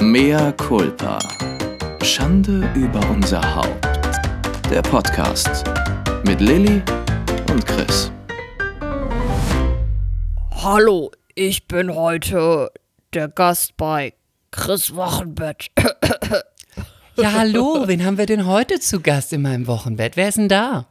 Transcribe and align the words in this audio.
Mea 0.00 0.52
culpa. 0.52 1.18
Schande 2.04 2.70
über 2.76 3.00
unser 3.10 3.42
Haupt. 3.56 3.84
Der 4.70 4.80
Podcast 4.80 5.64
mit 6.24 6.40
Lilly 6.40 6.80
und 7.50 7.66
Chris. 7.66 8.12
Hallo, 10.52 11.10
ich 11.34 11.66
bin 11.66 11.92
heute 11.92 12.70
der 13.12 13.26
Gast 13.26 13.76
bei 13.76 14.14
Chris 14.52 14.94
Wochenbett. 14.94 15.70
Ja, 17.20 17.32
hallo, 17.32 17.88
wen 17.88 18.04
haben 18.04 18.16
wir 18.16 18.26
denn 18.26 18.46
heute 18.46 18.78
zu 18.78 19.00
Gast 19.00 19.32
in 19.32 19.42
meinem 19.42 19.66
Wochenbett? 19.66 20.16
Wer 20.16 20.28
ist 20.28 20.38
denn 20.38 20.48
da? 20.48 20.86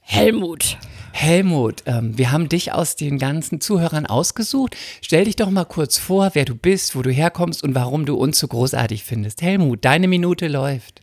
Helmut. 0.00 0.78
Helmut, 1.20 1.82
ähm, 1.86 2.16
wir 2.16 2.30
haben 2.30 2.48
dich 2.48 2.72
aus 2.72 2.94
den 2.94 3.18
ganzen 3.18 3.60
Zuhörern 3.60 4.06
ausgesucht. 4.06 4.76
Stell 5.02 5.24
dich 5.24 5.34
doch 5.34 5.50
mal 5.50 5.64
kurz 5.64 5.98
vor, 5.98 6.30
wer 6.34 6.44
du 6.44 6.54
bist, 6.54 6.94
wo 6.94 7.02
du 7.02 7.10
herkommst 7.10 7.64
und 7.64 7.74
warum 7.74 8.06
du 8.06 8.14
uns 8.14 8.38
so 8.38 8.46
großartig 8.46 9.02
findest. 9.02 9.42
Helmut, 9.42 9.84
deine 9.84 10.06
Minute 10.06 10.46
läuft. 10.46 11.02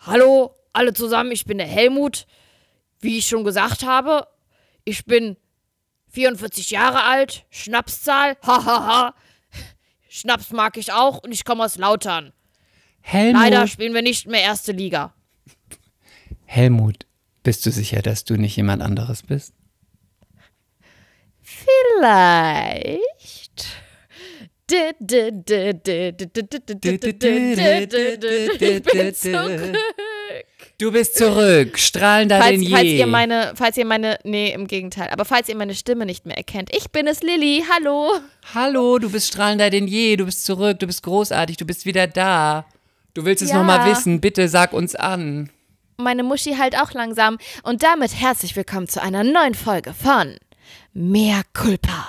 Hallo, 0.00 0.54
alle 0.74 0.92
zusammen, 0.92 1.32
ich 1.32 1.46
bin 1.46 1.56
der 1.56 1.66
Helmut. 1.66 2.26
Wie 3.00 3.16
ich 3.16 3.26
schon 3.26 3.44
gesagt 3.44 3.86
habe, 3.86 4.26
ich 4.84 5.06
bin 5.06 5.38
44 6.10 6.70
Jahre 6.70 7.02
alt, 7.04 7.46
Schnapszahl, 7.48 8.36
hahaha. 8.46 9.14
Schnaps 10.10 10.50
mag 10.50 10.76
ich 10.76 10.92
auch 10.92 11.24
und 11.24 11.32
ich 11.32 11.46
komme 11.46 11.64
aus 11.64 11.78
Lautern. 11.78 12.34
Helmut. 13.00 13.40
Leider 13.40 13.66
spielen 13.68 13.94
wir 13.94 14.02
nicht 14.02 14.26
mehr 14.26 14.42
erste 14.42 14.72
Liga. 14.72 15.14
Helmut, 16.44 17.06
bist 17.42 17.64
du 17.66 17.70
sicher, 17.70 18.02
dass 18.02 18.24
du 18.24 18.36
nicht 18.36 18.56
jemand 18.56 18.82
anderes 18.82 19.22
bist? 19.22 19.54
Vielleicht. 21.42 23.66
Ich 24.70 24.78
bin 28.88 29.14
zurück. 29.14 29.76
Du 30.78 30.90
bist 30.90 31.16
zurück, 31.16 31.78
strahlender 31.78 32.38
Falls, 32.38 32.52
denn 32.52 32.62
je. 32.62 32.70
falls 32.70 32.84
ihr 32.86 33.06
meine, 33.06 33.52
falls 33.54 33.76
ihr 33.76 33.84
meine, 33.84 34.18
nee, 34.24 34.52
im 34.52 34.66
Gegenteil, 34.66 35.10
aber 35.10 35.24
falls 35.24 35.48
ihr 35.48 35.54
meine 35.56 35.74
Stimme 35.74 36.06
nicht 36.06 36.26
mehr 36.26 36.36
erkennt, 36.36 36.74
ich 36.74 36.90
bin 36.90 37.06
es, 37.06 37.22
Lilly, 37.22 37.64
hallo. 37.70 38.10
Hallo, 38.54 38.98
du 38.98 39.10
bist 39.10 39.28
strahlender 39.28 39.70
denn 39.70 39.86
je, 39.86 40.16
du 40.16 40.24
bist 40.24 40.44
zurück, 40.44 40.78
du 40.80 40.86
bist 40.86 41.02
großartig, 41.02 41.56
du 41.58 41.66
bist 41.66 41.84
wieder 41.86 42.06
da. 42.06 42.64
Du 43.14 43.24
willst 43.24 43.42
es 43.42 43.50
Ja. 43.50 43.58
noch 43.58 43.64
mal 43.64 43.88
wissen, 43.90 44.20
bitte 44.20 44.48
sag 44.48 44.72
uns 44.72 44.94
an. 44.94 45.50
Meine 46.02 46.22
Muschi 46.24 46.56
halt 46.56 46.76
auch 46.76 46.92
langsam 46.92 47.38
und 47.62 47.82
damit 47.82 48.14
herzlich 48.14 48.56
willkommen 48.56 48.88
zu 48.88 49.00
einer 49.00 49.22
neuen 49.22 49.54
Folge 49.54 49.94
von 49.94 50.36
Mehr 50.92 51.42
Culpa. 51.54 52.08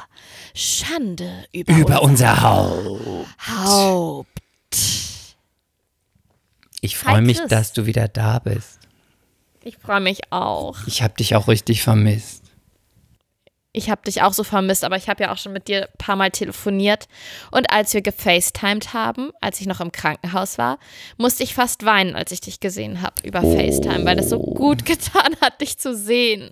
Schande 0.56 1.46
über, 1.52 1.74
Über 1.74 2.02
unser 2.02 2.32
unser 2.34 2.42
Haupt. 2.42 3.38
Haupt. 3.48 4.28
Ich 6.82 6.98
freue 6.98 7.22
mich, 7.22 7.40
dass 7.48 7.74
du 7.74 7.86
wieder 7.86 8.08
da 8.08 8.40
bist. 8.40 8.80
Ich 9.64 9.78
freue 9.78 10.02
mich 10.02 10.32
auch. 10.32 10.78
Ich 10.88 11.02
habe 11.02 11.14
dich 11.14 11.36
auch 11.36 11.48
richtig 11.48 11.82
vermisst. 11.82 12.43
Ich 13.76 13.90
habe 13.90 14.04
dich 14.04 14.22
auch 14.22 14.34
so 14.34 14.44
vermisst, 14.44 14.84
aber 14.84 14.98
ich 14.98 15.10
habe 15.10 15.24
ja 15.24 15.34
auch 15.34 15.38
schon 15.38 15.52
mit 15.52 15.68
dir 15.68 15.84
ein 15.84 15.98
paar 15.98 16.16
Mal 16.16 16.30
telefoniert. 16.30 17.08
Und 17.50 17.72
als 17.72 17.94
wir 17.96 18.02
gefacetimed 18.02 18.94
haben, 18.94 19.32
als 19.42 19.60
ich 19.60 19.66
noch 19.66 19.82
im 19.82 19.92
Krankenhaus 19.92 20.60
war, 20.60 20.78
musste 21.18 21.42
ich 21.42 21.56
fast 21.56 21.84
weinen, 21.84 22.16
als 22.16 22.32
ich 22.32 22.40
dich 22.40 22.60
gesehen 22.60 23.02
habe 23.02 23.16
über 23.24 23.42
FaceTime, 23.42 24.06
weil 24.06 24.20
es 24.20 24.30
so 24.30 24.40
gut 24.40 24.86
getan 24.86 25.36
hat, 25.42 25.60
dich 25.60 25.80
zu 25.80 25.96
sehen. 25.96 26.52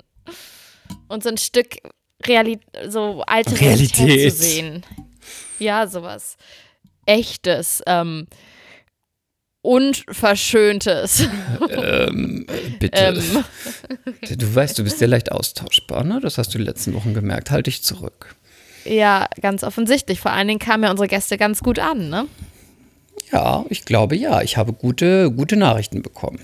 Und 1.08 1.24
so 1.24 1.30
ein 1.30 1.38
Stück 1.38 1.78
Reali 2.26 2.60
so 2.88 3.24
alte 3.28 3.60
Realität. 3.60 4.00
Realität. 4.00 4.32
zu 4.32 4.38
sehen. 4.38 4.86
Ja, 5.60 5.88
sowas. 5.88 6.38
Echtes. 7.06 7.84
Ähm, 7.86 8.28
Unverschöntes. 9.62 11.28
Ähm, 11.70 12.46
bitte. 12.80 12.98
ähm, 12.98 13.44
Du 14.38 14.56
weißt, 14.56 14.78
du 14.80 14.84
bist 14.84 15.00
sehr 15.00 15.08
leicht 15.08 15.32
austauschbar, 15.32 16.04
ne? 16.04 16.20
Das 16.22 16.38
hast 16.38 16.54
du 16.54 16.58
die 16.58 16.64
letzten 16.64 16.94
Wochen 16.94 17.14
gemerkt. 17.14 17.52
Halt 17.52 17.68
dich 17.68 17.84
zurück. 17.84 18.36
ja, 18.86 19.28
ganz 19.42 19.64
offensichtlich. 19.64 20.20
Vor 20.20 20.32
allen 20.32 20.48
Dingen 20.48 20.60
kamen 20.60 20.84
ja 20.84 20.92
unsere 20.92 21.08
Gäste 21.08 21.38
ganz 21.38 21.62
gut 21.62 21.78
an, 21.80 22.10
ne? 22.10 22.28
Ja, 23.32 23.66
ich 23.70 23.86
glaube 23.86 24.16
ja. 24.16 24.42
Ich 24.42 24.58
habe 24.58 24.74
gute, 24.74 25.32
gute 25.32 25.56
Nachrichten 25.58 26.02
bekommen. 26.02 26.40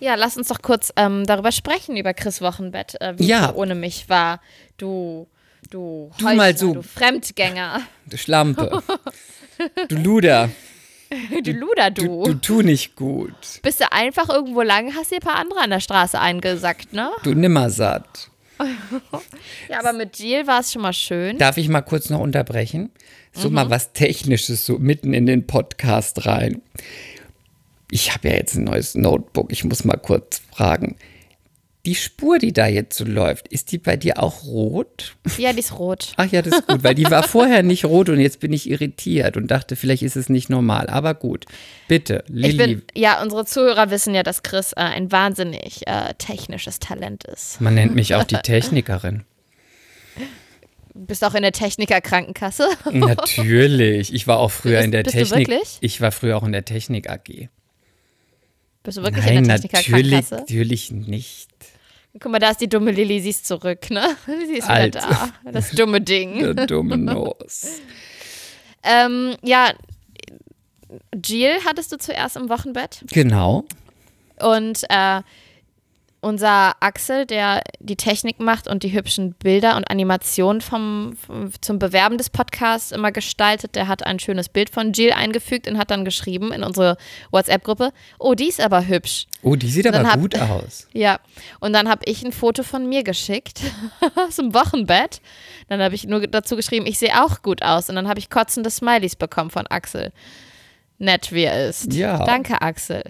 Ja, 0.00 0.14
lass 0.16 0.36
uns 0.36 0.48
doch 0.48 0.60
kurz 0.60 0.92
ähm, 0.96 1.24
darüber 1.26 1.52
sprechen, 1.52 1.96
über 1.96 2.12
Chris 2.12 2.42
Wochenbett, 2.42 3.00
äh, 3.00 3.14
wie 3.18 3.26
Ja. 3.26 3.50
es 3.50 3.54
ohne 3.56 3.74
mich 3.74 4.08
war. 4.10 4.40
Du, 4.76 5.26
du, 5.70 6.10
Du 6.18 6.24
Heuchler, 6.26 6.34
mal 6.36 6.56
so. 6.56 6.74
du 6.74 6.82
Fremdgänger, 6.82 7.80
Du 8.06 8.18
Schlampe. 8.18 8.82
du 9.88 9.96
Luder. 9.96 10.50
du 11.42 11.52
Luder, 11.52 11.90
du. 11.90 12.24
Du, 12.24 12.34
tu 12.34 12.62
nicht 12.62 12.96
gut. 12.96 13.60
Bist 13.62 13.80
du 13.80 13.90
einfach 13.92 14.28
irgendwo 14.28 14.62
lang, 14.62 14.94
hast 14.94 15.10
dir 15.10 15.16
ein 15.16 15.20
paar 15.20 15.36
andere 15.36 15.60
an 15.60 15.70
der 15.70 15.80
Straße 15.80 16.18
eingesackt, 16.18 16.92
ne? 16.92 17.10
Du 17.22 17.34
nimmersatt. 17.34 18.30
Ja, 19.68 19.80
aber 19.80 19.92
mit 19.92 20.18
Jill 20.18 20.46
war 20.46 20.60
es 20.60 20.72
schon 20.72 20.82
mal 20.82 20.92
schön. 20.92 21.38
Darf 21.38 21.56
ich 21.56 21.68
mal 21.68 21.82
kurz 21.82 22.08
noch 22.10 22.20
unterbrechen? 22.20 22.90
So 23.32 23.50
mal 23.50 23.68
was 23.68 23.92
Technisches, 23.92 24.64
so 24.64 24.78
mitten 24.78 25.12
in 25.12 25.26
den 25.26 25.46
Podcast 25.46 26.24
rein. 26.26 26.62
Ich 27.90 28.12
habe 28.14 28.28
ja 28.28 28.36
jetzt 28.36 28.54
ein 28.54 28.64
neues 28.64 28.94
Notebook. 28.94 29.50
Ich 29.50 29.64
muss 29.64 29.84
mal 29.84 29.96
kurz 29.96 30.40
fragen. 30.52 30.96
Die 31.86 31.94
Spur, 31.94 32.38
die 32.38 32.52
da 32.54 32.66
jetzt 32.66 32.96
so 32.96 33.04
läuft, 33.04 33.48
ist 33.48 33.70
die 33.70 33.76
bei 33.78 33.96
dir 33.98 34.22
auch 34.22 34.44
rot? 34.44 35.16
Ja, 35.36 35.52
die 35.52 35.58
ist 35.58 35.78
rot. 35.78 36.14
Ach 36.16 36.24
ja, 36.30 36.40
das 36.40 36.54
ist 36.54 36.66
gut, 36.66 36.82
weil 36.82 36.94
die 36.94 37.10
war 37.10 37.22
vorher 37.24 37.62
nicht 37.62 37.84
rot 37.84 38.08
und 38.08 38.20
jetzt 38.20 38.40
bin 38.40 38.54
ich 38.54 38.70
irritiert 38.70 39.36
und 39.36 39.50
dachte, 39.50 39.76
vielleicht 39.76 40.02
ist 40.02 40.16
es 40.16 40.30
nicht 40.30 40.48
normal. 40.48 40.88
Aber 40.88 41.12
gut. 41.14 41.44
Bitte, 41.86 42.24
Lilly. 42.28 42.76
bin, 42.76 42.82
ja, 42.94 43.20
unsere 43.22 43.44
Zuhörer 43.44 43.90
wissen 43.90 44.14
ja, 44.14 44.22
dass 44.22 44.42
Chris 44.42 44.72
äh, 44.72 44.76
ein 44.80 45.12
wahnsinnig 45.12 45.86
äh, 45.86 46.14
technisches 46.16 46.78
Talent 46.78 47.24
ist. 47.24 47.60
Man 47.60 47.74
nennt 47.74 47.94
mich 47.94 48.14
auch 48.14 48.24
die 48.24 48.36
Technikerin. 48.36 49.24
Du 50.94 51.06
bist 51.06 51.24
auch 51.24 51.34
in 51.34 51.42
der 51.42 51.52
Techniker-Krankenkasse. 51.52 52.68
Natürlich. 52.92 54.14
Ich 54.14 54.26
war 54.26 54.38
auch 54.38 54.50
früher 54.52 54.76
Bist- 54.76 54.84
in 54.84 54.92
der 54.92 55.02
bist 55.02 55.14
du 55.16 55.18
Technik. 55.18 55.48
wirklich? 55.48 55.78
Ich 55.80 56.00
war 56.00 56.12
früher 56.12 56.36
auch 56.36 56.44
in 56.44 56.52
der 56.52 56.64
Technik 56.64 57.10
AG. 57.10 57.48
Bist 58.84 58.98
du 58.98 59.02
wirklich 59.02 59.24
Nein, 59.24 59.38
in 59.38 59.44
der 59.48 59.56
natürlich, 59.58 59.70
Techniker-Krankenkasse? 59.72 60.34
natürlich 60.36 60.92
nicht. 60.92 61.48
Guck 62.20 62.30
mal, 62.30 62.38
da 62.38 62.50
ist 62.50 62.60
die 62.60 62.68
dumme 62.68 62.92
Lilly, 62.92 63.20
sie 63.20 63.30
ist 63.30 63.46
zurück, 63.46 63.90
ne? 63.90 64.16
Sie 64.26 64.58
ist 64.58 64.68
wieder 64.68 64.70
Alt. 64.74 64.94
da. 64.94 65.30
Das 65.50 65.70
dumme 65.72 66.00
Ding. 66.00 66.38
Der 66.54 66.66
dumme 66.66 66.96
Nuss. 66.98 67.80
Ähm, 68.84 69.34
ja, 69.42 69.72
Jill 71.24 71.56
hattest 71.66 71.90
du 71.92 71.98
zuerst 71.98 72.36
im 72.36 72.48
Wochenbett 72.48 73.04
Genau. 73.10 73.64
und 74.40 74.84
äh, 74.90 75.22
unser 76.24 76.74
Axel, 76.80 77.26
der 77.26 77.62
die 77.80 77.96
Technik 77.96 78.40
macht 78.40 78.66
und 78.66 78.82
die 78.82 78.92
hübschen 78.92 79.34
Bilder 79.34 79.76
und 79.76 79.90
Animationen 79.90 80.60
vom, 80.60 81.16
vom, 81.24 81.50
zum 81.60 81.78
Bewerben 81.78 82.18
des 82.18 82.30
Podcasts 82.30 82.90
immer 82.92 83.12
gestaltet, 83.12 83.76
der 83.76 83.86
hat 83.88 84.04
ein 84.04 84.18
schönes 84.18 84.48
Bild 84.48 84.70
von 84.70 84.92
Jill 84.92 85.12
eingefügt 85.12 85.68
und 85.68 85.78
hat 85.78 85.90
dann 85.90 86.04
geschrieben 86.04 86.52
in 86.52 86.64
unsere 86.64 86.96
WhatsApp-Gruppe, 87.30 87.92
oh, 88.18 88.34
die 88.34 88.48
ist 88.48 88.60
aber 88.60 88.86
hübsch. 88.86 89.26
Oh, 89.42 89.54
die 89.56 89.68
sieht 89.68 89.86
aber 89.86 90.02
hab- 90.02 90.20
gut 90.20 90.38
aus. 90.40 90.88
Ja, 90.94 91.18
und 91.60 91.72
dann 91.72 91.88
habe 91.88 92.02
ich 92.06 92.24
ein 92.24 92.32
Foto 92.32 92.62
von 92.62 92.88
mir 92.88 93.02
geschickt 93.04 93.60
aus 94.16 94.36
dem 94.36 94.54
Wochenbett. 94.54 95.20
Dann 95.68 95.82
habe 95.82 95.94
ich 95.94 96.04
nur 96.06 96.26
dazu 96.26 96.56
geschrieben, 96.56 96.86
ich 96.86 96.98
sehe 96.98 97.22
auch 97.22 97.42
gut 97.42 97.62
aus. 97.62 97.88
Und 97.90 97.96
dann 97.96 98.08
habe 98.08 98.18
ich 98.18 98.30
kotzende 98.30 98.70
Smileys 98.70 99.16
bekommen 99.16 99.50
von 99.50 99.66
Axel. 99.66 100.12
Nett 100.98 101.32
wie 101.32 101.42
er 101.44 101.68
ist. 101.68 101.92
Ja. 101.92 102.24
Danke, 102.24 102.62
Axel. 102.62 103.02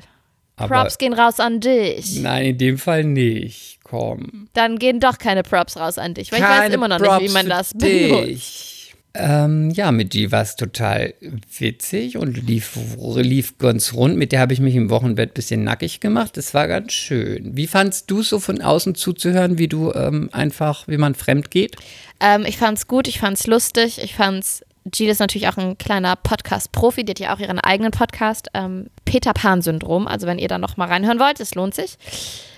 Aber 0.56 0.82
Props 0.82 0.98
gehen 0.98 1.12
raus 1.12 1.40
an 1.40 1.60
dich. 1.60 2.20
nein, 2.20 2.46
in 2.46 2.58
dem 2.58 2.78
Fall 2.78 3.04
nicht. 3.04 3.78
Komm. 3.82 4.48
Dann 4.54 4.78
gehen 4.78 5.00
doch 5.00 5.18
keine 5.18 5.42
Props 5.42 5.76
raus 5.76 5.98
an 5.98 6.14
dich, 6.14 6.32
weil 6.32 6.40
ich 6.40 6.44
weiß 6.44 6.72
immer 6.72 6.88
noch 6.88 7.00
nicht, 7.00 7.30
wie 7.30 7.32
man 7.32 7.48
das 7.48 7.72
benutzt. 7.74 8.08
benutzt. 8.08 8.74
Ähm, 9.16 9.70
ja, 9.70 9.92
mit 9.92 10.12
die 10.12 10.32
war 10.32 10.42
es 10.42 10.56
total 10.56 11.14
witzig 11.56 12.16
und 12.16 12.36
lief, 12.48 12.76
lief 13.16 13.58
ganz 13.58 13.92
rund. 13.92 14.16
Mit 14.16 14.32
der 14.32 14.40
habe 14.40 14.52
ich 14.52 14.58
mich 14.58 14.74
im 14.74 14.90
Wochenbett 14.90 15.30
ein 15.30 15.34
bisschen 15.34 15.62
nackig 15.62 16.00
gemacht. 16.00 16.36
Das 16.36 16.52
war 16.52 16.66
ganz 16.66 16.92
schön. 16.92 17.56
Wie 17.56 17.68
fandst 17.68 18.10
du 18.10 18.22
so 18.22 18.40
von 18.40 18.60
außen 18.60 18.96
zuzuhören, 18.96 19.56
wie 19.56 19.68
du 19.68 19.92
ähm, 19.92 20.30
einfach, 20.32 20.88
wie 20.88 20.96
man 20.96 21.14
fremd 21.14 21.52
geht? 21.52 21.76
Ähm, 22.18 22.44
ich 22.44 22.58
fand's 22.58 22.88
gut, 22.88 23.06
ich 23.06 23.20
fand's 23.20 23.46
lustig, 23.46 24.00
ich 24.02 24.16
fand's. 24.16 24.64
Jill 24.92 25.08
ist 25.08 25.18
natürlich 25.18 25.48
auch 25.48 25.56
ein 25.56 25.78
kleiner 25.78 26.14
Podcast-Profi, 26.16 27.04
die 27.04 27.12
hat 27.12 27.18
ja 27.18 27.34
auch 27.34 27.38
ihren 27.38 27.58
eigenen 27.58 27.90
Podcast, 27.90 28.48
ähm, 28.52 28.88
Peter 29.04 29.32
Pan-Syndrom. 29.32 30.06
Also 30.06 30.26
wenn 30.26 30.38
ihr 30.38 30.48
da 30.48 30.58
noch 30.58 30.76
mal 30.76 30.88
reinhören 30.88 31.18
wollt, 31.18 31.40
es 31.40 31.54
lohnt 31.54 31.74
sich. 31.74 31.96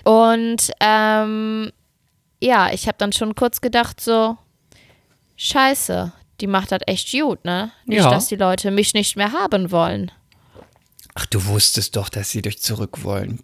Und 0.03 0.71
ähm, 0.81 1.71
ja, 2.41 2.71
ich 2.73 2.87
habe 2.87 2.97
dann 2.97 3.13
schon 3.13 3.33
kurz 3.35 3.61
gedacht 3.61 4.01
so, 4.01 4.37
scheiße, 5.37 6.11
die 6.41 6.47
macht 6.47 6.71
das 6.71 6.79
echt 6.85 7.11
gut, 7.11 7.43
ne? 7.45 7.71
Nicht, 7.85 8.03
Ja. 8.03 8.09
dass 8.09 8.27
die 8.27 8.35
Leute 8.35 8.71
mich 8.71 8.93
nicht 8.93 9.15
mehr 9.15 9.31
haben 9.31 9.71
wollen. 9.71 10.11
Ach, 11.15 11.25
du 11.25 11.45
wusstest 11.45 11.95
doch, 11.95 12.09
dass 12.09 12.29
sie 12.29 12.41
dich 12.41 12.61
zurück 12.61 13.03
wollen. 13.03 13.41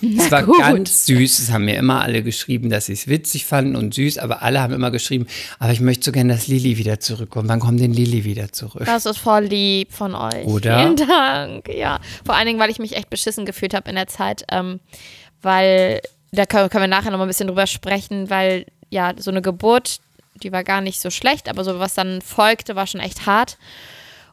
Es 0.00 0.30
war 0.30 0.42
gut. 0.44 0.58
ganz 0.58 1.06
süß. 1.06 1.38
Es 1.38 1.50
haben 1.50 1.64
mir 1.64 1.76
immer 1.76 2.00
alle 2.02 2.22
geschrieben, 2.22 2.70
dass 2.70 2.86
sie 2.86 2.92
es 2.92 3.08
witzig 3.08 3.46
fanden 3.46 3.76
und 3.76 3.94
süß, 3.94 4.18
aber 4.18 4.42
alle 4.42 4.60
haben 4.60 4.72
immer 4.72 4.90
geschrieben, 4.90 5.26
aber 5.58 5.72
ich 5.72 5.80
möchte 5.80 6.04
so 6.04 6.12
gerne, 6.12 6.32
dass 6.32 6.46
Lilly 6.46 6.78
wieder 6.78 7.00
zurückkommt. 7.00 7.48
Wann 7.48 7.60
kommt 7.60 7.80
denn 7.80 7.92
Lilly 7.92 8.24
wieder 8.24 8.52
zurück? 8.52 8.84
Das 8.86 9.06
ist 9.06 9.18
voll 9.18 9.44
lieb 9.44 9.92
von 9.92 10.14
euch. 10.14 10.46
Oder? 10.46 10.80
Vielen 10.80 10.96
Dank. 10.96 11.68
Ja, 11.68 12.00
vor 12.24 12.34
allen 12.34 12.46
Dingen, 12.46 12.60
weil 12.60 12.70
ich 12.70 12.78
mich 12.78 12.96
echt 12.96 13.10
beschissen 13.10 13.46
gefühlt 13.46 13.74
habe 13.74 13.88
in 13.90 13.96
der 13.96 14.06
Zeit, 14.06 14.44
ähm, 14.50 14.80
weil 15.42 16.00
da 16.32 16.46
können, 16.46 16.68
können 16.68 16.84
wir 16.84 16.88
nachher 16.88 17.10
noch 17.10 17.18
mal 17.18 17.24
ein 17.24 17.28
bisschen 17.28 17.48
drüber 17.48 17.66
sprechen, 17.66 18.30
weil 18.30 18.66
ja 18.90 19.14
so 19.16 19.30
eine 19.30 19.42
Geburt, 19.42 20.00
die 20.42 20.52
war 20.52 20.64
gar 20.64 20.80
nicht 20.80 21.00
so 21.00 21.10
schlecht, 21.10 21.48
aber 21.48 21.64
so 21.64 21.78
was 21.78 21.94
dann 21.94 22.22
folgte, 22.22 22.76
war 22.76 22.86
schon 22.86 23.00
echt 23.00 23.26
hart. 23.26 23.58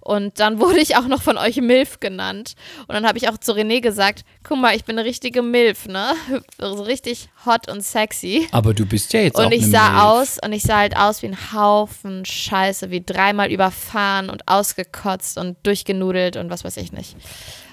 Und 0.06 0.40
dann 0.40 0.60
wurde 0.60 0.80
ich 0.80 0.96
auch 0.98 1.07
noch 1.07 1.24
von 1.24 1.36
euch 1.38 1.57
Milf 1.57 2.00
genannt. 2.00 2.54
Und 2.88 2.94
dann 2.94 3.07
habe 3.07 3.18
ich 3.18 3.28
auch 3.28 3.40
zu 3.40 3.54
René 3.54 3.81
gesagt, 3.81 4.24
guck 4.44 4.60
mal, 4.60 4.75
ich 4.75 4.86
bin 4.86 5.00
eine 5.00 5.07
richtige 5.07 5.42
Milf, 5.42 5.88
ne? 5.88 6.13
So 6.60 6.84
richtig 6.84 7.28
hot 7.46 7.68
und 7.69 7.81
sexy. 7.81 8.48
Aber 8.52 8.75
du 8.75 8.86
bist 8.86 9.13
ja 9.13 9.22
jetzt 9.22 9.36
auch 9.36 9.48
Und 9.48 9.52
ich 9.52 9.63
eine 9.63 9.72
sah 9.72 9.90
Milf. 9.90 10.04
aus 10.04 10.38
und 10.46 10.54
ich 10.54 10.62
sah 10.62 10.78
halt 10.78 10.96
aus 10.96 11.24
wie 11.24 11.28
ein 11.28 11.54
Haufen 11.54 12.24
Scheiße, 12.24 12.92
wie 12.92 13.02
dreimal 13.04 13.52
überfahren 13.52 14.30
und 14.30 14.48
ausgekotzt 14.48 15.40
und 15.40 15.57
durchgenudelt 15.63 16.38
und 16.38 16.52
was 16.52 16.63
weiß 16.63 16.78
ich 16.78 16.92
nicht, 16.92 17.18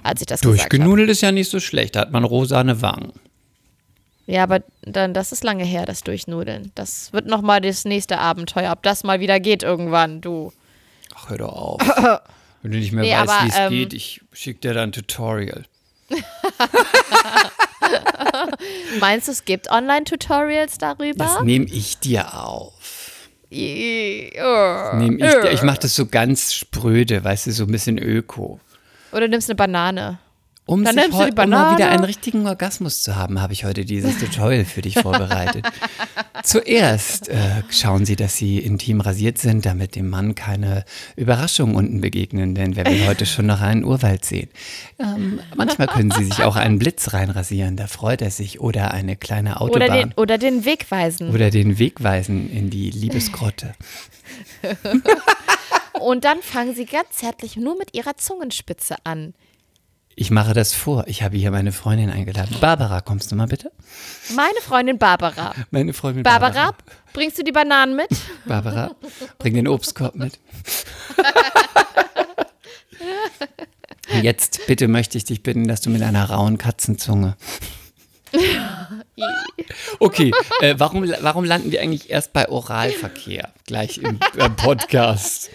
als 0.03 0.23
ich 0.23 0.27
das. 0.27 0.41
Durchgenudelt 0.41 1.11
ist 1.11 1.21
ja 1.21 1.33
nicht 1.33 1.51
so 1.51 1.61
schlecht. 1.61 1.97
Da 1.97 2.01
hat 2.01 2.13
man 2.13 2.25
rosane 2.25 2.81
Wangen. 2.81 3.13
Ja, 4.25 4.45
aber 4.45 4.61
dann, 4.81 5.13
das 5.13 5.33
ist 5.33 5.45
lange 5.45 5.65
her, 5.65 5.85
das 5.85 6.03
Durchnudeln. 6.03 6.73
Das 6.75 7.13
wird 7.13 7.27
nochmal 7.27 7.61
das 7.61 7.85
nächste 7.85 8.19
Abenteuer, 8.19 8.73
ob 8.73 8.83
das 8.83 9.05
mal 9.05 9.21
wieder 9.21 9.39
geht 9.39 9.63
irgendwann, 9.63 10.23
du. 10.23 10.51
Ach, 11.23 11.31
hör 11.31 11.39
doch 11.39 11.53
auf. 11.53 11.81
Wenn 12.63 12.73
du 12.73 12.79
nicht 12.79 12.93
mehr 12.93 13.03
Nee, 13.03 13.13
weißt, 13.29 13.45
wie 13.45 13.49
es 13.49 13.57
ähm, 13.59 13.71
geht, 13.71 13.93
ich 13.93 14.21
schicke 14.33 14.61
dir 14.61 14.75
dann 14.75 14.91
ein 14.91 14.93
Tutorial. 14.93 15.65
Meinst 19.01 19.29
du, 19.29 19.33
es 19.33 19.45
gibt 19.45 19.71
Online-Tutorials 19.71 20.79
darüber? 20.79 21.25
Das 21.25 21.43
nehme 21.43 21.65
ich 21.67 21.99
dir 21.99 22.35
auf. 22.35 22.73
Oh. 23.51 23.57
Nehm 24.97 25.19
ich 25.19 25.31
dir. 25.31 25.51
Ich 25.53 25.63
mache 25.63 25.81
das 25.81 25.95
so 25.95 26.07
ganz 26.07 26.55
spröde, 26.55 27.23
weißt 27.25 27.47
du, 27.47 27.53
so 27.53 27.65
ein 27.65 27.73
bisschen 27.73 27.99
öko. 27.99 28.61
Oder 29.13 29.29
nimmst 29.29 29.51
eine 29.51 29.57
Banane. 29.57 30.19
Um, 30.65 30.85
Dann 30.85 30.95
sich 30.95 31.13
um 31.13 31.51
mal 31.51 31.75
wieder 31.75 31.91
einen 31.91 32.05
richtigen 32.05 32.47
Orgasmus 32.47 33.03
zu 33.03 33.17
haben, 33.17 33.43
habe 33.43 33.53
ich 33.53 33.65
heute 33.65 33.85
dieses 33.85 34.19
Tutorial 34.19 34.65
für 34.65 34.81
dich 34.81 34.95
vorbereitet. 34.95 35.67
Zuerst 36.45 37.29
äh, 37.29 37.65
schauen 37.69 38.05
Sie, 38.05 38.15
dass 38.15 38.37
Sie 38.37 38.59
intim 38.59 39.01
rasiert 39.01 39.39
sind, 39.39 39.67
damit 39.67 39.97
dem 39.97 40.09
Mann 40.09 40.37
keine 40.37 40.85
Überraschungen 41.17 41.75
unten 41.75 42.01
begegnen, 42.01 42.55
denn 42.55 42.77
wer 42.77 42.87
will 42.87 43.07
heute 43.09 43.27
schon 43.27 43.47
noch 43.47 43.61
einen 43.61 43.83
Urwald 43.83 44.25
sehen? 44.25 44.51
Ähm, 45.01 45.41
manchmal 45.57 45.89
können 45.89 46.13
Sie 46.13 46.25
sich 46.25 46.45
auch 46.45 46.55
einen 46.55 46.79
Blitz 46.79 47.13
reinrasieren, 47.13 47.77
da 47.77 47.89
freut 47.89 48.23
er 48.23 48.31
sich, 48.31 48.61
oder 48.61 48.93
eine 48.93 49.17
kleine 49.17 49.61
Autobahn. 49.61 49.83
Oder 49.83 49.99
den, 49.99 50.13
oder 50.15 50.39
den 50.39 50.65
Weg 50.65 50.89
weisen. 50.93 51.31
Oder 51.35 51.51
den 51.51 51.81
Weg 51.81 52.05
weisen 52.05 52.49
in 52.49 52.71
die 52.71 52.91
Liebesgrotte. 52.91 53.75
Und 56.01 56.25
dann 56.25 56.41
fangen 56.41 56.75
sie 56.75 56.87
ganz 56.87 57.11
zärtlich 57.11 57.57
nur 57.57 57.77
mit 57.77 57.95
ihrer 57.95 58.17
Zungenspitze 58.17 58.97
an. 59.05 59.35
Ich 60.15 60.31
mache 60.31 60.53
das 60.53 60.75
vor. 60.75 61.05
Ich 61.07 61.23
habe 61.23 61.37
hier 61.37 61.51
meine 61.51 61.73
Freundin 61.73 62.11
eingeladen. 62.11 62.57
Barbara, 62.61 63.01
kommst 63.01 63.33
du 63.33 63.37
mal 63.37 63.47
bitte? 63.47 63.73
Meine 64.35 64.61
Freundin 64.61 64.99
Barbara. 64.99 65.55
Meine 65.71 65.95
Freundin 65.95 66.23
Barbara, 66.23 66.75
bringst 67.13 67.39
du 67.39 67.45
die 67.45 67.53
Bananen 67.53 67.97
mit? 67.97 68.09
Barbara, 68.45 68.95
bring 69.39 69.55
den 69.55 69.69
Obstkorb 69.69 70.15
mit. 70.15 70.39
Jetzt 74.23 74.67
bitte 74.67 74.89
möchte 74.89 75.17
ich 75.17 75.25
dich 75.25 75.43
bitten, 75.43 75.67
dass 75.67 75.81
du 75.81 75.91
mit 75.91 76.03
einer 76.03 76.29
rauen 76.29 76.59
Katzenzunge. 76.59 77.37
Okay, 79.99 80.33
äh, 80.61 80.75
warum, 80.79 81.09
warum 81.21 81.45
landen 81.45 81.71
wir 81.71 81.81
eigentlich 81.81 82.11
erst 82.11 82.33
bei 82.33 82.49
Oralverkehr 82.49 83.51
gleich 83.67 83.99
im 83.99 84.19
äh, 84.37 84.51
Podcast? 84.51 85.51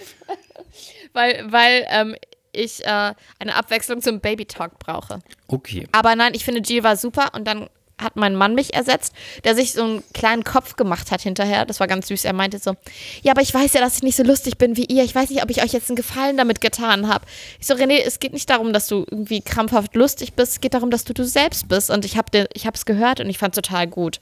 Weil, 1.13 1.51
weil 1.51 1.85
ähm, 1.89 2.15
ich 2.57 2.85
äh, 2.85 3.13
eine 3.39 3.55
Abwechslung 3.55 4.01
zum 4.01 4.19
Baby-Talk 4.19 4.79
brauche. 4.79 5.19
Okay. 5.47 5.87
Aber 5.91 6.15
nein, 6.15 6.33
ich 6.33 6.43
finde, 6.43 6.61
Jill 6.61 6.83
war 6.83 6.97
super 6.97 7.31
und 7.33 7.45
dann 7.45 7.69
hat 7.99 8.15
mein 8.15 8.35
Mann 8.35 8.53
mich 8.53 8.73
ersetzt, 8.73 9.13
der 9.43 9.55
sich 9.55 9.73
so 9.73 9.83
einen 9.83 10.03
kleinen 10.13 10.43
Kopf 10.43 10.75
gemacht 10.75 11.11
hat 11.11 11.21
hinterher. 11.21 11.65
Das 11.65 11.79
war 11.79 11.87
ganz 11.87 12.07
süß. 12.07 12.25
Er 12.25 12.33
meinte 12.33 12.59
so, 12.59 12.75
ja, 13.23 13.31
aber 13.31 13.41
ich 13.41 13.53
weiß 13.53 13.73
ja, 13.73 13.81
dass 13.81 13.97
ich 13.97 14.03
nicht 14.03 14.15
so 14.15 14.23
lustig 14.23 14.57
bin 14.57 14.77
wie 14.77 14.85
ihr. 14.85 15.03
Ich 15.03 15.15
weiß 15.15 15.29
nicht, 15.29 15.43
ob 15.43 15.49
ich 15.49 15.63
euch 15.63 15.73
jetzt 15.73 15.89
einen 15.89 15.95
Gefallen 15.95 16.37
damit 16.37 16.61
getan 16.61 17.07
habe. 17.07 17.25
Ich 17.59 17.65
so, 17.65 17.73
René, 17.73 17.99
es 18.05 18.19
geht 18.19 18.33
nicht 18.33 18.49
darum, 18.49 18.71
dass 18.71 18.87
du 18.87 19.05
irgendwie 19.09 19.41
krampfhaft 19.41 19.95
lustig 19.95 20.33
bist. 20.33 20.53
Es 20.53 20.61
geht 20.61 20.75
darum, 20.75 20.91
dass 20.91 21.05
du 21.05 21.13
du 21.13 21.25
selbst 21.25 21.67
bist. 21.67 21.89
Und 21.89 22.05
ich 22.05 22.17
habe 22.17 22.47
ich 22.53 22.65
es 22.65 22.85
gehört 22.85 23.19
und 23.19 23.29
ich 23.29 23.39
fand 23.39 23.57
es 23.57 23.63
total 23.63 23.87
gut. 23.87 24.19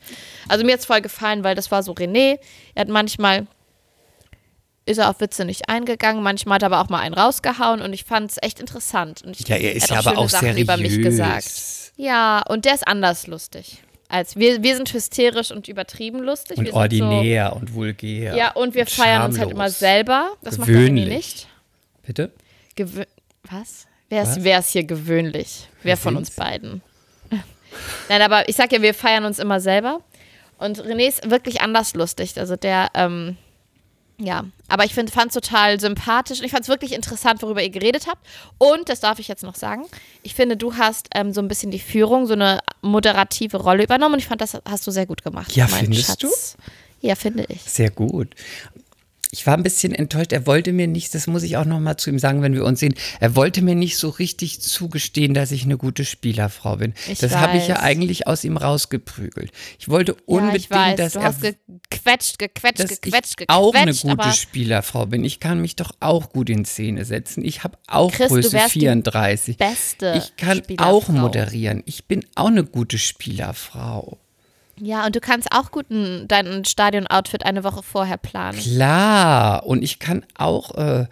Also 0.47 0.65
mir 0.65 0.73
hat 0.73 0.79
es 0.79 0.85
voll 0.85 1.01
gefallen, 1.01 1.43
weil 1.43 1.55
das 1.55 1.69
war 1.69 1.83
so 1.83 1.91
René. 1.91 2.39
Er 2.75 2.81
hat 2.81 2.89
manchmal 2.89 3.47
ist 4.85 4.97
er 4.97 5.09
auf 5.09 5.19
Witze 5.19 5.45
nicht 5.45 5.67
eingegangen, 5.69 6.21
manchmal 6.23 6.55
hat 6.55 6.63
er 6.63 6.67
aber 6.67 6.81
auch 6.81 6.89
mal 6.89 6.99
einen 6.99 7.15
rausgehauen 7.15 7.81
und 7.81 7.93
ich 7.93 8.03
fand 8.03 8.31
es 8.31 8.37
echt 8.41 8.59
interessant. 8.59 9.21
Und 9.23 9.39
ich, 9.39 9.47
Ja, 9.47 9.55
er 9.55 9.73
ist 9.73 9.89
ja 9.89 9.99
aber 9.99 10.17
auch 10.17 10.29
Sachen 10.29 10.57
über 10.57 10.77
mich 10.77 11.01
gesagt. 11.01 11.43
seriös. 11.43 11.91
Ja, 11.97 12.43
und 12.47 12.65
der 12.65 12.75
ist 12.75 12.87
anders 12.87 13.25
lustig. 13.27 13.81
Als 14.07 14.35
wir, 14.35 14.61
wir 14.61 14.75
sind 14.75 14.93
hysterisch 14.93 15.51
und 15.51 15.67
übertrieben 15.67 16.19
lustig. 16.19 16.57
Und 16.57 16.65
wir 16.65 16.71
sind 16.71 16.79
ordinär 16.79 17.55
und 17.55 17.73
vulgär. 17.73 18.33
So, 18.33 18.37
ja, 18.37 18.51
und 18.51 18.75
wir 18.75 18.81
und 18.81 18.89
feiern 18.91 19.23
uns 19.23 19.39
halt 19.39 19.49
immer 19.49 19.69
selber. 19.69 20.33
Das 20.43 20.57
macht 20.57 20.69
der 20.69 20.75
René 20.75 20.79
Gewöhnlich. 20.81 21.07
nicht. 21.09 21.47
Bitte? 22.05 22.31
Gewö 22.75 23.03
Was? 23.49 23.87
Wer 24.09 24.21
ist, 24.21 24.29
Was? 24.37 24.43
wer 24.43 24.59
ist 24.59 24.69
hier 24.69 24.83
gewöhnlich? 24.83 25.67
Wer 25.81 25.97
von 25.97 26.15
uns 26.15 26.29
beiden? 26.31 26.83
Nein, 28.09 28.21
aber 28.21 28.47
ich 28.47 28.55
sag 28.55 28.71
ja, 28.71 28.81
wir 28.81 28.93
feiern 28.93 29.25
uns 29.25 29.39
immer 29.39 29.59
selber. 29.59 30.01
Und 30.59 30.79
René 30.83 31.07
ist 31.07 31.29
wirklich 31.31 31.61
anders 31.61 31.95
lustig. 31.95 32.37
Also 32.39 32.55
der, 32.55 32.89
ähm, 32.93 33.37
ja, 34.17 34.45
aber 34.67 34.85
ich 34.85 34.93
fand 34.93 35.11
es 35.13 35.33
total 35.33 35.79
sympathisch 35.79 36.39
und 36.39 36.45
ich 36.45 36.51
fand 36.51 36.63
es 36.63 36.69
wirklich 36.69 36.93
interessant, 36.93 37.41
worüber 37.41 37.61
ihr 37.61 37.69
geredet 37.69 38.07
habt. 38.07 38.25
Und, 38.57 38.87
das 38.89 38.99
darf 38.99 39.19
ich 39.19 39.27
jetzt 39.27 39.43
noch 39.43 39.55
sagen, 39.55 39.85
ich 40.23 40.35
finde, 40.35 40.55
du 40.55 40.75
hast 40.75 41.09
ähm, 41.13 41.33
so 41.33 41.41
ein 41.41 41.47
bisschen 41.47 41.71
die 41.71 41.79
Führung, 41.79 42.25
so 42.25 42.33
eine 42.33 42.59
moderative 42.81 43.57
Rolle 43.57 43.83
übernommen 43.83 44.13
und 44.13 44.19
ich 44.19 44.27
fand, 44.27 44.41
das 44.41 44.57
hast 44.65 44.87
du 44.87 44.91
sehr 44.91 45.05
gut 45.05 45.23
gemacht. 45.23 45.55
Ja, 45.55 45.67
findest 45.67 46.21
Schatz. 46.21 46.57
Ja, 47.01 47.15
finde 47.15 47.45
ich. 47.49 47.61
Sehr 47.61 47.91
gut. 47.91 48.33
Ich 49.31 49.45
war 49.47 49.55
ein 49.55 49.63
bisschen 49.63 49.93
enttäuscht. 49.93 50.31
Er 50.31 50.45
wollte 50.45 50.73
mir 50.73 50.87
nicht, 50.87 51.13
das 51.15 51.27
muss 51.27 51.43
ich 51.43 51.57
auch 51.57 51.65
noch 51.65 51.79
mal 51.79 51.97
zu 51.97 52.09
ihm 52.09 52.19
sagen, 52.19 52.41
wenn 52.41 52.53
wir 52.53 52.65
uns 52.65 52.79
sehen, 52.79 52.95
er 53.19 53.35
wollte 53.35 53.61
mir 53.61 53.75
nicht 53.75 53.97
so 53.97 54.09
richtig 54.09 54.61
zugestehen, 54.61 55.33
dass 55.33 55.51
ich 55.51 55.63
eine 55.63 55.77
gute 55.77 56.05
Spielerfrau 56.05 56.77
bin. 56.77 56.93
Ich 57.09 57.19
das 57.19 57.35
habe 57.35 57.57
ich 57.57 57.67
ja 57.67 57.79
eigentlich 57.79 58.27
aus 58.27 58.43
ihm 58.43 58.57
rausgeprügelt. 58.57 59.51
Ich 59.79 59.89
wollte 59.89 60.13
Ja, 60.13 60.17
unbedingt, 60.25 60.63
ich 60.65 60.69
weiß, 60.69 60.95
dass 60.95 61.13
du 61.13 61.19
er 61.19 61.25
hast 61.25 61.41
gequetscht, 61.41 62.39
gequetscht, 62.39 62.79
dass 62.79 63.01
gequetscht, 63.01 63.31
ich 63.31 63.35
gequetscht. 63.37 63.49
auch 63.49 63.73
eine 63.73 63.93
gute 63.93 64.31
Spielerfrau 64.31 65.05
bin. 65.07 65.23
Ich 65.23 65.39
kann 65.39 65.61
mich 65.61 65.75
doch 65.75 65.91
auch 65.99 66.29
gut 66.29 66.49
in 66.49 66.65
Szene 66.65 67.05
setzen. 67.05 67.43
Ich 67.43 67.63
habe 67.63 67.77
auch 67.87 68.11
Chris, 68.11 68.29
Größe 68.29 68.53
wärst 68.53 68.75
die 68.75 68.79
34. 68.79 69.57
beste 69.57 70.13
Ich 70.17 70.35
kann 70.35 70.61
auch 70.77 71.07
moderieren. 71.09 71.83
Ich 71.85 72.05
bin 72.05 72.25
auch 72.35 72.47
eine 72.47 72.63
gute 72.63 72.97
Spielerfrau. 72.97 74.19
Ja, 74.79 75.05
und 75.05 75.15
du 75.15 75.21
kannst 75.21 75.51
auch 75.51 75.71
gut 75.71 75.89
ein, 75.89 76.27
dein 76.27 76.65
Stadion-Outfit 76.65 77.45
eine 77.45 77.63
Woche 77.63 77.81
vorher 77.81 78.17
planen. 78.17 78.59
Klar, 78.59 79.65
und 79.65 79.83
ich 79.83 79.99
kann 79.99 80.25
auch 80.35 80.75
äh, 80.75 81.05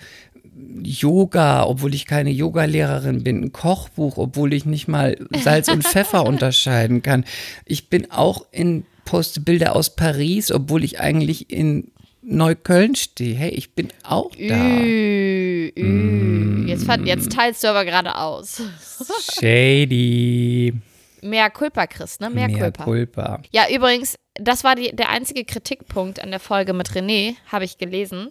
Yoga, 0.83 1.65
obwohl 1.65 1.93
ich 1.93 2.05
keine 2.05 2.29
Yogalehrerin 2.29 3.23
bin, 3.23 3.43
ein 3.43 3.51
Kochbuch, 3.51 4.17
obwohl 4.17 4.53
ich 4.53 4.65
nicht 4.65 4.87
mal 4.87 5.17
Salz 5.31 5.69
und 5.69 5.83
Pfeffer 5.83 6.25
unterscheiden 6.27 7.01
kann. 7.01 7.25
Ich 7.65 7.89
bin 7.89 8.11
auch 8.11 8.45
in 8.51 8.85
poste 9.05 9.39
Bilder 9.39 9.75
aus 9.75 9.95
Paris, 9.95 10.51
obwohl 10.51 10.83
ich 10.83 10.99
eigentlich 10.99 11.49
in 11.49 11.91
Neukölln 12.21 12.95
stehe. 12.95 13.35
Hey, 13.35 13.49
ich 13.49 13.73
bin 13.73 13.89
auch 14.03 14.31
da. 14.31 14.79
Ü, 14.79 15.71
ü. 15.77 16.65
Jetzt, 16.67 16.85
fand, 16.85 17.05
jetzt 17.05 17.31
teilst 17.31 17.63
du 17.63 17.67
aber 17.67 17.85
gerade 17.85 18.15
aus. 18.15 18.61
Shady. 19.39 20.73
Mehr 21.23 21.49
Culpa, 21.49 21.87
Chris, 21.87 22.19
ne? 22.19 22.29
Mehr, 22.29 22.47
Mehr 22.47 22.57
Culpa. 22.59 22.83
Culpa. 22.83 23.41
Ja, 23.51 23.63
übrigens, 23.73 24.15
das 24.35 24.63
war 24.63 24.75
die, 24.75 24.95
der 24.95 25.09
einzige 25.09 25.45
Kritikpunkt 25.45 26.19
an 26.21 26.31
der 26.31 26.39
Folge 26.39 26.73
mit 26.73 26.89
René, 26.91 27.35
habe 27.51 27.65
ich 27.65 27.77
gelesen. 27.77 28.29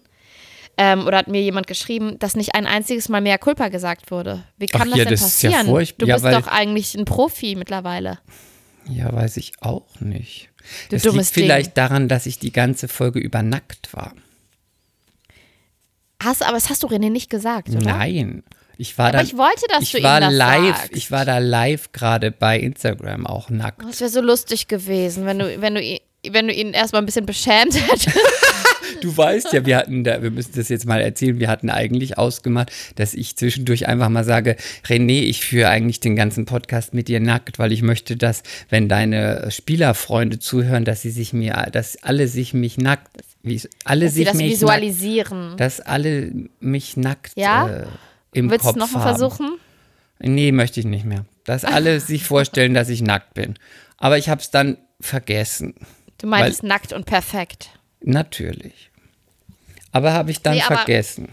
Ähm, 0.79 1.07
oder 1.07 1.19
hat 1.19 1.29
mir 1.29 1.43
jemand 1.43 1.67
geschrieben, 1.67 2.19
dass 2.19 2.35
nicht 2.35 2.55
ein 2.55 2.67
einziges 2.67 3.09
Mal 3.11 3.21
mehr 3.21 3.37
Culpa 3.39 3.69
gesagt 3.69 4.11
wurde. 4.11 4.45
Wie 4.57 4.67
kann 4.67 4.83
Ach 4.83 4.87
das 4.89 4.99
ja, 4.99 5.05
denn 5.05 5.13
das 5.13 5.21
ist 5.23 5.43
ja 5.43 5.51
passieren? 5.51 5.67
furchtbar. 5.69 6.07
du 6.07 6.11
Ja, 6.11 6.17
bist 6.19 6.47
doch 6.47 6.47
eigentlich 6.51 6.95
ein 6.95 7.05
Profi 7.05 7.57
mittlerweile. 7.57 8.19
Ja, 8.89 9.13
weiß 9.13 9.37
ich 9.37 9.53
auch 9.61 10.01
nicht. 10.01 10.49
Du 10.89 10.97
Das 10.97 11.05
liegt 11.05 11.27
vielleicht 11.27 11.77
daran, 11.77 12.09
dass 12.09 12.25
ich 12.27 12.39
die 12.39 12.53
ganze 12.53 12.89
Folge 12.89 13.21
über 13.21 13.43
nackt 13.43 13.93
war. 13.93 14.15
Hast, 16.23 16.43
aber 16.43 16.55
das 16.55 16.71
hast 16.71 16.83
du 16.83 16.87
René 16.87 17.11
nicht 17.11 17.31
gesagt, 17.31 17.69
oder? 17.69 17.81
Nein. 17.81 18.43
Ich 18.83 18.99
war 18.99 19.07
Aber 19.11 19.19
da, 19.19 19.23
ich 19.25 19.37
wollte, 19.37 19.65
dass 19.69 19.83
ich 19.85 19.93
du 19.93 19.99
ihm 19.99 20.05
war 20.05 20.19
das 20.21 20.33
live, 20.33 20.77
sagst. 20.77 20.97
Ich 20.97 21.11
war 21.13 21.25
da 21.25 21.39
live 21.39 21.93
gerade 21.93 22.33
bei 22.33 22.59
Instagram 22.59 23.27
auch 23.29 23.49
nackt. 23.49 23.81
Oh, 23.85 23.89
Es 23.89 24.01
wäre 24.01 24.11
so 24.11 24.21
lustig 24.21 24.67
gewesen, 24.67 25.25
wenn 25.25 25.39
du, 25.39 25.61
wenn 25.61 25.75
du, 25.77 25.81
ihn- 25.81 26.01
wenn 26.29 26.49
du 26.49 26.53
ihn 26.55 26.73
erstmal 26.73 27.01
ein 27.03 27.07
bisschen 27.07 27.25
beschämt 27.27 27.75
hättest. 27.75 28.11
Du 29.01 29.17
weißt 29.17 29.53
ja, 29.53 29.67
wir 29.67 29.79
hatten 29.79 30.05
da, 30.05 30.23
wir 30.23 30.31
müssen 30.31 30.53
das 30.55 30.69
jetzt 30.69 30.87
mal 30.87 31.01
erzählen, 31.01 31.41
wir 31.41 31.49
hatten 31.49 31.71
eigentlich 31.71 32.19
ausgemacht, 32.19 32.71
dass 32.95 33.15
ich 33.15 33.35
zwischendurch 33.37 33.89
einfach 33.89 34.09
mal 34.11 34.23
sage, 34.23 34.55
René, 34.87 35.23
ich 35.23 35.41
führe 35.45 35.69
eigentlich 35.71 35.99
den 35.99 36.15
ganzen 36.15 36.45
Podcast 36.45 36.95
mit 36.95 37.09
dir 37.09 37.19
nackt, 37.19 37.59
weil 37.59 37.73
ich 37.73 37.83
möchte, 37.83 38.17
dass, 38.17 38.45
wenn 38.69 38.89
deine 38.89 39.51
Spielerfreunde 39.51 40.39
zuhören, 40.39 40.85
dass 40.85 41.03
sie 41.03 41.11
sich 41.11 41.33
mir, 41.33 41.55
dass 41.73 42.01
alle 42.05 42.29
sich 42.29 42.55
mich 42.55 42.77
nackt, 42.79 43.09
wie, 43.43 43.61
alle 43.85 44.05
Dass 44.05 44.15
sie 44.15 44.21
sich 44.21 44.29
das 44.29 44.37
mich 44.37 44.53
visualisieren. 44.53 45.49
nackt, 45.49 45.61
dass 45.61 45.81
alle 45.81 46.31
mich 46.61 46.97
nackt 46.97 47.33
Ja? 47.35 47.69
äh, 47.69 47.87
im 48.33 48.51
Willst 48.51 48.65
du 48.65 48.69
Kopf 48.73 48.77
es 48.77 48.81
nochmal 48.93 49.03
versuchen? 49.17 49.59
Nee, 50.21 50.53
möchte 50.53 50.81
ich 50.81 50.87
nicht 50.87 51.05
mehr. 51.05 51.25
Dass 51.45 51.65
alle 51.65 52.01
sich 52.01 52.25
vorstellen, 52.25 52.75
dass 52.75 52.89
ich 52.89 53.03
nackt 53.03 53.35
bin. 53.35 53.59
Aber 53.99 54.19
ich 54.19 54.29
habe 54.29 54.41
es 54.41 54.51
dann 54.51 54.79
vergessen. 55.01 55.75
Du 56.19 56.27
meintest 56.27 56.63
nackt 56.63 56.93
und 56.93 57.07
perfekt. 57.07 57.71
Natürlich. 58.01 58.91
Aber 59.91 60.13
habe 60.13 60.31
ich 60.31 60.41
dann 60.43 60.55
Nee, 60.55 60.63
aber- 60.63 60.77
vergessen. 60.77 61.29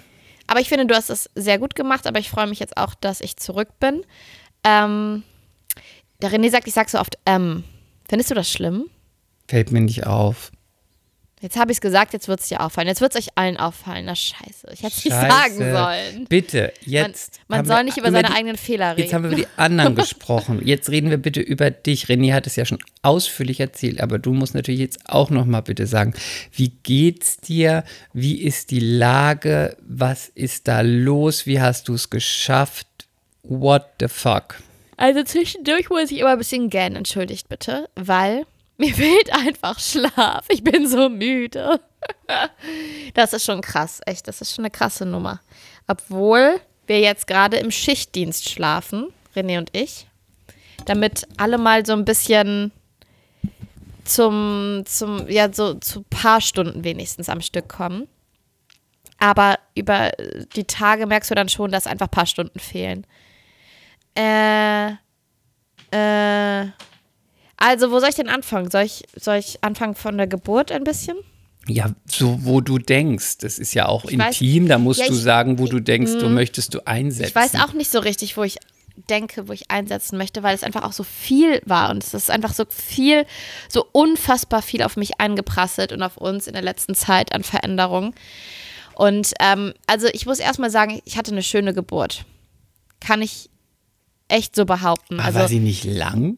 Aber 0.47 0.59
ich 0.59 0.67
finde, 0.69 0.87
du 0.87 0.95
hast 0.95 1.11
es 1.11 1.29
sehr 1.35 1.59
gut 1.59 1.75
gemacht, 1.75 2.07
aber 2.07 2.19
ich 2.19 2.29
freue 2.29 2.47
mich 2.47 2.59
jetzt 2.59 2.75
auch, 2.75 2.95
dass 2.95 3.21
ich 3.21 3.37
zurück 3.37 3.79
bin. 3.79 4.03
Ähm, 4.63 5.21
der 6.23 6.31
René 6.31 6.49
sagt, 6.49 6.67
ich 6.67 6.73
sag 6.73 6.89
so 6.89 6.99
oft, 6.99 7.17
ähm. 7.25 7.63
Findest 8.09 8.31
du 8.31 8.35
das 8.35 8.51
schlimm? 8.51 8.89
Fällt 9.47 9.71
mir 9.71 9.81
nicht 9.81 10.07
auf. 10.07 10.51
Jetzt 11.41 11.57
habe 11.57 11.71
ich 11.71 11.77
es 11.77 11.81
gesagt, 11.81 12.11
jetzt 12.11 12.27
wird 12.27 12.41
es 12.41 12.49
dir 12.49 12.59
auffallen. 12.59 12.89
Jetzt 12.89 12.99
wird 12.99 13.15
es 13.15 13.21
euch 13.21 13.29
allen 13.35 13.55
auffallen. 13.55 14.05
Na 14.05 14.15
scheiße, 14.15 14.67
ich 14.73 14.83
hätte 14.83 14.95
es 14.97 15.05
nicht 15.05 15.15
sagen 15.15 15.55
sollen. 15.57 16.25
Bitte, 16.27 16.73
jetzt. 16.81 17.39
man 17.47 17.59
haben 17.59 17.67
soll 17.67 17.83
nicht 17.85 17.97
über 17.97 18.11
seine 18.11 18.27
die, 18.27 18.33
eigenen 18.33 18.57
Fehler 18.57 18.91
reden. 18.91 19.01
Jetzt 19.03 19.13
haben 19.13 19.23
wir 19.23 19.31
über 19.31 19.39
die 19.39 19.47
anderen 19.55 19.95
gesprochen. 19.95 20.61
Jetzt 20.65 20.89
reden 20.89 21.09
wir 21.09 21.17
bitte 21.17 21.39
über 21.39 21.71
dich. 21.71 22.05
René 22.07 22.33
hat 22.33 22.45
es 22.45 22.57
ja 22.57 22.65
schon 22.65 22.79
ausführlich 23.03 23.61
erzählt, 23.61 24.01
aber 24.01 24.19
du 24.19 24.33
musst 24.33 24.53
natürlich 24.53 24.81
jetzt 24.81 24.99
auch 25.05 25.29
noch 25.29 25.45
mal 25.45 25.61
bitte 25.61 25.87
sagen, 25.87 26.13
wie 26.51 26.73
geht's 26.83 27.37
dir? 27.37 27.85
Wie 28.11 28.41
ist 28.41 28.71
die 28.71 28.81
Lage? 28.81 29.77
Was 29.87 30.27
ist 30.27 30.67
da 30.67 30.81
los? 30.81 31.45
Wie 31.45 31.61
hast 31.61 31.87
du 31.87 31.93
es 31.93 32.09
geschafft? 32.09 32.87
What 33.43 33.85
the 34.01 34.09
fuck? 34.09 34.57
Also 34.97 35.23
zwischendurch 35.23 35.89
muss 35.89 36.11
ich 36.11 36.19
immer 36.19 36.31
ein 36.31 36.37
bisschen 36.37 36.69
gähnen, 36.69 36.97
entschuldigt 36.97 37.47
bitte, 37.47 37.87
weil 37.95 38.45
mir 38.79 38.93
fehlt 38.93 39.31
einfach 39.33 39.79
Schlaf. 39.79 40.45
Ich 40.49 40.63
bin 40.63 40.87
so 40.87 41.09
müde. 41.09 41.79
Das 43.13 43.33
ist 43.33 43.43
schon 43.43 43.59
krass, 43.59 43.99
echt. 44.05 44.27
Das 44.27 44.39
ist 44.39 44.55
schon 44.55 44.63
eine 44.63 44.71
krasse 44.71 45.05
Nummer. 45.05 45.41
Obwohl 45.87 46.61
wir 46.87 46.99
jetzt 47.01 47.27
gerade 47.27 47.57
im 47.57 47.71
Schichtdienst 47.71 48.47
schlafen, 48.49 49.11
René 49.35 49.57
und 49.57 49.75
ich, 49.75 50.07
damit 50.85 51.27
alle 51.37 51.57
mal 51.57 51.85
so 51.85 51.93
ein 51.93 52.05
bisschen 52.05 52.71
zum, 54.05 54.83
zum, 54.85 55.27
ja, 55.29 55.51
so 55.51 55.73
zu 55.73 56.03
paar 56.03 56.39
Stunden 56.39 56.83
wenigstens 56.83 57.27
am 57.27 57.41
Stück 57.41 57.67
kommen. 57.67 58.07
Aber 59.17 59.59
über 59.75 60.11
die 60.55 60.63
Tage 60.63 61.05
merkst 61.05 61.31
du 61.31 61.35
dann 61.35 61.49
schon, 61.49 61.71
dass 61.71 61.87
einfach 61.87 62.07
ein 62.07 62.11
paar 62.11 62.25
Stunden 62.27 62.59
fehlen. 62.59 63.05
Äh, 64.15 64.91
äh, 65.91 66.67
also, 67.59 67.91
wo 67.91 67.99
soll 67.99 68.09
ich 68.09 68.15
denn 68.15 68.29
anfangen? 68.29 68.71
Soll 68.71 68.83
ich, 68.83 69.03
soll 69.15 69.35
ich 69.37 69.63
anfangen 69.63 69.95
von 69.95 70.17
der 70.17 70.27
Geburt 70.27 70.71
ein 70.71 70.83
bisschen? 70.83 71.17
Ja, 71.67 71.91
so 72.07 72.39
wo 72.45 72.61
du 72.61 72.77
denkst. 72.79 73.37
Das 73.39 73.59
ist 73.59 73.73
ja 73.73 73.87
auch 73.87 74.05
Ich 74.05 74.17
weiß- 74.17 74.41
intim. 74.41 74.67
Da 74.67 74.77
musst 74.79 75.01
Ja, 75.01 75.07
du 75.07 75.13
ich- 75.13 75.21
sagen, 75.21 75.59
wo 75.59 75.65
du 75.67 75.79
denkst, 75.79 76.13
du 76.19 76.29
möchtest 76.29 76.73
du 76.73 76.85
einsetzen. 76.87 77.27
Ich 77.29 77.35
weiß 77.35 77.55
auch 77.61 77.73
nicht 77.73 77.91
so 77.91 77.99
richtig, 77.99 78.37
wo 78.37 78.43
ich 78.43 78.57
denke, 79.09 79.47
wo 79.47 79.53
ich 79.53 79.69
einsetzen 79.71 80.17
möchte, 80.17 80.41
weil 80.43 80.55
es 80.55 80.63
einfach 80.63 80.83
auch 80.83 80.91
so 80.93 81.03
viel 81.03 81.61
war 81.65 81.89
und 81.89 82.03
es 82.03 82.13
ist 82.13 82.29
einfach 82.31 82.53
so 82.53 82.63
viel, 82.69 83.25
so 83.69 83.85
unfassbar 83.93 84.61
viel 84.61 84.81
auf 84.83 84.97
mich 84.97 85.19
eingeprasselt 85.21 85.91
und 85.93 86.01
auf 86.01 86.17
uns 86.17 86.47
in 86.47 86.53
der 86.53 86.61
letzten 86.63 86.95
Zeit 86.95 87.33
an 87.33 87.43
Veränderungen. 87.43 88.13
Und 88.95 89.33
ähm, 89.39 89.73
also 89.87 90.07
ich 90.11 90.25
muss 90.25 90.39
erstmal 90.39 90.69
sagen, 90.69 90.99
ich 91.05 91.17
hatte 91.17 91.31
eine 91.31 91.43
schöne 91.43 91.73
Geburt. 91.73 92.25
Kann 92.99 93.21
ich 93.21 93.49
echt 94.27 94.55
so 94.55 94.65
behaupten. 94.65 95.15
Aber 95.19 95.27
Also 95.27 95.39
war 95.39 95.47
sie 95.47 95.59
nicht 95.59 95.85
lang? 95.85 96.37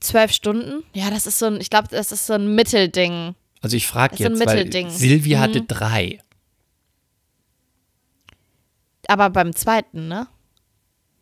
Zwölf 0.00 0.32
Stunden? 0.32 0.82
Ja, 0.94 1.10
das 1.10 1.26
ist 1.26 1.38
so 1.38 1.46
ein, 1.46 1.60
ich 1.60 1.70
glaube, 1.70 1.88
das 1.90 2.12
ist 2.12 2.26
so 2.26 2.34
ein 2.34 2.54
Mittelding. 2.54 3.34
Also 3.60 3.76
ich 3.76 3.86
frage 3.86 4.16
jetzt, 4.16 4.24
weil 4.24 4.38
Mittelding. 4.38 4.86
Mhm. 4.86 4.90
Silvi 4.90 5.30
hatte 5.30 5.62
drei. 5.62 6.20
Aber 9.08 9.30
beim 9.30 9.54
zweiten, 9.54 10.08
ne? 10.08 10.28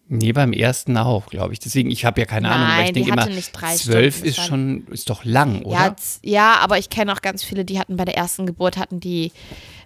Nee, 0.08 0.32
beim 0.32 0.52
ersten 0.52 0.96
auch, 0.96 1.26
glaube 1.26 1.52
ich. 1.52 1.58
Deswegen, 1.58 1.90
ich 1.90 2.04
habe 2.04 2.20
ja 2.20 2.26
keine 2.26 2.48
Ahnung, 2.48 2.66
aber 2.66 2.76
Nein, 2.76 2.84
ich 2.86 2.92
die 2.92 3.00
denke 3.02 3.12
hatte 3.12 3.28
immer, 3.28 3.36
nicht 3.36 3.52
drei 3.52 3.74
zwölf 3.74 4.22
ist 4.22 4.40
schon, 4.40 4.86
ist 4.88 5.10
doch 5.10 5.24
lang, 5.24 5.62
oder? 5.62 5.76
Ja, 5.76 5.96
ja, 6.22 6.54
aber 6.58 6.78
ich 6.78 6.90
kenne 6.90 7.12
auch 7.12 7.22
ganz 7.22 7.42
viele, 7.42 7.64
die 7.64 7.78
hatten 7.78 7.96
bei 7.96 8.04
der 8.04 8.16
ersten 8.16 8.46
Geburt, 8.46 8.76
hatten 8.76 9.00
die, 9.00 9.32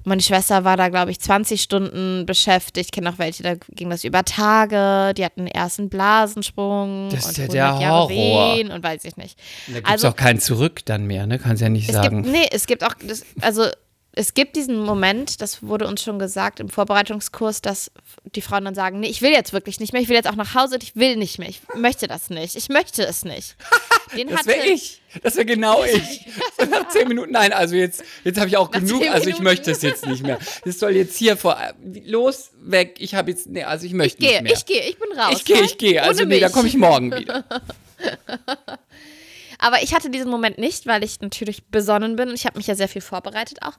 meine 0.04 0.23
Schwester 0.23 0.64
war 0.64 0.76
da, 0.76 0.88
glaube 0.88 1.11
ich, 1.11 1.21
20 1.21 1.61
Stunden 1.61 2.25
beschäftigt. 2.26 2.87
Ich 2.87 2.92
kenne 2.92 3.11
auch 3.11 3.19
welche, 3.19 3.42
da 3.42 3.54
ging 3.71 3.90
das 3.90 4.04
über 4.04 4.25
Tage, 4.25 5.12
die 5.14 5.25
hatten 5.25 5.47
erst 5.47 5.78
einen 5.78 5.88
Blasensprung 5.90 7.09
Das 7.11 7.30
ist 7.30 7.38
und 7.38 7.52
ja 7.54 7.73
100 7.75 7.80
der 7.80 7.88
Jahre 7.88 8.09
Horror. 8.14 8.57
Wehen 8.57 8.71
und 8.71 8.83
weiß 8.83 9.04
ich 9.04 9.16
nicht. 9.16 9.38
da 9.66 9.75
gibt 9.75 9.87
es 9.87 9.92
also- 9.92 10.09
auch 10.09 10.16
kein 10.16 10.38
Zurück 10.40 10.80
dann 10.85 11.07
mehr, 11.07 11.26
ne? 11.26 11.38
Kannst 11.38 11.62
ja 11.62 11.69
nicht 11.69 11.88
Es 11.88 11.95
sagen. 11.95 12.23
gibt, 12.23 12.35
nee, 12.35 12.49
es 12.50 12.66
gibt 12.66 12.85
auch, 12.85 12.95
das, 13.07 13.25
also 13.40 13.66
es 14.12 14.35
gibt 14.35 14.57
diesen 14.57 14.81
Moment, 14.81 15.40
das 15.40 15.62
wurde 15.62 15.87
uns 15.87 16.02
schon 16.02 16.19
gesagt 16.19 16.59
im 16.59 16.69
Vorbereitungskurs, 16.69 17.62
dass 17.62 17.93
die 18.35 18.40
Frauen 18.43 18.64
dann 18.64 18.75
sagen, 18.75 18.99
nee, 19.00 19.09
ich 19.09 19.23
will 19.23 19.31
jetzt 19.31 19.52
wirklich 19.52 19.79
nicht 19.79 19.93
mehr, 19.93 20.02
ich 20.02 20.09
will 20.09 20.17
jetzt 20.17 20.29
auch 20.29 20.35
nach 20.37 20.55
Hause 20.55 20.75
und 20.75 20.83
ich 20.83 20.97
will 20.97 21.17
nicht 21.17 21.38
mehr, 21.38 21.49
ich 21.49 21.61
möchte 21.76 22.09
das 22.09 22.29
nicht, 22.29 22.57
ich 22.57 22.69
möchte 22.69 23.05
es 23.05 23.25
nicht. 23.25 23.57
Den 24.17 24.29
das 24.29 24.47
wäre 24.47 24.67
ich. 24.67 25.00
Das 25.23 25.37
wäre 25.37 25.47
genau 25.47 25.85
ich. 25.85 26.26
So 26.59 26.67
nach 26.67 26.88
zehn 26.88 27.07
Minuten, 27.07 27.31
nein, 27.31 27.52
also 27.52 27.76
jetzt, 27.76 28.02
jetzt 28.25 28.38
habe 28.38 28.49
ich 28.49 28.57
auch 28.57 28.71
Nach 28.73 28.81
genug, 28.81 29.09
also 29.09 29.31
ich 29.31 29.38
möchte 29.38 29.71
es 29.71 29.83
jetzt 29.83 30.05
nicht 30.07 30.25
mehr. 30.25 30.38
Das 30.64 30.81
soll 30.81 30.97
jetzt 30.97 31.17
hier 31.17 31.37
vor, 31.37 31.57
los, 32.05 32.50
weg. 32.61 32.97
Ich 32.99 33.14
habe 33.14 33.31
jetzt, 33.31 33.47
nee, 33.49 33.62
also 33.62 33.87
ich 33.87 33.93
möchte 33.93 34.23
Ich 34.23 34.29
gehe, 34.29 34.43
nicht 34.43 34.50
mehr. 34.50 34.52
ich 34.52 34.67
gehe, 34.67 34.83
ich 34.90 34.99
bin 34.99 35.12
raus. 35.17 35.35
Ich 35.37 35.45
gehe, 35.45 35.57
nein, 35.57 35.64
ich 35.67 35.79
gehe. 35.79 36.02
Also 36.02 36.25
nee, 36.25 36.40
da 36.40 36.49
komme 36.49 36.67
ich 36.67 36.76
morgen 36.76 37.12
wieder. 37.19 37.45
Aber 39.61 39.83
ich 39.83 39.95
hatte 39.95 40.11
diesen 40.11 40.31
Moment 40.31 40.59
nicht, 40.59 40.87
weil 40.87 41.05
ich 41.05 41.21
natürlich 41.21 41.64
besonnen 41.67 42.17
bin 42.17 42.31
und 42.31 42.35
ich 42.35 42.47
habe 42.47 42.59
mich 42.59 42.67
ja 42.67 42.75
sehr 42.75 42.88
viel 42.88 43.02
vorbereitet 43.02 43.62
auch. 43.62 43.79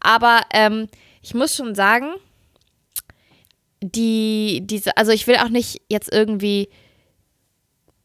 Aber 0.00 0.42
ähm, 0.52 0.88
ich 1.22 1.34
muss 1.34 1.56
schon 1.56 1.74
sagen, 1.74 2.12
die, 3.82 4.60
diese, 4.64 4.96
also 4.96 5.12
ich 5.12 5.26
will 5.26 5.36
auch 5.36 5.48
nicht 5.48 5.80
jetzt 5.88 6.12
irgendwie 6.12 6.68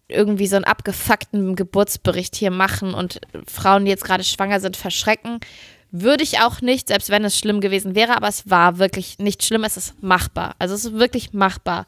irgendwie 0.07 0.47
so 0.47 0.55
einen 0.55 0.65
abgefuckten 0.65 1.55
Geburtsbericht 1.55 2.35
hier 2.35 2.51
machen 2.51 2.93
und 2.93 3.19
Frauen, 3.47 3.85
die 3.85 3.91
jetzt 3.91 4.03
gerade 4.03 4.23
schwanger 4.23 4.59
sind, 4.59 4.77
verschrecken. 4.77 5.39
Würde 5.91 6.23
ich 6.23 6.39
auch 6.41 6.61
nicht, 6.61 6.89
selbst 6.89 7.09
wenn 7.09 7.23
es 7.25 7.39
schlimm 7.39 7.59
gewesen 7.59 7.95
wäre, 7.95 8.15
aber 8.15 8.27
es 8.27 8.49
war 8.49 8.77
wirklich 8.77 9.17
nicht 9.17 9.43
schlimm, 9.43 9.63
es 9.63 9.77
ist 9.77 10.01
machbar. 10.03 10.55
Also 10.59 10.75
es 10.75 10.85
ist 10.85 10.93
wirklich 10.93 11.33
machbar, 11.33 11.87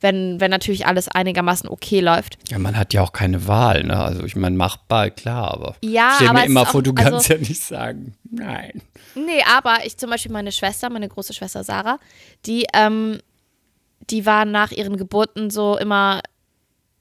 wenn, 0.00 0.40
wenn 0.40 0.50
natürlich 0.50 0.86
alles 0.86 1.08
einigermaßen 1.08 1.68
okay 1.68 2.00
läuft. 2.00 2.38
Ja, 2.48 2.58
man 2.58 2.76
hat 2.76 2.92
ja 2.94 3.02
auch 3.02 3.12
keine 3.12 3.46
Wahl, 3.48 3.84
ne? 3.84 3.96
Also 3.98 4.22
ich 4.24 4.36
meine, 4.36 4.56
machbar, 4.56 5.10
klar, 5.10 5.52
aber 5.52 5.76
Ja, 5.82 6.12
stell 6.16 6.28
aber 6.28 6.40
mir 6.40 6.46
immer 6.46 6.66
vor, 6.66 6.80
auch- 6.80 6.84
du 6.84 6.92
also- 6.96 7.10
kannst 7.10 7.28
ja 7.28 7.38
nicht 7.38 7.60
sagen, 7.62 8.14
nein. 8.30 8.82
Nee, 9.14 9.42
aber 9.56 9.78
ich 9.84 9.96
zum 9.96 10.10
Beispiel 10.10 10.30
meine 10.32 10.52
Schwester, 10.52 10.90
meine 10.90 11.08
große 11.08 11.34
Schwester 11.34 11.64
Sarah, 11.64 11.98
die, 12.46 12.66
ähm, 12.74 13.18
die 14.10 14.24
war 14.26 14.44
nach 14.44 14.70
ihren 14.70 14.96
Geburten 14.96 15.50
so 15.50 15.76
immer 15.76 16.20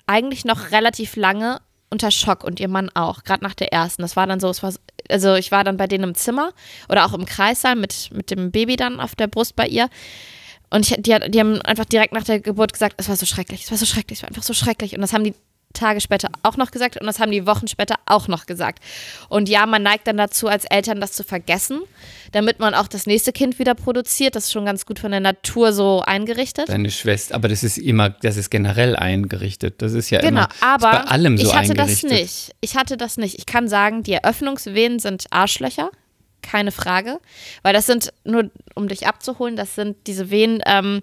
eigentlich 0.07 0.45
noch 0.45 0.71
relativ 0.71 1.15
lange 1.15 1.59
unter 1.89 2.11
Schock 2.11 2.43
und 2.43 2.59
ihr 2.59 2.67
Mann 2.67 2.89
auch, 2.95 3.23
gerade 3.23 3.43
nach 3.43 3.53
der 3.53 3.71
ersten. 3.71 4.01
Das 4.01 4.15
war 4.15 4.27
dann 4.27 4.39
so, 4.39 4.49
es 4.49 4.61
war, 4.63 4.71
so- 4.71 4.79
also 5.09 5.35
ich 5.35 5.51
war 5.51 5.63
dann 5.63 5.77
bei 5.77 5.87
denen 5.87 6.03
im 6.03 6.15
Zimmer 6.15 6.51
oder 6.89 7.05
auch 7.05 7.13
im 7.13 7.25
Kreissaal 7.25 7.75
mit, 7.75 8.09
mit 8.13 8.29
dem 8.31 8.51
Baby 8.51 8.75
dann 8.75 8.99
auf 8.99 9.15
der 9.15 9.27
Brust 9.27 9.55
bei 9.55 9.67
ihr. 9.67 9.89
Und 10.69 10.89
ich, 10.89 10.95
die, 11.01 11.17
die 11.29 11.39
haben 11.39 11.61
einfach 11.61 11.85
direkt 11.85 12.13
nach 12.13 12.23
der 12.23 12.39
Geburt 12.39 12.73
gesagt, 12.73 12.95
es 12.97 13.07
war 13.09 13.15
so 13.15 13.25
schrecklich, 13.25 13.63
es 13.63 13.71
war 13.71 13.77
so 13.77 13.85
schrecklich, 13.85 14.19
es 14.19 14.23
war 14.23 14.29
einfach 14.29 14.43
so 14.43 14.53
schrecklich. 14.53 14.95
Und 14.95 15.01
das 15.01 15.13
haben 15.13 15.23
die 15.23 15.33
Tage 15.73 16.01
später 16.01 16.29
auch 16.43 16.57
noch 16.57 16.71
gesagt 16.71 16.99
und 16.99 17.05
das 17.05 17.19
haben 17.19 17.31
die 17.31 17.45
Wochen 17.45 17.67
später 17.67 17.95
auch 18.05 18.27
noch 18.27 18.45
gesagt. 18.45 18.83
Und 19.29 19.47
ja, 19.47 19.65
man 19.65 19.83
neigt 19.83 20.07
dann 20.07 20.17
dazu, 20.17 20.47
als 20.47 20.65
Eltern 20.65 20.99
das 20.99 21.11
zu 21.11 21.23
vergessen, 21.23 21.81
damit 22.31 22.59
man 22.59 22.73
auch 22.73 22.87
das 22.87 23.05
nächste 23.05 23.31
Kind 23.31 23.59
wieder 23.59 23.75
produziert. 23.75 24.35
Das 24.35 24.45
ist 24.45 24.51
schon 24.51 24.65
ganz 24.65 24.85
gut 24.85 24.99
von 24.99 25.11
der 25.11 25.19
Natur 25.19 25.73
so 25.73 26.01
eingerichtet. 26.01 26.69
Deine 26.69 26.89
Schwester, 26.89 27.35
aber 27.35 27.47
das 27.47 27.63
ist 27.63 27.77
immer, 27.77 28.09
das 28.09 28.37
ist 28.37 28.49
generell 28.49 28.95
eingerichtet. 28.95 29.81
Das 29.81 29.93
ist 29.93 30.09
ja 30.09 30.19
Genau, 30.19 30.45
immer 30.45 30.49
aber 30.61 30.91
bei 30.91 31.01
allem 31.03 31.37
so 31.37 31.47
ich 31.47 31.55
hatte 31.55 31.73
das 31.73 32.03
nicht. 32.03 32.55
Ich 32.61 32.75
hatte 32.75 32.97
das 32.97 33.17
nicht. 33.17 33.37
Ich 33.37 33.45
kann 33.45 33.67
sagen, 33.67 34.03
die 34.03 34.13
Eröffnungsvenen 34.13 34.99
sind 34.99 35.25
Arschlöcher, 35.29 35.91
keine 36.41 36.71
Frage, 36.71 37.19
weil 37.63 37.73
das 37.73 37.85
sind 37.85 38.13
nur, 38.23 38.49
um 38.75 38.87
dich 38.87 39.07
abzuholen, 39.07 39.55
das 39.55 39.75
sind 39.75 39.95
diese 40.07 40.29
Venen, 40.29 40.61
ähm, 40.65 41.01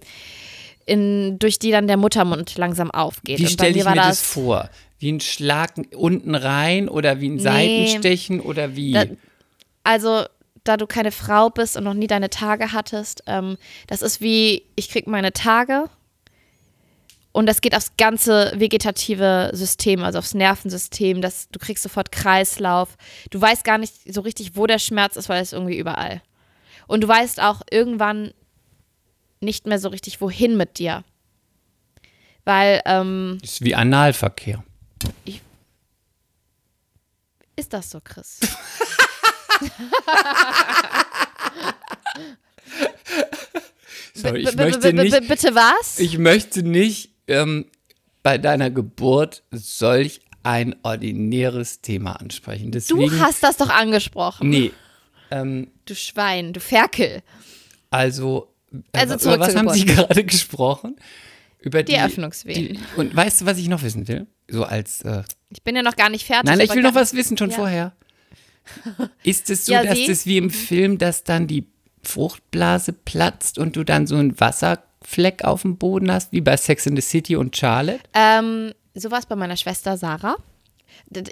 in, 0.87 1.39
durch 1.39 1.59
die 1.59 1.71
dann 1.71 1.87
der 1.87 1.97
Muttermund 1.97 2.57
langsam 2.59 2.91
aufgeht. 2.91 3.39
Wie 3.39 3.45
stelle 3.55 3.71
ich 3.71 3.85
mir 3.85 3.91
das 4.09 4.21
vor? 4.23 4.71
Wie 4.99 5.13
ein 5.13 5.21
Schlag 5.21 5.73
unten 5.97 6.35
rein 6.35 6.89
oder 6.89 7.21
wie 7.21 7.29
ein 7.31 7.39
Seitenstechen 7.41 8.41
oder 8.41 8.77
wie? 8.77 8.93
Da- 8.93 9.07
Also, 9.83 10.25
da 10.63 10.77
du 10.77 10.87
keine 10.87 11.11
Frau 11.13 11.51
bist 11.51 11.77
und 11.77 11.85
noch 11.85 11.95
nie 11.95 12.07
deine 12.07 12.31
Tage 12.31 12.73
hattest, 12.73 13.23
ähm, 13.27 13.57
das 13.87 14.03
ist 14.03 14.21
wie, 14.21 14.63
ich 14.77 14.89
krieg 14.89 15.07
meine 15.07 15.33
Tage 15.33 15.85
und 17.35 17.47
das 17.47 17.61
geht 17.61 17.75
aufs 17.75 17.91
ganze 17.99 18.53
vegetative 18.55 19.51
System, 19.55 20.05
also 20.05 20.21
aufs 20.21 20.35
Nervensystem. 20.35 21.21
Das, 21.21 21.49
du 21.49 21.59
kriegst 21.59 21.83
sofort 21.83 22.13
Kreislauf. 22.13 22.97
Du 23.31 23.41
weißt 23.41 23.65
gar 23.65 23.77
nicht 23.77 23.93
so 24.15 24.21
richtig, 24.21 24.55
wo 24.55 24.69
der 24.69 24.79
Schmerz 24.79 25.17
ist, 25.17 25.29
weil 25.29 25.43
es 25.43 25.53
irgendwie 25.53 25.77
überall. 25.77 26.23
Und 26.87 27.01
du 27.03 27.09
weißt 27.09 27.43
auch 27.43 27.63
irgendwann 27.69 28.33
nicht 29.41 29.67
mehr 29.67 29.81
so 29.81 29.89
richtig, 29.89 30.21
wohin 30.21 30.57
mit 30.57 30.79
dir. 30.79 31.03
Weil, 32.45 32.81
ähm, 32.85 33.39
Ist 33.43 33.65
wie 33.65 33.75
Analverkehr. 33.75 34.63
ist 37.57 37.73
das 37.73 37.91
so, 37.91 38.01
Chris? 38.01 38.39
Sorry, 44.15 44.43
ich 44.43 44.55
möchte 44.55 44.93
nicht, 44.93 45.27
Bitte 45.27 45.53
was? 45.57 45.99
ich 45.99 46.17
möchte 46.19 46.63
nicht 46.63 47.14
ähm, 47.29 47.67
bei 48.23 48.39
deiner 48.39 48.71
Geburt 48.71 49.43
solch 49.51 50.21
ein 50.43 50.77
ordinäres 50.83 51.81
Thema 51.81 52.13
ansprechen. 52.21 52.67
Du 52.67 52.71
Deswegen, 52.73 53.21
hast 53.21 53.43
das 53.43 53.57
doch 53.57 53.71
angesprochen. 53.71 54.51
Nee. 54.51 54.73
Ähm, 55.31 55.69
Du 55.87 55.95
Schwein, 55.95 56.53
du 56.53 56.61
Ferkel. 56.61 57.23
also, 57.91 58.53
äh, 58.93 58.99
Also 58.99 59.15
über 59.31 59.41
was 59.41 59.57
haben 59.57 59.69
Sie 59.71 59.85
gerade 59.87 60.25
gesprochen? 60.25 60.97
Über 61.61 61.83
die, 61.83 61.93
Die 61.93 61.99
Eröffnungswehen. 61.99 62.75
die- 62.75 62.81
Und 63.01 63.15
weißt 63.17 63.41
du, 63.41 63.47
was 63.47 63.57
ich 63.59 63.69
noch 63.69 63.83
wissen 63.83 64.07
will? 64.07 64.27
So 64.49 64.65
als. 64.65 65.01
Äh, 65.03 65.23
Ich 65.51 65.63
bin 65.63 65.75
ja 65.77 65.83
noch 65.83 65.97
gar 65.97 66.11
nicht 66.11 66.27
fertig. 66.27 66.45
nein, 66.45 66.61
ich 66.61 66.75
will 66.75 66.83
noch 66.83 66.95
was 66.95 67.15
wissen 67.15 67.39
schon 67.39 67.51
Ja. 67.51 67.57
vorher. 67.57 67.93
Ist 69.23 69.49
es 69.51 69.67
so, 69.67 69.73
Ja, 69.73 69.83
dass 69.85 69.97
Sie? 69.97 70.07
das 70.07 70.27
wie 70.27 70.37
im 70.39 70.51
Film, 70.51 70.99
dass 70.99 71.25
dann 71.25 71.47
die 71.47 71.67
Fruchtblase 72.03 72.93
platzt 72.93 73.59
und 73.59 73.77
du 73.77 73.85
dann 73.85 74.07
so 74.07 74.17
einen 74.17 74.39
Wasserfleck 75.05 75.45
auf 75.45 75.63
dem 75.63 75.77
Boden 75.77 76.11
hast, 76.11 76.33
wie 76.33 76.41
bei 76.41 76.57
Sex 76.57 76.87
in 76.87 76.97
the 76.97 77.03
City 77.03 77.37
und 77.37 77.57
Charlotte? 77.57 78.01
Ähm, 78.15 78.73
so 78.95 79.11
war 79.11 79.19
es 79.19 79.27
bei 79.27 79.37
meiner 79.37 79.57
Schwester 79.57 79.97
Sarah. 79.97 80.37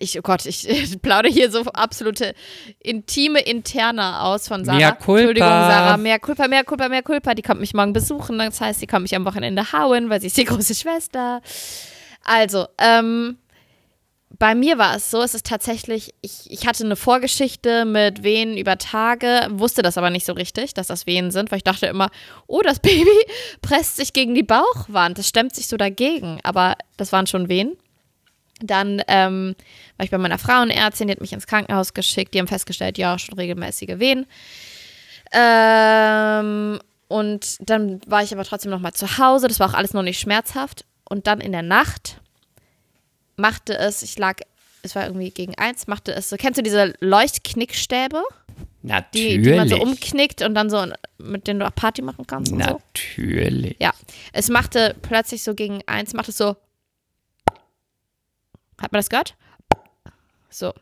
Ich, 0.01 0.19
oh 0.19 0.23
Gott, 0.23 0.45
ich 0.47 0.67
plaudere 1.03 1.33
hier 1.33 1.51
so 1.51 1.63
absolute 1.63 2.35
intime 2.81 3.41
Interna 3.41 4.23
aus 4.23 4.49
von 4.49 4.65
Sarah. 4.65 4.79
Mea 4.79 4.93
culpa. 4.93 5.19
Entschuldigung, 5.19 5.49
Sarah, 5.49 5.97
mehr 5.97 6.19
Culpa, 6.19 6.49
mehr 6.49 6.65
Culpa, 6.65 6.89
mehr 6.89 7.03
Culpa. 7.03 7.35
Die 7.35 7.43
kommt 7.43 7.61
mich 7.61 7.75
morgen 7.75 7.93
besuchen. 7.93 8.39
Das 8.39 8.61
heißt, 8.61 8.81
sie 8.81 8.87
kommt 8.87 9.03
mich 9.03 9.17
am 9.17 9.25
Wochenende 9.25 9.73
hauen, 9.73 10.11
weil 10.11 10.21
sie 10.21 10.27
ist 10.27 10.37
die 10.37 10.45
große 10.45 10.75
Schwester. 10.75 11.41
Also, 12.25 12.67
ähm, 12.79 13.39
bei 14.43 14.57
mir 14.57 14.77
war 14.77 14.97
es 14.97 15.09
so, 15.09 15.23
es 15.23 15.35
ist 15.35 15.47
tatsächlich, 15.47 16.17
ich, 16.21 16.51
ich 16.51 16.67
hatte 16.67 16.83
eine 16.83 16.97
Vorgeschichte 16.97 17.85
mit 17.85 18.25
Wehen 18.25 18.57
über 18.57 18.77
Tage, 18.77 19.47
wusste 19.51 19.83
das 19.83 19.97
aber 19.97 20.11
nicht 20.11 20.27
so 20.27 20.33
richtig, 20.33 20.75
dass 20.75 20.89
das 20.89 21.07
Wehen 21.07 21.31
sind, 21.31 21.53
weil 21.53 21.59
ich 21.59 21.63
dachte 21.63 21.87
immer, 21.87 22.11
oh, 22.49 22.61
das 22.61 22.81
Baby 22.81 23.25
presst 23.61 23.99
sich 23.99 24.13
gegen 24.13 24.35
die 24.35 24.43
Bauchwand, 24.43 25.17
das 25.17 25.29
stemmt 25.29 25.55
sich 25.55 25.69
so 25.69 25.77
dagegen, 25.77 26.41
aber 26.43 26.75
das 26.97 27.13
waren 27.13 27.29
schon 27.29 27.49
Wehen. 27.49 27.77
Dann 28.61 29.01
ähm, 29.07 29.55
war 29.97 30.05
ich 30.05 30.11
bei 30.11 30.19
meiner 30.19 30.39
Frauenärztin, 30.39 31.07
die 31.07 31.13
hat 31.13 31.21
mich 31.21 31.33
ins 31.33 31.47
Krankenhaus 31.47 31.95
geschickt, 31.95 32.35
die 32.35 32.41
haben 32.41 32.49
festgestellt, 32.49 32.99
ja, 32.99 33.21
schon 33.21 33.39
regelmäßige 33.39 34.01
Wehen. 34.01 34.27
Ähm, 35.31 36.81
und 37.07 37.59
dann 37.61 38.01
war 38.09 38.25
ich 38.25 38.35
aber 38.35 38.43
trotzdem 38.43 38.73
noch 38.73 38.81
mal 38.81 38.93
zu 38.93 39.19
Hause, 39.19 39.47
das 39.47 39.61
war 39.61 39.71
auch 39.71 39.75
alles 39.75 39.95
noch 39.95 40.03
nicht 40.03 40.19
schmerzhaft. 40.19 40.85
Und 41.05 41.29
dann 41.29 41.41
in 41.41 41.53
der 41.53 41.63
Nacht 41.63 42.17
machte 43.37 43.77
es, 43.77 44.03
ich 44.03 44.19
lag, 44.19 44.37
es 44.83 44.95
war 44.95 45.07
irgendwie 45.07 45.31
gegen 45.31 45.57
eins, 45.57 45.87
machte 45.87 46.13
es 46.13 46.29
so, 46.29 46.37
kennst 46.37 46.59
du 46.59 46.63
diese 46.63 46.95
Leuchtknickstäbe, 47.01 48.23
Natürlich. 48.83 49.29
die, 49.29 49.43
die 49.43 49.55
man 49.55 49.69
so 49.69 49.81
umknickt 49.81 50.43
und 50.43 50.55
dann 50.55 50.71
so, 50.71 50.85
mit 51.19 51.47
denen 51.47 51.61
du 51.61 51.67
auch 51.67 51.75
Party 51.75 52.03
machen 52.03 52.27
kannst 52.27 52.53
und 52.53 52.63
so? 52.63 52.71
Natürlich. 52.71 53.77
Ja, 53.79 53.93
es 54.33 54.49
machte 54.49 54.97
plötzlich 55.03 55.43
so 55.43 55.55
gegen 55.55 55.81
eins, 55.87 56.15
machte 56.15 56.31
es 56.31 56.37
so. 56.37 56.57
Hat 58.79 58.91
man 58.91 58.99
das 58.99 59.09
gehört? 59.09 59.37
So. 60.51 60.75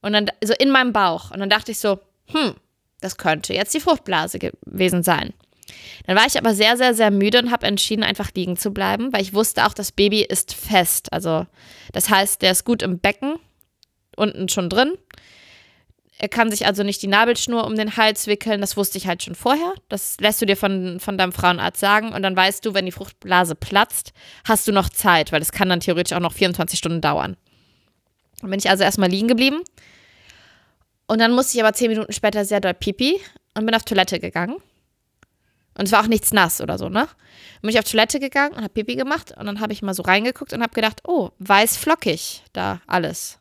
Und 0.00 0.12
dann, 0.12 0.30
so 0.42 0.52
in 0.58 0.70
meinem 0.70 0.92
Bauch. 0.92 1.30
Und 1.30 1.40
dann 1.40 1.48
dachte 1.48 1.70
ich 1.70 1.78
so, 1.78 2.00
hm, 2.26 2.54
das 3.00 3.16
könnte 3.16 3.54
jetzt 3.54 3.72
die 3.74 3.80
Fruchtblase 3.80 4.38
gewesen 4.38 5.02
sein. 5.02 5.32
Dann 6.06 6.16
war 6.16 6.26
ich 6.26 6.38
aber 6.38 6.54
sehr, 6.54 6.76
sehr, 6.76 6.94
sehr 6.94 7.10
müde 7.10 7.38
und 7.38 7.50
habe 7.50 7.66
entschieden, 7.66 8.02
einfach 8.02 8.30
liegen 8.34 8.56
zu 8.56 8.72
bleiben, 8.72 9.12
weil 9.12 9.22
ich 9.22 9.34
wusste 9.34 9.66
auch, 9.66 9.74
das 9.74 9.92
Baby 9.92 10.22
ist 10.22 10.54
fest. 10.54 11.12
Also, 11.12 11.46
das 11.92 12.10
heißt, 12.10 12.42
der 12.42 12.52
ist 12.52 12.64
gut 12.64 12.82
im 12.82 12.98
Becken, 12.98 13.36
unten 14.16 14.48
schon 14.48 14.68
drin. 14.68 14.92
Er 16.18 16.28
kann 16.28 16.50
sich 16.50 16.66
also 16.66 16.84
nicht 16.84 17.02
die 17.02 17.08
Nabelschnur 17.08 17.66
um 17.66 17.74
den 17.74 17.96
Hals 17.96 18.28
wickeln. 18.28 18.60
Das 18.60 18.76
wusste 18.76 18.98
ich 18.98 19.08
halt 19.08 19.22
schon 19.22 19.34
vorher. 19.34 19.74
Das 19.88 20.16
lässt 20.20 20.40
du 20.40 20.46
dir 20.46 20.56
von, 20.56 21.00
von 21.00 21.18
deinem 21.18 21.32
Frauenarzt 21.32 21.80
sagen. 21.80 22.12
Und 22.12 22.22
dann 22.22 22.36
weißt 22.36 22.64
du, 22.64 22.72
wenn 22.72 22.86
die 22.86 22.92
Fruchtblase 22.92 23.56
platzt, 23.56 24.12
hast 24.46 24.68
du 24.68 24.72
noch 24.72 24.88
Zeit, 24.88 25.32
weil 25.32 25.42
es 25.42 25.50
kann 25.50 25.68
dann 25.68 25.80
theoretisch 25.80 26.16
auch 26.16 26.20
noch 26.20 26.32
24 26.32 26.78
Stunden 26.78 27.00
dauern. 27.00 27.36
Dann 28.40 28.50
bin 28.50 28.60
ich 28.60 28.70
also 28.70 28.84
erstmal 28.84 29.10
liegen 29.10 29.26
geblieben. 29.26 29.60
Und 31.06 31.18
dann 31.18 31.32
musste 31.32 31.58
ich 31.58 31.64
aber 31.64 31.74
zehn 31.74 31.90
Minuten 31.90 32.12
später 32.12 32.44
sehr 32.44 32.60
doll 32.60 32.74
pipi 32.74 33.20
und 33.54 33.66
bin 33.66 33.74
auf 33.74 33.84
Toilette 33.84 34.20
gegangen. 34.20 34.56
Und 35.76 35.86
es 35.86 35.92
war 35.92 36.02
auch 36.02 36.08
nichts 36.08 36.32
nass 36.32 36.60
oder 36.60 36.78
so, 36.78 36.88
ne? 36.88 37.06
Dann 37.06 37.60
bin 37.62 37.70
ich 37.70 37.78
auf 37.78 37.90
Toilette 37.90 38.20
gegangen 38.20 38.54
und 38.54 38.62
habe 38.62 38.68
Pipi 38.68 38.94
gemacht. 38.94 39.34
Und 39.36 39.46
dann 39.46 39.60
habe 39.60 39.72
ich 39.72 39.82
mal 39.82 39.94
so 39.94 40.02
reingeguckt 40.02 40.52
und 40.52 40.62
habe 40.62 40.74
gedacht, 40.74 41.00
oh, 41.06 41.30
weiß 41.38 41.76
flockig 41.76 42.42
da 42.52 42.80
alles. 42.86 43.38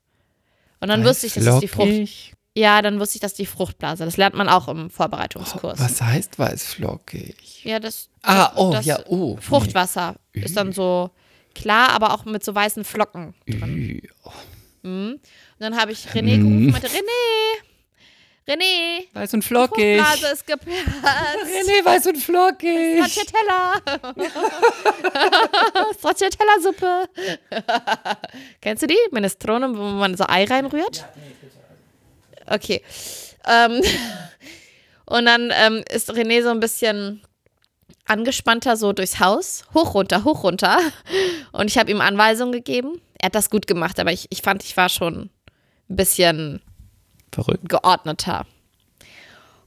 Und 0.79 0.89
dann 0.89 1.05
wusste 1.05 1.27
ich, 1.27 1.33
das 1.33 1.45
ist 1.45 1.59
die 1.59 1.67
Frucht. 1.67 2.33
Ja, 2.55 2.81
dann 2.81 2.99
wusste 2.99 3.15
ich, 3.15 3.21
dass 3.21 3.33
die 3.33 3.45
Fruchtblase. 3.45 4.05
Das 4.05 4.17
lernt 4.17 4.35
man 4.35 4.47
auch 4.47 4.67
im 4.67 4.89
Vorbereitungskurs. 4.89 5.79
Was 5.79 6.01
heißt 6.01 6.37
weißflockig? 6.37 7.63
Ja, 7.63 7.79
das. 7.79 8.09
Ah, 8.21 8.51
oh, 8.55 8.71
das 8.71 8.85
ja, 8.85 8.99
oh. 9.07 9.37
Fruchtwasser 9.37 10.17
ist 10.33 10.55
dann 10.55 10.71
so 10.71 11.09
klar, 11.55 11.89
aber 11.89 12.13
auch 12.13 12.25
mit 12.25 12.43
so 12.43 12.53
weißen 12.53 12.83
Flocken. 12.83 13.33
Nee. 13.47 14.03
Und 14.83 15.19
dann 15.59 15.77
habe 15.77 15.93
ich 15.93 16.07
René 16.09 16.37
gerufen 16.37 16.65
und 16.65 16.71
meinte, 16.71 16.87
René, 16.87 17.63
René, 18.45 19.05
Weiß 19.13 19.33
und 19.33 19.43
flockig. 19.43 20.01
Fruchtblase 20.01 20.33
ist 20.33 20.45
geplatzt. 20.45 20.77
René, 21.45 21.85
weiß 21.85 22.07
und 22.07 22.17
flockig. 22.17 22.97
Stracciatella. 23.05 23.73
Stracciatella-Suppe. 25.97 27.09
Kennst 28.61 28.83
du 28.83 28.87
die? 28.87 28.97
Minestrone, 29.11 29.77
wo 29.77 29.81
man 29.81 30.17
so 30.17 30.25
Ei 30.27 30.43
reinrührt? 30.43 31.05
Okay. 32.47 32.81
Ähm, 33.47 33.81
und 35.05 35.25
dann 35.25 35.51
ähm, 35.53 35.83
ist 35.89 36.11
René 36.11 36.43
so 36.43 36.49
ein 36.49 36.59
bisschen 36.59 37.21
angespannter 38.05 38.75
so 38.75 38.91
durchs 38.91 39.21
Haus. 39.21 39.63
Hoch, 39.73 39.93
runter, 39.93 40.25
hoch, 40.25 40.43
runter. 40.43 40.79
Und 41.53 41.69
ich 41.69 41.77
habe 41.77 41.91
ihm 41.91 42.01
Anweisungen 42.01 42.51
gegeben. 42.51 42.99
Er 43.19 43.27
hat 43.27 43.35
das 43.35 43.49
gut 43.49 43.67
gemacht, 43.67 44.01
aber 44.01 44.11
ich, 44.11 44.27
ich 44.31 44.41
fand, 44.41 44.65
ich 44.65 44.75
war 44.75 44.89
schon 44.89 45.29
ein 45.89 45.95
bisschen 45.95 46.61
Verrückt. 47.33 47.67
geordneter. 47.69 48.45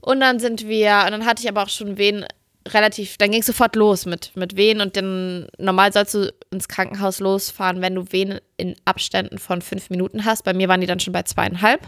Und 0.01 0.21
dann 0.21 0.39
sind 0.39 0.67
wir, 0.67 1.03
und 1.05 1.11
dann 1.11 1.25
hatte 1.25 1.43
ich 1.43 1.49
aber 1.49 1.63
auch 1.63 1.69
schon 1.69 1.97
Wehen 1.97 2.25
relativ, 2.67 3.17
dann 3.17 3.31
ging 3.31 3.41
es 3.41 3.45
sofort 3.45 3.75
los 3.75 4.05
mit, 4.05 4.35
mit 4.35 4.55
Wehen 4.55 4.81
und 4.81 4.95
dann 4.95 5.47
normal 5.57 5.91
sollst 5.93 6.13
du 6.13 6.33
ins 6.51 6.67
Krankenhaus 6.67 7.19
losfahren, 7.19 7.81
wenn 7.81 7.95
du 7.95 8.11
Wehen 8.11 8.39
in 8.57 8.75
Abständen 8.85 9.37
von 9.37 9.61
fünf 9.61 9.89
Minuten 9.89 10.25
hast. 10.25 10.43
Bei 10.43 10.53
mir 10.53 10.67
waren 10.67 10.81
die 10.81 10.87
dann 10.87 10.99
schon 10.99 11.13
bei 11.13 11.23
zweieinhalb. 11.23 11.81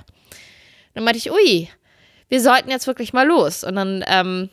Dann 0.94 1.04
meinte 1.04 1.18
ich, 1.18 1.32
ui, 1.32 1.70
wir 2.30 2.42
sollten 2.42 2.70
jetzt 2.70 2.88
wirklich 2.88 3.14
mal 3.14 3.28
los. 3.28 3.64
Und 3.64 3.76
dann 3.76 4.04
ähm, 4.08 4.50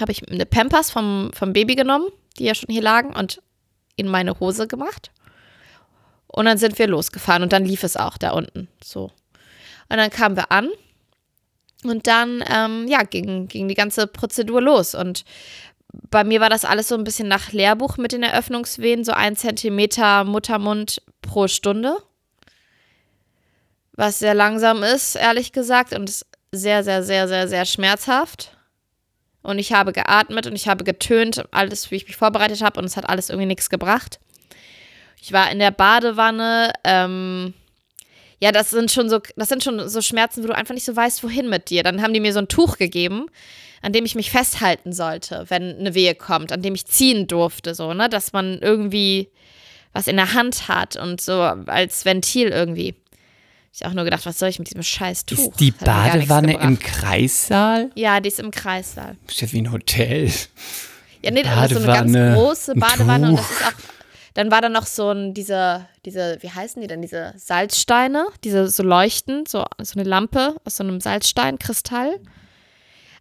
habe 0.00 0.12
ich 0.12 0.28
eine 0.28 0.46
Pampers 0.46 0.90
vom, 0.90 1.30
vom 1.34 1.52
Baby 1.52 1.74
genommen, 1.74 2.08
die 2.38 2.44
ja 2.44 2.54
schon 2.54 2.72
hier 2.72 2.82
lagen, 2.82 3.14
und 3.14 3.42
in 3.96 4.08
meine 4.08 4.38
Hose 4.40 4.66
gemacht. 4.66 5.10
Und 6.26 6.44
dann 6.44 6.58
sind 6.58 6.78
wir 6.78 6.86
losgefahren 6.86 7.42
und 7.42 7.52
dann 7.52 7.64
lief 7.64 7.82
es 7.82 7.96
auch 7.96 8.18
da 8.18 8.30
unten 8.30 8.68
so. 8.82 9.10
Und 9.88 9.98
dann 9.98 10.10
kamen 10.10 10.36
wir 10.36 10.50
an 10.50 10.68
und 11.84 12.06
dann, 12.06 12.42
ähm, 12.48 12.86
ja, 12.88 13.02
ging, 13.02 13.48
ging 13.48 13.68
die 13.68 13.74
ganze 13.74 14.06
Prozedur 14.06 14.60
los. 14.60 14.94
Und 14.94 15.24
bei 16.10 16.24
mir 16.24 16.40
war 16.40 16.50
das 16.50 16.64
alles 16.64 16.88
so 16.88 16.94
ein 16.94 17.04
bisschen 17.04 17.28
nach 17.28 17.52
Lehrbuch 17.52 17.96
mit 17.96 18.12
den 18.12 18.22
Eröffnungswehen, 18.22 19.04
so 19.04 19.12
ein 19.12 19.36
Zentimeter 19.36 20.24
Muttermund 20.24 21.02
pro 21.22 21.48
Stunde. 21.48 21.96
Was 23.92 24.18
sehr 24.18 24.34
langsam 24.34 24.82
ist, 24.82 25.14
ehrlich 25.14 25.52
gesagt, 25.52 25.94
und 25.94 26.10
sehr, 26.52 26.84
sehr, 26.84 27.02
sehr, 27.02 27.28
sehr, 27.28 27.48
sehr 27.48 27.64
schmerzhaft. 27.64 28.56
Und 29.42 29.58
ich 29.58 29.72
habe 29.72 29.92
geatmet 29.92 30.46
und 30.46 30.56
ich 30.56 30.68
habe 30.68 30.84
getönt, 30.84 31.44
alles, 31.52 31.90
wie 31.90 31.96
ich 31.96 32.06
mich 32.06 32.16
vorbereitet 32.16 32.62
habe, 32.62 32.80
und 32.80 32.84
es 32.84 32.96
hat 32.96 33.08
alles 33.08 33.30
irgendwie 33.30 33.46
nichts 33.46 33.70
gebracht. 33.70 34.18
Ich 35.22 35.32
war 35.32 35.50
in 35.50 35.58
der 35.58 35.70
Badewanne, 35.70 36.72
ähm, 36.84 37.54
ja, 38.40 38.52
das 38.52 38.70
sind 38.70 38.90
schon 38.90 39.08
so, 39.08 39.20
das 39.36 39.48
sind 39.48 39.64
schon 39.64 39.88
so 39.88 40.02
Schmerzen, 40.02 40.42
wo 40.42 40.48
du 40.48 40.54
einfach 40.54 40.74
nicht 40.74 40.84
so 40.84 40.94
weißt, 40.94 41.22
wohin 41.22 41.48
mit 41.48 41.70
dir. 41.70 41.82
Dann 41.82 42.02
haben 42.02 42.12
die 42.12 42.20
mir 42.20 42.32
so 42.32 42.38
ein 42.40 42.48
Tuch 42.48 42.76
gegeben, 42.76 43.26
an 43.82 43.92
dem 43.92 44.04
ich 44.04 44.14
mich 44.14 44.30
festhalten 44.30 44.92
sollte, 44.92 45.46
wenn 45.48 45.78
eine 45.78 45.94
Wehe 45.94 46.14
kommt, 46.14 46.52
an 46.52 46.62
dem 46.62 46.74
ich 46.74 46.86
ziehen 46.86 47.26
durfte, 47.26 47.74
so, 47.74 47.94
ne, 47.94 48.08
dass 48.08 48.32
man 48.32 48.58
irgendwie 48.60 49.28
was 49.92 50.08
in 50.08 50.16
der 50.16 50.34
Hand 50.34 50.68
hat 50.68 50.96
und 50.96 51.20
so 51.20 51.40
als 51.40 52.04
Ventil 52.04 52.48
irgendwie. 52.48 52.94
Ich 53.72 53.82
habe 53.82 53.90
auch 53.90 53.94
nur 53.94 54.04
gedacht, 54.04 54.24
was 54.26 54.38
soll 54.38 54.48
ich 54.48 54.58
mit 54.58 54.68
diesem 54.68 54.82
scheiß 54.82 55.26
Tuch? 55.26 55.38
Ist 55.38 55.60
die 55.60 55.70
Badewanne 55.70 56.54
im. 56.54 56.78
Kreissaal? 56.78 57.90
Ja, 57.94 58.20
die 58.20 58.28
ist 58.28 58.40
im 58.40 58.50
Kreissaal. 58.50 59.16
Ist 59.26 59.40
ja 59.40 59.52
wie 59.52 59.62
ein 59.62 59.72
Hotel. 59.72 60.30
Ja, 61.22 61.30
nee, 61.30 61.42
das 61.42 61.70
ist 61.70 61.78
so 61.78 61.84
eine 61.84 61.86
ganz 61.86 62.12
Badewanne, 62.12 62.34
große 62.34 62.74
Badewanne 62.74 63.28
und 63.30 63.38
das 63.38 63.50
ist 63.50 63.66
auch. 63.66 63.95
Dann 64.36 64.50
war 64.50 64.60
da 64.60 64.68
noch 64.68 64.84
so 64.84 65.10
ein, 65.12 65.32
diese, 65.32 65.88
diese, 66.04 66.36
wie 66.42 66.50
heißen 66.50 66.82
die 66.82 66.88
denn, 66.88 67.00
diese 67.00 67.32
Salzsteine, 67.38 68.26
diese 68.44 68.68
so 68.68 68.82
leuchten, 68.82 69.46
so, 69.46 69.64
so 69.80 69.98
eine 69.98 70.06
Lampe 70.06 70.56
aus 70.66 70.76
so 70.76 70.84
einem 70.84 71.00
Salzsteinkristall. 71.00 72.20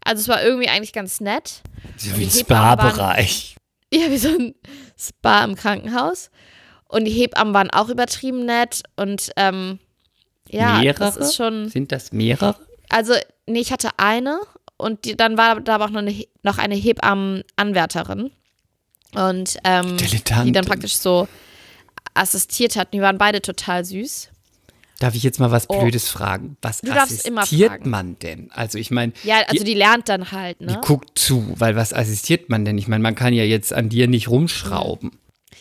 Also 0.03 0.21
es 0.21 0.27
war 0.27 0.43
irgendwie 0.43 0.67
eigentlich 0.67 0.91
ganz 0.91 1.21
nett. 1.21 1.61
So 1.95 2.17
wie 2.17 2.25
ein 2.25 2.29
Spa-Bereich. 2.29 3.55
Ja, 3.93 4.11
wie 4.11 4.17
so 4.17 4.27
ein 4.27 4.55
Spa 4.99 5.45
im 5.45 5.55
Krankenhaus. 5.55 6.31
Und 6.89 7.05
die 7.05 7.11
Hebammen 7.11 7.53
waren 7.53 7.71
auch 7.71 7.87
übertrieben 7.87 8.43
nett. 8.45 8.83
Und 8.97 9.31
ähm, 9.37 9.79
ja, 10.49 10.79
Mehrere? 10.79 10.99
das 10.99 11.15
ist 11.15 11.35
schon. 11.35 11.69
Sind 11.69 11.93
das 11.93 12.11
mehrere? 12.11 12.57
Also, 12.89 13.13
nee, 13.45 13.61
ich 13.61 13.71
hatte 13.71 13.91
eine 13.95 14.41
und 14.75 15.05
die, 15.05 15.15
dann 15.15 15.37
war 15.37 15.61
da 15.61 15.75
aber 15.75 15.85
auch 15.85 15.91
noch 15.91 16.01
eine, 16.01 16.25
noch 16.43 16.57
eine 16.57 16.75
Hebammenanwärterin. 16.75 18.31
Und 19.17 19.57
ähm, 19.63 19.97
die 19.97 20.51
dann 20.51 20.65
praktisch 20.65 20.95
so 20.97 21.27
assistiert 22.13 22.75
hat. 22.75 22.93
Die 22.93 23.01
waren 23.01 23.17
beide 23.17 23.41
total 23.41 23.83
süß. 23.85 24.29
Darf 24.99 25.13
ich 25.15 25.23
jetzt 25.23 25.39
mal 25.39 25.51
was 25.51 25.69
Oh. 25.69 25.81
Blödes 25.81 26.07
fragen? 26.07 26.55
Was 26.61 26.79
Du 26.81 26.91
assistiert 26.93 27.69
fragen. 27.69 27.89
man 27.89 28.17
denn? 28.19 28.49
Also 28.53 28.77
ich 28.77 28.91
meine, 28.91 29.11
Ja, 29.23 29.41
also 29.47 29.63
die, 29.63 29.71
die 29.71 29.73
lernt 29.73 30.07
dann 30.07 30.31
halt, 30.31 30.61
die 30.61 30.65
ne? 30.67 30.79
guckt 30.81 31.19
zu, 31.19 31.53
weil 31.57 31.75
was 31.75 31.91
assistiert 31.93 32.49
man 32.49 32.63
denn? 32.63 32.77
Ich 32.77 32.87
meine, 32.87 33.01
man 33.03 33.13
kann 33.15 33.33
ja 33.33 33.43
jetzt 33.43 33.73
an 33.73 33.89
dir 33.89 34.07
nicht 34.07 34.29
rumschrauben. 34.29 35.11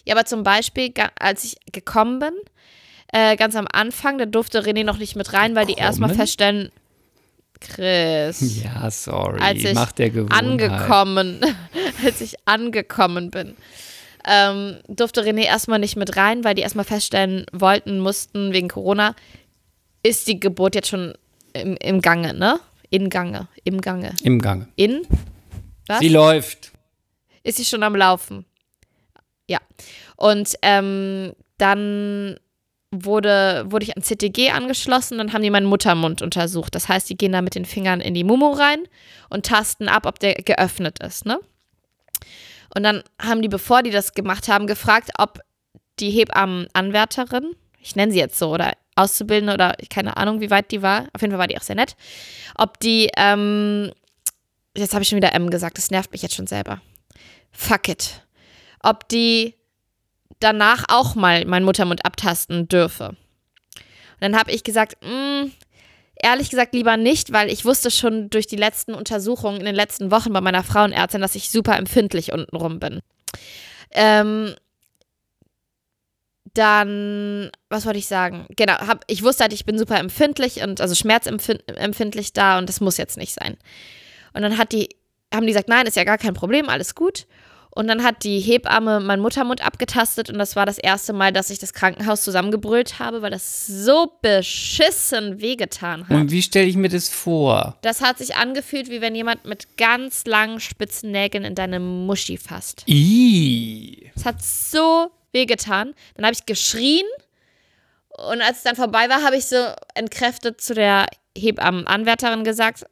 Ja, 0.05 0.14
aber 0.14 0.25
zum 0.25 0.45
Beispiel, 0.45 0.93
als 1.19 1.43
ich 1.45 1.57
gekommen 1.73 2.21
bin, 2.21 2.33
äh, 3.12 3.37
ganz 3.37 3.57
am 3.57 3.67
Anfang, 3.73 4.19
da 4.19 4.27
durfte 4.27 4.61
René 4.62 4.85
noch 4.85 4.99
nicht 4.99 5.17
mit 5.17 5.33
rein, 5.33 5.57
weil 5.57 5.67
die 5.67 5.75
erstmal 5.75 6.14
feststellen, 6.14 6.71
Chris, 7.68 8.62
Ja, 8.64 8.90
sorry. 8.90 9.40
als 9.40 9.59
ich 9.64 9.74
Macht 9.74 9.98
der 9.98 10.11
Gewohnheit. 10.11 10.42
angekommen, 10.42 11.40
als 12.05 12.20
ich 12.20 12.35
angekommen 12.46 13.31
bin, 13.31 13.57
ähm, 14.27 14.79
durfte 14.88 15.22
René 15.22 15.44
erstmal 15.44 15.79
nicht 15.79 15.96
mit 15.96 16.16
rein, 16.16 16.44
weil 16.44 16.55
die 16.55 16.62
erstmal 16.62 16.85
feststellen 16.85 17.44
wollten, 17.53 17.98
mussten 18.00 18.53
wegen 18.53 18.68
Corona, 18.68 19.14
ist 20.03 20.29
die 20.29 20.40
Geburt 20.40 20.74
jetzt 20.74 20.88
schon 20.88 21.14
im, 21.53 21.77
im 21.77 22.00
Gange, 22.00 22.35
ne? 22.35 22.59
In 22.90 23.11
Gange, 23.11 23.48
im 23.64 23.81
Gange. 23.81 24.14
Im 24.22 24.40
Gange. 24.40 24.68
In? 24.77 25.03
Was? 25.88 25.98
Sie 26.00 26.09
läuft. 26.09 26.72
ist 27.42 27.57
sie 27.59 27.64
schon 27.64 27.83
am 27.83 27.96
Laufen. 27.96 28.44
Ja. 29.48 29.59
Und 30.16 30.55
ähm, 30.62 31.33
dann 31.59 32.38
wurde, 33.02 33.64
wurde 33.68 33.85
ich 33.85 33.96
an 33.96 34.02
CTG 34.02 34.50
angeschlossen, 34.50 35.18
dann 35.18 35.33
haben 35.33 35.42
die 35.42 35.50
meinen 35.50 35.66
Muttermund 35.66 36.22
untersucht. 36.22 36.74
Das 36.74 36.88
heißt, 36.88 37.09
die 37.09 37.16
gehen 37.16 37.33
da 37.33 37.42
mit 37.42 37.54
den 37.54 37.64
Fingern 37.64 38.00
in 38.00 38.14
die 38.14 38.24
Mumu 38.24 38.50
rein 38.50 38.80
und 39.30 39.46
tasten 39.46 39.88
ab, 39.88 40.07
ob 40.07 40.18
der 40.18 40.35
geöffnet 40.35 41.02
ist, 41.02 41.26
ne? 41.26 41.38
Und 42.74 42.83
dann 42.83 43.02
haben 43.20 43.42
die, 43.42 43.48
bevor 43.48 43.83
die 43.83 43.90
das 43.90 44.14
gemacht 44.14 44.48
haben, 44.48 44.66
gefragt, 44.66 45.11
ob 45.18 45.40
die 46.00 46.11
Hebammenanwärterin, 46.11 47.54
ich 47.78 47.94
nenne 47.94 48.12
sie 48.12 48.18
jetzt 48.18 48.38
so, 48.38 48.50
oder 48.50 48.72
Auszubildende 48.96 49.54
oder 49.54 49.76
keine 49.90 50.16
Ahnung, 50.16 50.40
wie 50.40 50.50
weit 50.50 50.70
die 50.70 50.83
war, 50.83 51.07
auf 51.12 51.20
jeden 51.20 51.33
Fall 51.33 51.38
war 51.38 51.46
die 51.46 51.57
auch 51.57 51.62
sehr 51.62 51.76
nett, 51.76 51.96
ob 52.57 52.80
die, 52.80 53.11
ähm, 53.16 53.92
jetzt 54.76 54.92
habe 54.92 55.02
ich 55.02 55.09
schon 55.09 55.16
wieder 55.16 55.35
M 55.35 55.50
gesagt, 55.50 55.78
das 55.78 55.90
nervt 55.90 56.12
mich 56.12 56.22
jetzt 56.22 56.35
schon 56.35 56.46
selber. 56.46 56.80
Fuck 57.52 57.88
it. 57.88 58.22
Ob 58.83 59.09
die 59.09 59.54
danach 60.40 60.85
auch 60.88 61.14
mal 61.14 61.44
meinen 61.47 61.64
Muttermund 61.64 62.05
abtasten 62.05 62.68
dürfe. 62.68 63.09
Und 63.09 63.16
dann 64.20 64.37
habe 64.37 64.53
ich 64.53 64.64
gesagt, 64.64 64.97
"Mm, 65.05 65.51
ehrlich 66.23 66.51
gesagt 66.51 66.75
lieber 66.75 66.97
nicht, 66.97 67.33
weil 67.33 67.51
ich 67.51 67.64
wusste 67.64 67.90
schon 67.90 68.31
durch 68.31 68.47
die 68.47 68.57
letzten 68.57 68.94
Untersuchungen 68.94 69.59
in 69.59 69.66
den 69.66 69.75
letzten 69.75 70.11
Wochen 70.11 70.33
bei 70.33 70.40
meiner 70.40 70.62
Frauenärztin, 70.62 71.20
dass 71.20 71.35
ich 71.35 71.51
super 71.51 71.77
empfindlich 71.77 72.33
untenrum 72.33 72.79
bin. 72.81 73.01
Ähm, 73.90 74.55
dann, 76.55 77.51
was 77.68 77.85
wollte 77.85 77.99
ich 77.99 78.07
sagen? 78.07 78.47
Genau, 78.57 78.75
hab, 78.75 79.05
ich 79.09 79.23
wusste 79.23 79.42
halt, 79.42 79.53
ich 79.53 79.64
bin 79.64 79.77
super 79.77 79.99
empfindlich 79.99 80.62
und 80.62 80.81
also 80.81 80.94
schmerzempfindlich 80.94 82.33
da 82.33 82.59
und 82.59 82.68
das 82.68 82.81
muss 82.81 82.97
jetzt 82.97 83.16
nicht 83.16 83.35
sein. 83.35 83.57
Und 84.33 84.42
dann 84.42 84.57
hat 84.57 84.73
die, 84.73 84.88
haben 85.33 85.42
die 85.47 85.53
gesagt, 85.53 85.68
nein, 85.68 85.87
ist 85.87 85.97
ja 85.97 86.05
gar 86.05 86.18
kein 86.18 86.35
Problem, 86.35 86.68
alles 86.68 86.94
gut. 86.94 87.27
Und 87.74 87.88
dann 87.88 88.04
hat 88.04 88.22
die 88.22 88.38
Hebamme 88.38 89.00
meinen 89.00 89.20
Muttermund 89.20 89.64
abgetastet 89.64 90.30
und 90.30 90.38
das 90.38 90.54
war 90.54 90.64
das 90.64 90.78
erste 90.78 91.12
Mal, 91.12 91.32
dass 91.32 91.50
ich 91.50 91.58
das 91.58 91.72
Krankenhaus 91.72 92.22
zusammengebrüllt 92.22 93.00
habe, 93.00 93.20
weil 93.20 93.32
das 93.32 93.66
so 93.66 94.12
beschissen 94.22 95.40
wehgetan 95.40 96.08
hat. 96.08 96.16
Und 96.16 96.30
wie 96.30 96.42
stelle 96.42 96.66
ich 96.66 96.76
mir 96.76 96.88
das 96.88 97.08
vor? 97.08 97.76
Das 97.82 98.00
hat 98.00 98.18
sich 98.18 98.37
angefühlt, 98.37 98.90
wie 98.90 99.00
wenn 99.00 99.16
jemand 99.16 99.44
mit 99.44 99.76
ganz 99.76 100.24
langen 100.24 100.60
spitzen 100.60 101.10
Nägeln 101.10 101.44
in 101.44 101.56
deine 101.56 101.80
Muschi 101.80 102.37
fasst. 102.37 102.84
Ih. 102.87 104.10
Es 104.14 104.24
hat 104.24 104.40
so 104.42 105.10
wehgetan. 105.32 105.94
Dann 106.14 106.26
habe 106.26 106.34
ich 106.34 106.46
geschrien 106.46 107.04
und 108.16 108.40
als 108.40 108.58
es 108.58 108.62
dann 108.62 108.76
vorbei 108.76 109.08
war, 109.08 109.22
habe 109.22 109.37
ich 109.37 109.46
so 109.46 109.56
entkräftet 109.94 110.60
zu 110.60 110.74
der 110.74 111.06
Hebammenanwärterin 111.37 112.44
gesagt, 112.44 112.87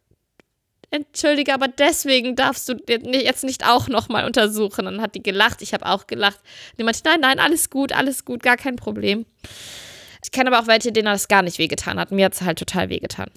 entschuldige, 0.92 1.52
aber 1.54 1.68
deswegen 1.68 2.36
darfst 2.36 2.68
du 2.68 2.74
jetzt 2.88 3.44
nicht 3.44 3.66
auch 3.66 3.88
nochmal 3.88 4.24
untersuchen. 4.24 4.86
Und 4.86 4.94
dann 4.94 5.02
hat 5.02 5.14
die 5.14 5.22
gelacht, 5.22 5.62
ich 5.62 5.74
habe 5.74 5.86
auch 5.86 6.06
gelacht. 6.06 6.38
Und 6.72 6.78
die 6.78 6.84
meinte, 6.84 7.00
nein, 7.04 7.20
nein, 7.20 7.38
alles 7.38 7.70
gut, 7.70 7.92
alles 7.92 8.24
gut, 8.24 8.42
gar 8.42 8.56
kein 8.56 8.76
Problem. 8.76 9.26
Ich 10.24 10.30
kenne 10.30 10.50
aber 10.52 10.60
auch 10.62 10.66
welche, 10.68 10.92
denen 10.92 11.06
das 11.06 11.28
gar 11.28 11.42
nicht 11.42 11.58
wehgetan 11.58 11.98
hat. 11.98 12.12
Mir 12.12 12.26
hat 12.26 12.34
es 12.34 12.42
halt 12.42 12.58
total 12.58 12.88
wehgetan. 12.90 13.30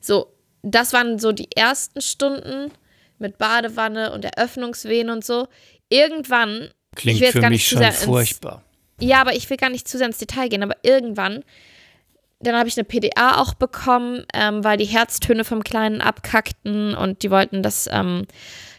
So, 0.00 0.32
das 0.62 0.92
waren 0.92 1.18
so 1.18 1.32
die 1.32 1.48
ersten 1.56 2.00
Stunden 2.00 2.70
mit 3.18 3.38
Badewanne 3.38 4.12
und 4.12 4.24
Eröffnungswehen 4.24 5.10
und 5.10 5.24
so. 5.24 5.48
Irgendwann 5.88 6.70
ich 6.96 6.96
Klingt 6.96 7.24
für 7.26 7.40
gar 7.40 7.50
mich 7.50 7.66
schon 7.66 7.78
sehr 7.78 7.88
ins- 7.88 8.04
furchtbar. 8.04 8.62
ja, 9.00 9.20
aber 9.20 9.34
ich 9.34 9.48
will 9.50 9.56
gar 9.56 9.70
nicht 9.70 9.88
zu 9.88 9.98
sehr 9.98 10.06
ins 10.06 10.18
Detail 10.18 10.48
gehen, 10.48 10.62
aber 10.62 10.76
irgendwann, 10.82 11.42
dann 12.46 12.56
habe 12.56 12.68
ich 12.68 12.76
eine 12.76 12.84
PDA 12.84 13.40
auch 13.40 13.54
bekommen, 13.54 14.24
ähm, 14.34 14.64
weil 14.64 14.76
die 14.76 14.84
Herztöne 14.84 15.44
vom 15.44 15.62
Kleinen 15.62 16.00
abkackten 16.00 16.94
und 16.94 17.22
die 17.22 17.30
wollten, 17.30 17.62
dass 17.62 17.88
ähm, 17.90 18.26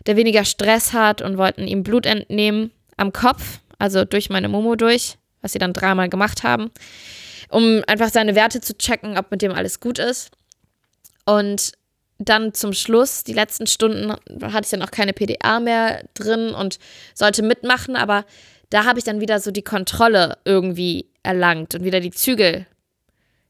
der 0.05 0.15
weniger 0.15 0.45
Stress 0.45 0.93
hat 0.93 1.21
und 1.21 1.37
wollten 1.37 1.67
ihm 1.67 1.83
Blut 1.83 2.05
entnehmen 2.05 2.71
am 2.97 3.13
Kopf, 3.13 3.59
also 3.77 4.05
durch 4.05 4.29
meine 4.29 4.49
Momo 4.49 4.75
durch, 4.75 5.17
was 5.41 5.53
sie 5.53 5.59
dann 5.59 5.73
dreimal 5.73 6.09
gemacht 6.09 6.43
haben, 6.43 6.71
um 7.49 7.81
einfach 7.87 8.09
seine 8.09 8.35
Werte 8.35 8.61
zu 8.61 8.77
checken, 8.77 9.17
ob 9.17 9.31
mit 9.31 9.41
dem 9.41 9.51
alles 9.51 9.79
gut 9.79 9.99
ist. 9.99 10.31
Und 11.25 11.73
dann 12.17 12.53
zum 12.53 12.73
Schluss, 12.73 13.23
die 13.23 13.33
letzten 13.33 13.67
Stunden, 13.67 14.11
hatte 14.41 14.63
ich 14.63 14.69
dann 14.69 14.81
auch 14.81 14.91
keine 14.91 15.13
PDA 15.13 15.59
mehr 15.59 16.03
drin 16.13 16.51
und 16.51 16.79
sollte 17.13 17.43
mitmachen, 17.43 17.95
aber 17.95 18.25
da 18.69 18.85
habe 18.85 18.99
ich 18.99 19.05
dann 19.05 19.21
wieder 19.21 19.39
so 19.39 19.51
die 19.51 19.63
Kontrolle 19.63 20.37
irgendwie 20.45 21.09
erlangt 21.23 21.75
und 21.75 21.83
wieder 21.83 21.99
die 21.99 22.11
Zügel 22.11 22.65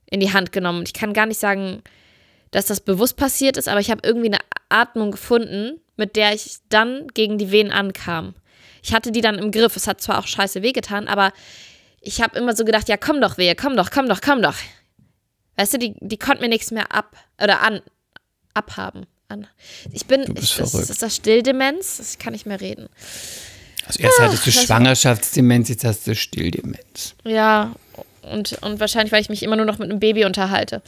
in 0.09 0.19
die 0.19 0.33
Hand 0.33 0.51
genommen. 0.51 0.83
Ich 0.85 0.93
kann 0.93 1.13
gar 1.13 1.25
nicht 1.25 1.39
sagen, 1.39 1.81
dass 2.51 2.65
das 2.67 2.79
bewusst 2.79 3.17
passiert 3.17 3.57
ist, 3.57 3.67
aber 3.67 3.79
ich 3.79 3.91
habe 3.91 4.01
irgendwie 4.03 4.27
eine 4.27 4.39
Atmung 4.69 5.11
gefunden, 5.11 5.79
mit 5.97 6.15
der 6.15 6.33
ich 6.33 6.57
dann 6.69 7.07
gegen 7.13 7.37
die 7.37 7.51
Wehen 7.51 7.71
ankam. 7.71 8.33
Ich 8.83 8.93
hatte 8.93 9.11
die 9.11 9.21
dann 9.21 9.39
im 9.39 9.51
Griff. 9.51 9.75
Es 9.75 9.87
hat 9.87 10.01
zwar 10.01 10.19
auch 10.19 10.27
scheiße 10.27 10.61
wehgetan, 10.61 11.07
aber 11.07 11.33
ich 12.01 12.21
habe 12.21 12.37
immer 12.37 12.55
so 12.55 12.65
gedacht, 12.65 12.87
ja, 12.87 12.97
komm 12.97 13.19
doch, 13.19 13.37
Wehe, 13.37 13.55
komm 13.55 13.75
doch, 13.75 13.89
komm 13.89 14.07
doch, 14.07 14.21
komm 14.21 14.41
doch. 14.41 14.55
Weißt 15.57 15.73
du, 15.73 15.79
die, 15.79 15.95
die 16.01 16.17
konnte 16.17 16.41
mir 16.43 16.49
nichts 16.49 16.71
mehr 16.71 16.91
ab 16.91 17.15
oder 17.41 17.61
an 17.61 17.81
abhaben. 18.53 19.05
An. 19.27 19.47
Ich 19.91 20.05
bin, 20.05 20.21
bist 20.35 20.51
ich, 20.51 20.57
das, 20.57 20.71
verrückt. 20.71 20.89
ist 20.91 21.01
das 21.01 21.15
Stilldemenz? 21.15 21.99
Ich 22.13 22.19
kann 22.19 22.33
nicht 22.33 22.45
mehr 22.45 22.61
reden. 22.61 22.89
Also 23.87 23.99
erst 24.03 24.19
hattest 24.19 24.45
du 24.45 24.51
das- 24.51 24.63
Schwangerschaftsdemenz, 24.65 25.69
jetzt 25.69 25.83
hast 25.83 26.05
du 26.05 26.13
Stilldemenz. 26.15 27.15
Ja, 27.23 27.73
und, 28.31 28.53
und 28.61 28.79
wahrscheinlich, 28.79 29.11
weil 29.11 29.21
ich 29.21 29.29
mich 29.29 29.43
immer 29.43 29.55
nur 29.55 29.65
noch 29.65 29.77
mit 29.77 29.89
einem 29.89 29.99
Baby 29.99 30.25
unterhalte. 30.25 30.81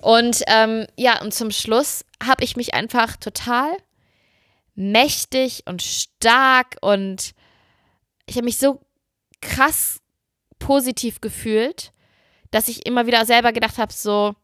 Und 0.00 0.42
ähm, 0.48 0.86
ja, 0.96 1.20
und 1.20 1.32
zum 1.32 1.50
Schluss 1.50 2.04
habe 2.22 2.44
ich 2.44 2.56
mich 2.56 2.74
einfach 2.74 3.16
total 3.16 3.70
mächtig 4.74 5.62
und 5.66 5.82
stark 5.82 6.76
und 6.80 7.32
ich 8.26 8.36
habe 8.36 8.44
mich 8.44 8.58
so 8.58 8.80
krass 9.40 10.00
positiv 10.58 11.20
gefühlt, 11.20 11.92
dass 12.50 12.68
ich 12.68 12.86
immer 12.86 13.06
wieder 13.06 13.24
selber 13.26 13.52
gedacht 13.52 13.78
habe, 13.78 13.92
so 13.92 14.34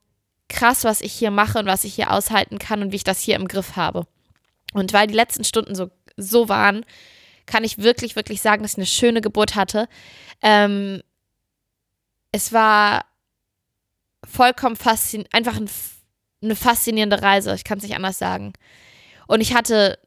krass, 0.48 0.84
was 0.84 1.00
ich 1.00 1.12
hier 1.12 1.30
mache 1.30 1.58
und 1.58 1.66
was 1.66 1.84
ich 1.84 1.94
hier 1.94 2.12
aushalten 2.12 2.58
kann 2.58 2.82
und 2.82 2.92
wie 2.92 2.96
ich 2.96 3.04
das 3.04 3.20
hier 3.20 3.36
im 3.36 3.48
Griff 3.48 3.76
habe. 3.76 4.06
Und 4.74 4.92
weil 4.92 5.06
die 5.06 5.14
letzten 5.14 5.44
Stunden 5.44 5.74
so, 5.74 5.90
so 6.16 6.48
waren, 6.48 6.84
kann 7.46 7.64
ich 7.64 7.78
wirklich, 7.78 8.16
wirklich 8.16 8.40
sagen, 8.42 8.62
dass 8.62 8.72
ich 8.72 8.78
eine 8.78 8.86
schöne 8.86 9.20
Geburt 9.20 9.54
hatte. 9.54 9.88
Ähm, 10.42 11.02
es 12.32 12.52
war 12.52 13.04
vollkommen 14.24 14.76
faszinierend, 14.76 15.34
einfach 15.34 15.56
ein, 15.56 15.70
eine 16.42 16.56
faszinierende 16.56 17.22
Reise. 17.22 17.54
Ich 17.54 17.64
kann 17.64 17.78
es 17.78 17.84
nicht 17.84 17.96
anders 17.96 18.18
sagen. 18.18 18.52
Und 19.26 19.40
ich 19.40 19.54
hatte, 19.54 19.98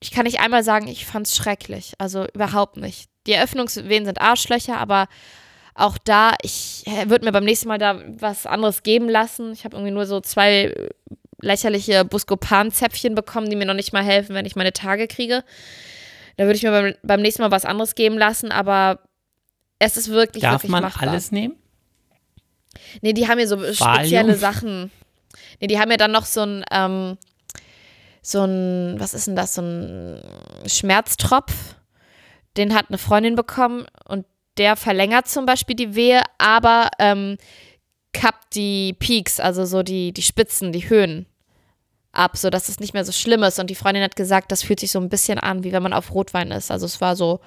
ich 0.00 0.10
kann 0.10 0.24
nicht 0.24 0.40
einmal 0.40 0.64
sagen, 0.64 0.88
ich 0.88 1.06
fand 1.06 1.26
es 1.26 1.36
schrecklich. 1.36 1.94
Also 1.98 2.26
überhaupt 2.34 2.76
nicht. 2.76 3.08
Die 3.26 3.32
Eröffnungswehen 3.32 4.04
sind 4.04 4.20
Arschlöcher, 4.20 4.78
aber 4.78 5.08
auch 5.74 5.96
da, 5.98 6.34
ich 6.42 6.84
würde 7.06 7.24
mir 7.24 7.32
beim 7.32 7.44
nächsten 7.44 7.68
Mal 7.68 7.78
da 7.78 8.02
was 8.06 8.46
anderes 8.46 8.82
geben 8.82 9.08
lassen. 9.08 9.52
Ich 9.52 9.64
habe 9.64 9.76
irgendwie 9.76 9.92
nur 9.92 10.06
so 10.06 10.20
zwei 10.20 10.74
lächerliche 11.40 12.04
Buscopan-Zäpfchen 12.04 13.14
bekommen, 13.14 13.48
die 13.50 13.56
mir 13.56 13.66
noch 13.66 13.74
nicht 13.74 13.92
mal 13.92 14.04
helfen, 14.04 14.34
wenn 14.34 14.46
ich 14.46 14.56
meine 14.56 14.72
Tage 14.72 15.08
kriege. 15.08 15.44
Da 16.36 16.44
würde 16.44 16.56
ich 16.56 16.62
mir 16.62 16.70
beim, 16.70 16.94
beim 17.02 17.20
nächsten 17.20 17.42
Mal 17.42 17.50
was 17.50 17.64
anderes 17.64 17.94
geben 17.94 18.18
lassen, 18.18 18.52
aber 18.52 19.00
es 19.84 19.96
ist 19.96 20.08
wirklich, 20.08 20.42
Darf 20.42 20.62
wirklich 20.62 20.70
man 20.70 20.82
machbar. 20.84 21.08
alles 21.08 21.32
nehmen? 21.32 21.56
Nee, 23.00 23.12
die 23.12 23.28
haben 23.28 23.38
ja 23.38 23.46
so 23.46 23.58
spezielle 23.72 24.36
Sachen. 24.36 24.90
Nee, 25.60 25.66
die 25.66 25.78
haben 25.78 25.90
ja 25.90 25.96
dann 25.96 26.12
noch 26.12 26.24
so 26.24 26.42
ein, 26.42 26.64
ähm, 26.70 27.18
so 28.22 28.44
ein, 28.44 28.94
was 28.98 29.14
ist 29.14 29.26
denn 29.26 29.36
das, 29.36 29.54
so 29.54 29.62
ein 29.62 30.22
Schmerztropf. 30.66 31.52
Den 32.56 32.74
hat 32.74 32.86
eine 32.88 32.98
Freundin 32.98 33.34
bekommen 33.34 33.86
und 34.06 34.26
der 34.58 34.76
verlängert 34.76 35.26
zum 35.28 35.46
Beispiel 35.46 35.74
die 35.74 35.94
Wehe, 35.94 36.22
aber 36.38 36.88
ähm, 36.98 37.38
kappt 38.12 38.54
die 38.54 38.92
Peaks, 38.92 39.40
also 39.40 39.64
so 39.64 39.82
die, 39.82 40.12
die 40.12 40.22
Spitzen, 40.22 40.70
die 40.72 40.88
Höhen 40.88 41.26
ab, 42.12 42.36
sodass 42.36 42.68
es 42.68 42.78
nicht 42.78 42.92
mehr 42.92 43.06
so 43.06 43.12
schlimm 43.12 43.42
ist. 43.42 43.58
Und 43.58 43.70
die 43.70 43.74
Freundin 43.74 44.02
hat 44.02 44.16
gesagt, 44.16 44.52
das 44.52 44.62
fühlt 44.62 44.80
sich 44.80 44.92
so 44.92 45.00
ein 45.00 45.08
bisschen 45.08 45.38
an, 45.38 45.64
wie 45.64 45.72
wenn 45.72 45.82
man 45.82 45.94
auf 45.94 46.12
Rotwein 46.12 46.50
ist. 46.50 46.70
Also 46.70 46.84
es 46.86 47.00
war 47.00 47.16
so, 47.16 47.40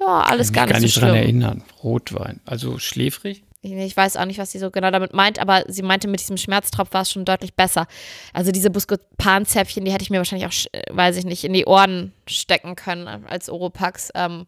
ja, 0.00 0.20
alles 0.20 0.52
gar 0.52 0.66
nicht, 0.66 0.72
gar 0.72 0.80
nicht 0.80 0.94
so 0.94 1.00
dran 1.00 1.10
schlimm. 1.10 1.22
erinnern. 1.22 1.64
Rotwein. 1.82 2.40
Also 2.44 2.78
schläfrig? 2.78 3.44
Ich, 3.64 3.72
ich 3.72 3.96
weiß 3.96 4.16
auch 4.16 4.26
nicht, 4.26 4.38
was 4.38 4.52
sie 4.52 4.58
so 4.58 4.70
genau 4.70 4.90
damit 4.90 5.14
meint, 5.14 5.38
aber 5.38 5.64
sie 5.68 5.82
meinte, 5.82 6.06
mit 6.06 6.20
diesem 6.20 6.36
Schmerztropf 6.36 6.92
war 6.92 7.02
es 7.02 7.10
schon 7.10 7.24
deutlich 7.24 7.54
besser. 7.54 7.86
Also 8.34 8.52
diese 8.52 8.70
Buscopan-Zäpfchen, 8.70 9.84
die 9.84 9.92
hätte 9.92 10.02
ich 10.02 10.10
mir 10.10 10.18
wahrscheinlich 10.18 10.46
auch, 10.46 10.94
weiß 10.94 11.16
ich 11.16 11.24
nicht, 11.24 11.44
in 11.44 11.54
die 11.54 11.64
Ohren 11.64 12.12
stecken 12.26 12.76
können 12.76 13.08
als 13.26 13.48
Oropax. 13.48 14.10
Ähm, 14.14 14.46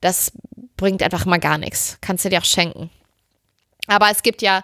das 0.00 0.32
bringt 0.76 1.02
einfach 1.02 1.26
mal 1.26 1.38
gar 1.38 1.58
nichts. 1.58 1.98
Kannst 2.00 2.24
du 2.24 2.30
dir 2.30 2.38
auch 2.38 2.44
schenken. 2.44 2.90
Aber 3.86 4.10
es 4.10 4.22
gibt 4.22 4.40
ja, 4.40 4.62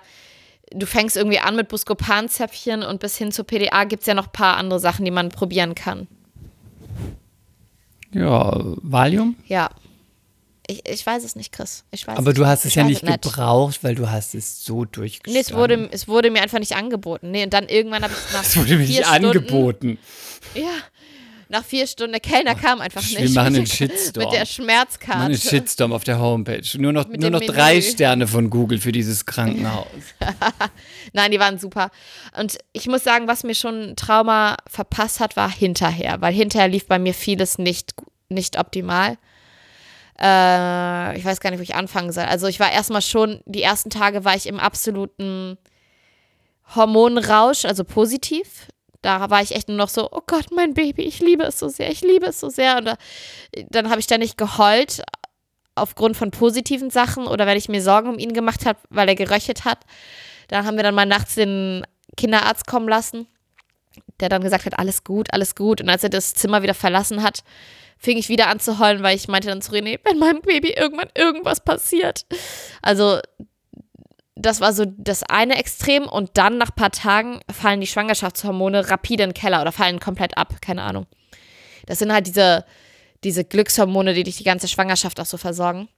du 0.72 0.86
fängst 0.86 1.18
irgendwie 1.18 1.38
an 1.38 1.56
mit 1.56 1.68
Buscopan-Zäpfchen 1.68 2.82
und 2.82 3.00
bis 3.00 3.18
hin 3.18 3.30
zur 3.30 3.46
PDA 3.46 3.84
gibt 3.84 4.00
es 4.02 4.06
ja 4.06 4.14
noch 4.14 4.28
ein 4.28 4.32
paar 4.32 4.56
andere 4.56 4.80
Sachen, 4.80 5.04
die 5.04 5.10
man 5.10 5.28
probieren 5.28 5.74
kann. 5.74 6.08
Ja, 8.12 8.52
Valium? 8.82 9.36
Ja. 9.46 9.70
Ich, 10.66 10.88
ich 10.88 11.04
weiß 11.04 11.24
es 11.24 11.34
nicht, 11.34 11.52
Chris. 11.52 11.84
Ich 11.90 12.06
weiß 12.06 12.16
Aber 12.16 12.32
du 12.32 12.46
hast 12.46 12.64
es 12.64 12.74
ja 12.76 12.84
nicht 12.84 13.02
es 13.02 13.22
gebraucht, 13.22 13.82
weil 13.82 13.96
du 13.96 14.08
hast 14.08 14.34
es 14.34 14.64
so 14.64 14.84
durchgestanden. 14.84 15.34
Nee, 15.34 15.40
es 15.40 15.52
wurde, 15.52 15.88
es 15.90 16.06
wurde 16.06 16.30
mir 16.30 16.42
einfach 16.42 16.60
nicht 16.60 16.76
angeboten. 16.76 17.32
Nee, 17.32 17.42
und 17.42 17.52
dann 17.52 17.68
irgendwann 17.68 18.04
habe 18.04 18.12
ich 18.12 18.32
nach 18.32 18.44
es 18.44 18.56
wurde 18.56 18.76
mir 18.76 18.86
nicht 18.86 19.04
Stunden, 19.04 19.26
angeboten. 19.26 19.98
Ja, 20.54 20.70
nach 21.50 21.64
vier 21.64 21.86
Stunden, 21.86 22.12
der 22.12 22.20
Kellner 22.20 22.54
kam 22.54 22.80
einfach 22.80 23.02
wir 23.02 23.20
nicht. 23.20 23.34
machen 23.34 23.52
mit 23.52 23.60
einen 23.60 23.64
der- 23.66 23.74
Shitstorm. 23.74 24.24
Mit 24.24 24.32
der 24.38 24.46
Schmerzkarte. 24.46 25.18
Mann, 25.18 25.32
ein 25.32 25.36
Shitstorm 25.38 25.92
auf 25.92 26.04
der 26.04 26.20
Homepage. 26.20 26.62
Nur 26.78 26.92
noch, 26.92 27.08
nur 27.08 27.30
noch 27.30 27.40
drei 27.40 27.74
Menü. 27.74 27.82
Sterne 27.82 28.26
von 28.28 28.50
Google 28.50 28.78
für 28.78 28.92
dieses 28.92 29.26
Krankenhaus. 29.26 29.86
Nein, 31.12 31.32
die 31.32 31.40
waren 31.40 31.58
super. 31.58 31.90
Und 32.38 32.56
ich 32.72 32.86
muss 32.86 33.02
sagen, 33.02 33.26
was 33.26 33.42
mir 33.42 33.54
schon 33.56 33.94
Trauma 33.96 34.56
verpasst 34.68 35.18
hat, 35.18 35.36
war 35.36 35.50
hinterher, 35.50 36.20
weil 36.20 36.32
hinterher 36.32 36.68
lief 36.68 36.86
bei 36.86 36.98
mir 37.00 37.14
vieles 37.14 37.58
nicht, 37.58 37.94
nicht 38.28 38.56
optimal. 38.56 39.18
Äh, 40.20 41.18
ich 41.18 41.24
weiß 41.24 41.40
gar 41.40 41.50
nicht, 41.50 41.58
wo 41.58 41.62
ich 41.64 41.74
anfangen 41.74 42.12
soll. 42.12 42.24
Also 42.24 42.46
ich 42.46 42.60
war 42.60 42.70
erstmal 42.70 43.02
schon, 43.02 43.40
die 43.46 43.62
ersten 43.62 43.90
Tage 43.90 44.24
war 44.24 44.36
ich 44.36 44.46
im 44.46 44.60
absoluten 44.60 45.58
Hormonrausch, 46.76 47.64
also 47.64 47.82
positiv. 47.84 48.68
Da 49.02 49.30
war 49.30 49.42
ich 49.42 49.54
echt 49.54 49.68
nur 49.68 49.78
noch 49.78 49.88
so, 49.88 50.08
oh 50.10 50.20
Gott, 50.26 50.46
mein 50.54 50.74
Baby, 50.74 51.02
ich 51.02 51.20
liebe 51.20 51.44
es 51.44 51.58
so 51.58 51.68
sehr, 51.68 51.90
ich 51.90 52.02
liebe 52.02 52.26
es 52.26 52.40
so 52.40 52.50
sehr. 52.50 52.78
Und 52.78 52.84
da, 52.84 52.96
dann 53.70 53.88
habe 53.88 54.00
ich 54.00 54.04
ständig 54.04 54.36
geheult 54.36 55.02
aufgrund 55.74 56.16
von 56.16 56.30
positiven 56.30 56.90
Sachen 56.90 57.26
oder 57.26 57.46
wenn 57.46 57.56
ich 57.56 57.68
mir 57.68 57.82
Sorgen 57.82 58.10
um 58.10 58.18
ihn 58.18 58.34
gemacht 58.34 58.66
habe, 58.66 58.78
weil 58.90 59.08
er 59.08 59.14
geröchelt 59.14 59.64
hat. 59.64 59.78
Dann 60.48 60.66
haben 60.66 60.76
wir 60.76 60.82
dann 60.82 60.94
mal 60.94 61.06
nachts 61.06 61.34
den 61.34 61.84
Kinderarzt 62.16 62.66
kommen 62.66 62.88
lassen, 62.88 63.26
der 64.20 64.28
dann 64.28 64.42
gesagt 64.42 64.66
hat, 64.66 64.78
alles 64.78 65.04
gut, 65.04 65.32
alles 65.32 65.54
gut. 65.54 65.80
Und 65.80 65.88
als 65.88 66.02
er 66.02 66.10
das 66.10 66.34
Zimmer 66.34 66.62
wieder 66.62 66.74
verlassen 66.74 67.22
hat, 67.22 67.42
fing 67.96 68.16
ich 68.16 68.28
wieder 68.28 68.48
an 68.48 68.60
zu 68.60 68.78
heulen, 68.78 69.02
weil 69.02 69.16
ich 69.16 69.28
meinte 69.28 69.48
dann 69.48 69.62
zu 69.62 69.72
René, 69.72 70.00
wenn 70.04 70.18
meinem 70.18 70.40
Baby 70.40 70.70
irgendwann 70.70 71.10
irgendwas 71.14 71.60
passiert. 71.60 72.26
Also 72.82 73.20
das 74.40 74.60
war 74.60 74.72
so 74.72 74.84
das 74.86 75.22
eine 75.22 75.58
Extrem 75.58 76.06
und 76.06 76.30
dann 76.34 76.58
nach 76.58 76.70
ein 76.70 76.76
paar 76.76 76.90
Tagen 76.90 77.40
fallen 77.50 77.80
die 77.80 77.86
Schwangerschaftshormone 77.86 78.90
rapide 78.90 79.24
in 79.24 79.30
den 79.30 79.34
Keller 79.34 79.60
oder 79.60 79.72
fallen 79.72 80.00
komplett 80.00 80.36
ab, 80.36 80.60
keine 80.60 80.82
Ahnung. 80.82 81.06
Das 81.86 81.98
sind 81.98 82.12
halt 82.12 82.26
diese, 82.26 82.64
diese 83.24 83.44
Glückshormone, 83.44 84.14
die 84.14 84.24
dich 84.24 84.36
die 84.36 84.44
ganze 84.44 84.68
Schwangerschaft 84.68 85.20
auch 85.20 85.26
so 85.26 85.36
versorgen. 85.36 85.88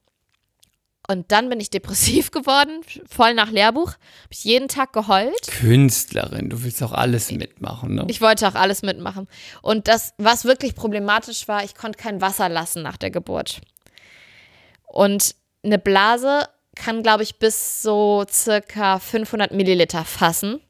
Und 1.08 1.32
dann 1.32 1.48
bin 1.48 1.58
ich 1.60 1.70
depressiv 1.70 2.30
geworden, 2.32 2.80
voll 3.08 3.34
nach 3.34 3.50
Lehrbuch. 3.50 3.92
Habe 3.92 4.30
ich 4.30 4.44
jeden 4.44 4.68
Tag 4.68 4.92
geheult. 4.92 5.48
Künstlerin, 5.48 6.48
du 6.48 6.62
willst 6.62 6.82
auch 6.82 6.92
alles 6.92 7.30
mitmachen, 7.32 7.94
ne? 7.94 8.04
Ich 8.08 8.20
wollte 8.20 8.46
auch 8.48 8.54
alles 8.54 8.82
mitmachen. 8.82 9.28
Und 9.62 9.88
das, 9.88 10.14
was 10.18 10.44
wirklich 10.44 10.74
problematisch 10.74 11.48
war, 11.48 11.64
ich 11.64 11.74
konnte 11.74 11.98
kein 11.98 12.20
Wasser 12.20 12.48
lassen 12.48 12.82
nach 12.82 12.96
der 12.96 13.10
Geburt. 13.10 13.60
Und 14.86 15.34
eine 15.64 15.78
Blase 15.78 16.48
kann, 16.82 17.02
glaube 17.02 17.22
ich, 17.22 17.36
bis 17.36 17.82
so 17.82 18.24
circa 18.28 18.98
500 18.98 19.52
Milliliter 19.52 20.04
fassen. 20.04 20.60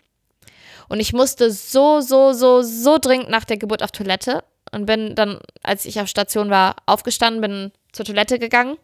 Und 0.89 1.01
ich 1.01 1.13
musste 1.13 1.51
so, 1.51 2.01
so, 2.01 2.33
so, 2.33 2.63
so 2.63 2.99
dringend 2.99 3.31
nach 3.31 3.45
der 3.45 3.57
Geburt 3.57 3.83
auf 3.83 3.93
Toilette 3.93 4.45
und 4.73 4.85
bin 4.85 5.15
dann, 5.15 5.39
als 5.63 5.87
ich 5.87 6.01
auf 6.01 6.09
Station 6.09 6.51
war, 6.51 6.77
aufgestanden, 6.85 7.41
bin 7.41 7.73
zur 7.93 8.05
Toilette 8.05 8.39
gegangen. 8.39 8.77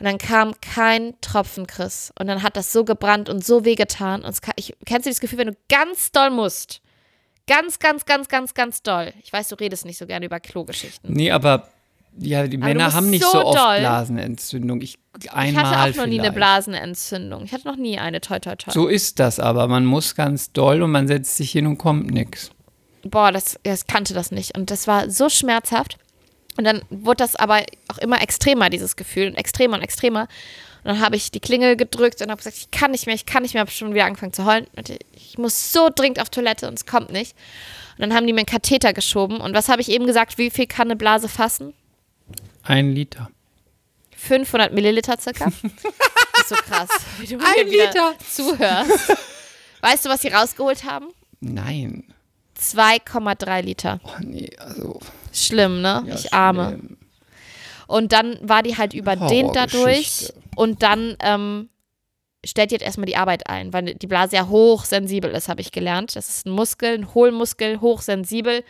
Und 0.00 0.06
dann 0.06 0.18
kam 0.18 0.54
kein 0.60 1.14
Tropfen, 1.20 1.66
Chris. 1.66 2.12
Und 2.18 2.26
dann 2.26 2.42
hat 2.42 2.56
das 2.56 2.72
so 2.72 2.84
gebrannt 2.84 3.28
und 3.28 3.44
so 3.44 3.64
wehgetan. 3.64 4.24
Und 4.24 4.42
kann, 4.42 4.54
ich, 4.56 4.76
kennst 4.86 5.06
du 5.06 5.10
das 5.10 5.20
Gefühl, 5.20 5.38
wenn 5.38 5.48
du 5.48 5.56
ganz 5.68 6.10
doll 6.10 6.30
musst? 6.30 6.80
Ganz, 7.46 7.78
ganz, 7.78 8.06
ganz, 8.06 8.28
ganz, 8.28 8.54
ganz 8.54 8.82
doll. 8.82 9.12
Ich 9.22 9.32
weiß, 9.32 9.48
du 9.48 9.54
redest 9.54 9.84
nicht 9.84 9.98
so 9.98 10.06
gerne 10.06 10.26
über 10.26 10.40
Klogeschichten. 10.40 11.12
Nee, 11.12 11.30
aber 11.30 11.68
ja, 12.20 12.46
die 12.46 12.56
Aber 12.56 12.66
Männer 12.66 12.92
haben 12.92 13.10
nicht 13.10 13.24
so 13.24 13.30
so 13.30 13.44
oft 13.46 13.58
doll. 13.58 13.78
Blasenentzündung. 13.80 14.80
Ich 14.80 14.98
Ich 15.22 15.32
einmal 15.32 15.64
hatte 15.64 15.92
auch 15.92 15.96
noch 16.02 16.06
nie 16.06 16.20
eine. 16.20 16.32
Blasenentzündung. 16.32 17.44
Ich 17.44 17.52
hatte 17.52 17.66
noch 17.66 17.76
nie 17.76 17.98
eine, 17.98 18.20
toi, 18.20 18.38
toi, 18.38 18.56
toi. 18.56 18.70
So 18.72 18.88
ist 18.88 19.18
das 19.18 19.40
aber. 19.40 19.68
Man 19.68 19.84
muss 19.84 20.14
ganz 20.14 20.52
doll 20.52 20.82
und 20.82 20.90
man 20.90 21.06
setzt 21.06 21.36
sich 21.36 21.50
hin 21.50 21.66
und 21.66 21.78
kommt 21.78 22.10
nix. 22.10 22.50
Boah, 23.02 23.32
das, 23.32 23.58
das 23.62 23.86
kannte 23.86 24.14
das 24.14 24.30
nicht. 24.30 24.56
Und 24.56 24.70
das 24.70 24.86
war 24.86 25.10
so 25.10 25.28
schmerzhaft. 25.28 25.98
Und 26.56 26.64
dann 26.64 26.82
wurde 26.90 27.18
das 27.18 27.36
aber 27.36 27.62
auch 27.88 27.98
immer 27.98 28.20
extremer, 28.20 28.68
dieses 28.70 28.96
Gefühl. 28.96 29.28
Und 29.28 29.36
extremer 29.36 29.76
und 29.76 29.82
extremer. 29.82 30.22
Und 30.82 30.92
dann 30.94 31.00
habe 31.00 31.16
ich 31.16 31.30
die 31.30 31.40
Klingel 31.40 31.76
gedrückt 31.76 32.20
und 32.22 32.30
habe 32.30 32.38
gesagt, 32.38 32.56
ich 32.56 32.70
kann 32.70 32.90
nicht 32.90 33.06
mehr, 33.06 33.14
ich 33.14 33.26
kann 33.26 33.42
nicht 33.42 33.54
mehr. 33.54 33.60
Habe 33.60 33.70
schon 33.70 33.94
wieder 33.94 34.06
angefangen 34.06 34.32
zu 34.32 34.44
heulen. 34.44 34.66
Und 34.76 34.90
ich 35.12 35.38
muss 35.38 35.72
so 35.72 35.88
dringend 35.94 36.20
auf 36.20 36.30
Toilette 36.30 36.66
und 36.68 36.74
es 36.74 36.86
kommt 36.86 37.12
nicht. 37.12 37.34
Und 37.96 38.02
dann 38.02 38.14
haben 38.14 38.26
die 38.26 38.32
mir 38.32 38.40
einen 38.40 38.46
Katheter 38.46 38.92
geschoben. 38.92 39.40
Und 39.40 39.54
was 39.54 39.68
habe 39.68 39.80
ich 39.80 39.90
eben 39.90 40.06
gesagt, 40.06 40.38
wie 40.38 40.50
viel 40.50 40.66
kann 40.66 40.88
eine 40.88 40.96
Blase 40.96 41.28
fassen? 41.28 41.74
Ein 42.68 42.94
Liter. 42.94 43.30
500 44.16 44.72
Milliliter 44.72 45.18
circa. 45.18 45.50
Das 46.38 46.42
ist 46.42 46.48
so 46.50 46.54
krass, 46.72 46.88
wie 47.18 47.26
du 47.26 47.38
Ein 47.38 47.66
Liter. 47.66 48.14
zuhörst. 48.30 49.12
Weißt 49.80 50.04
du, 50.04 50.08
was 50.08 50.20
sie 50.22 50.28
rausgeholt 50.28 50.84
haben? 50.84 51.08
Nein. 51.40 52.04
2,3 52.58 53.62
Liter. 53.62 54.00
Oh 54.04 54.10
nee, 54.20 54.48
also. 54.58 55.00
Schlimm, 55.32 55.82
ne? 55.82 56.04
Ja, 56.06 56.14
ich 56.14 56.32
arme. 56.32 56.68
schlimm. 56.68 56.96
Und 57.88 58.12
dann 58.12 58.38
war 58.40 58.62
die 58.62 58.76
halt 58.76 58.94
überdehnt 58.94 59.56
dadurch. 59.56 60.32
Und 60.54 60.82
dann 60.84 61.16
ähm, 61.20 61.70
stellt 62.46 62.70
jetzt 62.70 62.82
erstmal 62.82 63.06
die 63.06 63.16
Arbeit 63.16 63.48
ein, 63.48 63.72
weil 63.72 63.94
die 63.94 64.06
Blase 64.06 64.36
ja 64.36 64.46
hochsensibel 64.46 65.30
ist, 65.32 65.48
habe 65.48 65.60
ich 65.60 65.72
gelernt. 65.72 66.14
Das 66.14 66.28
ist 66.28 66.46
ein 66.46 66.50
Muskel, 66.50 66.94
ein 66.94 67.14
Hohlmuskel, 67.14 67.80
hochsensibel. 67.80 68.62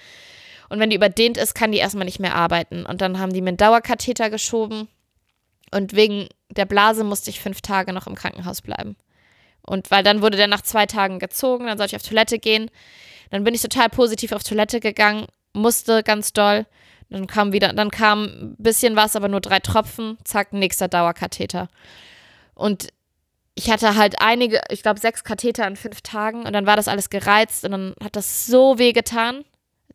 Und 0.68 0.80
wenn 0.80 0.90
die 0.90 0.96
überdehnt 0.96 1.36
ist, 1.36 1.54
kann 1.54 1.72
die 1.72 1.78
erstmal 1.78 2.04
nicht 2.04 2.20
mehr 2.20 2.34
arbeiten. 2.34 2.84
Und 2.84 3.00
dann 3.00 3.18
haben 3.18 3.32
die 3.32 3.40
mir 3.40 3.48
einen 3.48 3.56
Dauerkatheter 3.56 4.30
geschoben. 4.30 4.88
Und 5.70 5.94
wegen 5.94 6.28
der 6.50 6.66
Blase 6.66 7.04
musste 7.04 7.30
ich 7.30 7.40
fünf 7.40 7.60
Tage 7.60 7.92
noch 7.92 8.06
im 8.06 8.14
Krankenhaus 8.14 8.62
bleiben. 8.62 8.96
Und 9.62 9.90
weil 9.90 10.02
dann 10.02 10.22
wurde 10.22 10.36
der 10.36 10.46
nach 10.46 10.62
zwei 10.62 10.86
Tagen 10.86 11.18
gezogen, 11.18 11.66
dann 11.66 11.78
sollte 11.78 11.94
ich 11.94 12.00
auf 12.00 12.08
Toilette 12.08 12.38
gehen. 12.38 12.70
Dann 13.30 13.44
bin 13.44 13.54
ich 13.54 13.62
total 13.62 13.90
positiv 13.90 14.32
auf 14.32 14.42
Toilette 14.42 14.80
gegangen, 14.80 15.26
musste 15.52 16.02
ganz 16.02 16.32
doll. 16.32 16.66
Dann 17.10 17.26
kam 17.26 17.52
wieder, 17.52 17.72
dann 17.72 17.90
kam 17.90 18.24
ein 18.24 18.56
bisschen 18.58 18.96
was, 18.96 19.16
aber 19.16 19.28
nur 19.28 19.40
drei 19.40 19.60
Tropfen, 19.60 20.18
zack, 20.24 20.52
nächster 20.52 20.88
Dauerkatheter. 20.88 21.68
Und 22.54 22.88
ich 23.54 23.70
hatte 23.70 23.96
halt 23.96 24.20
einige, 24.20 24.60
ich 24.70 24.82
glaube 24.82 25.00
sechs 25.00 25.24
Katheter 25.24 25.66
in 25.66 25.76
fünf 25.76 26.00
Tagen 26.02 26.46
und 26.46 26.52
dann 26.52 26.66
war 26.66 26.76
das 26.76 26.88
alles 26.88 27.10
gereizt 27.10 27.64
und 27.64 27.72
dann 27.72 27.94
hat 28.02 28.14
das 28.14 28.46
so 28.46 28.78
weh 28.78 28.92
getan, 28.92 29.44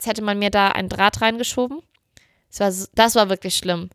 als 0.04 0.08
hätte 0.10 0.22
man 0.22 0.38
mir 0.38 0.50
da 0.50 0.68
einen 0.70 0.90
Draht 0.90 1.22
reingeschoben. 1.22 1.80
Das 2.50 2.60
war, 2.60 2.88
das 2.96 3.16
war 3.16 3.30
wirklich 3.30 3.56
schlimm. 3.56 3.90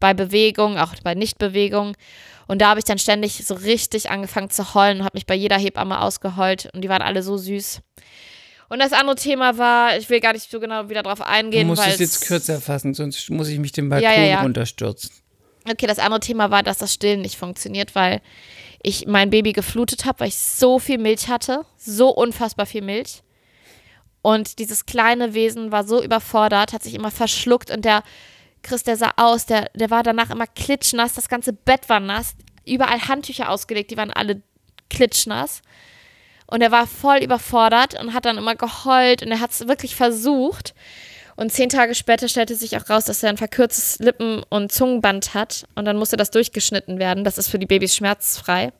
Bei 0.00 0.14
Bewegung, 0.14 0.78
auch 0.78 0.94
bei 1.04 1.14
Nichtbewegung. 1.14 1.96
Und 2.46 2.62
da 2.62 2.70
habe 2.70 2.80
ich 2.80 2.84
dann 2.84 2.98
ständig 2.98 3.44
so 3.44 3.54
richtig 3.54 4.10
angefangen 4.10 4.50
zu 4.50 4.74
heulen 4.74 4.98
und 4.98 5.04
habe 5.04 5.16
mich 5.16 5.26
bei 5.26 5.34
jeder 5.34 5.58
Hebamme 5.58 6.00
ausgeheult 6.00 6.70
und 6.72 6.82
die 6.82 6.88
waren 6.88 7.02
alle 7.02 7.22
so 7.22 7.36
süß. 7.36 7.80
Und 8.70 8.78
das 8.78 8.92
andere 8.92 9.16
Thema 9.16 9.58
war, 9.58 9.96
ich 9.98 10.08
will 10.08 10.20
gar 10.20 10.32
nicht 10.32 10.50
so 10.50 10.58
genau 10.58 10.88
wieder 10.88 11.02
drauf 11.02 11.18
Du 11.18 11.26
eingehen, 11.26 11.66
musst 11.66 11.82
weil 11.82 11.92
es 11.92 12.00
jetzt 12.00 12.26
kürzer 12.26 12.60
fassen, 12.60 12.94
sonst 12.94 13.28
muss 13.30 13.48
ich 13.48 13.58
mich 13.58 13.76
Ja, 13.76 13.82
Balkon 13.84 14.10
ja, 14.10 14.24
ja. 14.24 14.42
runterstürzen. 14.42 15.10
Okay, 15.70 15.86
das 15.86 15.98
andere 15.98 16.20
Thema 16.20 16.50
war, 16.50 16.62
dass 16.62 16.78
das 16.78 16.92
Stillen 16.92 17.20
nicht 17.20 17.36
funktioniert, 17.36 17.94
weil 17.94 18.20
ich 18.82 19.06
mein 19.06 19.30
Baby 19.30 19.52
geflutet 19.52 20.06
habe, 20.06 20.20
weil 20.20 20.28
ich 20.28 20.36
so 20.38 20.78
viel 20.78 20.98
Milch 20.98 21.28
hatte, 21.28 21.64
so 21.76 22.08
unfassbar 22.08 22.66
viel 22.66 22.82
Milch. 22.82 23.23
Und 24.24 24.58
dieses 24.58 24.86
kleine 24.86 25.34
Wesen 25.34 25.70
war 25.70 25.84
so 25.84 26.02
überfordert, 26.02 26.72
hat 26.72 26.82
sich 26.82 26.94
immer 26.94 27.10
verschluckt 27.10 27.70
und 27.70 27.84
der 27.84 28.02
Chris, 28.62 28.82
der 28.82 28.96
sah 28.96 29.12
aus, 29.18 29.44
der, 29.44 29.68
der 29.74 29.90
war 29.90 30.02
danach 30.02 30.30
immer 30.30 30.46
klitschnass, 30.46 31.12
das 31.12 31.28
ganze 31.28 31.52
Bett 31.52 31.90
war 31.90 32.00
nass, 32.00 32.34
überall 32.64 33.06
Handtücher 33.06 33.50
ausgelegt, 33.50 33.90
die 33.90 33.98
waren 33.98 34.10
alle 34.10 34.40
klitschnass. 34.88 35.60
Und 36.46 36.62
er 36.62 36.72
war 36.72 36.86
voll 36.86 37.18
überfordert 37.18 38.00
und 38.00 38.14
hat 38.14 38.24
dann 38.24 38.38
immer 38.38 38.54
geheult 38.54 39.22
und 39.22 39.30
er 39.30 39.40
hat 39.40 39.50
es 39.50 39.68
wirklich 39.68 39.94
versucht. 39.94 40.74
Und 41.36 41.52
zehn 41.52 41.68
Tage 41.68 41.94
später 41.94 42.26
stellte 42.26 42.54
sich 42.54 42.78
auch 42.78 42.88
raus, 42.88 43.04
dass 43.04 43.22
er 43.22 43.28
ein 43.28 43.36
verkürztes 43.36 43.98
Lippen- 43.98 44.42
und 44.48 44.72
Zungenband 44.72 45.34
hat. 45.34 45.66
Und 45.74 45.84
dann 45.84 45.98
musste 45.98 46.16
das 46.16 46.30
durchgeschnitten 46.30 46.98
werden. 46.98 47.24
Das 47.24 47.36
ist 47.36 47.48
für 47.48 47.58
die 47.58 47.66
Babys 47.66 47.94
schmerzfrei. 47.94 48.72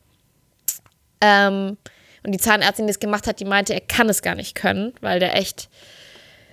Ähm, 1.20 1.76
und 2.24 2.32
die 2.32 2.38
Zahnärztin, 2.38 2.86
die 2.86 2.90
es 2.90 3.00
gemacht 3.00 3.26
hat, 3.26 3.40
die 3.40 3.44
meinte, 3.44 3.74
er 3.74 3.80
kann 3.80 4.08
es 4.08 4.22
gar 4.22 4.34
nicht 4.34 4.54
können, 4.54 4.94
weil 5.00 5.20
der 5.20 5.36
echt 5.36 5.68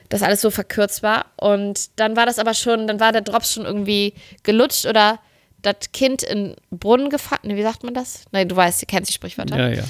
das 0.10 0.22
alles 0.22 0.42
so 0.42 0.52
verkürzt 0.52 1.02
war. 1.02 1.28
Und 1.38 1.98
dann 2.00 2.16
war 2.16 2.26
das 2.26 2.40
aber 2.40 2.54
schon, 2.54 2.88
dann 2.88 3.00
war 3.00 3.14
der 3.14 3.22
Drops 3.22 3.54
schon 3.54 3.66
irgendwie 3.66 4.14
gelutscht 4.44 4.86
oder 4.86 5.20
das 5.62 5.92
Kind 5.94 6.24
in 6.24 6.56
Brunnen 6.72 7.10
gefallen. 7.10 7.42
Nee, 7.44 7.56
wie 7.56 7.64
sagt 7.64 7.84
man 7.84 7.94
das? 7.94 8.26
Nein, 8.32 8.50
du 8.50 8.56
weißt, 8.56 8.82
du 8.82 8.86
kennst 8.86 9.10
die 9.10 9.14
Sprichwörter. 9.14 9.58
Ja, 9.58 9.70
ja. 9.70 9.84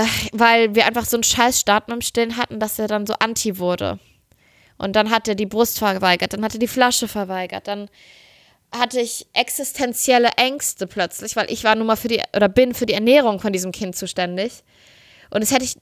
Äh, 0.00 0.06
weil 0.32 0.74
wir 0.74 0.86
einfach 0.86 1.04
so 1.04 1.16
einen 1.16 1.24
scheiß 1.24 1.60
Start 1.60 1.88
mit 1.88 1.96
dem 1.96 2.02
Stillen 2.02 2.36
hatten, 2.36 2.60
dass 2.60 2.78
er 2.78 2.86
dann 2.86 3.06
so 3.06 3.14
anti 3.14 3.58
wurde. 3.58 3.98
Und 4.78 4.94
dann 4.94 5.10
hat 5.10 5.28
er 5.28 5.34
die 5.34 5.46
Brust 5.46 5.78
verweigert, 5.78 6.32
dann 6.32 6.44
hat 6.44 6.54
er 6.54 6.58
die 6.58 6.68
Flasche 6.68 7.08
verweigert, 7.08 7.68
dann 7.68 7.88
hatte 8.76 9.00
ich 9.00 9.26
existenzielle 9.32 10.30
Ängste 10.36 10.86
plötzlich, 10.86 11.36
weil 11.36 11.50
ich 11.50 11.64
war 11.64 11.74
nun 11.74 11.86
mal 11.86 11.96
für 11.96 12.08
die 12.08 12.22
oder 12.34 12.48
bin 12.48 12.74
für 12.74 12.86
die 12.86 12.94
Ernährung 12.94 13.40
von 13.40 13.52
diesem 13.52 13.72
Kind 13.72 13.96
zuständig. 13.96 14.64
Und 15.30 15.42
das 15.42 15.52
hätte 15.52 15.64
ich 15.64 15.76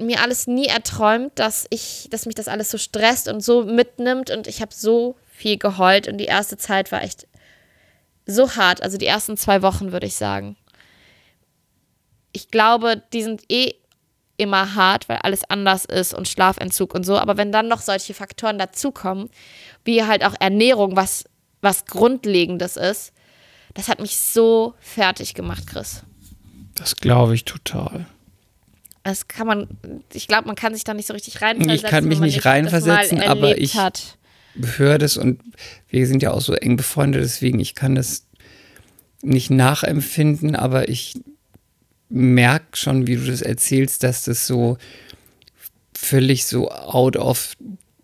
mir 0.00 0.22
alles 0.22 0.46
nie 0.46 0.66
erträumt, 0.66 1.38
dass 1.38 1.66
ich, 1.70 2.08
dass 2.10 2.26
mich 2.26 2.34
das 2.34 2.48
alles 2.48 2.70
so 2.70 2.78
stresst 2.78 3.28
und 3.28 3.42
so 3.42 3.64
mitnimmt 3.64 4.30
und 4.30 4.46
ich 4.46 4.60
habe 4.60 4.72
so 4.72 5.16
viel 5.26 5.58
geheult 5.58 6.08
und 6.08 6.18
die 6.18 6.24
erste 6.24 6.56
Zeit 6.56 6.92
war 6.92 7.02
echt 7.02 7.26
so 8.26 8.56
hart, 8.56 8.82
also 8.82 8.98
die 8.98 9.06
ersten 9.06 9.36
zwei 9.36 9.62
Wochen 9.62 9.92
würde 9.92 10.06
ich 10.06 10.14
sagen. 10.14 10.56
Ich 12.32 12.50
glaube, 12.50 13.02
die 13.12 13.22
sind 13.22 13.42
eh 13.50 13.74
immer 14.36 14.74
hart, 14.74 15.08
weil 15.08 15.18
alles 15.18 15.42
anders 15.50 15.84
ist 15.84 16.14
und 16.14 16.28
Schlafentzug 16.28 16.94
und 16.94 17.04
so. 17.04 17.18
Aber 17.18 17.36
wenn 17.36 17.50
dann 17.50 17.68
noch 17.68 17.80
solche 17.80 18.14
Faktoren 18.14 18.58
dazukommen, 18.58 19.30
wie 19.84 20.04
halt 20.04 20.24
auch 20.24 20.34
Ernährung, 20.38 20.94
was, 20.94 21.24
was 21.60 21.86
Grundlegendes 21.86 22.76
ist, 22.76 23.12
das 23.74 23.88
hat 23.88 24.00
mich 24.00 24.16
so 24.18 24.74
fertig 24.80 25.34
gemacht, 25.34 25.66
Chris. 25.66 26.02
Das 26.74 26.96
glaube 26.96 27.34
ich 27.34 27.44
total. 27.44 28.06
Das 29.02 29.26
kann 29.28 29.46
man, 29.46 29.68
ich 30.12 30.28
glaube, 30.28 30.46
man 30.46 30.56
kann 30.56 30.74
sich 30.74 30.84
da 30.84 30.94
nicht 30.94 31.06
so 31.06 31.14
richtig 31.14 31.40
reinversetzen. 31.40 31.84
Ich 31.84 31.90
kann 31.90 32.04
mich 32.04 32.20
nicht 32.20 32.44
reinversetzen, 32.44 33.20
aber 33.20 33.58
ich 33.58 33.76
hat. 33.76 34.18
höre 34.54 34.98
das 34.98 35.16
und 35.16 35.40
wir 35.88 36.06
sind 36.06 36.22
ja 36.22 36.32
auch 36.32 36.40
so 36.40 36.54
eng 36.54 36.76
befreundet, 36.76 37.22
deswegen 37.22 37.58
ich 37.60 37.74
kann 37.74 37.94
das 37.94 38.26
nicht 39.22 39.50
nachempfinden, 39.50 40.54
aber 40.54 40.88
ich 40.88 41.14
merke 42.08 42.76
schon, 42.76 43.06
wie 43.06 43.16
du 43.16 43.26
das 43.26 43.42
erzählst, 43.42 44.02
dass 44.02 44.24
das 44.24 44.46
so 44.46 44.78
völlig 45.94 46.46
so 46.46 46.70
out 46.70 47.16
of 47.16 47.56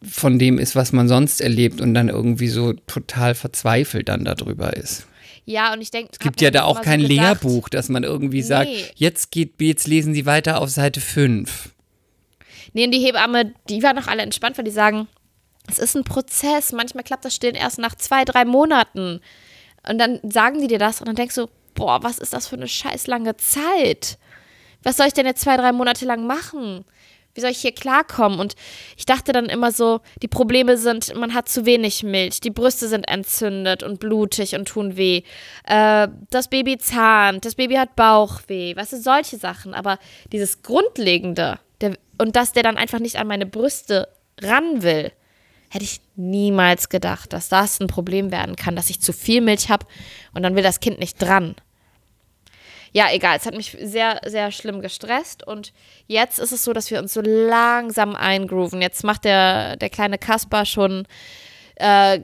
von 0.08 0.38
dem 0.38 0.58
ist, 0.58 0.76
was 0.76 0.92
man 0.92 1.08
sonst 1.08 1.40
erlebt 1.40 1.80
und 1.80 1.94
dann 1.94 2.08
irgendwie 2.08 2.48
so 2.48 2.72
total 2.72 3.34
verzweifelt 3.34 4.08
dann 4.08 4.24
darüber 4.24 4.76
ist. 4.76 5.06
Ja, 5.46 5.72
und 5.72 5.80
ich 5.80 5.90
denke, 5.90 6.10
es 6.12 6.18
gibt 6.18 6.40
ja 6.40 6.50
da 6.50 6.64
auch 6.64 6.80
kein 6.80 7.02
so 7.02 7.06
Lehrbuch, 7.06 7.68
dass 7.68 7.88
man 7.88 8.02
irgendwie 8.02 8.38
nee. 8.38 8.42
sagt, 8.42 8.70
jetzt 8.96 9.30
geht, 9.30 9.60
jetzt 9.60 9.86
lesen 9.86 10.14
Sie 10.14 10.24
weiter 10.24 10.60
auf 10.60 10.70
Seite 10.70 11.00
5. 11.00 11.70
Nee, 12.72 12.86
und 12.86 12.92
die 12.92 13.00
Hebamme, 13.00 13.52
die 13.68 13.82
waren 13.82 13.96
noch 13.96 14.08
alle 14.08 14.22
entspannt, 14.22 14.56
weil 14.56 14.64
die 14.64 14.70
sagen, 14.70 15.06
es 15.68 15.78
ist 15.78 15.96
ein 15.96 16.04
Prozess. 16.04 16.72
Manchmal 16.72 17.04
klappt 17.04 17.24
das 17.24 17.34
Stillen 17.34 17.54
erst 17.54 17.78
nach 17.78 17.94
zwei, 17.94 18.24
drei 18.24 18.44
Monaten. 18.44 19.20
Und 19.88 19.98
dann 19.98 20.18
sagen 20.22 20.60
die 20.60 20.66
dir 20.66 20.78
das 20.78 21.00
und 21.00 21.06
dann 21.06 21.16
denkst 21.16 21.34
du, 21.34 21.46
boah, 21.74 22.02
was 22.02 22.18
ist 22.18 22.32
das 22.32 22.46
für 22.46 22.56
eine 22.56 22.68
scheiß 22.68 23.06
lange 23.06 23.36
Zeit? 23.36 24.18
Was 24.82 24.96
soll 24.96 25.06
ich 25.06 25.14
denn 25.14 25.26
jetzt 25.26 25.42
zwei, 25.42 25.56
drei 25.56 25.72
Monate 25.72 26.04
lang 26.04 26.26
machen? 26.26 26.84
Wie 27.34 27.40
soll 27.40 27.50
ich 27.50 27.60
hier 27.60 27.72
klarkommen? 27.72 28.38
Und 28.38 28.54
ich 28.96 29.06
dachte 29.06 29.32
dann 29.32 29.46
immer 29.46 29.72
so, 29.72 30.00
die 30.22 30.28
Probleme 30.28 30.78
sind, 30.78 31.14
man 31.16 31.34
hat 31.34 31.48
zu 31.48 31.66
wenig 31.66 32.02
Milch, 32.02 32.40
die 32.40 32.50
Brüste 32.50 32.88
sind 32.88 33.08
entzündet 33.08 33.82
und 33.82 33.98
blutig 34.00 34.54
und 34.54 34.68
tun 34.68 34.96
weh. 34.96 35.22
Äh, 35.66 36.08
das 36.30 36.48
Baby 36.48 36.78
zahnt, 36.78 37.44
das 37.44 37.56
Baby 37.56 37.74
hat 37.74 37.96
Bauchweh, 37.96 38.76
weißt 38.76 38.92
du, 38.92 38.96
solche 39.00 39.36
Sachen. 39.36 39.74
Aber 39.74 39.98
dieses 40.32 40.62
Grundlegende 40.62 41.58
der, 41.80 41.96
und 42.18 42.36
dass 42.36 42.52
der 42.52 42.62
dann 42.62 42.76
einfach 42.76 43.00
nicht 43.00 43.16
an 43.16 43.26
meine 43.26 43.46
Brüste 43.46 44.08
ran 44.40 44.82
will, 44.82 45.12
hätte 45.70 45.84
ich 45.84 46.00
niemals 46.14 46.88
gedacht, 46.88 47.32
dass 47.32 47.48
das 47.48 47.80
ein 47.80 47.88
Problem 47.88 48.30
werden 48.30 48.54
kann, 48.54 48.76
dass 48.76 48.90
ich 48.90 49.00
zu 49.00 49.12
viel 49.12 49.40
Milch 49.40 49.70
habe 49.70 49.86
und 50.32 50.44
dann 50.44 50.54
will 50.54 50.62
das 50.62 50.78
Kind 50.78 51.00
nicht 51.00 51.20
dran 51.20 51.56
ja, 52.94 53.08
egal, 53.12 53.36
es 53.36 53.44
hat 53.44 53.56
mich 53.56 53.76
sehr, 53.82 54.20
sehr 54.24 54.52
schlimm 54.52 54.80
gestresst 54.80 55.44
und 55.44 55.72
jetzt 56.06 56.38
ist 56.38 56.52
es 56.52 56.62
so, 56.62 56.72
dass 56.72 56.92
wir 56.92 57.00
uns 57.00 57.12
so 57.12 57.20
langsam 57.20 58.14
eingrooven. 58.14 58.80
Jetzt 58.80 59.02
macht 59.02 59.24
der, 59.24 59.76
der 59.76 59.90
kleine 59.90 60.16
Kasper 60.16 60.64
schon 60.64 61.04
äh, 61.74 62.20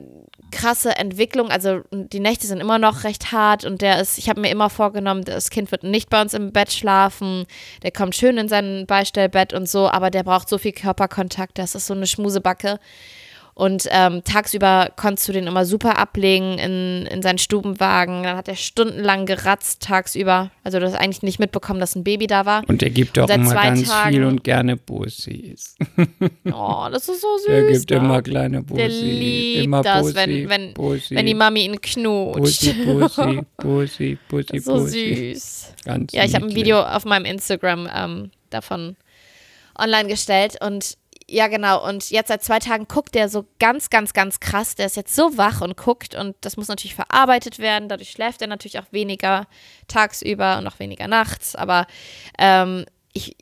krasse 0.52 0.96
Entwicklung. 0.96 1.50
Also 1.50 1.80
die 1.90 2.20
Nächte 2.20 2.46
sind 2.46 2.60
immer 2.60 2.78
noch 2.78 3.02
recht 3.02 3.32
hart 3.32 3.64
und 3.64 3.82
der 3.82 4.00
ist, 4.00 4.16
ich 4.16 4.28
habe 4.28 4.40
mir 4.40 4.50
immer 4.50 4.70
vorgenommen, 4.70 5.24
das 5.24 5.50
Kind 5.50 5.72
wird 5.72 5.82
nicht 5.82 6.08
bei 6.08 6.22
uns 6.22 6.34
im 6.34 6.52
Bett 6.52 6.72
schlafen. 6.72 7.46
Der 7.82 7.90
kommt 7.90 8.14
schön 8.14 8.38
in 8.38 8.48
sein 8.48 8.86
Beistellbett 8.86 9.52
und 9.52 9.68
so, 9.68 9.88
aber 9.88 10.10
der 10.10 10.22
braucht 10.22 10.48
so 10.48 10.56
viel 10.56 10.72
Körperkontakt. 10.72 11.58
Das 11.58 11.74
ist 11.74 11.86
so 11.88 11.94
eine 11.94 12.06
Schmusebacke. 12.06 12.78
Und 13.60 13.86
ähm, 13.90 14.24
tagsüber 14.24 14.88
konntest 14.96 15.28
du 15.28 15.32
den 15.34 15.46
immer 15.46 15.66
super 15.66 15.98
ablegen 15.98 16.58
in, 16.58 17.04
in 17.04 17.20
seinen 17.20 17.36
Stubenwagen. 17.36 18.22
Dann 18.22 18.34
hat 18.34 18.48
er 18.48 18.56
stundenlang 18.56 19.26
geratzt 19.26 19.82
tagsüber. 19.82 20.50
Also 20.64 20.80
du 20.80 20.86
hast 20.86 20.94
eigentlich 20.94 21.22
nicht 21.22 21.38
mitbekommen, 21.38 21.78
dass 21.78 21.94
ein 21.94 22.02
Baby 22.02 22.26
da 22.26 22.46
war. 22.46 22.62
Und 22.68 22.82
er 22.82 22.88
gibt 22.88 23.18
auch 23.18 23.28
immer 23.28 23.52
ganz 23.52 23.86
Tagen, 23.86 24.14
viel 24.14 24.24
und 24.24 24.44
gerne 24.44 24.78
Bussis. 24.78 25.76
Oh, 26.50 26.86
das 26.90 27.06
ist 27.08 27.20
so 27.20 27.36
süß. 27.36 27.48
Er 27.48 27.66
gibt 27.70 27.90
ne? 27.90 27.96
immer 27.98 28.22
kleine 28.22 28.62
Bussis. 28.62 28.78
Der 28.78 28.88
liebt 28.88 29.64
immer 29.64 29.82
das, 29.82 30.00
Bussi, 30.00 30.14
wenn, 30.14 30.48
wenn, 30.48 30.72
Bussi, 30.72 31.14
wenn 31.14 31.26
die 31.26 31.34
Mami 31.34 31.64
ihn 31.66 31.80
knutscht. 31.82 32.40
Bussi, 32.40 32.72
Bussi, 32.82 33.42
Bussi, 33.58 34.18
Bussi, 34.26 34.58
so 34.58 34.86
süß. 34.86 35.74
Ganz 35.84 36.12
ja, 36.14 36.24
ich 36.24 36.34
habe 36.34 36.46
ein. 36.46 36.54
Video 36.54 36.80
auf 36.80 37.04
meinem 37.04 37.26
Instagram 37.26 37.90
ähm, 37.94 38.30
davon 38.48 38.96
online 39.78 40.08
gestellt 40.08 40.56
und 40.64 40.96
ja, 41.32 41.46
genau. 41.46 41.86
Und 41.86 42.10
jetzt 42.10 42.26
seit 42.28 42.42
zwei 42.42 42.58
Tagen 42.58 42.88
guckt 42.88 43.14
der 43.14 43.28
so 43.28 43.46
ganz, 43.60 43.88
ganz, 43.88 44.12
ganz 44.12 44.40
krass. 44.40 44.74
Der 44.74 44.86
ist 44.86 44.96
jetzt 44.96 45.14
so 45.14 45.38
wach 45.38 45.60
und 45.60 45.76
guckt 45.76 46.14
und 46.16 46.34
das 46.40 46.56
muss 46.56 46.66
natürlich 46.66 46.96
verarbeitet 46.96 47.58
werden. 47.60 47.88
Dadurch 47.88 48.10
schläft 48.10 48.42
er 48.42 48.48
natürlich 48.48 48.80
auch 48.80 48.86
weniger 48.90 49.46
tagsüber 49.86 50.58
und 50.58 50.66
auch 50.66 50.80
weniger 50.80 51.06
nachts. 51.06 51.54
Aber 51.54 51.86
ähm, 52.38 52.84
ich 53.12 53.36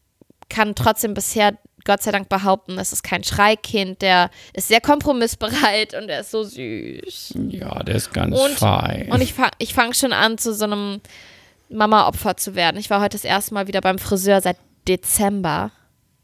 kann 0.51 0.74
trotzdem 0.74 1.14
bisher 1.14 1.57
Gott 1.85 2.03
sei 2.03 2.11
Dank 2.12 2.29
behaupten, 2.29 2.77
es 2.79 2.92
ist 2.92 3.03
kein 3.03 3.24
Schreikind. 3.24 4.03
Der 4.03 4.29
ist 4.53 4.68
sehr 4.68 4.83
kompromissbereit 4.83 5.94
und 5.94 6.11
er 6.11 6.20
ist 6.20 6.31
so 6.31 6.42
süß. 6.42 7.35
Ja, 7.48 7.83
der 7.83 7.94
ist 7.94 8.12
ganz 8.12 8.38
Und- 8.38 8.59
fein. 8.59 9.11
Und 9.11 9.22
ich, 9.22 9.33
fa 9.33 9.51
ich 9.57 9.72
fange 9.72 9.94
schon 9.94 10.12
an, 10.12 10.37
zu 10.37 10.53
so 10.53 10.64
einem 10.64 11.01
Mama-Opfer 11.70 12.37
zu 12.37 12.55
werden. 12.55 12.77
Ich 12.77 12.90
war 12.90 13.01
heute 13.01 13.16
das 13.16 13.24
erste 13.24 13.55
Mal 13.55 13.66
wieder 13.66 13.81
beim 13.81 13.98
Friseur 13.98 14.42
seit 14.42 14.59
Dezember. 14.87 15.70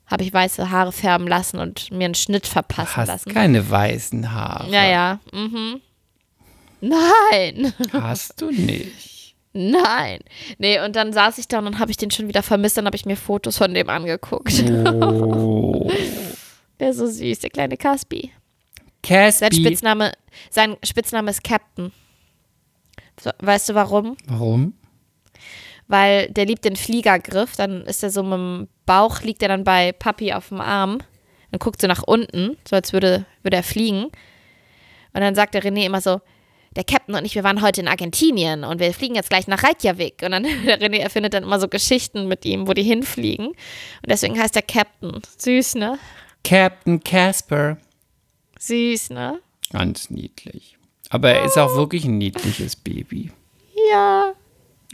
Habe 0.07 0.23
ich 0.23 0.33
weiße 0.33 0.71
Haare 0.71 0.93
färben 0.93 1.27
lassen 1.27 1.59
und 1.59 1.91
mir 1.91 2.05
einen 2.05 2.15
Schnitt 2.15 2.47
verpassen 2.47 2.97
hast 2.97 3.09
lassen. 3.09 3.33
keine 3.33 3.69
weißen 3.71 4.33
Haare. 4.33 4.71
Ja, 4.71 4.85
ja. 4.85 5.21
Mhm. 5.33 5.81
Nein. 6.81 7.73
Hast 7.93 8.41
du 8.43 8.51
nicht. 8.51 9.35
Nein. 9.55 10.19
Nee, 10.59 10.81
und 10.81 10.97
dann 10.97 11.13
saß 11.13 11.39
ich 11.39 11.49
da 11.49 11.59
und 11.59 11.65
dann 11.65 11.79
habe 11.79 11.91
ich 11.91 11.97
den 11.97 12.11
schon 12.11 12.29
wieder 12.29 12.43
vermisst. 12.43 12.77
Dann 12.77 12.87
habe 12.87 12.97
ich 12.97 13.07
mir 13.07 13.17
Fotos 13.17 13.57
von 13.57 13.73
dem 13.73 13.89
angeguckt. 13.89 14.63
Oh. 15.03 15.91
Der 16.81 16.91
ist 16.91 16.97
so 16.99 17.07
süß, 17.07 17.39
der 17.39 17.51
kleine 17.51 17.77
Caspi. 17.77 18.33
Sein 19.07 19.31
Caspi. 19.31 19.55
Spitzname, 19.55 20.13
sein 20.51 20.77
Spitzname 20.83 21.31
ist 21.31 21.45
Captain. 21.45 21.93
So, 23.21 23.31
weißt 23.39 23.69
du 23.69 23.75
warum? 23.77 24.17
Warum? 24.27 24.75
Weil 25.87 26.29
der 26.31 26.47
liebt 26.47 26.65
den 26.65 26.75
Fliegergriff. 26.75 27.55
Dann 27.55 27.83
ist 27.83 28.03
er 28.03 28.11
so 28.11 28.25
mit 28.25 28.33
dem 28.33 28.69
Bauch, 28.87 29.23
liegt 29.23 29.43
er 29.43 29.49
dann 29.49 29.65
bei 29.65 29.93
Papi 29.93 30.33
auf 30.33 30.49
dem 30.49 30.61
Arm. 30.61 30.99
Dann 31.51 31.59
guckt 31.59 31.81
so 31.81 31.87
nach 31.87 32.03
unten, 32.03 32.57
so 32.69 32.77
als 32.77 32.93
würde, 32.93 33.27
würde 33.43 33.57
er 33.57 33.63
fliegen. 33.63 34.05
Und 34.05 35.21
dann 35.21 35.35
sagt 35.35 35.55
der 35.55 35.63
René 35.63 35.85
immer 35.87 36.01
so, 36.01 36.21
der 36.77 36.85
Captain 36.85 37.15
und 37.15 37.25
ich, 37.25 37.37
wir 37.37 37.45
waren 37.45 37.63
heute 37.63 37.81
in 37.81 37.89
Argentinien 37.89 38.65
und 38.65 38.81
wir 38.81 38.93
fliegen 38.93 39.15
jetzt 39.15 39.31
gleich 39.31 39.47
nach 39.47 39.63
Reykjavik. 39.63 40.23
Und 40.25 40.33
dann 40.33 40.43
der 40.67 40.81
René 40.81 40.99
erfindet 40.99 41.35
dann 41.35 41.45
immer 41.45 41.61
so 41.61 41.69
Geschichten 41.69 42.27
mit 42.27 42.45
ihm, 42.45 42.67
wo 42.67 42.73
die 42.73 42.83
hinfliegen. 42.83 43.47
Und 43.47 43.57
deswegen 44.09 44.39
heißt 44.39 44.57
er 44.57 44.63
Captain. 44.63 45.23
Süß, 45.39 45.77
ne? 45.77 45.99
Captain 46.43 47.03
Casper. 47.03 47.79
Süß, 48.59 49.11
ne? 49.11 49.41
Ganz 49.73 50.11
niedlich. 50.11 50.77
Aber 51.11 51.31
er 51.31 51.45
ist 51.45 51.59
auch 51.59 51.77
wirklich 51.77 52.05
ein 52.05 52.19
niedliches 52.19 52.77
Baby. 52.77 53.31
Ja. 53.91 54.33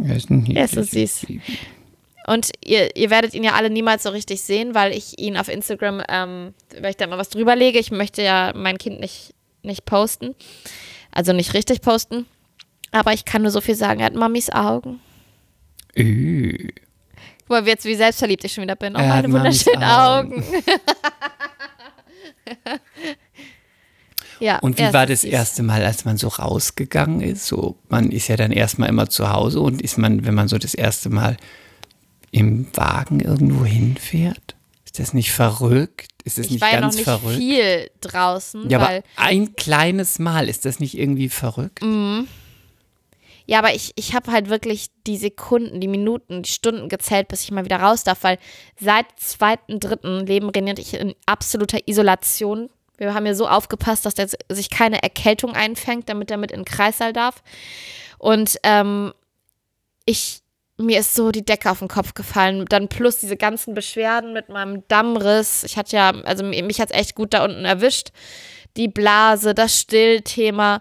Er 0.03 0.17
ist 0.17 0.31
ein 0.31 0.45
Er 0.55 0.65
ist 0.65 0.75
so 0.75 0.81
niedliches 0.81 1.21
süß. 1.21 1.27
Baby. 1.27 1.59
Und 2.27 2.51
ihr, 2.65 2.95
ihr 2.97 3.11
werdet 3.11 3.35
ihn 3.35 3.45
ja 3.45 3.55
alle 3.55 3.71
niemals 3.71 4.03
so 4.03 4.11
richtig 4.11 4.43
sehen, 4.43 4.75
weil 4.75 4.93
ich 4.93 5.19
ihn 5.19 5.37
auf 5.37 5.49
Instagram, 5.49 6.03
ähm, 6.09 6.55
weil 6.81 6.91
ich 6.91 6.97
da 6.97 7.07
mal 7.07 7.19
was 7.19 7.31
drüber 7.31 7.57
lege. 7.57 7.79
Ich 7.79 7.91
möchte 7.91 8.23
ja 8.23 8.53
mein 8.55 8.79
Kind 8.79 9.01
nicht, 9.01 9.35
nicht 9.63 9.85
posten. 9.85 10.35
Also 11.13 11.33
nicht 11.33 11.55
richtig 11.55 11.81
posten. 11.81 12.27
Aber 12.93 13.13
ich 13.13 13.25
kann 13.25 13.43
nur 13.43 13.51
so 13.51 13.61
viel 13.61 13.75
sagen, 13.75 14.01
er 14.01 14.07
hat 14.07 14.15
Mamis 14.15 14.51
Augen. 14.51 15.01
Äh, 15.95 16.69
mal, 17.49 17.67
jetzt 17.67 17.85
wie 17.85 17.95
selbstverliebt 17.95 18.45
ich 18.45 18.53
schon 18.53 18.63
wieder 18.63 18.77
bin. 18.77 18.95
Oh, 18.97 18.99
Er 18.99 19.15
hat 19.15 19.27
meine 19.27 19.35
wunderschönen 19.35 19.83
Augen. 19.83 20.43
Augen. 20.43 20.45
ja, 24.41 24.59
Und 24.59 24.79
wie 24.79 24.93
war 24.93 25.07
das 25.07 25.25
erste 25.25 25.63
Mal, 25.63 25.85
als 25.85 26.05
man 26.05 26.17
so 26.17 26.29
rausgegangen 26.29 27.21
ist? 27.21 27.47
So, 27.47 27.77
man 27.89 28.11
ist 28.11 28.29
ja 28.29 28.37
dann 28.37 28.53
erstmal 28.53 28.89
immer 28.89 29.09
zu 29.09 29.31
Hause 29.31 29.61
und 29.61 29.83
ist 29.83 29.99
man, 29.99 30.25
wenn 30.25 30.35
man 30.35 30.49
so 30.49 30.59
das 30.59 30.75
erste 30.75 31.11
Mal 31.11 31.37
im 32.31 32.67
Wagen 32.75 33.21
irgendwo 33.21 33.65
hinfährt? 33.65 34.57
Ist 34.85 34.99
das 34.99 35.15
nicht 35.15 35.33
verrückt? 35.33 36.09
Ist 36.25 36.39
das 36.39 36.47
Ich 36.47 36.53
nicht 36.53 36.61
war 36.61 36.69
ja 36.69 36.77
noch 36.77 36.83
ganz 36.83 36.97
nicht 36.97 37.05
verrückt? 37.05 37.37
viel 37.37 37.91
draußen, 38.01 38.69
ja, 38.69 38.79
aber 38.79 39.03
ein 39.17 39.55
kleines 39.55 40.19
Mal, 40.19 40.49
ist 40.49 40.65
das 40.65 40.81
nicht 40.81 40.99
irgendwie 40.99 41.29
verrückt? 41.29 41.83
Ja, 43.47 43.59
aber 43.59 43.75
ich, 43.75 43.93
ich 43.97 44.15
habe 44.15 44.31
halt 44.31 44.49
wirklich 44.49 44.91
die 45.07 45.17
Sekunden, 45.17 45.81
die 45.81 45.89
Minuten, 45.89 46.43
die 46.43 46.51
Stunden 46.51 46.89
gezählt, 46.89 47.29
bis 47.29 47.43
ich 47.43 47.51
mal 47.51 47.65
wieder 47.65 47.81
raus 47.81 48.05
darf, 48.05 48.23
weil 48.23 48.39
seit 48.79 49.07
zweiten, 49.17 49.81
dritten 49.81 50.27
leben 50.27 50.51
René 50.51 50.71
und 50.71 50.79
ich 50.79 50.95
in 50.95 51.15
absoluter 51.27 51.79
Isolation. 51.87 52.69
Wir 52.97 53.15
haben 53.15 53.27
ja 53.27 53.35
so 53.35 53.49
aufgepasst, 53.49 54.05
dass 54.07 54.15
der 54.15 54.29
sich 54.49 54.71
keine 54.71 55.03
Erkältung 55.03 55.55
einfängt, 55.55 56.09
damit 56.09 56.31
er 56.31 56.37
mit 56.37 56.53
in 56.53 56.61
den 56.61 56.65
Kreissaal 56.65 57.13
darf. 57.13 57.43
Und 58.19 58.57
ähm, 58.63 59.13
ich, 60.05 60.43
mir 60.81 61.01
ist 61.01 61.15
so 61.15 61.31
die 61.31 61.45
Decke 61.45 61.71
auf 61.71 61.81
den 61.81 61.89
Kopf 61.89 62.15
gefallen. 62.15 62.65
Dann 62.69 62.89
plus 62.89 63.19
diese 63.19 63.37
ganzen 63.37 63.75
Beschwerden 63.75 64.33
mit 64.33 64.49
meinem 64.49 64.87
Dammriss. 64.89 65.65
Ich 65.65 65.77
hatte 65.77 65.97
ja, 65.97 66.11
also 66.25 66.45
mich 66.45 66.81
hat 66.81 66.91
es 66.91 66.97
echt 66.97 67.15
gut 67.15 67.35
da 67.35 67.45
unten 67.45 67.65
erwischt. 67.65 68.11
Die 68.77 68.89
Blase, 68.89 69.55
das 69.55 69.79
Stillthema. 69.79 70.81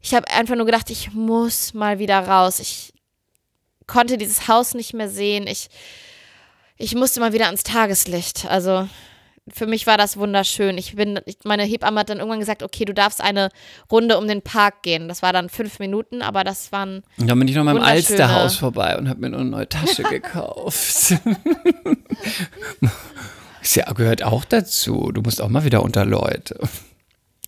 Ich 0.00 0.14
habe 0.14 0.28
einfach 0.28 0.56
nur 0.56 0.66
gedacht, 0.66 0.90
ich 0.90 1.12
muss 1.12 1.74
mal 1.74 1.98
wieder 1.98 2.18
raus. 2.18 2.58
Ich 2.58 2.92
konnte 3.86 4.18
dieses 4.18 4.48
Haus 4.48 4.74
nicht 4.74 4.94
mehr 4.94 5.08
sehen. 5.08 5.46
Ich, 5.46 5.68
ich 6.76 6.94
musste 6.94 7.20
mal 7.20 7.32
wieder 7.32 7.46
ans 7.46 7.62
Tageslicht. 7.62 8.46
Also 8.46 8.88
für 9.48 9.66
mich 9.66 9.86
war 9.86 9.98
das 9.98 10.16
wunderschön. 10.16 10.78
Ich 10.78 10.94
bin, 10.94 11.18
meine 11.44 11.64
Hebamme 11.64 12.00
hat 12.00 12.10
dann 12.10 12.18
irgendwann 12.18 12.38
gesagt, 12.38 12.62
okay, 12.62 12.84
du 12.84 12.94
darfst 12.94 13.20
eine 13.20 13.48
Runde 13.90 14.16
um 14.18 14.28
den 14.28 14.42
Park 14.42 14.82
gehen. 14.82 15.08
Das 15.08 15.22
war 15.22 15.32
dann 15.32 15.48
fünf 15.48 15.80
Minuten, 15.80 16.22
aber 16.22 16.44
das 16.44 16.70
waren 16.70 17.02
Und 17.18 17.28
dann 17.28 17.38
bin 17.38 17.48
ich 17.48 17.56
noch 17.56 17.64
mal 17.64 17.76
im 17.76 17.82
Alsterhaus 17.82 18.56
vorbei 18.56 18.96
und 18.96 19.08
habe 19.08 19.20
mir 19.20 19.30
noch 19.30 19.40
eine 19.40 19.50
neue 19.50 19.68
Tasche 19.68 20.04
gekauft. 20.04 21.16
Ist 23.62 23.76
ja, 23.76 23.92
gehört 23.92 24.22
auch 24.22 24.44
dazu. 24.44 25.10
Du 25.12 25.22
musst 25.22 25.40
auch 25.40 25.48
mal 25.48 25.64
wieder 25.64 25.82
unter 25.82 26.04
Leute. 26.04 26.58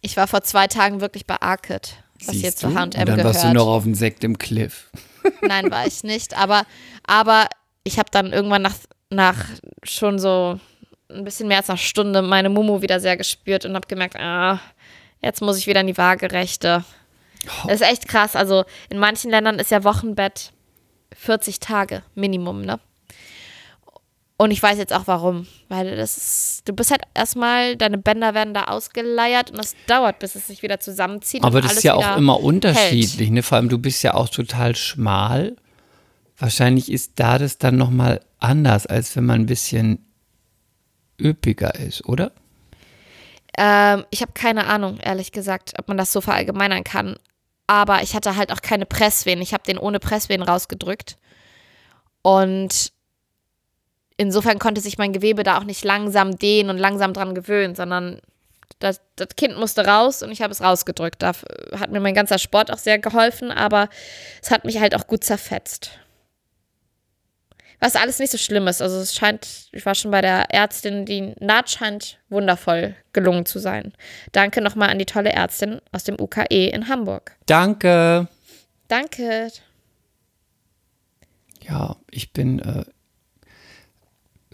Ich 0.00 0.16
war 0.16 0.26
vor 0.26 0.42
zwei 0.42 0.66
Tagen 0.66 1.00
wirklich 1.00 1.26
bei 1.26 1.40
Arcade, 1.40 1.88
was 2.20 2.32
Siehst 2.34 2.44
jetzt 2.44 2.58
zu 2.58 2.74
H&M 2.74 2.84
Und 2.84 2.94
dann 2.96 3.06
gehört. 3.06 3.24
warst 3.24 3.44
du 3.44 3.52
noch 3.52 3.66
auf 3.66 3.84
dem 3.84 3.94
Sekt 3.94 4.22
im 4.22 4.38
Cliff. 4.38 4.90
Nein, 5.42 5.70
war 5.70 5.86
ich 5.86 6.04
nicht. 6.04 6.36
Aber, 6.36 6.64
aber 7.06 7.48
ich 7.84 7.98
habe 7.98 8.10
dann 8.10 8.32
irgendwann 8.32 8.62
nach, 8.62 8.74
nach 9.10 9.44
schon 9.82 10.18
so 10.18 10.60
ein 11.14 11.24
bisschen 11.24 11.48
mehr 11.48 11.58
als 11.58 11.70
einer 11.70 11.76
Stunde 11.76 12.22
meine 12.22 12.48
Mumu 12.48 12.82
wieder 12.82 13.00
sehr 13.00 13.16
gespürt 13.16 13.64
und 13.64 13.74
habe 13.74 13.86
gemerkt, 13.86 14.16
ah, 14.16 14.60
jetzt 15.22 15.40
muss 15.40 15.58
ich 15.58 15.66
wieder 15.66 15.80
in 15.80 15.86
die 15.86 15.98
Waagerechte. 15.98 16.84
Das 17.66 17.80
ist 17.80 17.88
echt 17.88 18.08
krass. 18.08 18.36
Also 18.36 18.64
in 18.88 18.98
manchen 18.98 19.30
Ländern 19.30 19.58
ist 19.58 19.70
ja 19.70 19.84
Wochenbett 19.84 20.52
40 21.14 21.60
Tage 21.60 22.02
Minimum, 22.14 22.62
ne? 22.62 22.80
Und 24.36 24.50
ich 24.50 24.60
weiß 24.62 24.78
jetzt 24.78 24.92
auch 24.92 25.06
warum. 25.06 25.46
Weil 25.68 25.96
das 25.96 26.16
ist, 26.16 26.62
du 26.68 26.72
bist 26.72 26.90
halt 26.90 27.02
erstmal, 27.14 27.76
deine 27.76 27.98
Bänder 27.98 28.34
werden 28.34 28.52
da 28.52 28.64
ausgeleiert 28.64 29.50
und 29.50 29.58
das 29.58 29.76
dauert, 29.86 30.18
bis 30.18 30.34
es 30.34 30.48
sich 30.48 30.62
wieder 30.62 30.80
zusammenzieht. 30.80 31.44
Aber 31.44 31.60
das 31.60 31.74
ist 31.74 31.84
ja 31.84 31.94
auch 31.94 32.16
immer 32.16 32.34
hält. 32.34 32.44
unterschiedlich. 32.44 33.30
Ne? 33.30 33.42
Vor 33.42 33.56
allem, 33.56 33.68
du 33.68 33.78
bist 33.78 34.02
ja 34.02 34.14
auch 34.14 34.28
total 34.28 34.74
schmal. 34.74 35.56
Wahrscheinlich 36.36 36.90
ist 36.90 37.12
da 37.16 37.38
das 37.38 37.58
dann 37.58 37.76
nochmal 37.76 38.20
anders, 38.40 38.86
als 38.86 39.14
wenn 39.14 39.24
man 39.24 39.42
ein 39.42 39.46
bisschen 39.46 40.03
üppiger 41.20 41.74
ist, 41.74 42.04
oder? 42.06 42.32
Ähm, 43.56 44.04
ich 44.10 44.20
habe 44.22 44.32
keine 44.32 44.66
Ahnung, 44.66 44.98
ehrlich 44.98 45.32
gesagt, 45.32 45.74
ob 45.78 45.88
man 45.88 45.96
das 45.96 46.12
so 46.12 46.20
verallgemeinern 46.20 46.84
kann. 46.84 47.16
Aber 47.66 48.02
ich 48.02 48.14
hatte 48.14 48.36
halt 48.36 48.52
auch 48.52 48.60
keine 48.60 48.86
Presswehen. 48.86 49.40
Ich 49.40 49.54
habe 49.54 49.64
den 49.64 49.78
ohne 49.78 50.00
Presswehen 50.00 50.42
rausgedrückt. 50.42 51.16
Und 52.22 52.92
insofern 54.16 54.58
konnte 54.58 54.80
sich 54.80 54.98
mein 54.98 55.12
Gewebe 55.12 55.42
da 55.42 55.58
auch 55.58 55.64
nicht 55.64 55.84
langsam 55.84 56.38
dehnen 56.38 56.70
und 56.70 56.78
langsam 56.78 57.12
dran 57.12 57.34
gewöhnen, 57.34 57.74
sondern 57.74 58.20
das, 58.78 59.00
das 59.16 59.28
Kind 59.36 59.58
musste 59.58 59.86
raus 59.86 60.22
und 60.22 60.30
ich 60.30 60.42
habe 60.42 60.52
es 60.52 60.60
rausgedrückt. 60.60 61.22
Da 61.22 61.32
hat 61.78 61.90
mir 61.90 62.00
mein 62.00 62.14
ganzer 62.14 62.38
Sport 62.38 62.72
auch 62.72 62.78
sehr 62.78 62.98
geholfen, 62.98 63.50
aber 63.50 63.88
es 64.42 64.50
hat 64.50 64.64
mich 64.64 64.80
halt 64.80 64.94
auch 64.94 65.06
gut 65.06 65.24
zerfetzt. 65.24 65.98
Was 67.84 67.96
alles 67.96 68.18
nicht 68.18 68.32
so 68.32 68.38
schlimm 68.38 68.66
ist. 68.66 68.80
Also 68.80 68.96
es 68.96 69.14
scheint, 69.14 69.46
ich 69.72 69.84
war 69.84 69.94
schon 69.94 70.10
bei 70.10 70.22
der 70.22 70.50
Ärztin, 70.50 71.04
die 71.04 71.34
Naht 71.38 71.68
scheint 71.68 72.18
wundervoll 72.30 72.96
gelungen 73.12 73.44
zu 73.44 73.58
sein. 73.58 73.92
Danke 74.32 74.62
nochmal 74.62 74.88
an 74.88 74.98
die 74.98 75.04
tolle 75.04 75.30
Ärztin 75.30 75.82
aus 75.92 76.02
dem 76.04 76.18
UKE 76.18 76.68
in 76.68 76.88
Hamburg. 76.88 77.36
Danke. 77.44 78.26
Danke. 78.88 79.50
Ja, 81.68 81.96
ich 82.10 82.32
bin 82.32 82.58
äh, 82.60 82.84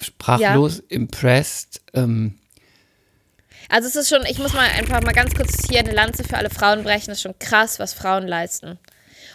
sprachlos 0.02 0.80
impressed. 0.88 1.82
Ähm, 1.94 2.36
Also 3.68 3.86
es 3.86 3.94
ist 3.94 4.08
schon, 4.08 4.26
ich 4.26 4.38
muss 4.38 4.54
mal 4.54 4.68
einfach 4.76 5.00
mal 5.02 5.12
ganz 5.12 5.34
kurz 5.36 5.68
hier 5.70 5.78
eine 5.78 5.92
Lanze 5.92 6.24
für 6.24 6.36
alle 6.36 6.50
Frauen 6.50 6.82
brechen. 6.82 7.10
Das 7.10 7.18
ist 7.18 7.22
schon 7.22 7.38
krass, 7.38 7.78
was 7.78 7.94
Frauen 7.94 8.26
leisten. 8.26 8.76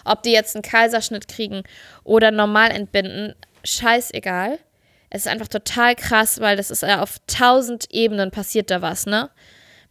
Ob 0.04 0.22
die 0.24 0.32
jetzt 0.32 0.54
einen 0.54 0.64
Kaiserschnitt 0.64 1.30
kriegen 1.30 1.64
oder 2.04 2.32
normal 2.32 2.72
entbinden, 2.72 3.36
scheißegal. 3.66 4.60
Es 5.10 5.26
ist 5.26 5.28
einfach 5.28 5.48
total 5.48 5.96
krass, 5.96 6.40
weil 6.40 6.58
das 6.58 6.72
ist 6.72 6.82
ja 6.82 7.02
auf 7.02 7.18
tausend 7.28 7.88
Ebenen 7.92 8.32
passiert 8.32 8.72
da 8.72 8.82
was, 8.82 9.06
ne? 9.06 9.30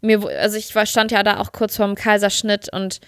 Mir, 0.00 0.22
also 0.26 0.56
ich 0.56 0.74
war, 0.74 0.86
stand 0.86 1.12
ja 1.12 1.22
da 1.22 1.40
auch 1.40 1.52
kurz 1.52 1.76
vorm 1.76 1.94
Kaiserschnitt 1.94 2.70
und 2.72 3.00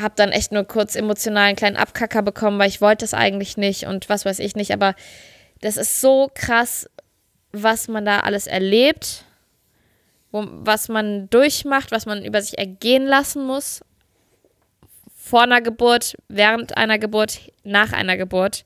habe 0.00 0.14
dann 0.16 0.32
echt 0.32 0.52
nur 0.52 0.64
kurz 0.64 0.96
emotional 0.96 1.44
einen 1.44 1.56
kleinen 1.56 1.76
Abkacker 1.76 2.22
bekommen, 2.22 2.58
weil 2.58 2.68
ich 2.68 2.80
wollte 2.80 3.04
das 3.04 3.14
eigentlich 3.14 3.56
nicht 3.56 3.86
und 3.86 4.08
was 4.08 4.24
weiß 4.24 4.40
ich 4.40 4.56
nicht. 4.56 4.72
Aber 4.72 4.94
das 5.60 5.76
ist 5.76 6.00
so 6.00 6.30
krass, 6.34 6.90
was 7.52 7.88
man 7.88 8.04
da 8.04 8.20
alles 8.20 8.46
erlebt 8.46 9.24
wo, 10.36 10.44
was 10.48 10.88
man 10.88 11.30
durchmacht, 11.30 11.90
was 11.90 12.06
man 12.06 12.24
über 12.24 12.42
sich 12.42 12.58
ergehen 12.58 13.06
lassen 13.06 13.44
muss. 13.44 13.82
Vor 15.14 15.42
einer 15.42 15.60
Geburt, 15.60 16.16
während 16.28 16.76
einer 16.76 16.98
Geburt, 16.98 17.40
nach 17.64 17.92
einer 17.92 18.16
Geburt. 18.16 18.64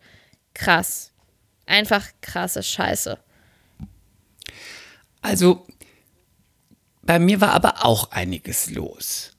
Krass. 0.52 1.09
Einfach 1.70 2.04
krasse 2.20 2.64
Scheiße. 2.64 3.16
Also, 5.22 5.68
bei 7.02 7.20
mir 7.20 7.40
war 7.40 7.52
aber 7.52 7.84
auch 7.84 8.10
einiges 8.10 8.70
los. 8.70 9.36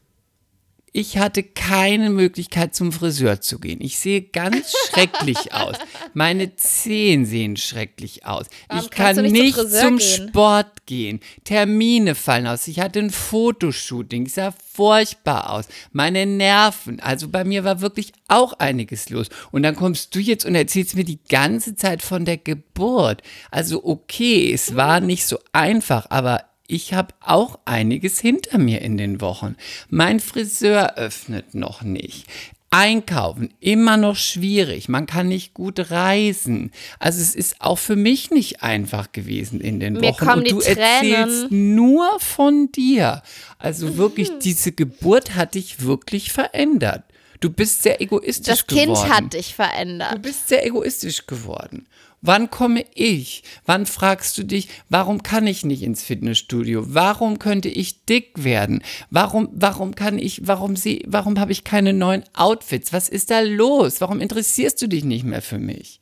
Ich 0.93 1.17
hatte 1.17 1.41
keine 1.41 2.09
Möglichkeit 2.09 2.75
zum 2.75 2.91
Friseur 2.91 3.39
zu 3.39 3.59
gehen. 3.59 3.79
Ich 3.79 3.97
sehe 3.97 4.23
ganz 4.23 4.73
schrecklich 4.89 5.53
aus. 5.53 5.77
Meine 6.13 6.57
Zehen 6.57 7.25
sehen 7.25 7.55
schrecklich 7.55 8.25
aus. 8.25 8.47
Warum 8.67 8.83
ich 8.83 8.91
kann 8.91 9.15
nicht 9.21 9.31
nicht 9.31 9.55
zum 9.55 9.69
zum 9.69 9.97
gehen? 9.97 10.29
Sport 10.29 10.85
gehen. 10.85 11.19
Termine 11.45 12.13
fallen 12.13 12.45
aus. 12.45 12.67
Ich 12.67 12.81
hatte 12.81 12.99
ein 12.99 13.09
Fotoshooting. 13.09 14.25
Ich 14.25 14.33
sah 14.33 14.51
furchtbar 14.51 15.51
aus. 15.51 15.69
Meine 15.93 16.25
Nerven. 16.25 16.99
Also 16.99 17.29
bei 17.29 17.45
mir 17.45 17.63
war 17.63 17.79
wirklich 17.79 18.11
auch 18.27 18.51
einiges 18.53 19.09
los. 19.09 19.29
Und 19.51 19.63
dann 19.63 19.77
kommst 19.77 20.13
du 20.13 20.19
jetzt 20.19 20.45
und 20.45 20.55
erzählst 20.55 20.95
mir 20.95 21.05
die 21.05 21.23
ganze 21.29 21.75
Zeit 21.75 22.01
von 22.01 22.25
der 22.25 22.37
Geburt. 22.37 23.21
Also 23.49 23.85
okay, 23.85 24.51
es 24.51 24.75
war 24.75 24.99
nicht 24.99 25.25
so 25.25 25.39
einfach, 25.53 26.07
aber 26.09 26.50
ich 26.71 26.93
habe 26.93 27.13
auch 27.21 27.59
einiges 27.65 28.19
hinter 28.19 28.57
mir 28.57 28.81
in 28.81 28.97
den 28.97 29.21
Wochen. 29.21 29.55
Mein 29.89 30.19
Friseur 30.19 30.95
öffnet 30.97 31.53
noch 31.55 31.81
nicht. 31.81 32.25
Einkaufen, 32.73 33.53
immer 33.59 33.97
noch 33.97 34.15
schwierig. 34.15 34.87
Man 34.87 35.05
kann 35.05 35.27
nicht 35.27 35.53
gut 35.53 35.91
reisen. 35.91 36.71
Also 36.99 37.19
es 37.21 37.35
ist 37.35 37.57
auch 37.59 37.77
für 37.77 37.97
mich 37.97 38.31
nicht 38.31 38.63
einfach 38.63 39.11
gewesen 39.11 39.59
in 39.59 39.81
den 39.81 39.93
Mir 39.95 40.03
Wochen. 40.03 40.25
kommen 40.25 40.37
Und 40.37 40.47
die 40.47 40.51
du 40.51 40.59
Tränen. 40.61 40.77
erzählst 41.13 41.51
nur 41.51 42.17
von 42.21 42.71
dir. 42.71 43.23
Also 43.59 43.97
wirklich, 43.97 44.31
diese 44.41 44.71
Geburt 44.71 45.35
hat 45.35 45.55
dich 45.55 45.81
wirklich 45.81 46.31
verändert. 46.31 47.03
Du 47.41 47.49
bist 47.49 47.83
sehr 47.83 47.99
egoistisch 47.99 48.45
Das 48.45 48.67
geworden. 48.67 48.93
Kind 48.95 49.09
hat 49.13 49.33
dich 49.33 49.47
Du 49.49 49.53
verändert. 49.55 50.21
bist 50.21 50.47
sehr 50.47 50.65
egoistisch 50.65 51.27
geworden. 51.27 51.87
Wann 52.23 52.51
komme 52.51 52.85
ich? 52.93 53.43
Wann 53.65 53.87
fragst 53.87 54.37
du 54.37 54.43
dich, 54.43 54.69
warum 54.89 55.23
kann 55.23 55.47
ich 55.47 55.65
nicht 55.65 55.81
ins 55.81 56.03
Fitnessstudio? 56.03 56.83
Warum 56.87 57.39
könnte 57.39 57.67
ich 57.69 58.05
dick 58.05 58.43
werden? 58.43 58.83
Warum, 59.09 59.49
warum 59.53 59.95
kann 59.95 60.19
ich, 60.19 60.45
warum 60.45 60.75
sie, 60.75 61.03
warum 61.07 61.39
habe 61.39 61.51
ich 61.51 61.63
keine 61.63 61.93
neuen 61.93 62.23
Outfits? 62.33 62.93
Was 62.93 63.09
ist 63.09 63.31
da 63.31 63.39
los? 63.39 64.01
Warum 64.01 64.19
interessierst 64.19 64.79
du 64.81 64.87
dich 64.87 65.03
nicht 65.03 65.23
mehr 65.23 65.41
für 65.41 65.57
mich? 65.57 65.99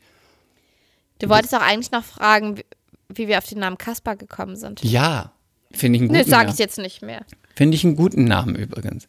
Du 1.20 1.30
wolltest 1.30 1.56
auch 1.56 1.62
eigentlich 1.62 1.92
noch 1.92 2.04
fragen, 2.04 2.60
wie, 3.08 3.28
wir 3.30 3.38
auf 3.38 3.48
den 3.48 3.60
Namen 3.60 3.78
Kaspar 3.78 4.16
gekommen 4.18 4.56
sind. 4.58 4.84
Ja, 4.84 5.32
finde 5.72 5.98
ich 5.98 6.02
einen 6.04 6.12
Ne, 6.12 6.18
guten 6.20 6.30
sag 6.30 6.44
Namen. 6.44 6.54
ich 6.54 6.60
jetzt 6.60 6.78
nicht 6.78 7.02
mehr. 7.02 7.26
Finde 7.56 7.76
ich 7.76 7.86
einen 7.86 7.96
guten 7.96 8.26
Namen 8.26 8.56
übrigens. 8.56 9.08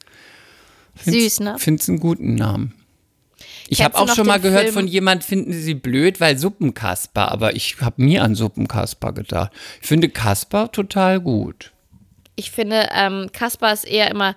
Süß, 1.05 1.41
ne? 1.41 1.57
Finde 1.59 1.81
es 1.83 1.89
einen 1.89 2.01
guten 2.01 2.35
Namen. 2.35 2.75
Ich 3.73 3.85
habe 3.85 3.97
auch 3.97 4.13
schon 4.13 4.27
mal 4.27 4.41
gehört 4.41 4.65
Film- 4.65 4.75
von 4.75 4.87
jemand, 4.89 5.23
finden 5.23 5.53
sie 5.53 5.75
blöd, 5.75 6.21
weil 6.21 6.37
Suppenkasper, 6.37 7.31
aber 7.31 7.55
ich 7.55 7.81
habe 7.81 8.03
nie 8.03 8.19
an 8.19 8.35
Suppenkasper 8.35 9.13
gedacht. 9.13 9.53
Ich 9.81 9.87
finde 9.87 10.09
Kasper 10.09 10.73
total 10.73 11.21
gut. 11.21 11.73
Ich 12.35 12.51
finde, 12.51 12.89
ähm, 12.93 13.31
Kasper 13.33 13.73
ist 13.73 13.85
eher 13.87 14.11
immer, 14.11 14.35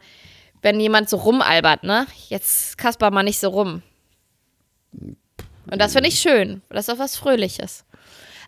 wenn 0.62 0.80
jemand 0.80 1.10
so 1.10 1.18
rumalbert, 1.18 1.84
ne? 1.84 2.06
Jetzt 2.30 2.78
Kasper 2.78 3.10
mal 3.10 3.24
nicht 3.24 3.40
so 3.40 3.50
rum. 3.50 3.82
Und 4.92 5.18
das 5.82 5.94
finde 5.94 6.10
ich 6.10 6.20
schön. 6.20 6.62
Das 6.70 6.88
ist 6.88 6.94
auch 6.94 7.00
was 7.00 7.16
Fröhliches. 7.16 7.86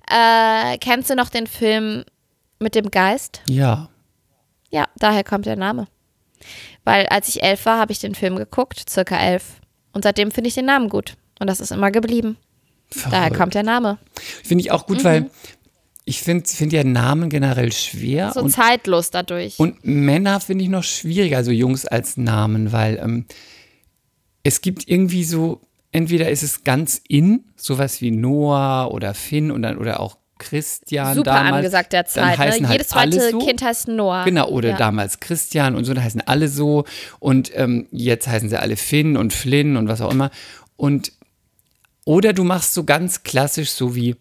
Äh, 0.07 0.77
kennst 0.77 1.09
du 1.09 1.15
noch 1.15 1.29
den 1.29 1.47
Film 1.47 2.03
mit 2.59 2.75
dem 2.75 2.91
Geist? 2.91 3.41
Ja. 3.47 3.89
Ja, 4.69 4.87
daher 4.97 5.23
kommt 5.23 5.47
der 5.47 5.55
Name. 5.55 5.87
Weil 6.83 7.07
als 7.07 7.27
ich 7.29 7.41
elf 7.41 7.65
war, 7.65 7.79
habe 7.79 7.91
ich 7.91 7.99
den 7.99 8.13
Film 8.13 8.35
geguckt, 8.35 8.87
circa 8.87 9.17
elf. 9.17 9.61
Und 9.95 10.03
seitdem 10.03 10.29
finde 10.29 10.49
ich 10.49 10.53
den 10.53 10.65
Namen 10.65 10.89
gut. 10.89 11.15
Und 11.39 11.47
das 11.47 11.59
ist 11.59 11.71
immer 11.71 11.89
geblieben. 11.89 12.37
Daher 12.93 13.09
Verrückt. 13.11 13.37
kommt 13.37 13.53
der 13.55 13.63
Name. 13.63 13.97
Finde 14.43 14.61
ich 14.61 14.71
auch 14.71 14.85
gut, 14.85 15.03
weil 15.03 15.31
ich 16.03 16.19
finde 16.19 16.47
find 16.47 16.71
ja 16.73 16.83
Namen 16.83 17.29
generell 17.29 17.71
schwer. 17.71 18.31
So 18.33 18.41
und, 18.41 18.51
zeitlos 18.51 19.09
dadurch. 19.09 19.57
und 19.57 19.83
Männer 19.85 20.39
finde 20.41 20.65
ich 20.65 20.69
noch 20.69 20.83
schwieriger, 20.83 21.37
also 21.37 21.51
Jungs 21.51 21.85
als 21.85 22.17
Namen, 22.17 22.71
weil 22.71 22.99
ähm, 23.01 23.25
es 24.43 24.61
gibt 24.61 24.87
irgendwie 24.87 25.23
so, 25.23 25.61
entweder 25.91 26.29
ist 26.29 26.43
es 26.43 26.63
ganz 26.63 27.01
in, 27.07 27.45
sowas 27.55 28.01
wie 28.01 28.11
Noah 28.11 28.91
oder 28.91 29.13
Finn 29.13 29.49
und 29.49 29.63
dann, 29.63 29.77
oder 29.77 29.99
auch 30.01 30.17
Christian 30.49 31.15
Super 31.15 31.31
damals. 31.31 31.55
angesagt 31.57 31.93
der 31.93 32.05
Zeit. 32.05 32.37
Ne? 32.37 32.45
halt 32.45 32.69
Jedes 32.71 32.91
alle 32.93 33.11
zweite 33.11 33.31
so. 33.31 33.39
Kind 33.39 33.61
heißt 33.63 33.87
Noah. 33.87 34.23
Genau, 34.25 34.47
oder 34.49 34.69
ja. 34.69 34.77
damals 34.77 35.19
Christian 35.19 35.75
und 35.75 35.85
so, 35.85 35.93
da 35.93 36.01
heißen 36.01 36.21
alle 36.21 36.47
so. 36.47 36.85
Und 37.19 37.51
ähm, 37.55 37.87
jetzt 37.91 38.27
heißen 38.27 38.49
sie 38.49 38.59
alle 38.59 38.75
Finn 38.77 39.17
und 39.17 39.33
Flynn 39.33 39.77
und 39.77 39.87
was 39.87 40.01
auch 40.01 40.11
immer. 40.11 40.31
Und 40.77 41.11
oder 42.05 42.33
du 42.33 42.43
machst 42.43 42.73
so 42.73 42.83
ganz 42.83 43.23
klassisch, 43.23 43.71
so 43.71 43.95
wie 43.95 44.15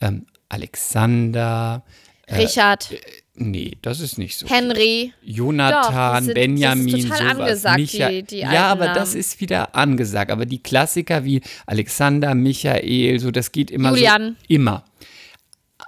ähm, 0.00 0.26
Alexander. 0.48 1.82
Richard, 2.30 2.90
Nee, 3.38 3.72
das 3.82 4.00
ist 4.00 4.16
nicht 4.16 4.36
so. 4.38 4.48
Henry. 4.48 5.12
Jonathan, 5.22 6.24
sind- 6.24 6.34
Benjamin, 6.34 6.86
das 6.90 7.00
ist 7.00 7.08
total 7.10 7.18
sowas. 7.34 7.38
angesagt, 7.40 7.78
Micha 7.78 8.08
die- 8.08 8.22
die 8.22 8.38
ja, 8.38 8.66
aber 8.68 8.84
Namen. 8.86 8.94
das 8.94 9.14
ist 9.14 9.40
wieder 9.42 9.74
angesagt. 9.74 10.30
Aber 10.30 10.46
die 10.46 10.62
Klassiker 10.62 11.22
wie 11.24 11.42
Alexander, 11.66 12.34
Michael, 12.34 13.18
so 13.20 13.30
das 13.30 13.52
geht 13.52 13.70
immer 13.70 13.90
Julian. 13.90 14.36
so. 14.40 14.54
Immer. 14.54 14.84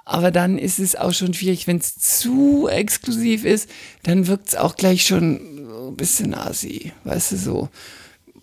Aber 0.09 0.31
dann 0.31 0.57
ist 0.57 0.79
es 0.79 0.97
auch 0.97 1.13
schon 1.13 1.35
schwierig, 1.35 1.67
wenn 1.67 1.77
es 1.77 1.99
zu 1.99 2.67
exklusiv 2.67 3.45
ist, 3.45 3.69
dann 4.05 4.27
wirkt 4.27 4.49
es 4.49 4.57
auch 4.57 4.75
gleich 4.75 5.05
schon 5.05 5.67
so 5.69 5.89
ein 5.89 5.97
bisschen 5.97 6.33
assi, 6.33 6.93
weißt 7.05 7.33
du 7.33 7.37
so. 7.37 7.69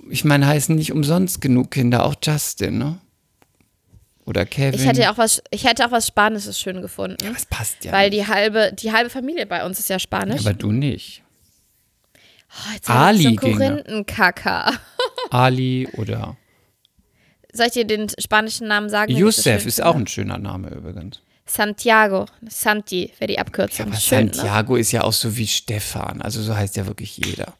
Ich 0.08 0.24
meine, 0.24 0.46
heißen 0.46 0.76
nicht 0.76 0.92
umsonst 0.92 1.42
genug 1.42 1.72
Kinder, 1.72 2.06
auch 2.06 2.14
Justin, 2.22 2.78
ne? 2.78 3.00
Oder 4.26 4.46
Kevin. 4.46 4.80
Ich 4.80 4.86
hätte 4.86 5.02
ja 5.02 5.12
auch 5.12 5.18
was, 5.18 5.42
ich 5.50 5.66
hätte 5.66 5.88
auch 5.88 5.92
was 5.92 6.06
Spanisches 6.06 6.60
schön 6.60 6.84
gefunden. 6.84 7.18
ja, 7.24 7.32
das 7.32 7.48
passt 7.48 7.84
ja. 7.84 7.92
weil 7.92 8.12
nicht. 8.12 8.22
die 8.22 8.28
halbe, 8.28 8.72
die 8.72 8.92
halbe 8.92 9.10
Familie 9.10 9.48
bei 9.48 9.66
uns 9.66 9.80
ist 9.80 9.90
ja 9.90 9.98
Spanisch. 9.98 10.42
aber 10.42 10.54
du 10.54 10.72
nicht. 10.72 11.24
oh, 12.14 12.74
jetzt 12.76 12.88
Ali 12.88 13.24
so. 13.24 13.36
Korinthenkacker. 13.38 14.72
Ali 15.32 15.88
oder 15.94 16.38
Soll 17.54 17.66
ich 17.68 17.74
dir 17.74 17.86
den 17.86 18.08
spanischen 18.20 18.68
Namen 18.68 18.90
sagen? 18.90 19.12
schön 19.42 19.56
ist 19.56 19.76
finde? 19.78 19.90
auch 19.90 19.96
ein 19.96 20.06
schöner 20.06 20.38
Name 20.38 20.70
übrigens. 20.70 21.22
Santiago. 21.46 22.26
Santi 22.48 23.12
wäre 23.20 23.28
die 23.28 23.40
Abkürzung. 23.40 23.88
Aber 23.88 23.96
schön, 23.96 24.28
ne? 24.28 24.34
Santiago 24.34 24.76
ist 24.76 24.92
ja 24.92 25.04
auch 25.04 25.14
so 25.14 25.38
wie 25.38 25.48
Stefan. 25.48 26.22
Also 26.22 26.42
so 26.42 26.56
heißt 26.56 26.76
ja 26.76 26.88
wirklich 26.88 27.18
jeder. 27.18 27.54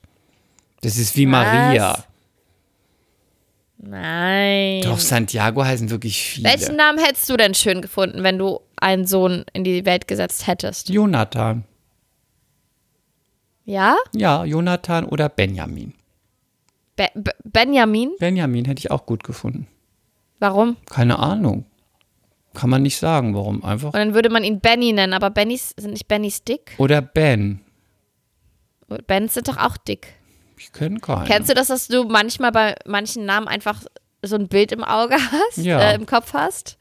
Das 0.82 0.98
ist 0.98 1.16
wie 1.16 1.26
Was? 1.26 1.32
Maria. 1.32 2.04
Nein. 3.78 4.82
Doch, 4.82 5.00
Santiago 5.00 5.64
heißen 5.64 5.90
wirklich 5.90 6.20
viele. 6.22 6.50
Welchen 6.50 6.76
Namen 6.76 6.98
hättest 6.98 7.30
du 7.30 7.38
denn 7.38 7.54
schön 7.54 7.82
gefunden, 7.82 8.24
wenn 8.24 8.40
du 8.40 8.62
einen 8.78 9.06
Sohn 9.06 9.46
in 9.54 9.64
die 9.64 9.86
Welt 9.86 10.08
gesetzt 10.08 10.48
hättest? 10.48 10.90
Jonathan. 10.90 11.64
Ja? 13.66 13.98
Ja, 14.14 14.46
Jonathan 14.46 15.06
oder 15.06 15.30
Benjamin. 15.30 15.94
Be 16.96 17.10
Be 17.14 17.32
Benjamin? 17.44 18.12
Benjamin 18.20 18.66
hätte 18.66 18.80
ich 18.80 18.92
auch 18.92 19.06
gut 19.06 19.24
gefunden. 19.24 19.68
Warum? 20.40 20.78
Keine 20.90 21.20
Ahnung. 21.20 21.66
Kann 22.56 22.70
man 22.70 22.82
nicht 22.82 22.98
sagen, 22.98 23.36
warum. 23.36 23.64
Einfach. 23.64 23.88
Und 23.94 23.96
dann 24.00 24.14
würde 24.14 24.30
man 24.30 24.44
ihn 24.44 24.60
Benny 24.60 24.92
nennen, 24.94 25.14
aber 25.14 25.30
Bennys 25.30 25.74
sind 25.78 25.92
nicht 25.92 26.08
Bennys 26.08 26.44
dick? 26.44 26.74
Oder 26.78 27.02
Ben. 27.02 27.62
Bens 29.08 29.34
sind 29.34 29.48
doch 29.48 29.58
auch 29.58 29.78
dick. 29.78 30.08
Ich 30.58 30.72
kenne 30.72 31.00
keinen. 31.00 31.26
Kennst 31.26 31.50
du 31.50 31.54
das, 31.54 31.68
dass 31.68 31.88
du 31.88 32.06
manchmal 32.06 32.52
bei 32.52 32.76
manchen 32.86 33.26
Namen 33.26 33.48
einfach 33.48 33.84
so 34.22 34.36
ein 34.36 34.48
Bild 34.48 34.72
im 34.72 34.84
Auge 34.84 35.16
hast, 35.16 35.58
Ja. 35.58 35.80
äh, 35.92 35.96
im 35.96 36.06
Kopf 36.06 36.34
hast? 36.34 36.78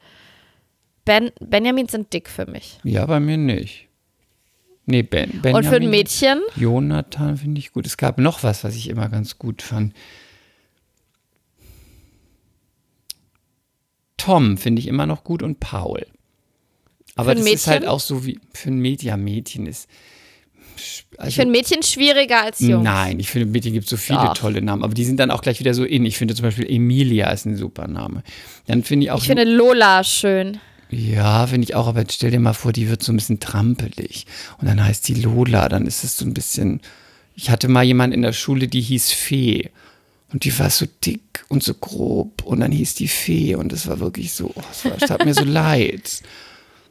Ben 1.03 1.31
Benjamin 1.39 1.87
sind 1.87 2.11
dick 2.13 2.29
für 2.29 2.45
mich. 2.49 2.79
Ja, 2.83 3.05
bei 3.05 3.19
mir 3.19 3.37
nicht. 3.37 3.87
Nee, 4.87 5.03
Ben. 5.03 5.41
Benjamin. 5.41 5.55
Und 5.55 5.65
für 5.65 5.75
ein 5.81 5.89
Mädchen? 5.89 6.41
Jonathan 6.55 7.37
finde 7.37 7.59
ich 7.59 7.71
gut. 7.71 7.85
Es 7.87 7.97
gab 7.97 8.17
noch 8.17 8.43
was, 8.43 8.63
was 8.63 8.75
ich 8.75 8.89
immer 8.89 9.09
ganz 9.09 9.37
gut 9.37 9.61
fand. 9.61 9.93
Tom 14.25 14.57
finde 14.57 14.79
ich 14.81 14.87
immer 14.87 15.05
noch 15.05 15.23
gut 15.23 15.43
und 15.43 15.59
Paul. 15.59 16.05
Aber 17.15 17.35
das 17.35 17.45
ist 17.45 17.67
halt 17.67 17.81
Mädchen? 17.81 17.89
auch 17.89 17.99
so 17.99 18.25
wie 18.25 18.39
für 18.53 18.69
ein 18.69 18.79
Mädchen. 18.79 19.07
Ja, 19.07 19.17
Mädchen 19.17 19.67
ist. 19.67 19.87
Also, 21.17 21.29
Ich 21.29 21.35
finde 21.35 21.51
Mädchen 21.51 21.83
schwieriger 21.83 22.41
als 22.43 22.59
Jungs. 22.59 22.83
Nein, 22.83 23.19
ich 23.19 23.29
finde, 23.29 23.45
Mädchen 23.47 23.73
gibt 23.73 23.87
so 23.87 23.95
viele 23.97 24.19
Doch. 24.19 24.33
tolle 24.33 24.61
Namen, 24.61 24.83
aber 24.83 24.93
die 24.93 25.05
sind 25.05 25.19
dann 25.19 25.31
auch 25.31 25.41
gleich 25.41 25.59
wieder 25.59 25.73
so 25.73 25.85
in. 25.85 26.05
Ich 26.05 26.17
finde 26.17 26.35
zum 26.35 26.43
Beispiel 26.43 26.69
Emilia 26.69 27.29
ist 27.29 27.45
ein 27.45 27.55
super 27.55 27.87
Name. 27.87 28.23
Dann 28.67 28.83
finde 28.83 29.05
ich 29.05 29.11
auch. 29.11 29.19
Ich 29.19 29.27
finde 29.27 29.45
Lola 29.45 30.03
schön. 30.03 30.59
Ja, 30.89 31.47
finde 31.47 31.65
ich 31.65 31.75
auch, 31.75 31.87
aber 31.87 32.01
jetzt 32.01 32.13
stell 32.13 32.31
dir 32.31 32.39
mal 32.39 32.53
vor, 32.53 32.71
die 32.73 32.89
wird 32.89 33.01
so 33.03 33.13
ein 33.13 33.15
bisschen 33.15 33.39
trampelig. 33.39 34.25
Und 34.59 34.67
dann 34.67 34.83
heißt 34.83 35.07
die 35.07 35.15
Lola, 35.15 35.69
dann 35.69 35.85
ist 35.85 36.03
es 36.03 36.17
so 36.17 36.25
ein 36.25 36.33
bisschen. 36.33 36.81
Ich 37.35 37.49
hatte 37.49 37.67
mal 37.67 37.83
jemanden 37.83 38.13
in 38.15 38.21
der 38.21 38.33
Schule, 38.33 38.67
die 38.67 38.81
hieß 38.81 39.11
Fee. 39.11 39.69
Und 40.31 40.43
die 40.43 40.57
war 40.57 40.69
so 40.69 40.85
dick 41.05 41.45
und 41.49 41.63
so 41.63 41.73
grob. 41.73 42.43
Und 42.43 42.59
dann 42.59 42.71
hieß 42.71 42.95
die 42.95 43.07
Fee. 43.07 43.55
Und 43.55 43.71
das 43.71 43.87
war 43.87 43.99
wirklich 43.99 44.33
so, 44.33 44.51
oh, 44.55 44.63
es, 44.71 44.85
war, 44.85 44.93
es 44.93 45.07
tat 45.07 45.25
mir 45.25 45.33
so 45.33 45.43
leid. 45.45 46.21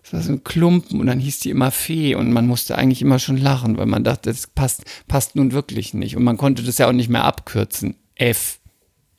Es 0.03 0.13
war 0.13 0.23
so 0.23 0.33
ein 0.33 0.45
Klumpen 0.45 1.01
und 1.01 1.07
dann 1.07 1.19
hieß 1.19 1.41
die 1.41 1.51
immer 1.51 1.71
Fee. 1.71 2.15
Und 2.15 2.33
man 2.33 2.47
musste 2.47 2.77
eigentlich 2.77 3.03
immer 3.03 3.19
schon 3.19 3.37
lachen, 3.37 3.77
weil 3.77 3.87
man 3.87 4.05
dachte, 4.05 4.31
das 4.31 4.47
passt, 4.47 4.85
passt 5.09 5.35
nun 5.37 5.53
wirklich 5.53 5.95
nicht. 5.95 6.17
Und 6.17 6.25
man 6.25 6.37
konnte 6.37 6.63
das 6.63 6.79
ja 6.79 6.89
auch 6.89 6.93
nicht 6.93 7.09
mehr 7.09 7.25
abkürzen. 7.25 7.97
F. 8.15 8.61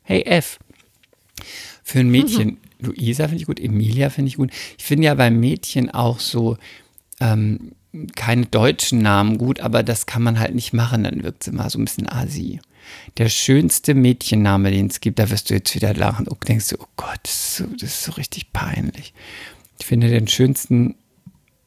Hey 0.04 0.24
F. 0.24 0.60
Für 1.84 2.00
ein 2.00 2.10
Mädchen, 2.10 2.58
Luisa 2.80 3.28
finde 3.28 3.42
ich 3.42 3.48
gut, 3.48 3.60
Emilia 3.60 4.10
finde 4.10 4.30
ich 4.30 4.38
gut. 4.38 4.52
Ich 4.78 4.86
finde 4.86 5.06
ja 5.06 5.16
bei 5.16 5.30
Mädchen 5.30 5.90
auch 5.90 6.20
so 6.20 6.58
ähm, 7.20 7.74
keine 8.16 8.46
deutschen 8.46 9.02
Namen 9.02 9.38
gut, 9.38 9.60
aber 9.60 9.84
das 9.84 10.06
kann 10.06 10.24
man 10.24 10.40
halt 10.40 10.56
nicht 10.56 10.74
machen, 10.74 11.04
dann 11.04 11.24
wirkt 11.24 11.44
es 11.44 11.48
immer 11.48 11.70
so 11.70 11.80
ein 11.80 11.86
bisschen 11.86 12.10
asi. 12.10 12.60
Der 13.18 13.30
schönste 13.30 13.94
Mädchenname, 13.94 14.72
den 14.72 14.88
es 14.88 15.00
gibt, 15.00 15.20
da 15.20 15.30
wirst 15.30 15.50
du 15.50 15.54
jetzt 15.54 15.74
wieder 15.76 15.94
lachen 15.94 16.28
und 16.28 16.48
denkst 16.48 16.70
du, 16.70 16.78
oh 16.80 16.88
Gott, 16.96 17.20
das 17.24 17.32
ist, 17.32 17.56
so, 17.58 17.66
das 17.66 17.84
ist 17.84 18.04
so 18.04 18.12
richtig 18.14 18.52
peinlich. 18.54 19.14
Ich 19.80 19.86
finde, 19.86 20.10
den 20.10 20.28
schönsten 20.28 20.96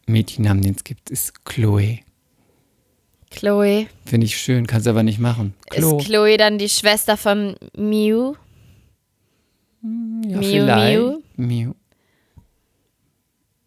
Mädchennamen, 0.07 0.63
den 0.63 0.75
es 0.75 0.85
gibt, 0.85 1.11
ist 1.11 1.45
Chloe. 1.45 2.01
Chloe. 3.31 3.87
Finde 4.07 4.27
ich 4.27 4.39
schön, 4.39 4.67
kannst 4.67 4.89
aber 4.89 5.03
nicht 5.03 5.19
machen. 5.19 5.55
Chloe. 5.71 5.99
Ist 5.99 6.07
Chloe 6.07 6.37
dann 6.37 6.59
die 6.59 6.69
Schwester 6.69 7.17
von 7.17 7.57
Mew? 7.77 8.35
Ja, 9.83 10.39
Miu, 10.39 10.43
vielleicht. 10.43 10.99
Miu? 10.99 11.19
Miu. 11.37 11.75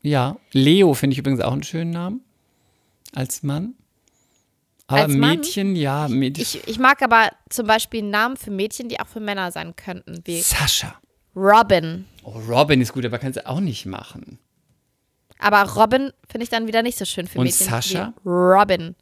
Ja, 0.02 0.38
Leo 0.52 0.94
finde 0.94 1.14
ich 1.14 1.20
übrigens 1.20 1.42
auch 1.42 1.54
einen 1.54 1.64
schönen 1.64 1.92
Namen. 1.92 2.22
Als 3.14 3.44
Mann. 3.44 3.76
Aber 4.92 5.04
Als 5.04 5.14
Mann? 5.14 5.38
Mädchen, 5.40 5.76
ja, 5.76 6.08
Mädchen. 6.08 6.42
Ich, 6.44 6.68
ich 6.68 6.80
mag 6.80 7.02
aber 7.02 7.30
zum 7.50 7.66
Beispiel 7.66 8.02
Namen 8.02 8.36
für 8.36 8.52
Mädchen, 8.52 8.90
die 8.90 9.00
auch 9.00 9.08
für 9.08 9.20
Männer 9.22 9.52
sein 9.52 9.76
könnten, 9.76 10.22
wie 10.26 10.42
Sascha. 10.42 10.96
Robin. 11.36 12.06
Oh, 12.24 12.40
Robin 12.50 12.82
ist 12.82 12.92
gut, 12.92 13.06
aber 13.06 13.18
kannst 13.18 13.40
du 13.40 13.48
auch 13.48 13.62
nicht 13.62 13.86
machen. 13.86 14.38
Aber 15.40 15.64
Robin 15.64 16.12
finde 16.30 16.44
ich 16.44 16.50
dann 16.50 16.68
wieder 16.68 16.84
nicht 16.84 16.98
so 16.98 17.06
schön 17.06 17.28
für 17.28 17.40
Und 17.40 17.46
Mädchen. 17.46 17.68
Sascha? 17.68 18.14
Wie 18.24 18.30
Robin. 18.30 18.96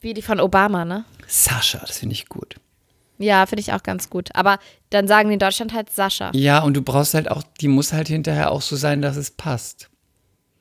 Wie 0.00 0.14
die 0.14 0.22
von 0.22 0.40
Obama, 0.40 0.84
ne? 0.84 1.04
Sascha, 1.26 1.78
das 1.86 1.98
finde 1.98 2.14
ich 2.14 2.28
gut. 2.28 2.56
Ja, 3.18 3.44
finde 3.44 3.60
ich 3.60 3.74
auch 3.74 3.82
ganz 3.82 4.08
gut. 4.08 4.30
Aber 4.34 4.58
dann 4.88 5.06
sagen 5.06 5.28
die 5.28 5.34
in 5.34 5.38
Deutschland 5.38 5.74
halt 5.74 5.90
Sascha. 5.90 6.30
Ja, 6.34 6.60
und 6.62 6.74
du 6.74 6.80
brauchst 6.82 7.12
halt 7.12 7.30
auch, 7.30 7.42
die 7.60 7.68
muss 7.68 7.92
halt 7.92 8.08
hinterher 8.08 8.50
auch 8.50 8.62
so 8.62 8.76
sein, 8.76 9.02
dass 9.02 9.16
es 9.16 9.30
passt. 9.30 9.90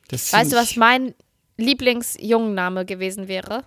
Das 0.10 0.34
Weißt 0.34 0.52
du, 0.52 0.58
was 0.58 0.76
mein 0.76 1.14
Lieblingsjungenname 1.56 2.86
gewesen 2.86 3.28
wäre? 3.30 3.64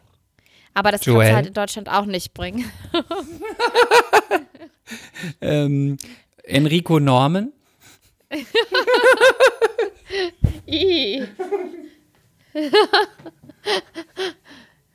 Aber 0.75 0.91
das 0.91 1.01
kannst 1.01 1.07
Joel. 1.07 1.29
du 1.29 1.35
halt 1.35 1.47
in 1.47 1.55
Deutschland 1.55 1.89
auch 1.89 2.07
nicht 2.07 2.35
bringen. 2.35 2.70
Ähm, 5.41 5.97
Enrico 6.45 7.01
Norman? 7.01 7.53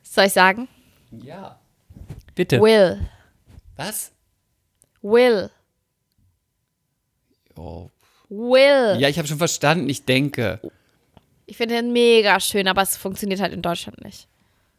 Soll 0.02 0.24
ich 0.24 0.32
sagen? 0.32 0.68
Ja. 1.10 1.58
Bitte. 2.34 2.60
Will. 2.60 3.08
Was? 3.76 4.12
Will. 5.02 5.50
Oh. 7.56 7.90
Will. 8.28 8.96
Ja, 9.00 9.08
ich 9.08 9.18
habe 9.18 9.26
schon 9.26 9.38
verstanden, 9.38 9.88
ich 9.88 10.04
denke. 10.04 10.60
Ich 11.46 11.56
finde 11.56 11.76
den 11.76 11.92
mega 11.92 12.38
schön, 12.40 12.68
aber 12.68 12.82
es 12.82 12.96
funktioniert 12.96 13.40
halt 13.40 13.52
in 13.52 13.62
Deutschland 13.62 14.04
nicht. 14.04 14.28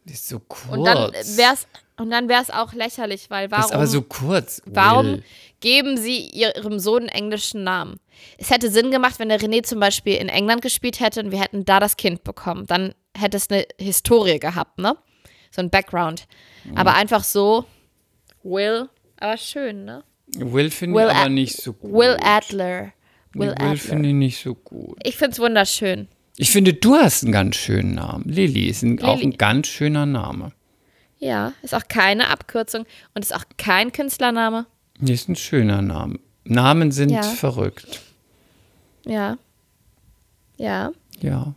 Das 0.04 0.14
ist 0.16 0.28
so 0.28 0.40
kurz. 0.40 0.76
Und 0.76 0.84
dann 0.84 1.12
wär's 1.12 1.66
und 1.96 2.10
dann 2.10 2.28
wäre 2.30 2.42
es 2.42 2.48
auch 2.48 2.72
lächerlich, 2.72 3.28
weil 3.28 3.50
warum 3.50 3.64
ist 3.66 3.72
aber 3.72 3.86
so 3.86 4.00
kurz. 4.00 4.62
warum 4.64 5.06
Will. 5.06 5.22
geben 5.60 5.98
sie 5.98 6.28
ihrem 6.28 6.78
Sohn 6.78 7.00
einen 7.00 7.08
englischen 7.10 7.62
Namen? 7.62 8.00
Es 8.38 8.50
hätte 8.50 8.70
Sinn 8.70 8.90
gemacht, 8.90 9.18
wenn 9.18 9.28
der 9.28 9.38
René 9.38 9.62
zum 9.62 9.80
Beispiel 9.80 10.14
in 10.16 10.30
England 10.30 10.62
gespielt 10.62 11.00
hätte 11.00 11.20
und 11.20 11.30
wir 11.30 11.40
hätten 11.40 11.66
da 11.66 11.78
das 11.78 11.98
Kind 11.98 12.24
bekommen. 12.24 12.66
Dann 12.66 12.94
hätte 13.14 13.36
es 13.36 13.50
eine 13.50 13.66
Historie 13.78 14.38
gehabt, 14.38 14.78
ne? 14.78 14.96
So 15.50 15.60
ein 15.60 15.68
Background. 15.68 16.26
Mhm. 16.64 16.76
Aber 16.78 16.94
einfach 16.94 17.22
so 17.22 17.66
Will, 18.42 18.88
aber 19.18 19.36
schön, 19.36 19.84
ne? 19.84 20.02
Will 20.36 20.70
finde 20.70 20.98
ich 20.98 21.10
aber 21.10 21.20
Ad- 21.20 21.30
nicht 21.30 21.56
so 21.56 21.74
gut. 21.74 21.92
Will 21.92 22.16
Adler. 22.22 22.92
Will, 23.34 23.54
Will 23.58 23.76
finde 23.76 24.08
ich 24.08 24.14
nicht 24.14 24.42
so 24.42 24.54
gut. 24.54 24.96
Ich 25.04 25.16
finde 25.16 25.32
es 25.32 25.38
wunderschön. 25.38 26.08
Ich 26.36 26.50
finde, 26.50 26.72
du 26.74 26.94
hast 26.96 27.22
einen 27.22 27.32
ganz 27.32 27.56
schönen 27.56 27.94
Namen. 27.94 28.24
Lilly 28.28 28.66
ist 28.68 28.82
ein, 28.82 29.02
auch 29.02 29.16
Lilly. 29.18 29.34
ein 29.34 29.38
ganz 29.38 29.66
schöner 29.68 30.06
Name. 30.06 30.52
Ja, 31.18 31.52
ist 31.62 31.74
auch 31.74 31.86
keine 31.88 32.28
Abkürzung 32.28 32.86
und 33.14 33.22
ist 33.22 33.34
auch 33.34 33.44
kein 33.58 33.92
Künstlername. 33.92 34.66
Nee, 34.98 35.12
ist 35.12 35.28
ein 35.28 35.36
schöner 35.36 35.82
Name. 35.82 36.18
Namen 36.44 36.92
sind 36.92 37.10
Ja. 37.10 37.22
verrückt. 37.22 38.00
Ja. 39.04 39.36
Ja. 40.56 40.92
Ja. 41.20 41.54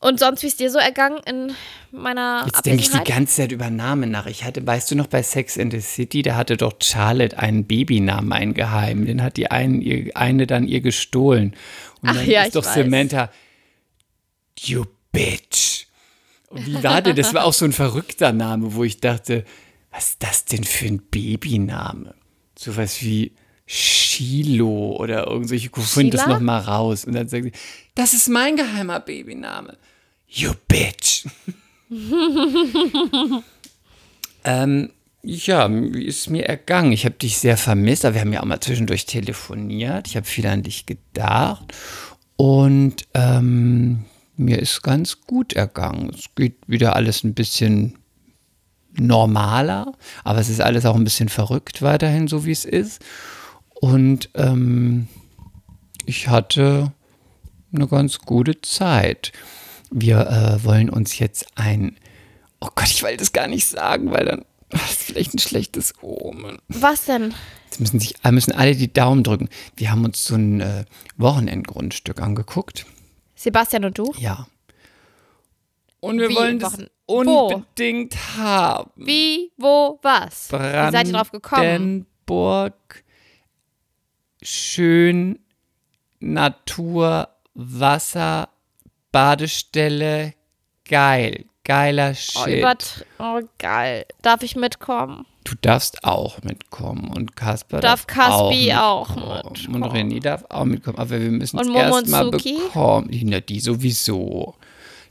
Und 0.00 0.20
sonst, 0.20 0.42
wie 0.42 0.48
ist 0.48 0.60
dir 0.60 0.70
so 0.70 0.78
ergangen 0.78 1.18
in 1.26 1.52
meiner 1.90 2.42
Jetzt 2.46 2.66
denke 2.66 2.82
ich 2.82 2.90
die 2.90 2.98
ganze 3.10 3.36
Zeit 3.36 3.52
über 3.52 3.70
Namen 3.70 4.10
nach. 4.10 4.26
Ich 4.26 4.44
hatte, 4.44 4.66
weißt 4.66 4.90
du 4.90 4.96
noch, 4.96 5.06
bei 5.06 5.22
Sex 5.22 5.58
and 5.58 5.72
the 5.72 5.80
City, 5.80 6.20
da 6.22 6.34
hatte 6.36 6.58
doch 6.58 6.74
Charlotte 6.82 7.38
einen 7.38 7.64
Babynamen, 7.64 8.32
einen 8.32 8.52
geheimen. 8.52 9.06
Den 9.06 9.22
hat 9.22 9.38
die 9.38 9.50
einen, 9.50 9.80
ihr, 9.80 10.14
eine 10.14 10.46
dann 10.46 10.66
ihr 10.68 10.80
gestohlen. 10.82 11.54
Und 12.04 12.10
Ach 12.10 12.16
dann 12.16 12.28
ja, 12.28 12.42
ist 12.42 12.48
ich 12.48 12.52
doch 12.52 12.66
weiß. 12.66 12.74
Samantha, 12.74 13.30
you 14.60 14.84
bitch. 15.10 15.86
Und 16.50 16.66
wie 16.66 16.82
war 16.82 17.00
der? 17.00 17.14
Das 17.14 17.32
war 17.32 17.46
auch 17.46 17.54
so 17.54 17.64
ein 17.64 17.72
verrückter 17.72 18.32
Name, 18.32 18.74
wo 18.74 18.84
ich 18.84 19.00
dachte, 19.00 19.46
was 19.90 20.10
ist 20.10 20.22
das 20.22 20.44
denn 20.44 20.64
für 20.64 20.84
ein 20.84 20.98
Babyname? 20.98 22.14
Sowas 22.58 23.00
wie 23.00 23.32
Shiloh 23.64 24.98
oder 24.98 25.28
irgend 25.28 25.48
so. 25.48 25.54
Ich 25.54 25.70
finde 25.72 26.18
das 26.18 26.24
Sheila? 26.24 26.34
noch 26.34 26.40
mal 26.42 26.58
raus. 26.58 27.06
Und 27.06 27.14
dann 27.14 27.26
sagt 27.26 27.44
sie, 27.44 27.52
das 27.94 28.12
ist 28.12 28.28
mein 28.28 28.56
geheimer 28.56 29.00
Babyname. 29.00 29.78
You 30.28 30.52
bitch. 30.68 31.24
ähm, 34.44 34.92
ja, 35.24 35.66
ist 35.66 36.30
mir 36.30 36.46
ergangen? 36.46 36.92
Ich 36.92 37.04
habe 37.04 37.16
dich 37.16 37.38
sehr 37.38 37.56
vermisst, 37.56 38.04
aber 38.04 38.14
wir 38.14 38.20
haben 38.20 38.32
ja 38.32 38.40
auch 38.40 38.46
mal 38.46 38.60
zwischendurch 38.60 39.06
telefoniert. 39.06 40.06
Ich 40.06 40.16
habe 40.16 40.26
viel 40.26 40.46
an 40.46 40.62
dich 40.62 40.86
gedacht. 40.86 41.72
Und 42.36 43.06
ähm, 43.14 44.04
mir 44.36 44.58
ist 44.58 44.82
ganz 44.82 45.20
gut 45.22 45.52
ergangen. 45.52 46.10
Es 46.14 46.34
geht 46.34 46.56
wieder 46.66 46.96
alles 46.96 47.24
ein 47.24 47.34
bisschen 47.34 47.98
normaler, 48.96 49.92
aber 50.22 50.40
es 50.40 50.48
ist 50.48 50.60
alles 50.60 50.86
auch 50.86 50.94
ein 50.94 51.04
bisschen 51.04 51.28
verrückt 51.28 51.82
weiterhin, 51.82 52.28
so 52.28 52.44
wie 52.44 52.52
es 52.52 52.64
ist. 52.64 53.02
Und 53.74 54.30
ähm, 54.34 55.08
ich 56.06 56.28
hatte 56.28 56.92
eine 57.72 57.88
ganz 57.88 58.20
gute 58.20 58.60
Zeit. 58.60 59.32
Wir 59.90 60.26
äh, 60.26 60.64
wollen 60.64 60.90
uns 60.90 61.18
jetzt 61.18 61.46
ein. 61.56 61.96
Oh 62.60 62.68
Gott, 62.74 62.90
ich 62.90 63.02
will 63.02 63.16
das 63.16 63.32
gar 63.32 63.46
nicht 63.46 63.66
sagen, 63.66 64.10
weil 64.10 64.24
dann. 64.24 64.44
Das 64.74 64.90
ist 64.90 65.02
vielleicht 65.04 65.34
ein 65.34 65.38
schlechtes 65.38 65.94
Omen. 66.02 66.58
Was 66.68 67.04
denn? 67.06 67.34
Jetzt 67.66 67.80
müssen 67.80 68.00
sich 68.00 68.14
müssen 68.30 68.52
alle 68.52 68.74
die 68.76 68.92
Daumen 68.92 69.22
drücken. 69.22 69.48
Wir 69.76 69.90
haben 69.90 70.04
uns 70.04 70.24
so 70.24 70.34
ein 70.34 70.60
äh, 70.60 70.84
Wochenendgrundstück 71.16 72.20
angeguckt. 72.20 72.86
Sebastian 73.34 73.84
und 73.84 73.98
du? 73.98 74.12
Ja. 74.18 74.46
Und 76.00 76.18
wir 76.18 76.28
Wie 76.28 76.34
wollen 76.36 76.58
das 76.58 76.74
Wochen- 76.74 76.86
Wo? 77.06 77.46
unbedingt 77.54 78.16
haben. 78.36 78.90
Wie, 78.96 79.52
wo, 79.56 79.98
was? 80.02 80.50
Wie 80.52 80.56
seid 80.56 81.06
ihr 81.06 81.12
drauf 81.14 81.30
gekommen? 81.30 82.06
Brandenburg, 82.26 83.04
schön, 84.42 85.38
Natur, 86.20 87.28
Wasser, 87.54 88.48
Badestelle, 89.12 90.34
geil, 90.88 91.44
geiler 91.64 92.10
Oh, 92.10 92.14
Shit. 92.44 92.64
übertr- 92.64 93.02
oh, 93.18 93.40
geil. 93.58 94.04
Darf 94.22 94.42
ich 94.42 94.56
mitkommen? 94.56 95.26
du 95.44 95.52
darfst 95.60 96.04
auch 96.04 96.40
mitkommen 96.42 97.12
und 97.14 97.36
Kasper 97.36 97.80
Darf 97.80 98.06
darf, 98.06 98.06
Kaspi 98.06 98.72
auch 98.72 99.10
auch 99.10 99.10
mitkommen. 99.16 99.82
Und 99.82 99.92
René 99.92 100.22
darf 100.22 100.44
auch 100.48 100.64
mitkommen, 100.64 100.96
aber 100.96 101.10
wir 101.20 101.30
müssen 101.30 101.58
es 101.60 101.68
erstmal 101.68 102.24
Suki? 102.32 102.54
bekommen. 102.54 103.10
Na, 103.24 103.40
die 103.40 103.60
sowieso. 103.60 104.54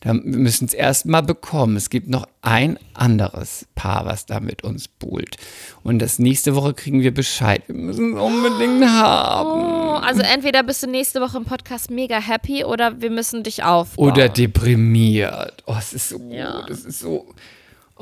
Da, 0.04 0.14
wir 0.14 0.22
müssen 0.38 0.66
es 0.66 0.74
erstmal 0.74 1.24
bekommen. 1.24 1.78
Es 1.78 1.89
gibt 1.89 2.10
noch 2.10 2.28
ein 2.41 2.78
anderes 2.93 3.66
Paar, 3.74 4.06
was 4.06 4.26
da 4.26 4.41
mit 4.41 4.62
uns 4.66 4.89
buhlt. 4.89 5.38
Und 5.82 5.99
das 5.99 6.20
nächste 6.20 6.56
Woche 6.56 6.74
kriegen 6.74 6.99
wir 7.01 7.14
Bescheid. 7.14 7.64
Wir 7.68 7.76
müssen 7.76 8.14
es 8.14 8.22
unbedingt 8.22 8.86
haben. 8.86 9.49
Oh, 9.49 9.93
also 10.06 10.22
entweder 10.22 10.62
bist 10.64 10.84
du 10.84 10.88
nächste 10.88 11.22
Woche 11.22 11.38
im 11.38 11.45
Podcast 11.45 11.89
mega 11.89 12.18
happy 12.20 12.66
oder 12.66 12.99
wir 13.01 13.12
müssen 13.12 13.43
dich 13.43 13.64
aufbauen. 13.64 14.12
Oder 14.12 14.28
deprimiert. 14.28 15.64
Oh, 15.68 15.76
es 15.80 15.93
ist 15.93 16.10
so 16.10 16.20
Ja. 16.30 16.60
gut. 16.62 16.70
Es 16.70 16.84
ist 16.84 16.99
so. 16.99 17.26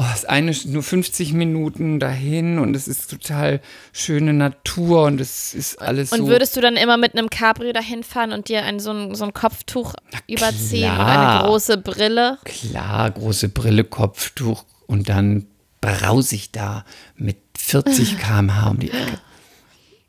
Oh, 0.02 0.14
ist 0.16 0.28
eine, 0.28 0.52
nur 0.66 0.82
50 0.82 1.34
Minuten 1.34 1.99
dahin 1.99 2.58
und 2.58 2.76
es 2.76 2.88
ist 2.88 3.12
total 3.12 3.62
schöne 3.93 4.34
Natur 4.34 5.04
und 5.04 5.22
es 5.22 5.54
ist 5.54 5.80
alles 5.80 6.12
Und 6.12 6.22
so. 6.22 6.28
würdest 6.28 6.58
du 6.58 6.62
dann 6.62 6.76
immer 6.76 6.97
mit 6.97 7.14
einem 7.16 7.30
Cabrio 7.30 7.72
dahin 7.72 8.02
fahren 8.04 8.32
und 8.32 8.49
dir 8.49 8.64
ein, 8.64 8.80
so, 8.80 8.89
ein, 8.91 9.14
so 9.14 9.26
ein 9.26 9.34
Kopftuch 9.34 9.93
überziehen 10.28 10.89
und 10.89 10.95
klar. 10.95 11.38
eine 11.41 11.47
große 11.47 11.78
Brille? 11.78 12.39
Klar, 12.45 13.12
große 13.12 13.49
Brille, 13.49 13.84
Kopftuch 13.84 14.66
und 14.88 15.08
dann 15.08 15.45
brause 15.82 16.34
ich 16.34 16.52
da 16.52 16.84
mit 17.16 17.38
40 17.56 18.18
km/h 18.18 18.70
um 18.72 18.80
die 18.80 18.89
Ecke. 18.89 19.20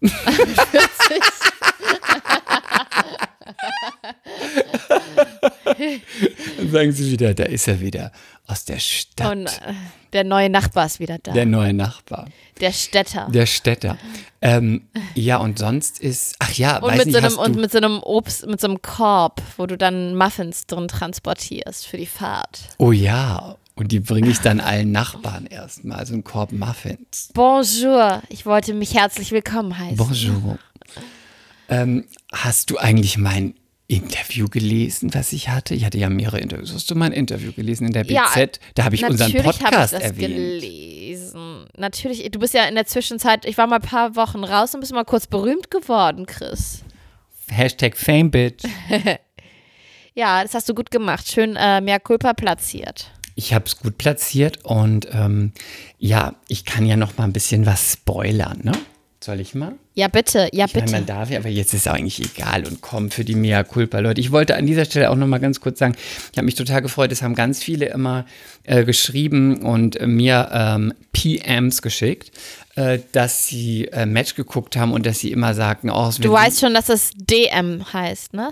Dann 6.59 6.71
sagen 6.71 6.93
sie 6.93 7.11
wieder, 7.11 7.35
da 7.35 7.45
ist 7.45 7.69
er 7.69 7.81
wieder 7.81 8.13
aus 8.47 8.65
der 8.65 8.79
Stadt. 8.79 9.31
Und 9.31 9.47
äh, 9.47 9.73
der 10.13 10.25
neue 10.25 10.51
Nachbar 10.51 10.87
ist 10.87 11.01
wieder 11.01 11.19
da. 11.19 11.33
der 11.33 11.47
neue 11.47 11.73
Nachbar, 11.73 12.29
Der 12.61 12.73
Städter. 12.73 13.29
der 13.33 13.47
Städter. 13.47 13.97
Ähm, 14.43 14.83
ja, 15.15 15.39
und 15.39 15.59
sonst 15.59 16.01
ist, 16.01 16.37
ach 16.39 16.53
ja, 16.55 16.77
und 16.79 16.91
weiß 16.91 16.99
mit 16.99 17.07
nicht, 17.07 17.17
so, 17.21 17.27
einem, 17.27 17.39
und 17.39 17.57
mit 17.61 17.71
so 17.73 17.79
einem 17.79 18.01
Obst, 18.03 18.47
mit 18.47 18.61
so 18.61 18.67
einem 18.69 18.83
Korb, 18.83 19.41
wo 19.57 19.67
du 19.67 19.79
dann 19.79 20.15
Muffins 20.17 20.67
drin 20.67 20.89
transportierst 20.89 21.87
für 21.87 21.97
die 21.97 22.07
Fahrt. 22.07 22.61
oh 22.79 22.93
ja, 22.93 23.57
und 23.75 23.91
die 23.91 24.01
bringe 24.01 24.29
ich 24.29 24.39
dann 24.41 24.61
allen 24.61 24.93
Nachbarn 24.93 25.47
erstmal, 25.47 25.99
also 26.01 26.13
einen 26.13 26.25
Korb 26.25 26.53
Muffins. 26.53 27.31
Bonjour, 27.33 28.21
ich 28.29 28.45
wollte 28.45 28.75
mich 28.75 28.95
herzlich 28.95 29.31
willkommen 29.33 29.79
heißen. 29.79 29.97
Bonjour. 29.97 30.59
Ähm, 31.69 32.05
hast 32.33 32.71
du 32.71 32.77
eigentlich 32.77 33.17
mein 33.17 33.55
Interview 33.93 34.49
gelesen, 34.49 35.13
was 35.13 35.33
ich 35.33 35.51
hatte? 35.51 35.75
Ich 35.75 35.85
hatte 35.85 35.99
ja 35.99 36.09
mehrere 36.09 36.39
Interviews. 36.39 36.73
Hast 36.73 36.91
du 36.91 36.95
mein 36.95 37.13
Interview 37.13 37.53
gelesen 37.53 37.87
in 37.87 37.93
der 37.93 38.05
BZ? 38.05 38.11
Ja, 38.13 38.47
da 38.75 38.85
habe 38.85 38.95
ich 38.95 39.05
unseren 39.05 39.29
habe 39.29 39.39
ich 39.39 39.45
Podcast 39.45 39.93
das 39.93 40.03
erwähnt. 40.03 40.35
gelesen. 40.35 41.67
Natürlich, 41.77 42.31
du 42.31 42.39
bist 42.39 42.55
ja 42.55 42.65
in 42.65 42.75
der 42.75 42.87
Zwischenzeit, 42.87 43.45
ich 43.45 43.59
war 43.59 43.67
mal 43.67 43.77
ein 43.77 43.83
paar 43.83 44.17
Wochen 44.17 44.45
raus 44.45 44.75
und 44.75 44.81
bist 44.81 44.93
mal 44.93 45.05
kurz 45.05 45.27
berühmt 45.27 45.71
geworden, 45.71 46.25
Chris. 46.27 46.83
Hashtag 47.49 47.97
FameBitch. 47.97 48.65
Ja, 50.15 50.43
das 50.43 50.53
hast 50.53 50.69
du 50.69 50.75
gut 50.75 50.91
gemacht. 50.91 51.27
Schön 51.27 51.57
äh, 51.57 51.81
mehr 51.81 51.99
Culpa 51.99 52.35
platziert. 52.35 53.11
Ich 53.35 53.55
habe 53.55 53.65
es 53.65 53.79
gut 53.79 53.97
platziert 53.97 54.63
und 54.63 55.09
ähm, 55.11 55.53
ja, 55.99 56.35
ich 56.49 56.67
kann 56.67 56.85
ja 56.85 56.97
noch 56.97 57.17
mal 57.17 57.25
ein 57.25 57.33
bisschen 57.33 57.65
was 57.65 57.95
spoilern, 57.95 58.61
ne? 58.63 58.73
Soll 59.23 59.39
ich 59.39 59.55
mal? 59.55 59.75
Ja, 59.95 60.09
bitte, 60.09 60.49
ja, 60.53 60.65
Ich 60.65 60.75
meine, 60.75 60.87
bitte. 60.87 60.97
man 60.97 61.07
darf 61.07 61.31
ja, 61.31 61.39
aber 61.39 61.49
jetzt 61.49 61.73
ist 61.75 61.87
es 61.87 61.87
eigentlich 61.87 62.19
egal 62.19 62.67
und 62.67 62.81
komm 62.81 63.13
für 63.13 63.25
die 63.25 63.37
Mea 63.37 63.63
Culpa, 63.63 64.01
Leute. 64.01 64.21
Ich 64.21 64.33
wollte 64.33 64.57
an 64.57 64.67
dieser 64.67 64.85
Stelle 64.85 65.11
auch 65.11 65.15
noch 65.15 65.29
mal 65.29 65.39
ganz 65.39 65.61
kurz 65.61 65.79
sagen, 65.79 65.95
ich 66.33 66.39
habe 66.39 66.45
mich 66.45 66.57
total 66.57 66.83
gefreut, 66.83 67.13
es 67.13 67.23
haben 67.23 67.37
ganz 67.37 67.63
viele 67.63 67.87
immer 67.87 68.27
äh, 68.65 68.85
geschrieben 68.85 69.63
und 69.63 69.95
äh, 69.95 70.09
mir 70.09 70.49
ähm, 70.53 70.93
PMs 71.13 71.83
geschickt, 71.83 72.33
äh, 72.75 72.99
dass 73.13 73.47
sie 73.47 73.87
äh, 73.93 74.07
Match 74.07 74.35
geguckt 74.35 74.75
haben 74.75 74.93
und 74.93 75.07
dass 75.07 75.21
sie 75.21 75.31
immer 75.31 75.55
sagten, 75.55 75.89
oh, 75.89 76.09
es 76.09 76.17
Du 76.17 76.33
weißt 76.33 76.59
schon, 76.59 76.75
dass 76.75 76.89
es 76.89 77.13
DM 77.15 77.93
heißt, 77.93 78.35
ne? 78.35 78.51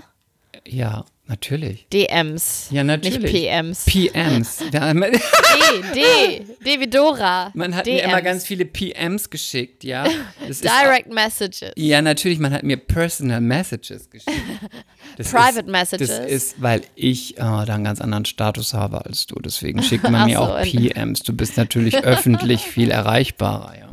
Ja, 0.65 1.03
natürlich. 1.31 1.87
DMs. 1.91 2.67
Ja, 2.71 2.83
natürlich. 2.83 3.19
Nicht 3.21 3.31
PMs. 3.31 3.85
PMs. 3.85 4.57
D, 4.57 4.69
D, 4.69 6.45
D 6.63 6.79
wie 6.79 6.87
Dora. 6.87 7.51
man 7.53 7.73
hat 7.73 7.85
DMs. 7.87 8.01
mir 8.01 8.07
immer 8.09 8.21
ganz 8.21 8.45
viele 8.45 8.65
PMs 8.65 9.29
geschickt, 9.29 9.83
ja. 9.83 10.05
Das 10.47 10.59
Direct 10.59 11.11
Messages. 11.11 11.71
Ja, 11.77 12.01
natürlich, 12.01 12.37
man 12.39 12.53
hat 12.53 12.63
mir 12.63 12.77
Personal 12.77 13.41
Messages 13.41 14.09
geschrieben. 14.09 14.59
Das 15.17 15.31
Private 15.31 15.59
ist, 15.59 15.67
Messages. 15.67 16.07
Das 16.07 16.25
ist, 16.25 16.61
weil 16.61 16.83
ich 16.95 17.35
äh, 17.35 17.39
da 17.41 17.65
einen 17.65 17.83
ganz 17.83 17.99
anderen 17.99 18.23
Status 18.23 18.73
habe 18.73 19.03
als 19.03 19.25
du. 19.25 19.35
Deswegen 19.35 19.83
schickt 19.83 20.03
man 20.09 20.25
mir 20.25 20.37
so, 20.37 20.43
auch 20.43 20.61
PMs. 20.61 21.23
Du 21.23 21.33
bist 21.33 21.57
natürlich 21.57 21.97
öffentlich 22.05 22.61
viel 22.61 22.91
erreichbarer, 22.91 23.73
ja. 23.77 23.89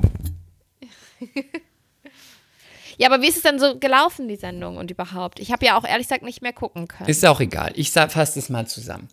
Ja, 2.99 3.09
aber 3.09 3.23
wie 3.23 3.29
ist 3.29 3.37
es 3.37 3.43
denn 3.43 3.61
so 3.61 3.79
gelaufen, 3.79 4.27
die 4.29 4.37
Sendung 4.37 4.77
und 4.77 4.91
überhaupt? 4.91 5.39
Ich 5.39 5.53
habe 5.53 5.65
ja 5.65 5.79
auch 5.79 5.85
ehrlich 5.85 6.09
gesagt 6.09 6.25
nicht 6.25 6.43
mehr 6.43 6.53
gucken 6.53 6.89
können. 6.89 7.09
Ist 7.09 7.25
auch 7.25 7.41
egal. 7.41 7.73
Ich 7.77 7.93
fasse 7.93 8.39
es 8.39 8.49
mal 8.49 8.67
zusammen. 8.67 9.09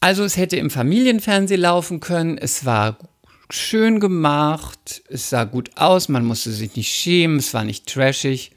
Also 0.00 0.24
es 0.24 0.36
hätte 0.36 0.56
im 0.56 0.68
Familienfernsehen 0.68 1.60
laufen 1.60 2.00
können. 2.00 2.36
Es 2.36 2.64
war 2.64 2.98
schön 3.50 4.00
gemacht. 4.00 5.04
Es 5.08 5.30
sah 5.30 5.44
gut 5.44 5.70
aus. 5.76 6.08
Man 6.08 6.24
musste 6.24 6.50
sich 6.50 6.74
nicht 6.74 6.92
schämen. 6.92 7.38
Es 7.38 7.54
war 7.54 7.62
nicht 7.62 7.86
trashig. 7.86 8.50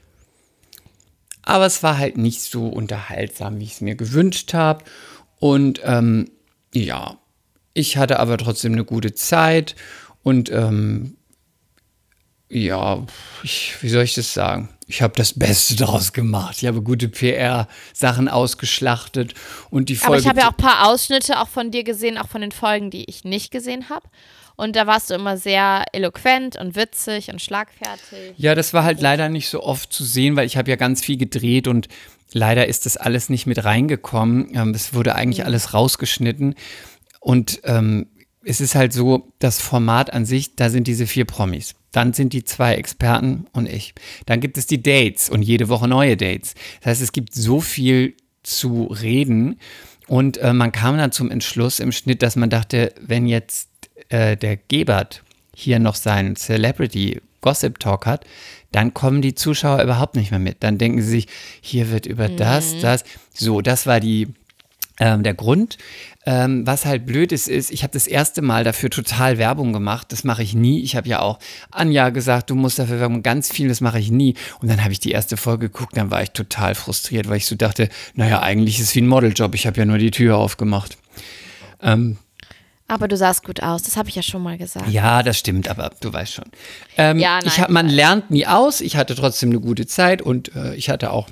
Aber 1.44 1.68
es 1.68 1.84
war 1.84 2.00
halt 2.00 2.18
nicht 2.18 2.42
so 2.42 2.68
unterhaltsam, 2.68 3.60
wie 3.60 3.66
ich 3.66 3.74
es 3.74 3.82
mir 3.82 3.94
gewünscht 3.94 4.56
habe. 4.56 4.84
Und 5.38 5.82
ähm, 5.84 6.32
ja, 6.74 7.20
ich 7.76 7.98
hatte 7.98 8.20
aber 8.20 8.40
trotzdem 8.40 8.74
eine 8.74 8.86
gute 8.86 9.14
Zeit. 9.14 9.76
Und 10.24 10.52
ähm, 10.52 11.16
ja, 12.50 13.04
ich, 13.44 13.76
wie 13.82 13.90
soll 13.90 14.04
ich 14.04 14.14
das 14.14 14.34
sagen? 14.34 14.70
Ich 14.88 15.02
habe 15.02 15.14
das 15.16 15.34
Beste 15.34 15.76
daraus 15.76 16.14
gemacht. 16.14 16.58
Ich 16.60 16.68
habe 16.68 16.82
gute 16.82 17.10
PR-Sachen 17.10 18.30
ausgeschlachtet 18.30 19.34
und 19.72 19.90
die 19.90 19.96
Folge. 19.96 20.14
Aber 20.14 20.22
ich 20.22 20.28
habe 20.28 20.40
ja 20.42 20.48
auch 20.48 20.58
ein 20.58 20.58
paar 20.58 20.88
Ausschnitte 20.88 21.40
auch 21.40 21.48
von 21.48 21.72
dir 21.72 21.84
gesehen, 21.84 22.18
auch 22.18 22.28
von 22.28 22.42
den 22.42 22.52
Folgen, 22.52 22.92
die 22.92 23.06
ich 23.06 23.24
nicht 23.24 23.52
gesehen 23.52 23.90
habe. 23.90 24.08
Und 24.58 24.76
da 24.76 24.88
warst 24.88 25.10
du 25.10 25.16
immer 25.16 25.38
sehr 25.38 25.84
eloquent 25.92 26.56
und 26.56 26.76
witzig 26.76 27.30
und 27.30 27.42
schlagfertig. 27.42 28.36
Ja, 28.38 28.56
das 28.56 28.74
war 28.74 28.84
halt 28.84 29.02
leider 29.02 29.28
nicht 29.28 29.50
so 29.50 29.62
oft 29.62 29.92
zu 29.92 30.06
sehen, 30.06 30.36
weil 30.36 30.46
ich 30.46 30.56
habe 30.56 30.70
ja 30.70 30.78
ganz 30.78 31.04
viel 31.04 31.18
gedreht 31.18 31.68
und 31.68 31.90
leider 32.32 32.68
ist 32.68 32.86
das 32.86 32.96
alles 32.96 33.30
nicht 33.30 33.48
mit 33.48 33.66
reingekommen. 33.66 34.56
Ähm, 34.56 34.70
es 34.70 34.94
wurde 34.94 35.16
eigentlich 35.16 35.40
mhm. 35.40 35.46
alles 35.46 35.74
rausgeschnitten. 35.74 36.56
Und 37.20 37.60
ähm, 37.64 38.08
es 38.46 38.62
ist 38.62 38.76
halt 38.76 38.94
so, 38.94 39.32
das 39.40 39.60
Format 39.60 40.14
an 40.14 40.26
sich, 40.26 40.56
da 40.56 40.70
sind 40.70 40.88
diese 40.88 41.08
vier 41.08 41.26
Promis. 41.26 41.74
Dann 41.92 42.14
sind 42.14 42.32
die 42.32 42.44
zwei 42.44 42.76
Experten 42.76 43.48
und 43.54 43.68
ich. 43.68 43.96
Dann 44.26 44.40
gibt 44.40 44.58
es 44.58 44.68
die 44.68 44.84
Dates 44.84 45.30
und 45.30 45.42
jede 45.42 45.68
Woche 45.68 45.88
neue 45.88 46.16
Dates. 46.16 46.54
Das 46.82 46.92
heißt, 46.92 47.02
es 47.02 47.12
gibt 47.12 47.34
so 47.34 47.60
viel 47.60 48.16
zu 48.44 48.84
reden. 48.86 49.60
Und 50.08 50.38
äh, 50.38 50.54
man 50.54 50.72
kam 50.72 50.98
dann 50.98 51.12
zum 51.12 51.32
Entschluss 51.32 51.80
im 51.80 51.92
Schnitt, 51.92 52.22
dass 52.22 52.36
man 52.36 52.52
dachte, 52.52 52.94
wenn 53.02 53.26
jetzt 53.26 53.70
äh, 54.10 54.38
der 54.38 54.58
Gebert 54.58 55.24
hier 55.56 55.80
noch 55.80 55.96
seinen 55.96 56.36
Celebrity 56.36 57.22
Gossip 57.42 57.80
Talk 57.80 58.06
hat, 58.06 58.26
dann 58.72 58.94
kommen 58.94 59.22
die 59.22 59.34
Zuschauer 59.34 59.82
überhaupt 59.82 60.16
nicht 60.16 60.30
mehr 60.30 60.40
mit. 60.40 60.62
Dann 60.62 60.78
denken 60.78 61.02
sie 61.02 61.10
sich, 61.10 61.28
hier 61.62 61.90
wird 61.90 62.06
über 62.06 62.30
mhm. 62.30 62.38
das, 62.38 62.78
das. 62.80 63.04
So, 63.34 63.62
das 63.62 63.88
war 63.88 64.00
die 64.00 64.28
ähm, 65.00 65.24
der 65.24 65.34
Grund. 65.34 65.78
Ähm, 66.28 66.66
was 66.66 66.86
halt 66.86 67.06
blöd 67.06 67.32
ist, 67.32 67.48
ist, 67.48 67.72
ich 67.72 67.84
habe 67.84 67.94
das 67.94 68.08
erste 68.08 68.42
Mal 68.42 68.64
dafür 68.64 68.90
total 68.90 69.38
Werbung 69.38 69.74
gemacht. 69.74 70.12
Das 70.12 70.24
mache 70.24 70.42
ich 70.42 70.56
nie. 70.56 70.82
Ich 70.82 70.96
habe 70.96 71.08
ja 71.08 71.20
auch 71.20 71.40
Anja 71.70 72.10
gesagt, 72.10 72.50
du 72.50 72.56
musst 72.56 72.80
dafür 72.80 73.00
Werbung, 73.00 73.22
ganz 73.22 73.52
viel, 73.52 73.68
das 73.68 73.82
mache 73.82 74.00
ich 74.00 74.10
nie. 74.10 74.34
Und 74.60 74.70
dann 74.70 74.82
habe 74.84 74.92
ich 74.92 75.00
die 75.00 75.12
erste 75.12 75.38
Folge 75.38 75.70
geguckt, 75.70 75.96
dann 75.98 76.10
war 76.10 76.24
ich 76.24 76.32
total 76.32 76.74
frustriert, 76.74 77.30
weil 77.30 77.38
ich 77.38 77.46
so 77.46 77.56
dachte, 77.56 77.90
naja, 78.16 78.42
eigentlich 78.42 78.80
ist 78.80 78.90
es 78.90 78.96
wie 78.96 79.02
ein 79.02 79.08
Modeljob. 79.08 79.54
Ich 79.54 79.68
habe 79.68 79.78
ja 79.78 79.86
nur 79.86 80.00
die 80.00 80.12
Tür 80.12 80.38
aufgemacht. 80.38 80.98
Ähm, 81.82 82.18
aber 82.88 83.08
du 83.08 83.18
sahst 83.18 83.44
gut 83.44 83.64
aus, 83.64 83.82
das 83.82 83.98
habe 83.98 84.10
ich 84.10 84.16
ja 84.16 84.22
schon 84.22 84.44
mal 84.44 84.58
gesagt. 84.58 84.90
Ja, 84.90 85.24
das 85.24 85.40
stimmt, 85.40 85.68
aber 85.68 85.92
du 86.02 86.14
weißt 86.14 86.34
schon. 86.34 86.46
Ähm, 86.98 87.18
ja, 87.18 87.40
nein, 87.40 87.48
ich 87.48 87.60
hab, 87.60 87.70
man 87.70 87.90
lernt 87.90 88.30
nie 88.30 88.46
aus. 88.46 88.82
Ich 88.82 88.96
hatte 88.96 89.16
trotzdem 89.16 89.50
eine 89.50 89.60
gute 89.60 89.88
Zeit 89.88 90.22
und 90.22 90.56
äh, 90.56 90.76
ich 90.76 90.90
hatte 90.90 91.12
auch 91.12 91.28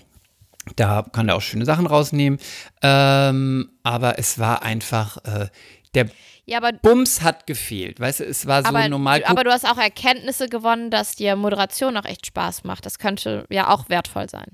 da 0.75 1.05
kann 1.11 1.29
er 1.29 1.35
auch 1.35 1.41
schöne 1.41 1.65
Sachen 1.65 1.85
rausnehmen. 1.85 2.39
Ähm, 2.81 3.69
aber 3.83 4.19
es 4.19 4.39
war 4.39 4.63
einfach, 4.63 5.17
äh, 5.25 5.47
der 5.93 6.09
ja, 6.45 6.57
aber, 6.57 6.73
Bums 6.73 7.21
hat 7.21 7.47
gefehlt. 7.47 8.01
Weißt 8.01 8.19
du, 8.19 8.25
es 8.25 8.45
war 8.45 8.63
so 8.63 8.69
aber, 8.69 8.89
normal. 8.89 9.23
Aber 9.25 9.45
du 9.45 9.51
hast 9.51 9.65
auch 9.65 9.77
Erkenntnisse 9.77 10.49
gewonnen, 10.49 10.91
dass 10.91 11.15
dir 11.15 11.37
Moderation 11.37 11.95
auch 11.95 12.03
echt 12.03 12.25
Spaß 12.25 12.65
macht. 12.65 12.85
Das 12.85 12.99
könnte 12.99 13.45
ja 13.49 13.69
auch 13.69 13.87
wertvoll 13.87 14.29
sein. 14.29 14.47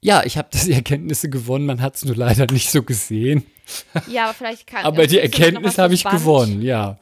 Ja, 0.00 0.22
ich 0.24 0.38
habe 0.38 0.48
die 0.64 0.72
Erkenntnisse 0.72 1.28
gewonnen, 1.30 1.66
man 1.66 1.80
hat 1.80 1.96
es 1.96 2.04
nur 2.04 2.14
leider 2.14 2.46
nicht 2.46 2.70
so 2.70 2.82
gesehen. 2.84 3.44
Ja, 4.06 4.24
aber 4.24 4.34
vielleicht 4.34 4.68
kann 4.68 4.84
Aber 4.84 5.06
die 5.06 5.18
Erkenntnis 5.18 5.78
habe 5.78 5.94
ich 5.94 6.04
gewonnen, 6.04 6.62
ja. 6.62 6.98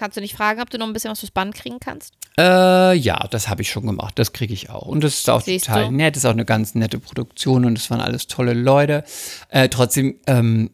Kannst 0.00 0.16
du 0.16 0.22
nicht 0.22 0.34
fragen, 0.34 0.62
ob 0.62 0.70
du 0.70 0.78
noch 0.78 0.86
ein 0.86 0.94
bisschen 0.94 1.10
was 1.10 1.20
fürs 1.20 1.30
Band 1.30 1.54
kriegen 1.54 1.78
kannst? 1.78 2.14
Äh, 2.38 2.96
ja, 2.96 3.28
das 3.30 3.50
habe 3.50 3.60
ich 3.60 3.68
schon 3.68 3.84
gemacht. 3.84 4.18
Das 4.18 4.32
kriege 4.32 4.54
ich 4.54 4.70
auch. 4.70 4.86
Und 4.86 5.04
das 5.04 5.18
ist 5.18 5.28
auch 5.28 5.42
Siehst 5.42 5.66
total 5.66 5.88
du? 5.88 5.90
nett. 5.90 6.16
Das 6.16 6.24
ist 6.24 6.26
auch 6.26 6.32
eine 6.32 6.46
ganz 6.46 6.74
nette 6.74 6.98
Produktion 6.98 7.66
und 7.66 7.76
es 7.76 7.90
waren 7.90 8.00
alles 8.00 8.26
tolle 8.26 8.54
Leute. 8.54 9.04
Äh, 9.50 9.68
trotzdem, 9.68 10.16
ähm, 10.26 10.70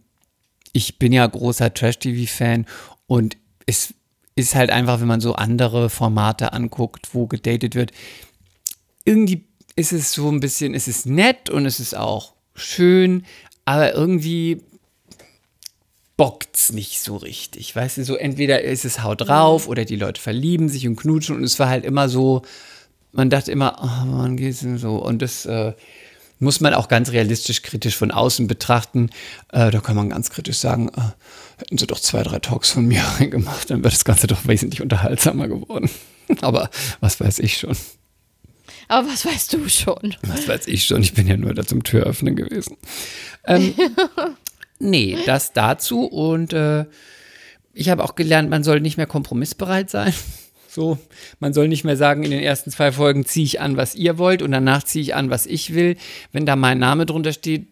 ich 0.73 1.01
bin 1.01 1.13
ja 1.13 1.27
großer 1.27 1.75
Trash-TV-Fan 1.75 2.67
und 3.09 3.37
es 3.67 3.95
ist 4.37 4.55
halt 4.55 4.71
einfach, 4.71 5.01
wenn 5.01 5.09
man 5.09 5.21
so 5.21 5.35
andere 5.35 5.91
Formate 5.91 6.53
anguckt, 6.53 7.09
wo 7.13 7.27
gedatet 7.27 7.75
wird, 7.75 7.91
irgendwie 9.05 9.45
ist 9.75 9.93
es 9.93 10.13
so 10.13 10.31
ein 10.31 10.39
bisschen, 10.39 10.73
es 10.73 10.87
ist 10.87 11.05
nett 11.05 11.51
und 11.51 11.67
es 11.67 11.81
ist 11.81 11.97
auch 11.97 12.35
schön, 12.55 13.27
aber 13.65 13.93
irgendwie 13.93 14.63
bockt's 16.17 16.73
nicht 16.73 17.01
so 17.01 17.17
richtig. 17.17 17.75
Weißt 17.77 17.99
du, 17.99 18.05
so 18.05 18.17
entweder 18.17 18.63
ist 18.63 18.85
es 18.85 19.03
haut 19.03 19.23
drauf 19.23 19.65
mhm. 19.65 19.71
oder 19.71 19.85
die 19.85 19.97
Leute 19.97 20.21
verlieben 20.21 20.69
sich 20.69 20.87
und 20.87 20.97
knutschen 20.97 21.37
und 21.37 21.45
es 21.45 21.59
war 21.59 21.69
halt 21.69 21.85
immer 21.85 22.09
so, 22.09 22.43
man 23.13 23.31
dachte 23.31 23.53
immer, 23.53 23.77
oh, 23.81 24.19
wann 24.19 24.37
geht's 24.37 24.61
denn 24.61 24.79
so? 24.79 24.97
Und 24.97 25.23
das 25.23 25.47
äh, 25.47 25.73
muss 26.39 26.61
man 26.61 26.75
auch 26.75 26.89
ganz 26.89 27.13
realistisch 27.13 27.63
kritisch 27.63 27.97
von 27.97 28.11
außen 28.11 28.47
betrachten. 28.47 29.11
Äh, 29.53 29.71
da 29.71 29.81
kann 29.81 29.97
man 29.97 30.11
ganz 30.11 30.31
kritisch 30.31 30.59
sagen, 30.59 30.89
äh, 30.89 31.01
hätten 31.59 31.79
sie 31.79 31.87
doch 31.87 32.01
zwei, 32.01 32.23
drei 32.23 32.39
Talks 32.39 32.71
von 32.71 32.87
mir 32.87 33.03
gemacht, 33.19 33.71
dann 33.71 33.83
wäre 33.83 33.93
das 33.93 34.05
Ganze 34.05 34.27
doch 34.27 34.47
wesentlich 34.47 34.83
unterhaltsamer 34.83 35.49
geworden. 35.49 35.91
Aber 36.41 36.71
was 37.01 37.21
weiß 37.21 37.39
ich 37.41 37.59
schon. 37.59 37.77
Aber 38.89 39.09
was 39.09 39.27
weißt 39.27 39.53
du 39.53 39.69
schon? 39.69 40.15
Was 40.23 40.47
weiß 40.47 40.69
ich 40.69 40.85
schon? 40.85 41.03
Ich 41.03 41.15
bin 41.15 41.27
ja 41.27 41.37
nur 41.37 41.55
da 41.55 41.67
zum 41.67 41.83
Türöffnen 41.83 42.37
gewesen. 42.37 42.77
Ähm, 43.45 43.75
Nee, 44.79 45.19
das 45.27 45.53
dazu. 45.53 46.05
Und 46.05 46.53
äh, 46.53 46.85
ich 47.73 47.89
habe 47.89 48.05
auch 48.05 48.15
gelernt, 48.15 48.51
man 48.51 48.65
soll 48.65 48.81
nicht 48.81 48.97
mehr 48.97 49.07
kompromissbereit 49.07 49.91
sein. 49.91 50.13
So, 50.69 50.99
man 51.41 51.55
soll 51.55 51.69
nicht 51.69 51.85
mehr 51.85 51.97
sagen, 51.97 52.23
in 52.23 52.31
den 52.31 52.43
ersten 52.43 52.71
zwei 52.71 52.93
Folgen 52.93 53.25
ziehe 53.25 53.47
ich 53.47 53.63
an, 53.63 53.79
was 53.79 53.95
ihr 53.95 54.19
wollt 54.19 54.43
und 54.43 54.51
danach 54.51 54.85
ziehe 54.85 55.01
ich 55.01 55.15
an, 55.15 55.31
was 55.31 55.47
ich 55.47 55.73
will. 55.73 55.97
Wenn 56.33 56.45
da 56.45 56.55
mein 56.55 56.79
Name 56.79 57.07
drunter 57.07 57.33
steht, 57.33 57.69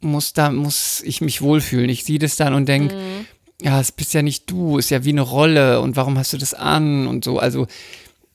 muss 0.00 0.32
da 0.32 0.52
muss 0.52 1.02
ich 1.02 1.20
mich 1.20 1.42
wohlfühlen. 1.42 1.90
Ich 1.90 2.04
sehe 2.04 2.20
das 2.20 2.36
dann 2.36 2.54
und 2.54 2.68
denke, 2.68 2.94
mhm. 2.94 3.26
ja, 3.62 3.80
es 3.80 3.90
bist 3.90 4.14
ja 4.14 4.22
nicht 4.22 4.48
du, 4.48 4.78
ist 4.78 4.90
ja 4.90 5.04
wie 5.04 5.10
eine 5.10 5.22
Rolle 5.22 5.80
und 5.80 5.96
warum 5.96 6.16
hast 6.18 6.34
du 6.34 6.38
das 6.38 6.54
an 6.54 7.08
und 7.08 7.24
so. 7.24 7.40
Also 7.40 7.66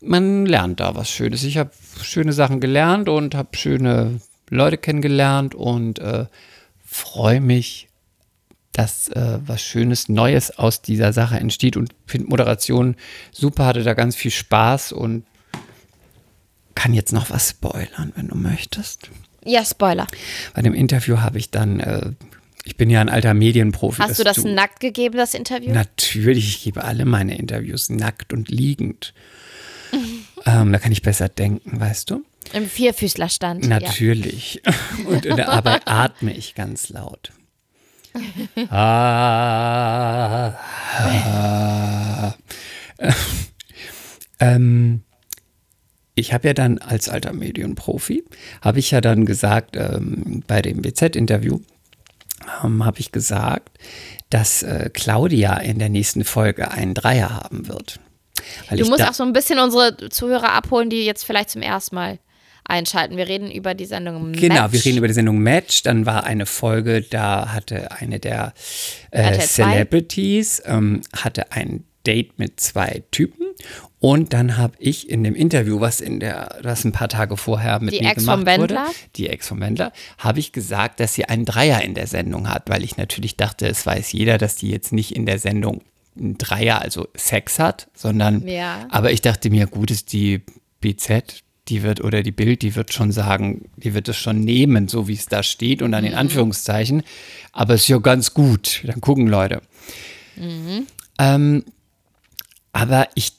man 0.01 0.45
lernt 0.45 0.81
da 0.81 0.93
was 0.93 1.09
Schönes. 1.09 1.45
Ich 1.45 1.57
habe 1.57 1.71
schöne 2.01 2.33
Sachen 2.33 2.59
gelernt 2.59 3.07
und 3.07 3.33
habe 3.33 3.55
schöne 3.55 4.19
Leute 4.49 4.77
kennengelernt 4.77 5.55
und 5.55 5.99
äh, 5.99 6.25
freue 6.83 7.39
mich 7.39 7.87
dass 8.73 9.09
äh, 9.09 9.39
was 9.45 9.61
Schönes, 9.61 10.07
Neues 10.09 10.57
aus 10.57 10.81
dieser 10.81 11.13
Sache 11.13 11.37
entsteht 11.37 11.75
und 11.75 11.93
finde 12.05 12.29
Moderation 12.29 12.95
super, 13.31 13.65
hatte 13.65 13.83
da 13.83 13.93
ganz 13.93 14.15
viel 14.15 14.31
Spaß 14.31 14.93
und 14.93 15.25
kann 16.75 16.93
jetzt 16.93 17.11
noch 17.11 17.29
was 17.29 17.49
spoilern, 17.49 18.13
wenn 18.15 18.29
du 18.29 18.35
möchtest. 18.35 19.09
Ja, 19.43 19.65
Spoiler. 19.65 20.07
Bei 20.53 20.61
dem 20.61 20.73
Interview 20.73 21.19
habe 21.19 21.37
ich 21.37 21.49
dann, 21.49 21.79
äh, 21.79 22.11
ich 22.63 22.77
bin 22.77 22.89
ja 22.89 23.01
ein 23.01 23.09
alter 23.09 23.33
Medienprofi. 23.33 24.01
Hast 24.01 24.19
du 24.19 24.23
das 24.23 24.37
du, 24.37 24.47
nackt 24.47 24.79
gegeben, 24.79 25.17
das 25.17 25.33
Interview? 25.33 25.73
Natürlich, 25.73 26.47
ich 26.47 26.63
gebe 26.63 26.83
alle 26.83 27.05
meine 27.05 27.37
Interviews 27.37 27.89
nackt 27.89 28.33
und 28.33 28.49
liegend. 28.49 29.13
ähm, 30.45 30.71
da 30.71 30.79
kann 30.79 30.91
ich 30.91 31.01
besser 31.01 31.27
denken, 31.27 31.79
weißt 31.79 32.09
du? 32.09 32.23
Im 32.53 32.67
Vierfüßlerstand. 32.67 33.67
Natürlich. 33.67 34.61
Ja. 34.65 34.73
und 35.07 35.25
dabei 35.25 35.81
atme 35.85 36.33
ich 36.33 36.55
ganz 36.55 36.89
laut 36.89 37.31
ah, 38.69 40.53
ah. 40.97 42.33
ähm, 44.39 45.03
ich 46.15 46.33
habe 46.33 46.47
ja 46.47 46.53
dann 46.53 46.77
als 46.77 47.09
alter 47.09 47.33
Medienprofi, 47.33 48.23
habe 48.61 48.79
ich 48.79 48.91
ja 48.91 49.01
dann 49.01 49.25
gesagt, 49.25 49.75
ähm, 49.75 50.43
bei 50.45 50.61
dem 50.61 50.81
BZ-Interview, 50.81 51.59
ähm, 52.63 52.85
habe 52.85 52.99
ich 52.99 53.11
gesagt, 53.11 53.77
dass 54.29 54.63
äh, 54.63 54.89
Claudia 54.93 55.57
in 55.57 55.79
der 55.79 55.89
nächsten 55.89 56.23
Folge 56.23 56.71
einen 56.71 56.93
Dreier 56.93 57.29
haben 57.31 57.67
wird. 57.67 57.99
du 58.69 58.85
musst 58.89 59.03
auch 59.03 59.13
so 59.13 59.23
ein 59.23 59.33
bisschen 59.33 59.59
unsere 59.59 60.09
Zuhörer 60.09 60.53
abholen, 60.53 60.89
die 60.89 61.05
jetzt 61.05 61.23
vielleicht 61.23 61.49
zum 61.49 61.61
ersten 61.61 61.95
Mal 61.95 62.19
einschalten. 62.65 63.17
Wir 63.17 63.27
reden 63.27 63.51
über 63.51 63.73
die 63.73 63.85
Sendung 63.85 64.31
Match. 64.31 64.41
Genau, 64.41 64.71
wir 64.71 64.85
reden 64.85 64.97
über 64.97 65.07
die 65.07 65.13
Sendung 65.13 65.39
Match. 65.39 65.83
Dann 65.83 66.05
war 66.05 66.23
eine 66.23 66.45
Folge, 66.45 67.01
da 67.01 67.53
hatte 67.53 67.91
eine 67.91 68.19
der 68.19 68.53
äh, 69.11 69.39
Celebrities 69.39 70.61
ähm, 70.65 71.01
hatte 71.15 71.51
ein 71.51 71.83
Date 72.05 72.39
mit 72.39 72.59
zwei 72.59 73.03
Typen 73.11 73.45
und 74.01 74.33
dann 74.33 74.57
habe 74.57 74.73
ich 74.79 75.11
in 75.11 75.23
dem 75.23 75.35
Interview, 75.35 75.79
was 75.79 76.01
in 76.01 76.19
der, 76.19 76.57
was 76.63 76.83
ein 76.83 76.91
paar 76.91 77.07
Tage 77.07 77.37
vorher 77.37 77.79
mit 77.79 77.93
die 77.93 78.01
mir 78.01 78.09
Ex 78.09 78.25
gemacht 78.25 78.57
wurde, 78.57 78.79
die 79.15 79.29
Ex 79.29 79.47
vom 79.47 79.59
Wendler, 79.61 79.93
habe 80.17 80.39
ich 80.39 80.51
gesagt, 80.51 80.99
dass 80.99 81.13
sie 81.13 81.25
einen 81.25 81.45
Dreier 81.45 81.83
in 81.83 81.93
der 81.93 82.07
Sendung 82.07 82.49
hat, 82.49 82.67
weil 82.67 82.83
ich 82.83 82.97
natürlich 82.97 83.37
dachte, 83.37 83.67
es 83.67 83.85
weiß 83.85 84.11
jeder, 84.13 84.39
dass 84.39 84.55
die 84.55 84.71
jetzt 84.71 84.91
nicht 84.91 85.15
in 85.15 85.27
der 85.27 85.37
Sendung 85.37 85.83
einen 86.17 86.39
Dreier, 86.39 86.81
also 86.81 87.09
Sex 87.15 87.59
hat, 87.59 87.89
sondern, 87.93 88.47
ja. 88.47 88.87
aber 88.89 89.11
ich 89.11 89.21
dachte 89.21 89.51
mir, 89.51 89.67
gut 89.67 89.91
ist 89.91 90.13
die 90.13 90.41
BZ, 90.79 91.43
die 91.67 91.83
wird, 91.83 92.03
oder 92.03 92.23
die 92.23 92.31
Bild, 92.31 92.61
die 92.61 92.75
wird 92.75 92.93
schon 92.93 93.11
sagen, 93.11 93.69
die 93.77 93.93
wird 93.93 94.09
es 94.09 94.17
schon 94.17 94.41
nehmen, 94.41 94.87
so 94.87 95.07
wie 95.07 95.13
es 95.13 95.27
da 95.27 95.43
steht 95.43 95.81
und 95.81 95.91
dann 95.91 96.05
in 96.05 96.15
Anführungszeichen. 96.15 97.03
Aber 97.51 97.75
es 97.75 97.81
ist 97.81 97.87
ja 97.89 97.97
ganz 97.99 98.33
gut. 98.33 98.81
Dann 98.85 99.01
gucken 99.01 99.27
Leute. 99.27 99.61
Ähm, 101.19 101.63
aber 102.73 103.07
ich 103.15 103.33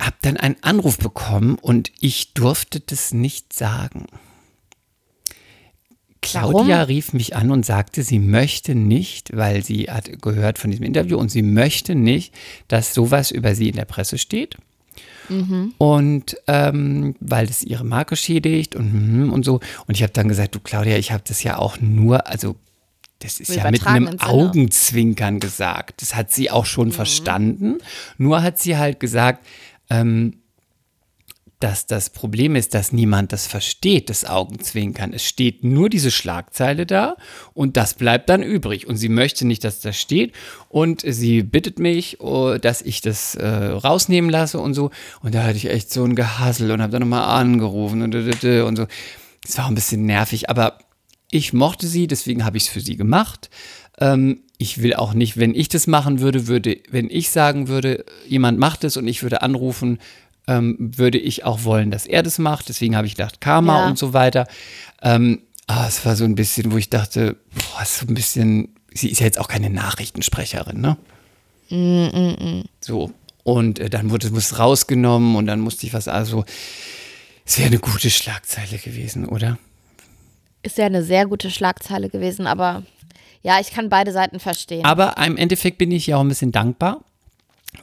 habe 0.00 0.16
dann 0.22 0.36
einen 0.36 0.56
Anruf 0.62 0.98
bekommen 0.98 1.56
und 1.56 1.92
ich 2.00 2.34
durfte 2.34 2.80
das 2.80 3.12
nicht 3.14 3.52
sagen. 3.52 4.06
Claudia 6.20 6.78
Warum? 6.78 6.86
rief 6.86 7.12
mich 7.12 7.34
an 7.36 7.50
und 7.50 7.66
sagte, 7.66 8.02
sie 8.02 8.20
möchte 8.20 8.74
nicht, 8.74 9.36
weil 9.36 9.64
sie 9.64 9.90
hat 9.90 10.22
gehört 10.22 10.58
von 10.58 10.70
diesem 10.70 10.86
Interview 10.86 11.18
und 11.18 11.30
sie 11.30 11.42
möchte 11.42 11.94
nicht, 11.94 12.32
dass 12.68 12.94
sowas 12.94 13.30
über 13.30 13.54
sie 13.54 13.68
in 13.68 13.76
der 13.76 13.84
Presse 13.84 14.18
steht. 14.18 14.56
Und 15.78 16.36
ähm, 16.46 17.14
weil 17.20 17.46
das 17.46 17.62
ihre 17.62 17.84
Marke 17.84 18.16
schädigt 18.16 18.76
und, 18.76 18.92
mhm 18.92 19.32
und 19.32 19.44
so. 19.44 19.60
Und 19.86 19.94
ich 19.94 20.02
habe 20.02 20.12
dann 20.12 20.28
gesagt, 20.28 20.54
du 20.54 20.60
Claudia, 20.60 20.96
ich 20.98 21.12
habe 21.12 21.22
das 21.26 21.42
ja 21.42 21.58
auch 21.58 21.80
nur, 21.80 22.26
also 22.26 22.56
das 23.20 23.38
ist 23.38 23.54
ja 23.54 23.70
mit 23.70 23.86
einem. 23.86 24.18
Augenzwinkern 24.18 25.38
gesagt. 25.38 26.02
Das 26.02 26.14
hat 26.14 26.32
sie 26.32 26.50
auch 26.50 26.66
schon 26.66 26.90
verstanden. 26.92 27.78
Nur 28.18 28.42
hat 28.42 28.58
sie 28.58 28.76
halt 28.76 28.98
gesagt, 28.98 29.46
ähm, 29.90 30.41
dass 31.62 31.86
das 31.86 32.10
Problem 32.10 32.56
ist, 32.56 32.74
dass 32.74 32.92
niemand 32.92 33.32
das 33.32 33.46
versteht, 33.46 34.10
das 34.10 34.24
Augenzwinkern. 34.24 35.12
Es 35.12 35.24
steht 35.24 35.62
nur 35.62 35.88
diese 35.88 36.10
Schlagzeile 36.10 36.86
da 36.86 37.16
und 37.54 37.76
das 37.76 37.94
bleibt 37.94 38.28
dann 38.28 38.42
übrig. 38.42 38.86
Und 38.86 38.96
sie 38.96 39.08
möchte 39.08 39.46
nicht, 39.46 39.64
dass 39.64 39.80
das 39.80 39.96
steht 39.96 40.32
und 40.68 41.02
sie 41.06 41.42
bittet 41.42 41.78
mich, 41.78 42.20
oh, 42.20 42.58
dass 42.58 42.82
ich 42.82 43.00
das 43.00 43.34
äh, 43.36 43.46
rausnehmen 43.46 44.30
lasse 44.30 44.58
und 44.58 44.74
so. 44.74 44.90
Und 45.22 45.34
da 45.34 45.44
hatte 45.44 45.56
ich 45.56 45.70
echt 45.70 45.92
so 45.92 46.04
ein 46.04 46.14
Gehassel 46.16 46.70
und 46.70 46.82
habe 46.82 46.92
dann 46.92 47.02
nochmal 47.02 47.24
angerufen 47.40 48.02
und, 48.02 48.14
und 48.14 48.76
so. 48.76 48.86
Es 49.44 49.58
war 49.58 49.66
ein 49.66 49.74
bisschen 49.74 50.06
nervig, 50.06 50.50
aber 50.50 50.78
ich 51.30 51.52
mochte 51.52 51.86
sie, 51.86 52.06
deswegen 52.06 52.44
habe 52.44 52.56
ich 52.56 52.64
es 52.64 52.68
für 52.68 52.80
sie 52.80 52.96
gemacht. 52.96 53.50
Ähm, 53.98 54.42
ich 54.58 54.82
will 54.82 54.94
auch 54.94 55.12
nicht, 55.12 55.36
wenn 55.38 55.54
ich 55.54 55.68
das 55.68 55.86
machen 55.86 56.20
würde, 56.20 56.46
würde, 56.46 56.78
wenn 56.90 57.10
ich 57.10 57.30
sagen 57.30 57.68
würde, 57.68 58.04
jemand 58.28 58.58
macht 58.58 58.84
es 58.84 58.96
und 58.96 59.08
ich 59.08 59.22
würde 59.22 59.42
anrufen, 59.42 59.98
ähm, 60.48 60.76
würde 60.96 61.18
ich 61.18 61.44
auch 61.44 61.64
wollen, 61.64 61.90
dass 61.90 62.06
er 62.06 62.22
das 62.22 62.38
macht. 62.38 62.68
Deswegen 62.68 62.96
habe 62.96 63.06
ich 63.06 63.14
gedacht, 63.16 63.40
Karma 63.40 63.80
Ja. 63.80 63.88
und 63.88 63.98
so 63.98 64.12
weiter. 64.12 64.46
Ähm, 65.02 65.42
ah, 65.66 65.86
es 65.88 66.04
war 66.04 66.16
so 66.16 66.24
ein 66.24 66.34
bisschen, 66.34 66.72
wo 66.72 66.76
ich 66.76 66.90
dachte, 66.90 67.36
boah, 67.54 67.82
ist 67.82 67.98
so 67.98 68.06
ein 68.06 68.14
bisschen, 68.14 68.74
sie 68.92 69.08
ist 69.10 69.20
ja 69.20 69.26
jetzt 69.26 69.38
auch 69.38 69.48
keine 69.48 69.70
Nachrichtensprecherin, 69.70 70.80
ne? 70.80 70.96
So. 72.80 73.12
Und 73.44 73.78
äh, 73.78 73.90
dann 73.90 74.10
wurde 74.10 74.28
es 74.28 74.58
rausgenommen 74.58 75.36
und 75.36 75.46
dann 75.46 75.60
musste 75.60 75.86
ich 75.86 75.94
was, 75.94 76.06
also, 76.06 76.44
es 77.44 77.58
wäre 77.58 77.68
eine 77.68 77.78
gute 77.78 78.10
Schlagzeile 78.10 78.78
gewesen, 78.78 79.26
oder? 79.26 79.58
Ist 80.62 80.78
ja 80.78 80.86
eine 80.86 81.02
sehr 81.02 81.26
gute 81.26 81.50
Schlagzeile 81.50 82.08
gewesen, 82.08 82.46
aber 82.46 82.84
ja, 83.42 83.58
ich 83.58 83.72
kann 83.72 83.88
beide 83.88 84.12
Seiten 84.12 84.38
verstehen. 84.38 84.84
Aber 84.84 85.16
im 85.24 85.36
Endeffekt 85.36 85.78
bin 85.78 85.90
ich 85.90 86.06
ja 86.06 86.18
auch 86.18 86.20
ein 86.20 86.28
bisschen 86.28 86.52
dankbar, 86.52 87.00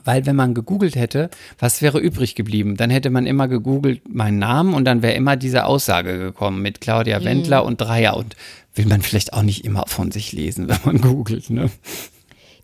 weil 0.03 0.25
wenn 0.25 0.35
man 0.35 0.53
gegoogelt 0.53 0.95
hätte, 0.95 1.29
was 1.57 1.81
wäre 1.81 1.99
übrig 1.99 2.35
geblieben? 2.35 2.77
Dann 2.77 2.89
hätte 2.89 3.09
man 3.09 3.25
immer 3.25 3.47
gegoogelt 3.47 4.07
meinen 4.07 4.39
Namen 4.39 4.73
und 4.73 4.85
dann 4.85 5.01
wäre 5.01 5.13
immer 5.13 5.35
diese 5.35 5.65
Aussage 5.65 6.17
gekommen 6.17 6.61
mit 6.61 6.79
Claudia 6.79 7.23
Wendler 7.23 7.65
und 7.65 7.81
Dreier 7.81 8.15
und 8.15 8.35
will 8.75 8.85
man 8.85 9.01
vielleicht 9.01 9.33
auch 9.33 9.41
nicht 9.41 9.65
immer 9.65 9.85
von 9.87 10.11
sich 10.11 10.31
lesen, 10.31 10.69
wenn 10.69 10.79
man 10.83 11.01
googelt, 11.01 11.49
ne? 11.49 11.71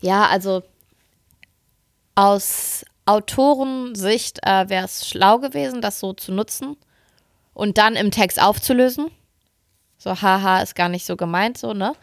Ja, 0.02 0.28
also 0.28 0.64
aus 2.14 2.86
Autorensicht 3.06 4.40
äh, 4.44 4.70
wäre 4.70 4.86
es 4.86 5.08
schlau 5.08 5.40
gewesen, 5.40 5.82
das 5.82 6.00
so 6.00 6.14
zu 6.14 6.32
nutzen 6.32 6.78
und 7.54 7.78
dann 7.78 7.96
im 7.96 8.12
Text 8.12 8.42
aufzulösen. 8.42 9.08
So, 9.98 10.22
haha, 10.22 10.62
ist 10.62 10.76
gar 10.76 10.90
nicht 10.90 11.06
so 11.06 11.16
gemeint, 11.16 11.58
so, 11.58 11.74
ne? 11.74 11.94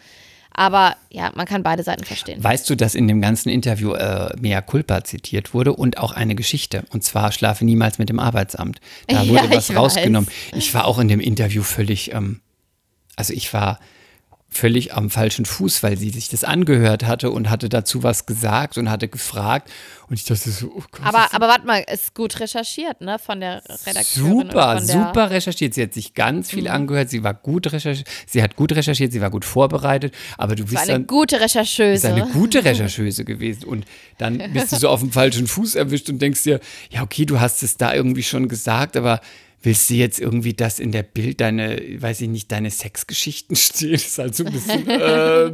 Aber 0.55 0.97
ja, 1.11 1.31
man 1.35 1.47
kann 1.47 1.63
beide 1.63 1.83
Seiten 1.83 2.05
verstehen. 2.05 2.43
Weißt 2.43 2.69
du, 2.69 2.75
dass 2.75 2.95
in 2.95 3.09
dem 3.09 3.21
ganzen 3.21 3.49
Interview 3.49 3.93
äh, 3.95 4.31
Mea 4.41 4.61
Culpa 4.61 5.03
zitiert 5.05 5.55
wurde 5.55 5.73
und 5.73 5.99
auch 5.99 6.13
eine 6.13 6.35
Geschichte 6.35 6.85
und 6.91 7.03
zwar 7.05 7.33
Schlafe 7.33 7.65
niemals 7.65 7.99
mit 7.99 8.09
dem 8.09 8.19
Arbeitsamt. 8.19 8.81
Da 9.09 9.21
wurde 9.29 9.47
Ja, 9.47 9.51
was 9.57 9.71
ich 9.71 9.77
rausgenommen. 9.77 10.29
weiß. 10.29 10.59
Ich 10.59 10.75
war 10.75 10.85
auch 10.87 10.99
in 10.99 11.09
dem 11.09 11.21
Interview 11.21 11.63
völlig, 11.63 12.13
ähm, 12.13 12.41
also 13.17 13.33
ich 13.33 13.53
war 13.55 13.79
völlig 14.53 14.95
am 14.95 15.11
falschen 15.11 15.45
Fuß, 15.45 15.83
weil 15.83 15.97
sie 15.97 16.11
sich 16.11 16.29
das 16.29 16.45
angehört 16.45 17.05
hatte 17.05 17.31
und 17.31 17.51
hatte 17.51 17.69
dazu 17.69 18.03
was 18.03 18.27
gesagt 18.27 18.79
und 18.79 18.91
hatte 18.91 19.09
gefragt 19.09 19.71
und 20.09 20.15
ich 20.15 20.25
dachte 20.25 20.51
so, 20.51 20.67
oh 20.77 20.83
Gott, 20.91 21.01
Aber, 21.05 21.33
aber 21.35 21.49
warte 21.49 21.67
mal, 21.67 21.83
ist 21.91 22.15
gut 22.15 22.39
recherchiert, 22.39 23.01
ne? 23.01 23.19
Von 23.19 23.41
der 23.41 23.63
Redakteurin. 23.87 24.33
oder 24.33 24.43
Super, 24.53 24.77
von 24.79 24.87
der, 24.87 24.97
Mhm. 24.97 25.03
super 25.09 25.31
recherchiert. 25.31 25.75
Sie 25.75 25.83
hat 25.83 25.95
sich 25.95 26.13
ganz 26.15 26.51
viel 26.51 26.69
angehört. 26.69 27.09
Sie 27.09 27.23
war 27.25 27.33
gut 27.33 27.73
recherchiert. 27.73 28.07
Sie 28.27 28.43
hat 28.43 28.55
gut 28.57 28.73
recherchiert. 28.73 29.11
Sie 29.13 29.21
war 29.23 29.31
gut 29.31 29.45
vorbereitet. 29.47 30.15
Aber 30.37 30.55
du 30.55 30.65
War 30.65 30.71
bist 30.71 30.83
eine 30.83 30.93
dann 30.93 31.07
gute 31.07 31.37
ist 31.37 31.43
Rechercheuse. 31.43 32.09
eine 32.09 32.27
gute 32.27 32.63
Rechercheuse 32.63 33.25
gewesen. 33.25 33.65
Und 33.65 33.87
dann 34.19 34.43
bist 34.53 34.73
du 34.73 34.77
so 34.77 34.91
auf 34.91 35.01
dem 35.01 35.13
falschen 35.13 35.47
Fuß 35.47 35.77
erwischt 35.77 36.11
und 36.11 36.21
denkst 36.21 36.43
dir, 36.43 36.61
ja, 36.91 37.03
okay, 37.03 37.25
du 37.25 37.41
hast 37.41 37.63
es 37.63 37.79
da 37.79 37.95
irgendwie 37.95 38.23
schon 38.23 38.49
gesagt, 38.49 38.97
aber 38.99 39.21
willst 39.63 39.89
du 39.91 39.95
jetzt 39.95 40.21
irgendwie, 40.21 40.55
dass 40.55 40.79
in 40.79 40.93
der 40.93 41.03
Bild 41.03 41.41
deine, 41.41 41.81
weiß 42.01 42.21
ich 42.23 42.29
nicht, 42.29 42.51
deine 42.53 42.71
Sexgeschichten 42.71 43.57
stehen? 43.57 43.93
Das 43.93 44.07
ist 44.07 44.19
halt 44.19 44.35
so 44.35 44.45
ein 44.45 44.53
bisschen 44.53 44.89
äh, 44.89 45.53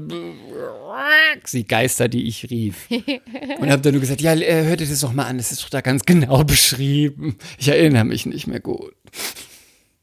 die 1.52 1.66
Geister, 1.66 2.09
die 2.09 2.26
ich 2.26 2.50
rief. 2.50 2.88
Und 3.61 3.70
habe 3.70 3.82
dann 3.82 3.92
nur 3.92 4.00
gesagt, 4.00 4.20
ja, 4.20 4.34
äh, 4.34 4.64
hört 4.64 4.80
ihr 4.80 4.86
das 4.88 5.00
doch 5.00 5.12
mal 5.12 5.26
an, 5.26 5.38
das 5.38 5.52
ist 5.52 5.62
doch 5.62 5.70
da 5.70 5.80
ganz 5.80 6.04
genau 6.04 6.44
beschrieben. 6.44 7.36
Ich 7.59 7.68
erinnere 7.68 8.04
mich 8.04 8.26
nicht 8.26 8.46
mehr 8.46 8.61
gut. 8.61 8.94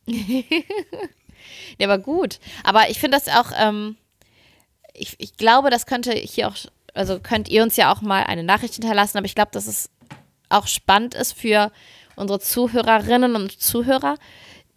Ja, 1.77 1.87
aber 1.87 1.97
gut. 1.97 2.39
Aber 2.63 2.89
ich 2.89 2.99
finde 2.99 3.17
das 3.17 3.27
auch, 3.27 3.51
ähm, 3.57 3.97
ich, 4.93 5.15
ich 5.17 5.35
glaube, 5.35 5.69
das 5.69 5.85
könnte 5.85 6.13
hier 6.13 6.47
auch, 6.47 6.55
also 6.93 7.19
könnt 7.19 7.49
ihr 7.49 7.63
uns 7.63 7.75
ja 7.75 7.93
auch 7.93 8.01
mal 8.01 8.23
eine 8.23 8.43
Nachricht 8.43 8.75
hinterlassen, 8.75 9.17
aber 9.17 9.25
ich 9.25 9.35
glaube, 9.35 9.51
dass 9.51 9.67
es 9.67 9.89
auch 10.49 10.67
spannend 10.67 11.15
ist 11.15 11.33
für 11.33 11.71
unsere 12.15 12.39
Zuhörerinnen 12.39 13.35
und 13.35 13.59
Zuhörer, 13.59 14.15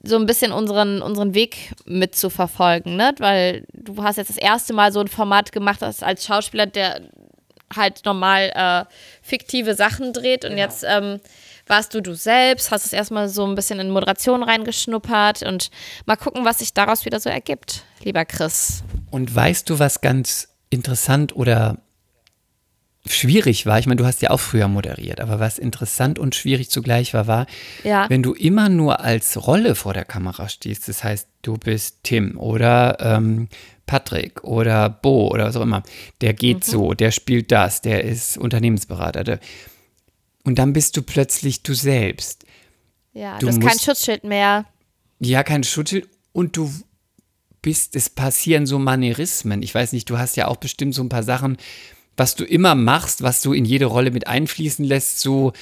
so 0.03 0.17
ein 0.17 0.27
bisschen 0.27 0.53
unseren, 0.53 1.03
unseren 1.03 1.35
Weg 1.35 1.73
mitzuverfolgen, 1.85 2.97
ne? 2.97 3.15
Weil 3.19 3.65
du 3.73 4.03
hast 4.03 4.17
jetzt 4.17 4.31
das 4.31 4.37
erste 4.37 4.73
Mal 4.73 4.93
so 4.93 5.01
ein 5.01 5.09
Format 5.09 5.51
gemacht 5.53 5.81
hast 5.83 6.05
als 6.05 6.25
Schauspieler, 6.25 6.67
der 6.67 7.01
halt 7.75 8.05
normal 8.05 8.51
äh, 8.55 8.85
fiktive 9.23 9.75
Sachen 9.75 10.13
dreht 10.13 10.45
und 10.45 10.57
jetzt 10.57 10.85
ähm, 10.89 11.21
warst 11.67 11.95
du 11.95 12.01
du 12.01 12.15
selbst, 12.15 12.71
hast 12.71 12.87
es 12.87 12.93
erstmal 12.93 13.29
so 13.29 13.47
ein 13.47 13.55
bisschen 13.55 13.79
in 13.81 13.91
Moderation 13.91 14.43
reingeschnuppert 14.43 15.43
und 15.43 15.71
mal 16.07 16.17
gucken, 16.17 16.45
was 16.45 16.61
sich 16.61 16.73
daraus 16.73 17.05
wieder 17.05 17.21
so 17.21 17.29
ergibt, 17.29 17.85
lieber 18.03 18.25
Chris. 18.25 18.83
Und 19.11 19.35
weißt 19.35 19.69
du, 19.69 19.79
was 19.79 20.01
ganz 20.01 20.49
interessant 20.71 21.37
oder 21.37 21.79
schwierig 23.13 23.67
war? 23.67 23.79
Ich 23.79 23.87
meine, 23.87 23.97
du 23.99 24.07
hast 24.07 24.23
ja 24.23 24.31
auch 24.31 24.41
früher 24.41 24.69
moderiert, 24.69 25.21
aber 25.21 25.41
was 25.41 25.59
interessant 25.59 26.19
und 26.19 26.35
schwierig 26.35 26.71
zugleich 26.71 27.15
war, 27.15 27.27
war, 27.27 27.47
Ja. 27.85 28.09
wenn 28.11 28.23
du 28.23 28.33
immer 28.35 28.69
nur 28.69 29.01
als 29.01 29.47
Rolle 29.47 29.75
vor 29.75 29.95
der 29.95 30.05
Kamera 30.05 30.49
stehst, 30.49 30.89
das 30.89 31.05
heißt, 31.05 31.29
du 31.43 31.55
bist 31.57 31.99
Tim 32.03 32.39
oder 32.39 32.97
ähm, 33.01 33.49
Patrick 33.87 34.45
oder 34.45 34.89
Bo 34.91 35.29
oder 35.29 35.45
was 35.47 35.57
auch 35.57 35.63
immer, 35.63 35.83
der 36.21 36.35
geht 36.35 36.65
so, 36.65 36.93
der 36.95 37.11
spielt 37.11 37.51
das, 37.53 37.81
der 37.81 38.05
ist 38.05 38.37
Unternehmensberater. 38.39 39.25
Der, 39.25 39.41
und 40.45 40.59
dann 40.59 40.73
bist 40.73 40.97
du 40.97 41.03
plötzlich 41.03 41.63
du 41.63 41.75
selbst. 41.75 42.45
Ja, 43.15 43.39
Du 43.39 43.47
du 43.47 43.53
hast 43.53 43.61
kein 43.61 43.79
Schutzschild 43.79 44.25
mehr. 44.25 44.65
Ja, 45.21 45.43
kein 45.43 45.65
Schutzschild 45.65 46.09
und 46.33 46.57
du 46.57 46.71
bist, 47.63 47.97
es 47.97 48.09
passieren 48.09 48.67
so 48.67 48.79
Manierismen. 48.79 49.63
Ich 49.63 49.75
weiß 49.75 49.93
nicht, 49.93 50.09
du 50.09 50.17
hast 50.19 50.37
ja 50.37 50.47
auch 50.47 50.57
bestimmt 50.59 50.95
so 50.95 51.03
ein 51.03 51.09
paar 51.09 51.25
Sachen, 51.25 51.57
was 52.19 52.35
du 52.35 52.45
immer 52.45 52.75
machst, 52.75 53.23
was 53.23 53.41
du 53.43 53.53
in 53.53 53.65
jede 53.65 53.87
Rolle 53.87 54.11
mit 54.11 54.27
einfließen 54.27 54.85
lässt, 54.85 55.21
so 55.21 55.53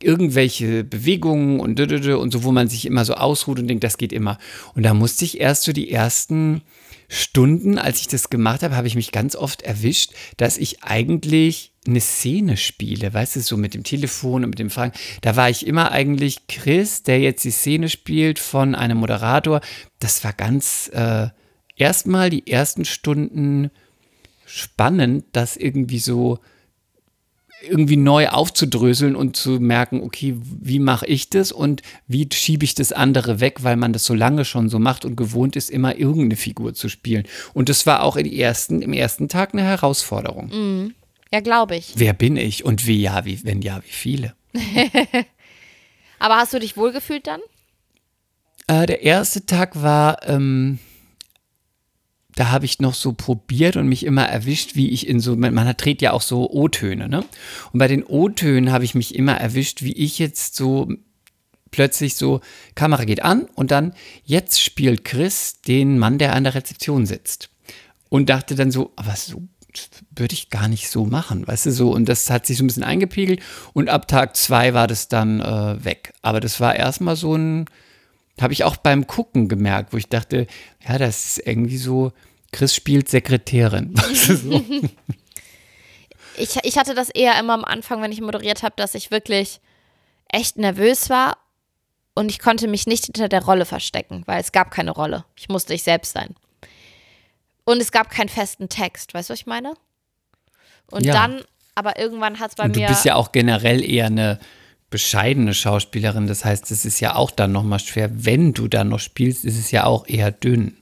irgendwelche 0.00 0.84
Bewegungen 0.84 1.60
und 1.60 1.80
und 1.80 2.32
so, 2.32 2.44
wo 2.44 2.52
man 2.52 2.68
sich 2.68 2.86
immer 2.86 3.04
so 3.04 3.14
ausruht 3.14 3.58
und 3.58 3.68
denkt, 3.68 3.84
das 3.84 3.98
geht 3.98 4.12
immer. 4.12 4.38
Und 4.74 4.82
da 4.82 4.94
musste 4.94 5.24
ich 5.24 5.40
erst 5.40 5.62
so 5.62 5.72
die 5.72 5.90
ersten 5.90 6.62
Stunden, 7.08 7.78
als 7.78 8.00
ich 8.00 8.08
das 8.08 8.30
gemacht 8.30 8.62
habe, 8.62 8.76
habe 8.76 8.88
ich 8.88 8.96
mich 8.96 9.12
ganz 9.12 9.36
oft 9.36 9.62
erwischt, 9.62 10.12
dass 10.36 10.58
ich 10.58 10.82
eigentlich 10.82 11.72
eine 11.86 12.00
Szene 12.00 12.56
spiele, 12.56 13.14
weißt 13.14 13.36
du, 13.36 13.40
so 13.40 13.56
mit 13.56 13.74
dem 13.74 13.84
Telefon 13.84 14.42
und 14.42 14.50
mit 14.50 14.58
dem 14.58 14.70
Fragen. 14.70 14.92
Da 15.20 15.36
war 15.36 15.48
ich 15.48 15.66
immer 15.66 15.92
eigentlich 15.92 16.48
Chris, 16.48 17.04
der 17.04 17.20
jetzt 17.20 17.44
die 17.44 17.52
Szene 17.52 17.88
spielt 17.88 18.40
von 18.40 18.74
einem 18.74 18.98
Moderator. 18.98 19.60
Das 20.00 20.24
war 20.24 20.32
ganz 20.32 20.90
äh, 20.92 21.28
erstmal 21.76 22.30
die 22.30 22.50
ersten 22.50 22.84
Stunden 22.84 23.70
spannend, 24.46 25.24
das 25.32 25.56
irgendwie 25.56 25.98
so 25.98 26.38
irgendwie 27.62 27.96
neu 27.96 28.28
aufzudröseln 28.28 29.16
und 29.16 29.36
zu 29.36 29.52
merken, 29.60 30.02
okay, 30.02 30.36
wie 30.40 30.78
mache 30.78 31.06
ich 31.06 31.30
das 31.30 31.52
und 31.52 31.82
wie 32.06 32.28
schiebe 32.32 32.64
ich 32.64 32.74
das 32.74 32.92
andere 32.92 33.40
weg, 33.40 33.62
weil 33.62 33.76
man 33.76 33.92
das 33.92 34.04
so 34.04 34.14
lange 34.14 34.44
schon 34.44 34.68
so 34.68 34.78
macht 34.78 35.04
und 35.04 35.16
gewohnt 35.16 35.56
ist, 35.56 35.70
immer 35.70 35.96
irgendeine 35.96 36.36
Figur 36.36 36.74
zu 36.74 36.88
spielen. 36.88 37.24
Und 37.54 37.68
das 37.68 37.86
war 37.86 38.02
auch 38.02 38.16
im 38.16 38.26
ersten, 38.26 38.82
im 38.82 38.92
ersten 38.92 39.28
Tag 39.28 39.52
eine 39.52 39.62
Herausforderung. 39.62 40.94
Ja, 41.32 41.40
glaube 41.40 41.76
ich. 41.76 41.94
Wer 41.96 42.12
bin 42.12 42.36
ich 42.36 42.64
und 42.64 42.86
wie 42.86 43.00
ja, 43.00 43.24
wie, 43.24 43.42
wenn 43.44 43.62
ja, 43.62 43.82
wie 43.84 43.92
viele? 43.92 44.34
Aber 46.18 46.36
hast 46.36 46.54
du 46.54 46.60
dich 46.60 46.76
wohlgefühlt 46.76 47.26
dann? 47.26 47.40
Äh, 48.68 48.86
der 48.86 49.02
erste 49.02 49.44
Tag 49.46 49.80
war, 49.80 50.26
ähm, 50.28 50.78
da 52.36 52.50
habe 52.50 52.66
ich 52.66 52.80
noch 52.80 52.94
so 52.94 53.14
probiert 53.14 53.76
und 53.76 53.88
mich 53.88 54.04
immer 54.04 54.28
erwischt, 54.28 54.76
wie 54.76 54.90
ich 54.90 55.08
in 55.08 55.20
so, 55.20 55.34
man, 55.34 55.54
man 55.54 55.74
dreht 55.76 56.02
ja 56.02 56.12
auch 56.12 56.22
so 56.22 56.48
O-Töne, 56.50 57.08
ne? 57.08 57.24
Und 57.72 57.78
bei 57.78 57.88
den 57.88 58.04
O-Tönen 58.04 58.70
habe 58.70 58.84
ich 58.84 58.94
mich 58.94 59.14
immer 59.14 59.32
erwischt, 59.32 59.82
wie 59.82 59.94
ich 59.94 60.18
jetzt 60.18 60.54
so 60.54 60.88
plötzlich 61.70 62.14
so, 62.14 62.40
Kamera 62.74 63.04
geht 63.04 63.22
an 63.22 63.46
und 63.54 63.70
dann, 63.70 63.94
jetzt 64.24 64.62
spielt 64.62 65.04
Chris 65.04 65.60
den 65.62 65.98
Mann, 65.98 66.18
der 66.18 66.34
an 66.34 66.44
der 66.44 66.54
Rezeption 66.54 67.06
sitzt. 67.06 67.50
Und 68.08 68.28
dachte 68.28 68.54
dann 68.54 68.70
so, 68.70 68.92
aber 68.96 69.16
so 69.16 69.42
würde 70.14 70.34
ich 70.34 70.48
gar 70.48 70.68
nicht 70.68 70.88
so 70.88 71.04
machen, 71.04 71.46
weißt 71.46 71.66
du, 71.66 71.72
so. 71.72 71.90
Und 71.90 72.08
das 72.08 72.30
hat 72.30 72.46
sich 72.46 72.58
so 72.58 72.64
ein 72.64 72.66
bisschen 72.66 72.84
eingepegelt 72.84 73.40
und 73.72 73.88
ab 73.88 74.08
Tag 74.08 74.36
zwei 74.36 74.74
war 74.74 74.86
das 74.86 75.08
dann 75.08 75.40
äh, 75.40 75.84
weg. 75.84 76.12
Aber 76.22 76.40
das 76.40 76.60
war 76.60 76.76
erstmal 76.76 77.16
so 77.16 77.34
ein, 77.34 77.66
habe 78.40 78.52
ich 78.52 78.64
auch 78.64 78.76
beim 78.76 79.06
Gucken 79.06 79.48
gemerkt, 79.48 79.92
wo 79.92 79.96
ich 79.96 80.08
dachte, 80.08 80.46
ja, 80.86 80.98
das 80.98 81.26
ist 81.38 81.46
irgendwie 81.46 81.78
so, 81.78 82.12
Chris 82.52 82.74
spielt 82.74 83.08
Sekretärin. 83.08 83.94
Du, 84.26 84.36
so. 84.36 84.64
Ich, 86.38 86.56
ich 86.64 86.76
hatte 86.76 86.94
das 86.94 87.08
eher 87.08 87.38
immer 87.38 87.54
am 87.54 87.64
Anfang, 87.64 88.02
wenn 88.02 88.12
ich 88.12 88.20
moderiert 88.20 88.62
habe, 88.62 88.74
dass 88.76 88.94
ich 88.94 89.10
wirklich 89.10 89.60
echt 90.28 90.58
nervös 90.58 91.08
war 91.08 91.38
und 92.14 92.30
ich 92.30 92.38
konnte 92.40 92.68
mich 92.68 92.86
nicht 92.86 93.06
hinter 93.06 93.28
der 93.30 93.42
Rolle 93.42 93.64
verstecken, 93.64 94.22
weil 94.26 94.40
es 94.40 94.52
gab 94.52 94.70
keine 94.70 94.90
Rolle. 94.90 95.24
Ich 95.36 95.48
musste 95.48 95.72
ich 95.72 95.82
selbst 95.82 96.12
sein. 96.12 96.34
Und 97.64 97.80
es 97.80 97.90
gab 97.90 98.10
keinen 98.10 98.28
festen 98.28 98.68
Text, 98.68 99.14
weißt 99.14 99.30
du, 99.30 99.32
was 99.32 99.40
ich 99.40 99.46
meine? 99.46 99.74
Und 100.90 101.06
Ja. 101.06 101.14
dann, 101.14 101.42
aber 101.74 101.98
irgendwann 101.98 102.38
hat 102.38 102.50
es 102.50 102.56
bei 102.56 102.64
Und 102.64 102.76
du 102.76 102.80
mir. 102.80 102.88
bist 102.88 103.06
ja 103.06 103.14
auch 103.14 103.32
generell 103.32 103.82
eher 103.82 104.06
eine 104.06 104.38
bescheidene 104.90 105.54
Schauspielerin. 105.54 106.26
Das 106.26 106.44
heißt, 106.44 106.70
es 106.70 106.84
ist 106.84 107.00
ja 107.00 107.14
auch 107.16 107.30
dann 107.30 107.52
nochmal 107.52 107.80
schwer. 107.80 108.10
Wenn 108.12 108.52
du 108.52 108.68
dann 108.68 108.88
noch 108.88 109.00
spielst, 109.00 109.44
ist 109.44 109.58
es 109.58 109.70
ja 109.70 109.84
auch 109.84 110.06
eher 110.06 110.30
dünn. 110.30 110.76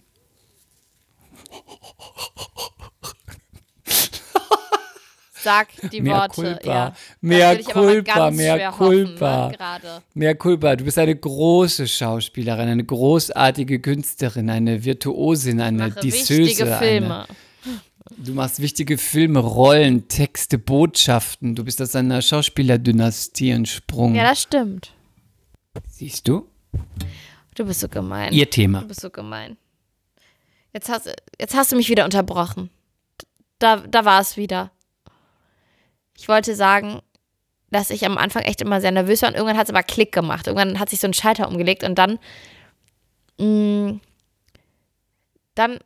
Sag 5.45 5.69
die 5.93 6.01
Mehr 6.01 6.17
Worte. 6.17 6.41
culpa, 6.41 6.67
ja. 6.67 6.95
mehr 7.21 7.63
culpa, 7.63 8.31
mehr 8.31 8.71
culpa. 8.71 9.53
Hoffen, 9.53 9.85
ne. 9.85 10.03
Mehr 10.15 10.35
Culpa, 10.37 10.75
du 10.75 10.85
bist 10.85 10.99
eine 10.99 11.15
große 11.15 11.87
Schauspielerin, 11.87 12.67
eine 12.67 12.83
großartige 12.85 13.79
Künstlerin, 13.79 14.49
eine 14.49 14.83
Virtuosin, 14.83 15.61
eine 15.61 15.91
Disseuse. 15.91 16.65
Filme. 16.79 17.15
Eine, 17.15 17.27
du 18.11 18.33
machst 18.35 18.61
wichtige 18.61 18.99
Filme, 18.99 19.41
Rollen, 19.41 20.09
Texte, 20.09 20.59
Botschaften. 20.59 21.55
Du 21.55 21.65
bist 21.65 21.81
aus 21.81 21.95
einer 21.97 22.23
Schauspielerdynastie 22.23 23.51
entsprungen. 23.51 24.15
Ja, 24.15 24.25
das 24.25 24.43
stimmt. 24.43 24.93
Siehst 25.89 26.29
du? 26.29 26.49
Du 27.55 27.65
bist 27.65 27.81
so 27.81 27.89
gemein. 27.89 28.33
Ihr 28.33 28.51
Thema. 28.51 28.81
Du 28.81 28.89
bist 28.89 29.01
so 29.01 29.11
gemein. 29.11 29.57
Jetzt 30.73 30.89
hast, 30.89 31.11
jetzt 31.41 31.55
hast 31.55 31.73
du 31.73 31.77
mich 31.77 31.89
wieder 31.89 32.05
unterbrochen. 32.05 32.71
Da, 33.59 33.79
da 33.79 34.05
war 34.05 34.21
es 34.21 34.37
wieder. 34.37 34.73
Ich 36.17 36.29
wollte 36.29 36.55
sagen, 36.55 37.01
dass 37.71 37.91
ich 37.91 38.05
am 38.05 38.19
Anfang 38.19 38.43
echt 38.43 38.61
immer 38.61 38.81
sehr 38.81 38.93
nervös 38.93 39.23
war 39.23 39.29
und 39.29 39.35
irgendwann 39.35 39.57
hat 39.57 39.67
es 39.67 39.71
aber 39.71 39.83
Klick 39.83 40.13
gemacht. 40.13 40.47
Irgendwann 40.47 40.79
hat 40.79 40.91
sich 40.91 41.01
so 41.01 41.07
ein 41.07 41.15
Schalter 41.15 41.49
umgelegt 41.49 41.85
und 41.85 41.97
dann, 41.97 42.19
mh, 43.39 43.99
dann 45.55 45.79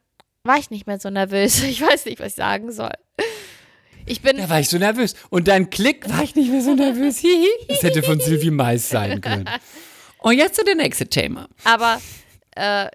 war 0.48 0.58
ich 0.58 0.70
nicht 0.70 0.88
mehr 0.88 0.98
so 0.98 1.10
nervös. 1.10 1.62
Ich 1.68 1.80
weiß 1.80 2.06
nicht, 2.06 2.18
was 2.18 2.28
ich 2.28 2.34
sagen 2.34 2.72
soll. 2.72 2.90
Ich 4.06 4.22
bin, 4.22 4.38
Da 4.38 4.48
war 4.48 4.58
ich 4.58 4.68
so 4.68 4.78
nervös. 4.78 5.14
Und 5.30 5.46
dann 5.46 5.70
Klick, 5.70 6.08
war 6.08 6.24
ich 6.24 6.34
nicht 6.34 6.50
mehr 6.50 6.62
so 6.62 6.74
nervös. 6.74 7.22
Das 7.68 7.82
hätte 7.84 8.02
von 8.02 8.18
Sylvie 8.18 8.50
Mais 8.50 8.88
sein 8.88 9.20
können. 9.20 9.48
Und 10.18 10.36
jetzt 10.36 10.56
zu 10.56 10.64
der 10.64 10.74
nächste 10.74 11.06
Thema. 11.06 11.48
aber 11.62 12.00
äh, 12.56 12.86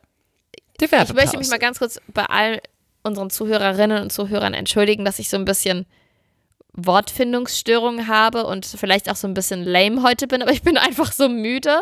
Ich 0.82 0.92
möchte 1.14 1.38
mich 1.38 1.48
mal 1.48 1.60
ganz 1.60 1.80
kurz 1.80 2.02
bei 2.08 2.26
all 2.26 2.62
unseren 3.04 3.30
Zuhörerinnen 3.30 4.02
und 4.02 4.12
Zuhörern 4.12 4.54
entschuldigen, 4.54 5.06
dass 5.06 5.20
ich 5.20 5.30
so 5.30 5.38
ein 5.38 5.46
bisschen 5.46 5.86
Wortfindungsstörungen 6.74 8.08
habe 8.08 8.46
und 8.46 8.66
vielleicht 8.66 9.10
auch 9.10 9.16
so 9.16 9.28
ein 9.28 9.34
bisschen 9.34 9.64
lame 9.64 10.04
heute 10.04 10.28
bin, 10.28 10.42
aber 10.42 10.52
ich 10.52 10.64
bin 10.64 10.78
einfach 10.78 11.12
so 11.12 11.30
müde. 11.30 11.80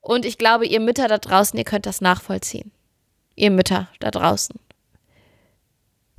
Und 0.00 0.24
ich 0.24 0.38
glaube, 0.38 0.66
ihr 0.66 0.80
Mütter 0.80 1.06
da 1.08 1.18
draußen, 1.18 1.58
ihr 1.58 1.64
könnt 1.64 1.84
das 1.86 2.00
nachvollziehen. 2.00 2.72
Ihr 3.36 3.50
Mütter 3.50 3.88
da 4.00 4.10
draußen, 4.10 4.56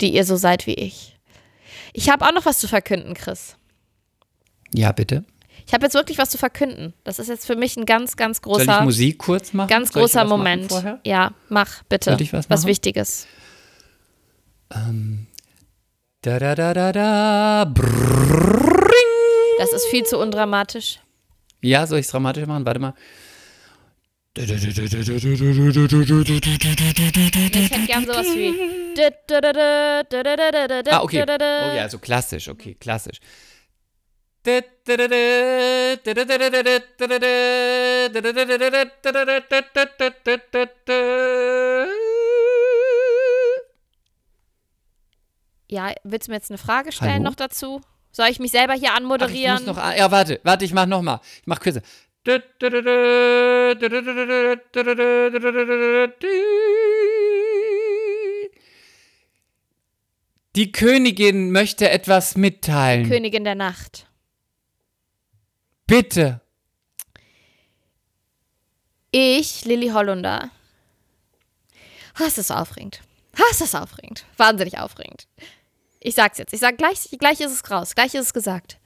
die 0.00 0.14
ihr 0.14 0.24
so 0.24 0.36
seid 0.36 0.66
wie 0.66 0.74
ich. 0.74 1.16
Ich 1.92 2.10
habe 2.10 2.26
auch 2.26 2.32
noch 2.32 2.46
was 2.46 2.58
zu 2.58 2.68
verkünden, 2.68 3.14
Chris. 3.14 3.56
Ja, 4.74 4.92
bitte. 4.92 5.24
Ich 5.66 5.74
habe 5.74 5.84
jetzt 5.84 5.94
wirklich 5.94 6.18
was 6.18 6.30
zu 6.30 6.38
verkünden. 6.38 6.92
Das 7.04 7.18
ist 7.18 7.28
jetzt 7.28 7.46
für 7.46 7.56
mich 7.56 7.76
ein 7.76 7.86
ganz, 7.86 8.16
ganz 8.16 8.40
Soll 8.42 8.60
ich 8.60 8.66
großer, 8.66 8.82
Musik 8.82 9.18
kurz 9.18 9.52
machen? 9.52 9.68
ganz 9.68 9.92
großer 9.92 10.22
was 10.22 10.28
Moment. 10.28 10.72
Ja, 11.04 11.32
mach 11.48 11.82
bitte. 11.84 12.10
Soll 12.10 12.22
ich 12.22 12.32
was 12.32 12.50
was 12.50 12.60
machen? 12.60 12.70
Wichtiges. 12.70 13.26
Da, 16.22 16.38
da, 16.38 16.54
da, 16.54 16.74
da, 16.74 16.92
da. 16.92 17.64
Brrring. 17.72 18.88
Das 19.58 19.72
ist 19.72 19.86
viel 19.86 20.04
zu 20.04 20.18
undramatisch. 20.18 20.98
Ja, 21.60 21.86
soll 21.86 21.98
ich 21.98 22.06
es 22.06 22.12
dramatisch 22.12 22.46
machen? 22.46 22.64
Warte 22.66 22.80
mal. 22.80 22.94
Ich 24.34 24.50
hätte 24.50 24.70
gern 27.86 28.06
sowas 28.06 28.26
wie. 28.34 28.54
Ah, 30.90 31.02
okay. 31.02 31.22
Oh 31.22 31.76
ja, 31.76 31.88
so 31.88 31.98
klassisch, 31.98 32.48
okay, 32.48 32.74
klassisch. 32.74 33.18
Ja, 45.68 45.92
willst 46.04 46.28
du 46.28 46.30
mir 46.30 46.36
jetzt 46.36 46.50
eine 46.50 46.58
Frage 46.58 46.92
stellen 46.92 47.12
Hallo? 47.12 47.24
noch 47.24 47.34
dazu? 47.34 47.82
Soll 48.12 48.28
ich 48.28 48.38
mich 48.40 48.50
selber 48.50 48.72
hier 48.72 48.88
Ach, 48.92 48.96
ich 48.96 49.02
anmoderieren? 49.02 49.64
muss 49.66 49.76
noch, 49.76 49.94
ja, 49.94 50.10
warte, 50.10 50.40
warte, 50.42 50.64
ich 50.64 50.72
mach 50.72 50.86
noch 50.86 51.02
mal. 51.02 51.20
Ich 51.40 51.46
mach 51.46 51.60
kürzer. 51.60 51.82
Die 60.54 60.70
Königin 60.70 61.50
möchte 61.50 61.90
etwas 61.90 62.36
mitteilen. 62.36 63.08
Königin 63.08 63.42
der 63.42 63.56
Nacht. 63.56 64.06
Bitte. 65.86 66.40
Ich, 69.10 69.64
Lilly 69.64 69.88
Hollunder. 69.88 70.50
Oh, 72.20 72.24
ist 72.24 72.38
das 72.38 72.52
aufregend. 72.52 73.00
Ist 73.50 73.60
das 73.60 73.74
aufregend. 73.74 74.24
Wahnsinnig 74.36 74.78
aufregend. 74.78 75.26
Ich 75.98 76.14
sag's 76.14 76.38
jetzt. 76.38 76.52
Ich 76.52 76.60
sag 76.60 76.78
gleich, 76.78 77.08
gleich 77.18 77.40
ist 77.40 77.52
es 77.52 77.68
raus. 77.70 77.94
Gleich 77.94 78.14
ist 78.14 78.26
es 78.26 78.32
gesagt. 78.32 78.78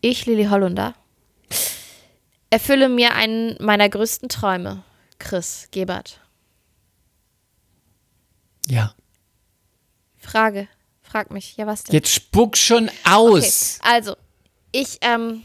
Ich, 0.00 0.26
Lilly 0.26 0.46
Hollunder, 0.46 0.94
erfülle 2.50 2.88
mir 2.88 3.14
einen 3.14 3.56
meiner 3.60 3.88
größten 3.88 4.28
Träume. 4.28 4.84
Chris 5.18 5.68
Gebert. 5.70 6.20
Ja. 8.66 8.94
Frage. 10.16 10.68
Frag 11.02 11.30
mich. 11.30 11.56
Ja, 11.56 11.66
was 11.66 11.84
denn? 11.84 11.94
Jetzt 11.94 12.12
spuck 12.12 12.56
schon 12.56 12.90
aus. 13.04 13.78
Okay, 13.80 13.90
also, 13.94 14.16
ich, 14.72 14.98
ähm, 15.00 15.44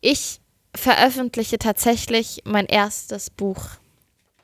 ich 0.00 0.40
veröffentliche 0.74 1.58
tatsächlich 1.58 2.42
mein 2.44 2.66
erstes 2.66 3.30
Buch. 3.30 3.62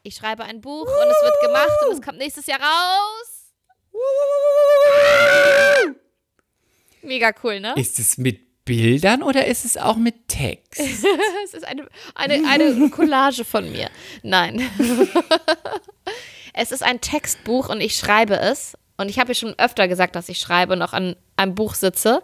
Ich 0.03 0.14
schreibe 0.14 0.44
ein 0.44 0.61
Buch 0.61 0.86
und 0.86 1.11
es 1.11 1.22
wird 1.22 1.40
gemacht 1.42 1.78
und 1.86 1.94
es 1.94 2.03
kommt 2.03 2.18
nächstes 2.18 2.47
Jahr 2.47 2.61
raus. 2.61 3.53
Mega 7.03 7.32
cool, 7.42 7.61
ne? 7.61 7.74
Ist 7.76 7.99
es 7.99 8.16
mit 8.18 8.45
Bildern 8.67 9.23
oder 9.23 9.47
ist 9.47 9.64
es 9.64 9.79
auch 9.79 9.97
mit 9.97 10.29
Text? 10.29 10.83
Es 11.45 11.55
ist 11.55 11.64
eine, 11.64 11.87
eine, 12.17 12.47
eine 12.49 12.91
Collage 12.91 13.45
von 13.45 13.71
mir. 13.71 13.89
Nein. 14.23 14.69
es 16.53 16.73
ist 16.73 16.83
ein 16.83 17.01
Textbuch 17.01 17.69
und 17.69 17.81
ich 17.81 17.97
schreibe 17.97 18.37
es. 18.37 18.77
Und 18.97 19.09
ich 19.09 19.19
habe 19.19 19.31
ja 19.31 19.35
schon 19.35 19.55
öfter 19.59 19.89
gesagt, 19.89 20.17
dass 20.17 20.29
ich 20.29 20.39
schreibe 20.39 20.73
und 20.73 20.83
auch 20.83 20.93
an 20.93 21.14
einem 21.37 21.55
Buch 21.55 21.75
sitze. 21.75 22.23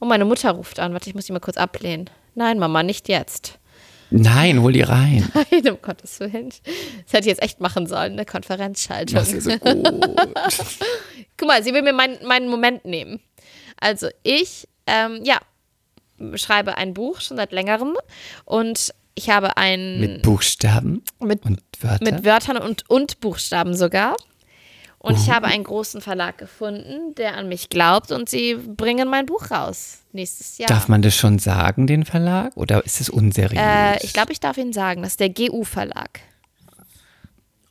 Und 0.00 0.08
meine 0.08 0.24
Mutter 0.24 0.50
ruft 0.50 0.80
an. 0.80 0.92
Warte, 0.92 1.08
ich 1.08 1.14
muss 1.14 1.26
die 1.26 1.32
mal 1.32 1.38
kurz 1.38 1.56
ablehnen. 1.56 2.10
Nein, 2.34 2.58
Mama, 2.58 2.82
nicht 2.82 3.08
jetzt. 3.08 3.58
Nein, 4.10 4.62
hol 4.62 4.72
die 4.72 4.82
rein. 4.82 5.30
Nein, 5.50 5.68
um 5.68 5.82
Gottes 5.82 6.18
Willen. 6.20 6.48
Das 6.48 7.12
hätte 7.12 7.20
ich 7.20 7.26
jetzt 7.26 7.42
echt 7.42 7.60
machen 7.60 7.86
sollen, 7.86 8.12
eine 8.12 8.24
Konferenzschaltung. 8.24 9.14
Das 9.14 9.32
ist 9.32 9.44
so 9.44 9.50
gut. 9.50 9.84
Guck 11.36 11.48
mal, 11.48 11.62
sie 11.62 11.72
will 11.72 11.82
mir 11.82 11.92
meinen 11.92 12.24
meinen 12.26 12.48
Moment 12.48 12.84
nehmen. 12.84 13.20
Also 13.80 14.08
ich, 14.22 14.66
ähm, 14.86 15.20
ja, 15.24 15.38
schreibe 16.34 16.76
ein 16.76 16.94
Buch 16.94 17.20
schon 17.20 17.36
seit 17.36 17.52
längerem 17.52 17.94
und 18.44 18.94
ich 19.14 19.30
habe 19.30 19.56
ein 19.56 19.98
Mit 20.00 20.22
Buchstaben 20.22 21.02
mit, 21.20 21.44
und 21.44 21.60
Wörtern. 21.80 22.14
mit 22.14 22.24
Wörtern 22.24 22.56
und, 22.58 22.88
und 22.88 23.20
Buchstaben 23.20 23.74
sogar. 23.74 24.14
Und 25.00 25.14
Uh. 25.14 25.18
ich 25.22 25.30
habe 25.30 25.46
einen 25.46 25.62
großen 25.62 26.00
Verlag 26.00 26.38
gefunden, 26.38 27.14
der 27.16 27.36
an 27.36 27.48
mich 27.48 27.68
glaubt 27.68 28.10
und 28.10 28.28
sie 28.28 28.54
bringen 28.56 29.08
mein 29.08 29.26
Buch 29.26 29.50
raus 29.50 29.98
nächstes 30.12 30.58
Jahr. 30.58 30.68
Darf 30.68 30.88
man 30.88 31.02
das 31.02 31.16
schon 31.16 31.38
sagen, 31.38 31.86
den 31.86 32.04
Verlag? 32.04 32.56
Oder 32.56 32.84
ist 32.84 33.00
es 33.00 33.08
unseriös? 33.08 33.60
äh, 33.60 34.04
ich 34.04 34.12
glaube, 34.12 34.32
ich 34.32 34.40
darf 34.40 34.56
Ihnen 34.58 34.72
sagen, 34.72 35.02
das 35.02 35.12
ist 35.12 35.20
der 35.20 35.30
GU-Verlag. 35.30 36.20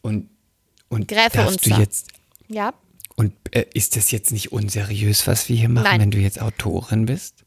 Und, 0.01 0.29
und 0.89 1.07
Gräfe 1.07 1.37
darfst 1.37 1.65
du 1.65 1.69
Unzer. 1.71 1.81
jetzt, 1.81 2.07
Ja. 2.47 2.73
und 3.17 3.33
äh, 3.51 3.65
ist 3.73 3.95
das 3.97 4.11
jetzt 4.11 4.31
nicht 4.31 4.51
unseriös, 4.53 5.27
was 5.27 5.49
wir 5.49 5.57
hier 5.57 5.69
machen, 5.69 5.83
Nein. 5.85 6.01
wenn 6.01 6.11
du 6.11 6.19
jetzt 6.19 6.41
Autorin 6.41 7.05
bist? 7.07 7.43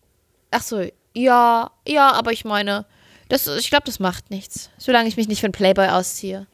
Ach 0.51 0.63
so, 0.63 0.85
ja, 1.15 1.71
ja, 1.87 2.13
aber 2.13 2.33
ich 2.33 2.45
meine, 2.45 2.87
das, 3.29 3.47
ich 3.47 3.71
glaube, 3.71 3.85
das 3.87 3.99
macht 4.01 4.31
nichts, 4.31 4.71
solange 4.79 5.09
ich 5.09 5.17
mich 5.17 5.29
nicht 5.29 5.41
für 5.41 5.47
einen 5.47 5.53
Playboy 5.53 5.89
ausziehe. 5.89 6.47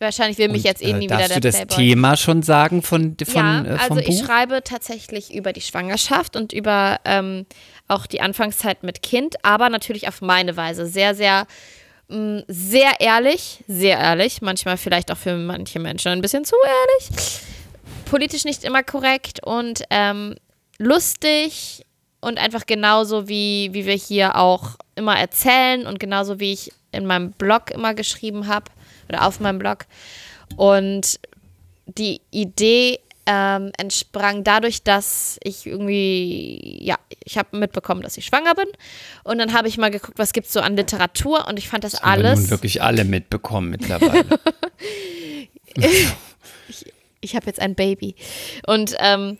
Wahrscheinlich 0.00 0.38
will 0.38 0.48
mich 0.48 0.58
Und, 0.58 0.64
jetzt 0.64 0.82
eh 0.82 0.90
äh, 0.90 0.92
nie 0.92 1.06
wieder 1.06 1.16
darfst 1.16 1.30
der 1.30 1.40
du 1.40 1.48
das 1.48 1.56
Playboy. 1.56 1.76
Thema 1.76 2.16
schon 2.16 2.42
sagen 2.44 2.82
von, 2.82 3.16
von, 3.24 3.34
ja, 3.34 3.64
äh, 3.64 3.78
also 3.78 3.96
ich 3.96 4.06
Buch? 4.06 4.26
schreibe 4.26 4.62
tatsächlich 4.62 5.34
über 5.34 5.52
die 5.52 5.60
Schwangerschaft 5.60 6.36
und 6.36 6.52
über 6.52 7.00
ähm, 7.04 7.46
auch 7.88 8.06
die 8.06 8.20
Anfangszeit 8.20 8.84
mit 8.84 9.02
Kind, 9.02 9.44
aber 9.44 9.70
natürlich 9.70 10.06
auf 10.06 10.20
meine 10.20 10.56
Weise. 10.56 10.86
Sehr, 10.86 11.16
sehr, 11.16 11.46
mh, 12.08 12.42
sehr 12.46 13.00
ehrlich, 13.00 13.64
sehr 13.66 13.98
ehrlich, 13.98 14.40
manchmal 14.40 14.76
vielleicht 14.76 15.10
auch 15.10 15.16
für 15.18 15.34
manche 15.36 15.80
Menschen 15.80 16.12
ein 16.12 16.20
bisschen 16.20 16.44
zu 16.44 16.54
ehrlich. 16.64 17.40
Politisch 18.04 18.44
nicht 18.44 18.62
immer 18.62 18.84
korrekt 18.84 19.40
und 19.44 19.82
ähm, 19.90 20.36
lustig 20.78 21.84
und 22.20 22.38
einfach 22.38 22.66
genauso 22.66 23.28
wie, 23.28 23.70
wie 23.72 23.86
wir 23.86 23.94
hier 23.94 24.36
auch 24.36 24.76
immer 24.94 25.18
erzählen 25.18 25.86
und 25.86 26.00
genauso 26.00 26.40
wie 26.40 26.52
ich 26.52 26.72
in 26.92 27.06
meinem 27.06 27.32
Blog 27.32 27.70
immer 27.70 27.94
geschrieben 27.94 28.46
habe 28.48 28.70
oder 29.08 29.26
auf 29.26 29.40
meinem 29.40 29.58
Blog. 29.58 29.86
Und 30.56 31.20
die 31.86 32.20
Idee 32.30 33.00
ähm, 33.26 33.72
entsprang 33.76 34.42
dadurch, 34.42 34.82
dass 34.82 35.38
ich 35.44 35.66
irgendwie, 35.66 36.78
ja, 36.82 36.96
ich 37.24 37.36
habe 37.36 37.58
mitbekommen, 37.58 38.00
dass 38.02 38.16
ich 38.16 38.24
schwanger 38.24 38.54
bin. 38.54 38.68
Und 39.22 39.38
dann 39.38 39.52
habe 39.52 39.68
ich 39.68 39.76
mal 39.76 39.90
geguckt, 39.90 40.18
was 40.18 40.32
gibt 40.32 40.46
es 40.46 40.52
so 40.54 40.60
an 40.60 40.76
Literatur 40.76 41.46
und 41.46 41.58
ich 41.58 41.68
fand 41.68 41.84
das, 41.84 42.00
Haben 42.00 42.22
wir 42.22 42.28
alles. 42.28 42.40
nun 42.40 42.50
wirklich 42.50 42.82
alle 42.82 43.04
mitbekommen 43.04 43.68
mittlerweile. 43.70 44.24
ich 47.20 47.36
habe 47.36 47.46
jetzt 47.46 47.60
ein 47.60 47.74
Baby. 47.74 48.14
Und 48.66 48.94
ähm, 48.98 49.38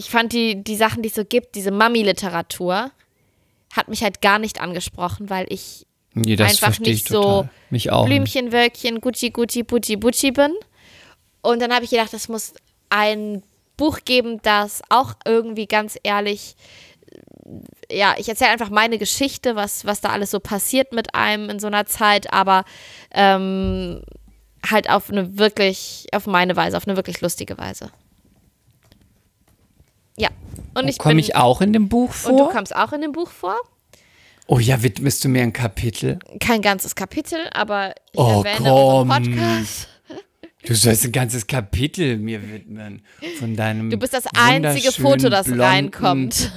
ich 0.00 0.08
fand 0.08 0.32
die, 0.32 0.64
die 0.64 0.76
Sachen, 0.76 1.02
die 1.02 1.10
es 1.10 1.14
so 1.14 1.26
gibt, 1.26 1.54
diese 1.54 1.70
Mami-Literatur, 1.70 2.90
hat 3.70 3.88
mich 3.88 4.02
halt 4.02 4.22
gar 4.22 4.38
nicht 4.38 4.58
angesprochen, 4.58 5.28
weil 5.28 5.44
ich 5.50 5.86
nee, 6.14 6.38
einfach 6.38 6.78
nicht 6.78 7.06
so. 7.06 7.46
Mich 7.68 7.92
auch. 7.92 8.06
nicht. 8.06 8.14
Blümchen, 8.14 8.50
Wölkchen, 8.50 9.02
Gucci, 9.02 9.28
Gucci, 9.28 9.62
Bucci, 9.62 9.96
Bucci 9.96 10.30
bin. 10.30 10.54
Und 11.42 11.60
dann 11.60 11.70
habe 11.72 11.84
ich 11.84 11.90
gedacht, 11.90 12.14
es 12.14 12.30
muss 12.30 12.54
ein 12.88 13.42
Buch 13.76 14.00
geben, 14.06 14.40
das 14.40 14.80
auch 14.88 15.12
irgendwie 15.26 15.66
ganz 15.66 15.98
ehrlich, 16.02 16.56
ja, 17.92 18.14
ich 18.16 18.28
erzähle 18.28 18.52
einfach 18.52 18.70
meine 18.70 18.96
Geschichte, 18.96 19.54
was, 19.54 19.84
was 19.84 20.00
da 20.00 20.08
alles 20.08 20.30
so 20.30 20.40
passiert 20.40 20.94
mit 20.94 21.14
einem 21.14 21.50
in 21.50 21.60
so 21.60 21.66
einer 21.66 21.84
Zeit, 21.84 22.32
aber 22.32 22.64
ähm, 23.12 24.00
halt 24.66 24.88
auf 24.88 25.10
eine 25.10 25.36
wirklich, 25.36 26.06
auf 26.12 26.26
meine 26.26 26.56
Weise, 26.56 26.78
auf 26.78 26.88
eine 26.88 26.96
wirklich 26.96 27.20
lustige 27.20 27.58
Weise. 27.58 27.90
Ja. 30.20 30.28
Und 30.74 30.88
ich 30.88 30.98
Komme 30.98 31.20
ich 31.20 31.34
auch 31.36 31.60
in 31.60 31.72
dem 31.72 31.88
Buch 31.88 32.10
und 32.26 32.32
du 32.36 32.44
vor? 32.44 32.50
kommst 32.52 32.74
auch 32.76 32.92
in 32.92 33.00
dem 33.00 33.12
Buch 33.12 33.30
vor. 33.30 33.56
Oh 34.46 34.58
ja, 34.58 34.82
widmest 34.82 35.24
du 35.24 35.28
mir 35.28 35.42
ein 35.42 35.52
Kapitel? 35.52 36.18
Kein 36.40 36.60
ganzes 36.62 36.94
Kapitel, 36.94 37.38
aber 37.52 37.94
ich 38.12 38.18
Oh, 38.18 38.42
erwähne 38.44 38.68
komm. 38.68 39.08
Podcast. 39.08 39.88
Du 40.66 40.74
sollst 40.74 41.04
ein 41.06 41.12
ganzes 41.12 41.46
Kapitel 41.46 42.18
mir 42.18 42.42
widmen 42.52 43.00
von 43.38 43.56
deinem. 43.56 43.88
Du 43.90 43.96
bist 43.96 44.12
das 44.12 44.24
einzige 44.36 44.92
Foto, 44.92 45.30
das 45.30 45.46
wunderschönen, 45.46 45.60
reinkommt. 45.60 46.52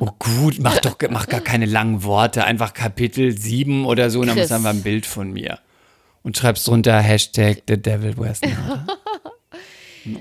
Oh 0.00 0.08
gut, 0.18 0.56
mach 0.60 0.78
doch 0.80 0.96
mach 1.10 1.28
gar 1.28 1.40
keine 1.40 1.66
langen 1.66 2.02
Worte, 2.02 2.44
einfach 2.44 2.74
Kapitel 2.74 3.36
7 3.38 3.84
oder 3.86 4.10
so 4.10 4.20
und 4.20 4.26
dann 4.26 4.36
Chris. 4.36 4.50
muss 4.50 4.56
einfach 4.56 4.70
ein 4.70 4.82
Bild 4.82 5.06
von 5.06 5.32
mir. 5.32 5.60
Und 6.24 6.36
schreibst 6.36 6.66
drunter 6.66 6.98
Hashtag 7.00 7.62
The 7.68 7.80
Devil 7.80 8.14
Nada. 8.16 8.86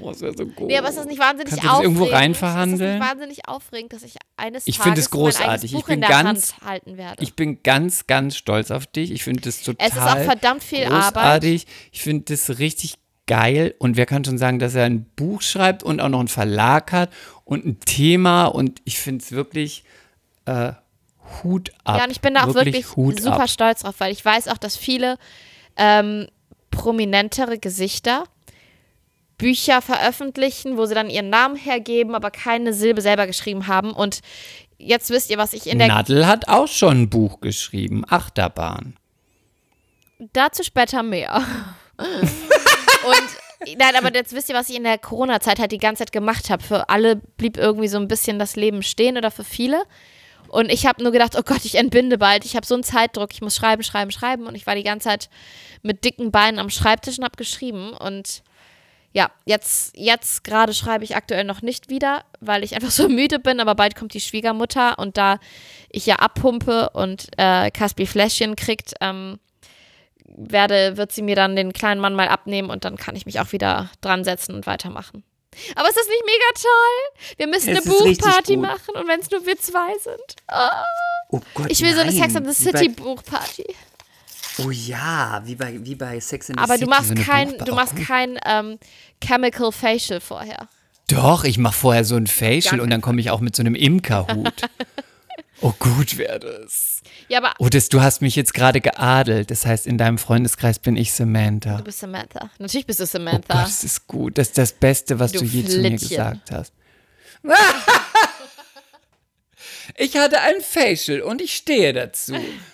oh, 0.01 0.09
das 0.09 0.21
wäre 0.21 0.35
so 0.37 0.45
gut. 0.45 0.67
Nee, 0.67 0.77
aber 0.77 0.89
ist 0.89 0.97
das 0.97 1.05
nicht 1.05 1.19
wahnsinnig 1.19 1.49
Kannst 1.49 1.63
du 1.63 1.67
das 1.67 1.75
aufregend? 1.77 1.97
irgendwo 1.99 2.15
rein 2.15 2.31
Ist 2.31 2.41
das 2.41 2.99
wahnsinnig 2.99 3.47
aufregend, 3.47 3.93
dass 3.93 4.03
ich 4.03 4.15
eines 4.37 4.67
Ich 4.67 4.77
Tages 4.77 4.83
find 4.85 4.97
es 4.97 5.11
mein 5.11 5.19
großartig. 5.19 5.47
eigenes 5.47 5.63
Ich 5.63 5.71
Buch 5.73 5.85
bin 5.85 5.93
in 5.95 6.01
der 6.01 6.09
ganz- 6.09 6.53
Hand 6.53 6.65
halten 6.69 6.97
werde? 6.97 7.23
Ich 7.23 7.35
bin 7.35 7.63
ganz, 7.63 8.07
ganz 8.07 8.35
stolz 8.35 8.71
auf 8.71 8.87
dich. 8.87 9.11
Ich 9.11 9.23
finde 9.23 9.41
das 9.41 9.61
total 9.61 9.87
Es 9.87 9.95
ist 9.95 10.01
auch 10.01 10.17
verdammt 10.19 10.63
viel 10.63 10.85
großartig. 10.85 11.65
Ich 11.91 12.01
finde 12.01 12.25
das 12.33 12.59
richtig 12.59 12.95
geil. 13.27 13.75
Und 13.79 13.97
wer 13.97 14.05
kann 14.05 14.25
schon 14.25 14.37
sagen, 14.37 14.59
dass 14.59 14.75
er 14.75 14.85
ein 14.85 15.05
Buch 15.15 15.41
schreibt 15.41 15.83
und 15.83 15.99
auch 16.01 16.09
noch 16.09 16.19
einen 16.19 16.27
Verlag 16.27 16.91
hat 16.91 17.09
und 17.45 17.65
ein 17.65 17.79
Thema. 17.79 18.45
Und 18.45 18.81
ich 18.83 18.99
finde 18.99 19.23
es 19.23 19.31
wirklich 19.31 19.83
äh, 20.45 20.73
Hut 21.43 21.71
ab. 21.85 21.97
ja, 21.99 22.03
und 22.05 22.11
ich 22.11 22.19
bin 22.19 22.33
da 22.33 22.43
auch 22.43 22.53
wirklich, 22.55 22.95
Hut 22.97 23.21
super 23.21 23.43
ab. 23.43 23.49
stolz 23.49 23.81
drauf, 23.83 23.95
weil 23.99 24.11
ich 24.11 24.23
weiß 24.25 24.47
auch, 24.49 24.57
dass 24.57 24.75
viele 24.75 25.17
ähm, 25.77 26.27
prominentere 26.71 27.57
Gesichter 27.57 28.23
Bücher 29.41 29.81
veröffentlichen, 29.81 30.77
wo 30.77 30.85
sie 30.85 30.93
dann 30.93 31.09
ihren 31.09 31.31
Namen 31.31 31.55
hergeben, 31.55 32.13
aber 32.13 32.29
keine 32.29 32.73
Silbe 32.73 33.01
selber 33.01 33.25
geschrieben 33.25 33.65
haben. 33.65 33.91
Und 33.91 34.19
jetzt 34.77 35.09
wisst 35.09 35.31
ihr, 35.31 35.39
was 35.39 35.53
ich 35.53 35.65
in 35.65 35.79
der 35.79 35.87
Nadel 35.87 36.27
hat 36.27 36.47
auch 36.47 36.67
schon 36.67 37.01
ein 37.01 37.09
Buch 37.09 37.41
geschrieben, 37.41 38.03
Achterbahn. 38.07 38.95
Dazu 40.33 40.61
später 40.61 41.01
mehr. 41.01 41.43
Und 41.97 43.77
nein, 43.79 43.95
aber 43.97 44.13
jetzt 44.13 44.33
wisst 44.33 44.49
ihr, 44.49 44.55
was 44.55 44.69
ich 44.69 44.75
in 44.75 44.83
der 44.83 44.99
Corona-Zeit 44.99 45.57
halt 45.57 45.71
die 45.71 45.79
ganze 45.79 46.01
Zeit 46.01 46.11
gemacht 46.11 46.51
habe. 46.51 46.61
Für 46.61 46.89
alle 46.89 47.15
blieb 47.15 47.57
irgendwie 47.57 47.87
so 47.87 47.97
ein 47.97 48.07
bisschen 48.07 48.37
das 48.37 48.55
Leben 48.55 48.83
stehen 48.83 49.17
oder 49.17 49.31
für 49.31 49.43
viele. 49.43 49.81
Und 50.49 50.71
ich 50.71 50.85
habe 50.85 51.01
nur 51.01 51.11
gedacht, 51.11 51.35
oh 51.35 51.41
Gott, 51.43 51.65
ich 51.65 51.79
entbinde 51.79 52.19
bald. 52.19 52.45
Ich 52.45 52.55
habe 52.55 52.67
so 52.67 52.75
einen 52.75 52.83
Zeitdruck. 52.83 53.29
Ich 53.33 53.41
muss 53.41 53.55
schreiben, 53.55 53.81
schreiben, 53.81 54.11
schreiben. 54.11 54.45
Und 54.45 54.53
ich 54.53 54.67
war 54.67 54.75
die 54.75 54.83
ganze 54.83 55.09
Zeit 55.09 55.29
mit 55.81 56.05
dicken 56.05 56.29
Beinen 56.29 56.59
am 56.59 56.69
Schreibtisch 56.69 57.17
und 57.17 57.23
habe 57.23 57.37
geschrieben. 57.37 57.93
Und 57.93 58.43
ja, 59.13 59.29
jetzt, 59.45 59.95
jetzt 59.95 60.43
gerade 60.43 60.73
schreibe 60.73 61.03
ich 61.03 61.15
aktuell 61.15 61.43
noch 61.43 61.61
nicht 61.61 61.89
wieder, 61.89 62.23
weil 62.39 62.63
ich 62.63 62.75
einfach 62.75 62.91
so 62.91 63.09
müde 63.09 63.39
bin. 63.39 63.59
Aber 63.59 63.75
bald 63.75 63.95
kommt 63.95 64.13
die 64.13 64.21
Schwiegermutter. 64.21 64.99
Und 64.99 65.17
da 65.17 65.39
ich 65.89 66.05
ja 66.05 66.17
abpumpe 66.17 66.89
und 66.91 67.27
äh, 67.37 67.71
Caspi 67.71 68.05
Fläschchen 68.05 68.55
kriegt, 68.55 68.93
ähm, 69.01 69.39
werde, 70.25 70.97
wird 70.97 71.11
sie 71.11 71.21
mir 71.21 71.35
dann 71.35 71.55
den 71.55 71.73
kleinen 71.73 71.99
Mann 71.99 72.15
mal 72.15 72.29
abnehmen 72.29 72.69
und 72.69 72.85
dann 72.85 72.95
kann 72.95 73.15
ich 73.15 73.25
mich 73.25 73.39
auch 73.39 73.51
wieder 73.51 73.89
dran 73.99 74.23
setzen 74.23 74.55
und 74.55 74.65
weitermachen. 74.65 75.23
Aber 75.75 75.89
ist 75.89 75.97
das 75.97 76.07
nicht 76.07 76.23
mega 76.25 76.61
toll? 76.61 77.35
Wir 77.37 77.47
müssen 77.47 77.75
Es 77.75 77.85
eine 77.85 78.15
Buchparty 78.15 78.55
machen 78.55 78.95
und 78.95 79.07
wenn 79.07 79.19
es 79.19 79.29
nur 79.29 79.45
wir 79.45 79.57
zwei 79.57 79.97
sind. 79.99 80.35
Ah. 80.47 80.85
Oh 81.29 81.41
Gott, 81.53 81.69
ich 81.69 81.81
will 81.81 81.93
so 81.93 81.99
eine 81.99 82.11
nein. 82.11 82.21
Sex 82.21 82.35
and 82.37 82.47
the 82.47 82.53
City 82.53 82.87
Buchparty. 82.87 83.65
Oh 84.65 84.71
ja, 84.71 85.41
wie 85.45 85.55
bei, 85.55 85.79
wie 85.85 85.95
bei 85.95 86.19
Sex 86.19 86.49
and 86.49 86.59
the 86.59 86.63
Aber 86.63 86.73
City. 86.73 86.83
du 86.85 86.89
machst 86.89 87.15
kein, 87.15 87.57
du 87.57 87.71
Oh, 87.71 87.75
machst 87.75 87.95
kein 88.07 88.39
ähm, 88.45 88.77
Chemical 89.23 89.71
Facial 89.71 90.19
vorher. 90.19 90.67
Doch, 91.07 91.43
ich 91.43 91.57
mache 91.57 91.73
vorher 91.77 92.05
so 92.05 92.15
ein 92.15 92.27
Facial 92.27 92.77
Gar 92.77 92.83
und 92.83 92.89
dann 92.89 93.01
komme 93.01 93.19
ich 93.21 93.29
auch 93.31 93.39
mit 93.41 93.55
so 93.55 93.61
einem 93.63 93.75
Imkerhut. 93.75 94.61
oh 95.61 95.73
gut 95.79 96.17
wäre 96.17 96.39
das. 96.39 97.01
Ja, 97.27 97.39
aber 97.39 97.53
Oh, 97.59 97.67
das, 97.69 97.89
du 97.89 98.01
hast 98.01 98.21
mich 98.21 98.35
jetzt 98.35 98.53
gerade 98.53 98.79
geadelt. 98.81 99.51
Das 99.51 99.65
heißt, 99.65 99.87
in 99.87 99.97
deinem 99.97 100.17
Freundeskreis 100.17 100.79
bin 100.79 100.95
ich 100.95 101.11
Samantha. 101.11 101.77
du 101.77 101.83
bist 101.83 101.99
Samantha. 101.99 102.49
Natürlich 102.59 102.85
bist 102.87 102.99
du 102.99 103.03
Oh 103.03 103.07
Samantha. 103.07 103.53
Gott, 103.53 103.63
das 103.65 103.83
ist 103.83 104.07
gut. 104.07 104.37
Das 104.37 104.47
ist 104.47 104.57
das 104.57 104.71
Beste, 104.73 105.19
was 105.19 105.31
du, 105.33 105.39
Du 105.39 105.45
je 105.45 105.65
zu 105.65 105.79
mir 105.79 105.89
Flittchen. 105.89 106.09
gesagt 106.09 106.51
hast. 106.51 106.73
Ich 109.97 110.15
hatte 110.15 110.39
ein 110.39 110.61
Facial 110.61 111.21
und 111.21 111.41
ich 111.41 111.53
stehe 111.55 111.91
dazu. 111.93 112.33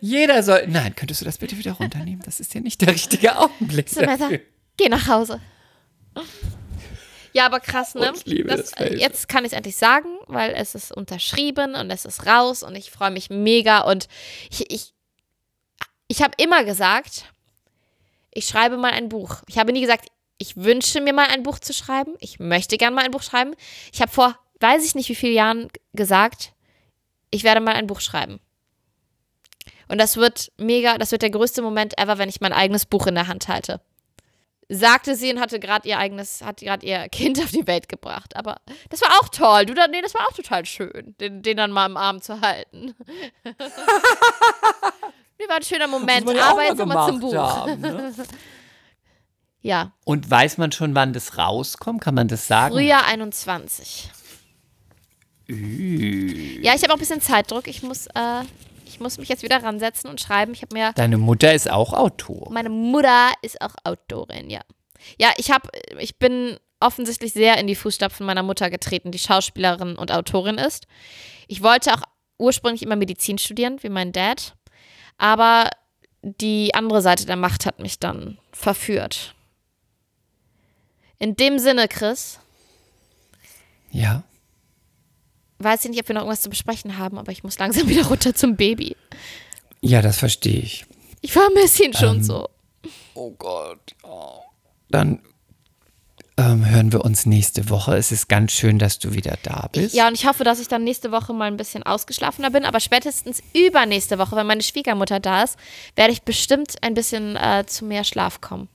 Jeder 0.00 0.42
soll. 0.42 0.66
Nein, 0.68 0.94
könntest 0.94 1.20
du 1.20 1.24
das 1.24 1.38
bitte 1.38 1.58
wieder 1.58 1.72
runternehmen? 1.72 2.22
Das 2.24 2.40
ist 2.40 2.54
ja 2.54 2.60
nicht 2.60 2.80
der 2.80 2.88
richtige 2.88 3.36
Augenblick. 3.36 3.88
Samantha, 3.88 4.24
dafür. 4.24 4.40
geh 4.76 4.88
nach 4.88 5.06
Hause. 5.08 5.40
Ja, 7.32 7.46
aber 7.46 7.60
krass, 7.60 7.94
ne? 7.94 8.10
Oh, 8.12 8.16
ich 8.16 8.26
liebe 8.26 8.48
das 8.48 8.70
Facial. 8.70 8.98
jetzt 8.98 9.28
kann 9.28 9.44
ich 9.44 9.52
es 9.52 9.56
endlich 9.56 9.76
sagen, 9.76 10.08
weil 10.26 10.52
es 10.52 10.74
ist 10.74 10.92
unterschrieben 10.92 11.74
und 11.74 11.90
es 11.90 12.04
ist 12.04 12.26
raus 12.26 12.62
und 12.62 12.74
ich 12.74 12.90
freue 12.90 13.10
mich 13.10 13.30
mega 13.30 13.80
und 13.80 14.08
ich, 14.50 14.70
ich, 14.72 14.94
ich 16.08 16.22
habe 16.22 16.34
immer 16.38 16.64
gesagt, 16.64 17.26
ich 18.32 18.46
schreibe 18.46 18.76
mal 18.76 18.92
ein 18.92 19.08
Buch. 19.08 19.42
Ich 19.46 19.58
habe 19.58 19.72
nie 19.72 19.80
gesagt, 19.80 20.08
ich 20.38 20.56
wünsche 20.56 21.00
mir 21.00 21.12
mal 21.12 21.28
ein 21.28 21.42
Buch 21.42 21.58
zu 21.58 21.72
schreiben. 21.72 22.14
Ich 22.20 22.38
möchte 22.38 22.76
gern 22.76 22.94
mal 22.94 23.04
ein 23.04 23.10
Buch 23.10 23.22
schreiben. 23.22 23.54
Ich 23.92 24.00
habe 24.00 24.10
vor, 24.10 24.38
weiß 24.60 24.84
ich 24.84 24.94
nicht 24.94 25.08
wie 25.08 25.14
vielen 25.14 25.34
Jahren 25.34 25.68
gesagt, 25.92 26.52
ich 27.30 27.44
werde 27.44 27.60
mal 27.60 27.74
ein 27.74 27.86
Buch 27.86 28.00
schreiben. 28.00 28.40
Und 29.88 29.98
das 29.98 30.16
wird 30.16 30.50
mega, 30.58 30.98
das 30.98 31.12
wird 31.12 31.22
der 31.22 31.30
größte 31.30 31.62
Moment 31.62 31.96
ever, 31.98 32.18
wenn 32.18 32.28
ich 32.28 32.40
mein 32.40 32.52
eigenes 32.52 32.84
Buch 32.86 33.06
in 33.06 33.14
der 33.14 33.28
Hand 33.28 33.48
halte. 33.48 33.80
Sagte 34.70 35.14
sie 35.16 35.32
und 35.32 35.40
hatte 35.40 35.58
gerade 35.60 35.88
ihr 35.88 35.98
eigenes, 35.98 36.42
hat 36.44 36.58
gerade 36.60 36.84
ihr 36.84 37.08
Kind 37.10 37.38
auf 37.40 37.50
die 37.50 37.66
Welt 37.66 37.88
gebracht. 37.88 38.36
Aber 38.36 38.56
das 38.90 39.00
war 39.00 39.08
auch 39.20 39.28
toll. 39.30 39.64
Du, 39.66 39.72
dann- 39.74 39.90
nee, 39.90 40.02
das 40.02 40.12
war 40.14 40.26
auch 40.28 40.32
total 40.34 40.66
schön, 40.66 41.14
den, 41.20 41.42
den 41.42 41.56
dann 41.56 41.70
mal 41.72 41.86
im 41.86 41.96
Arm 41.96 42.20
zu 42.20 42.40
halten. 42.42 42.94
nee, 43.44 43.52
war 45.48 45.56
ein 45.56 45.62
schöner 45.62 45.86
Moment. 45.88 46.28
Aber 46.38 46.64
jetzt 46.64 46.76
nochmal 46.78 47.08
zum 47.08 47.20
Buch. 47.20 47.34
haben, 47.34 47.80
ne? 47.80 48.14
Ja, 49.60 49.90
Und 50.04 50.30
weiß 50.30 50.58
man 50.58 50.70
schon, 50.70 50.94
wann 50.94 51.12
das 51.12 51.36
rauskommt? 51.36 52.00
Kann 52.00 52.14
man 52.14 52.28
das 52.28 52.46
sagen? 52.46 52.74
Frühjahr 52.74 53.04
21. 53.06 54.08
Ja, 55.48 56.74
ich 56.74 56.82
habe 56.82 56.92
auch 56.92 56.96
ein 56.96 57.00
bisschen 57.00 57.20
Zeitdruck. 57.20 57.66
Ich 57.66 57.82
muss, 57.82 58.06
äh, 58.14 58.42
Ich 58.88 59.00
muss 59.00 59.18
mich 59.18 59.28
jetzt 59.28 59.42
wieder 59.42 59.62
ransetzen 59.62 60.08
und 60.10 60.20
schreiben. 60.20 60.52
Ich 60.52 60.62
habe 60.62 60.74
mir. 60.74 60.92
Deine 60.94 61.18
Mutter 61.18 61.52
ist 61.54 61.70
auch 61.70 61.92
Autor. 61.92 62.50
Meine 62.50 62.70
Mutter 62.70 63.30
ist 63.42 63.60
auch 63.60 63.74
Autorin, 63.84 64.50
ja. 64.50 64.60
Ja, 65.18 65.30
ich 65.36 65.50
habe, 65.50 65.68
ich 65.98 66.18
bin 66.18 66.58
offensichtlich 66.80 67.32
sehr 67.32 67.58
in 67.58 67.66
die 67.66 67.74
Fußstapfen 67.74 68.24
meiner 68.24 68.42
Mutter 68.42 68.70
getreten, 68.70 69.10
die 69.10 69.18
Schauspielerin 69.18 69.96
und 69.96 70.12
Autorin 70.12 70.58
ist. 70.58 70.86
Ich 71.46 71.62
wollte 71.62 71.92
auch 71.92 72.02
ursprünglich 72.38 72.82
immer 72.82 72.96
Medizin 72.96 73.38
studieren, 73.38 73.82
wie 73.82 73.88
mein 73.88 74.12
Dad. 74.12 74.54
Aber 75.18 75.70
die 76.22 76.74
andere 76.74 77.02
Seite 77.02 77.26
der 77.26 77.36
Macht 77.36 77.66
hat 77.66 77.80
mich 77.80 77.98
dann 77.98 78.38
verführt. 78.52 79.34
In 81.18 81.34
dem 81.36 81.58
Sinne, 81.58 81.88
Chris. 81.88 82.38
Ja. 83.90 84.22
Weiß 85.58 85.84
ich 85.84 85.90
nicht, 85.90 86.00
ob 86.00 86.08
wir 86.08 86.14
noch 86.14 86.22
irgendwas 86.22 86.42
zu 86.42 86.50
besprechen 86.50 86.98
haben, 86.98 87.18
aber 87.18 87.32
ich 87.32 87.42
muss 87.42 87.58
langsam 87.58 87.88
wieder 87.88 88.06
runter 88.06 88.34
zum 88.34 88.56
Baby. 88.56 88.96
Ja, 89.80 90.02
das 90.02 90.18
verstehe 90.18 90.60
ich. 90.60 90.86
Ich 91.20 91.32
vermisse 91.32 91.84
ihn 91.84 91.94
schon 91.94 92.16
Ähm, 92.16 92.22
so. 92.22 92.48
Oh 93.14 93.32
Gott. 93.32 93.94
Oh. 94.04 94.40
Dann 94.88 95.20
ähm, 96.38 96.64
hören 96.68 96.92
wir 96.92 97.04
uns 97.04 97.26
nächste 97.26 97.68
Woche. 97.68 97.96
Es 97.96 98.12
ist 98.12 98.28
ganz 98.28 98.52
schön, 98.52 98.78
dass 98.78 99.00
du 99.00 99.12
wieder 99.12 99.36
da 99.42 99.68
bist. 99.72 99.94
Ja, 99.94 100.06
und 100.06 100.14
ich 100.14 100.26
hoffe, 100.26 100.44
dass 100.44 100.60
ich 100.60 100.68
dann 100.68 100.84
nächste 100.84 101.10
Woche 101.10 101.32
mal 101.32 101.46
ein 101.46 101.56
bisschen 101.56 101.82
ausgeschlafener 101.82 102.50
bin, 102.50 102.64
aber 102.64 102.78
spätestens 102.78 103.42
übernächste 103.54 104.18
Woche, 104.18 104.36
wenn 104.36 104.46
meine 104.46 104.62
Schwiegermutter 104.62 105.18
da 105.18 105.42
ist, 105.42 105.58
werde 105.96 106.12
ich 106.12 106.22
bestimmt 106.22 106.76
ein 106.82 106.94
bisschen 106.94 107.34
äh, 107.34 107.64
zu 107.66 107.84
mehr 107.84 108.04
Schlaf 108.04 108.40
kommen. 108.40 108.68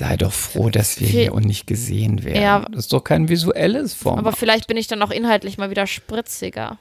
Sei 0.00 0.16
doch 0.16 0.32
froh, 0.32 0.70
dass 0.70 0.98
wir 0.98 1.06
Viel- 1.08 1.20
hier 1.24 1.34
und 1.34 1.44
nicht 1.44 1.66
gesehen 1.66 2.24
werden. 2.24 2.40
Ja. 2.40 2.60
Das 2.72 2.84
ist 2.86 2.92
doch 2.94 3.04
kein 3.04 3.28
visuelles 3.28 3.92
Format. 3.92 4.20
Aber 4.24 4.32
vielleicht 4.34 4.66
bin 4.66 4.78
ich 4.78 4.86
dann 4.86 5.02
auch 5.02 5.10
inhaltlich 5.10 5.58
mal 5.58 5.68
wieder 5.68 5.86
spritziger. 5.86 6.78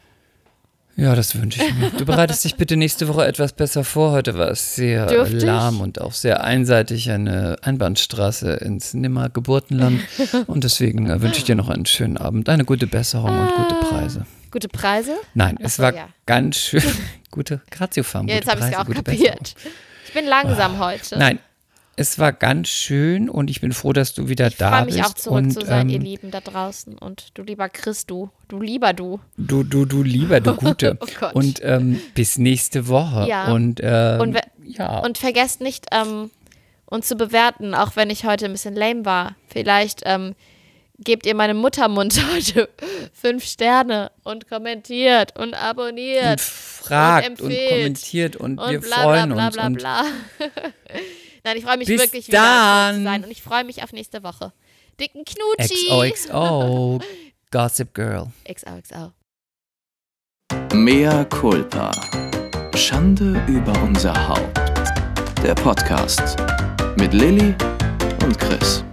Ja, 0.96 1.16
das 1.16 1.36
wünsche 1.36 1.62
ich 1.62 1.74
mir. 1.76 1.90
Du 1.92 2.06
bereitest 2.06 2.46
dich 2.46 2.56
bitte 2.56 2.78
nächste 2.78 3.10
Woche 3.10 3.26
etwas 3.28 3.52
besser 3.52 3.84
vor. 3.84 4.12
Heute 4.14 4.38
war 4.38 4.48
es 4.52 4.76
sehr 4.76 5.06
Dürftig? 5.08 5.44
lahm 5.44 5.82
und 5.82 6.00
auch 6.00 6.14
sehr 6.14 6.46
einseitig 6.46 7.12
eine 7.12 7.58
Einbahnstraße 7.62 8.54
ins 8.54 8.94
Nimmergeburtenland. 8.94 10.02
Und 10.48 10.64
deswegen 10.64 11.10
äh, 11.10 11.22
wünsche 11.22 11.40
ich 11.40 11.44
dir 11.46 11.56
noch 11.56 11.68
einen 11.70 11.86
schönen 11.86 12.16
Abend, 12.18 12.48
eine 12.48 12.64
gute 12.66 12.88
Besserung 12.88 13.38
und 13.38 13.50
gute 13.56 13.76
Preise. 13.76 14.26
Gute 14.52 14.68
Preise? 14.70 15.16
Nein, 15.34 15.58
Ach 15.60 15.66
es 15.66 15.80
war 15.80 15.94
ja. 15.94 16.08
ganz 16.26 16.56
schön. 16.58 16.84
Gute 17.32 17.62
Gratiofarm, 17.70 18.28
Ja, 18.30 18.36
jetzt 18.36 18.50
habe 18.50 18.60
ich 18.62 18.66
es 18.66 18.72
Preise, 18.72 18.90
auch 18.90 18.94
kapiert. 18.96 19.40
Besserung. 19.54 19.72
Ich 20.08 20.14
bin 20.14 20.26
langsam 20.26 20.80
heute. 20.80 21.18
Nein, 21.20 21.40
es 22.00 22.18
war 22.18 22.32
ganz 22.32 22.70
schön 22.70 23.30
und 23.30 23.50
ich 23.50 23.60
bin 23.60 23.74
froh, 23.74 23.92
dass 23.92 24.14
du 24.14 24.30
wieder 24.30 24.48
ich 24.48 24.56
da 24.56 24.70
freue 24.70 24.86
bist. 24.86 24.98
mich 24.98 25.06
auch 25.06 25.14
zurück 25.14 25.38
und, 25.38 25.52
zu 25.52 25.66
sein, 25.66 25.90
ihr 25.90 25.98
ähm, 25.98 26.02
Lieben 26.04 26.32
da 26.32 26.40
draußen. 26.40 26.98
Und 26.98 27.38
du 27.38 27.44
lieber 27.44 27.68
Chris, 27.68 28.06
du. 28.06 28.30
Du 28.48 28.62
lieber 28.62 28.94
du. 28.94 29.20
Du, 29.36 29.64
du, 29.64 29.84
du 29.84 30.02
lieber, 30.02 30.40
du 30.40 30.56
Gute. 30.60 30.98
Oh 31.02 31.06
Gott. 31.20 31.36
Und 31.36 31.60
ähm, 31.62 32.00
bis 32.16 32.38
nächste 32.38 32.88
Woche. 32.88 33.28
Ja. 33.28 33.52
Und, 33.52 33.82
ähm, 33.84 34.22
Und 34.22 34.38
ja. 34.64 35.00
Und 35.00 35.18
vergesst 35.18 35.60
nicht, 35.60 35.88
ähm, 35.92 36.32
uns 36.86 37.08
zu 37.08 37.16
bewerten, 37.18 37.74
auch 37.74 37.98
wenn 37.98 38.10
ich 38.10 38.24
heute 38.24 38.46
ein 38.46 38.54
bisschen 38.54 38.76
lame 38.76 39.04
war. 39.04 39.36
Vielleicht 39.48 40.04
ähm, 40.06 40.36
gebt 41.00 41.26
ihr 41.26 41.36
meinem 41.36 41.58
Muttermund 41.58 42.18
heute 42.34 42.70
fünf 43.12 43.44
Sterne 43.44 44.10
und 44.24 44.48
kommentiert 44.48 45.38
und 45.38 45.54
abonniert. 45.54 46.32
und 46.32 46.42
fragt 46.42 47.28
und, 47.28 47.40
empfehlt. 47.42 47.70
kommentiert 47.70 48.36
und, 48.38 48.58
und 48.58 48.72
wir 48.72 48.80
bla 48.80 48.96
bla 48.96 49.04
freuen 49.04 49.30
bla 49.34 49.48
uns. 49.48 49.56
bla 49.56 49.66
und 49.66 49.78
bla. 49.78 50.04
Nein, 51.50 51.58
ich 51.58 51.64
freue 51.66 51.78
mich 51.78 51.88
Bis 51.88 52.00
wirklich 52.00 52.28
wieder 52.28 52.38
da 52.38 52.90
zu 52.92 52.94
dann. 52.98 53.04
sein 53.04 53.24
und 53.24 53.32
ich 53.32 53.42
freue 53.42 53.64
mich 53.64 53.82
auf 53.82 53.92
nächste 53.92 54.22
Woche. 54.22 54.54
Dicken 55.00 55.24
Knutschi. 55.26 56.12
XOXO, 56.12 57.00
Gossip 57.52 57.92
Girl. 57.96 58.28
XOXO. 58.48 59.14
Mea 60.76 61.26
culpa. 61.26 61.90
Schande 62.76 63.44
über 63.48 63.74
unser 63.82 64.14
Haupt. 64.28 64.60
Der 65.42 65.56
Podcast 65.56 66.36
mit 66.98 67.14
Lilly 67.16 67.56
und 68.24 68.38
Chris. 68.38 68.84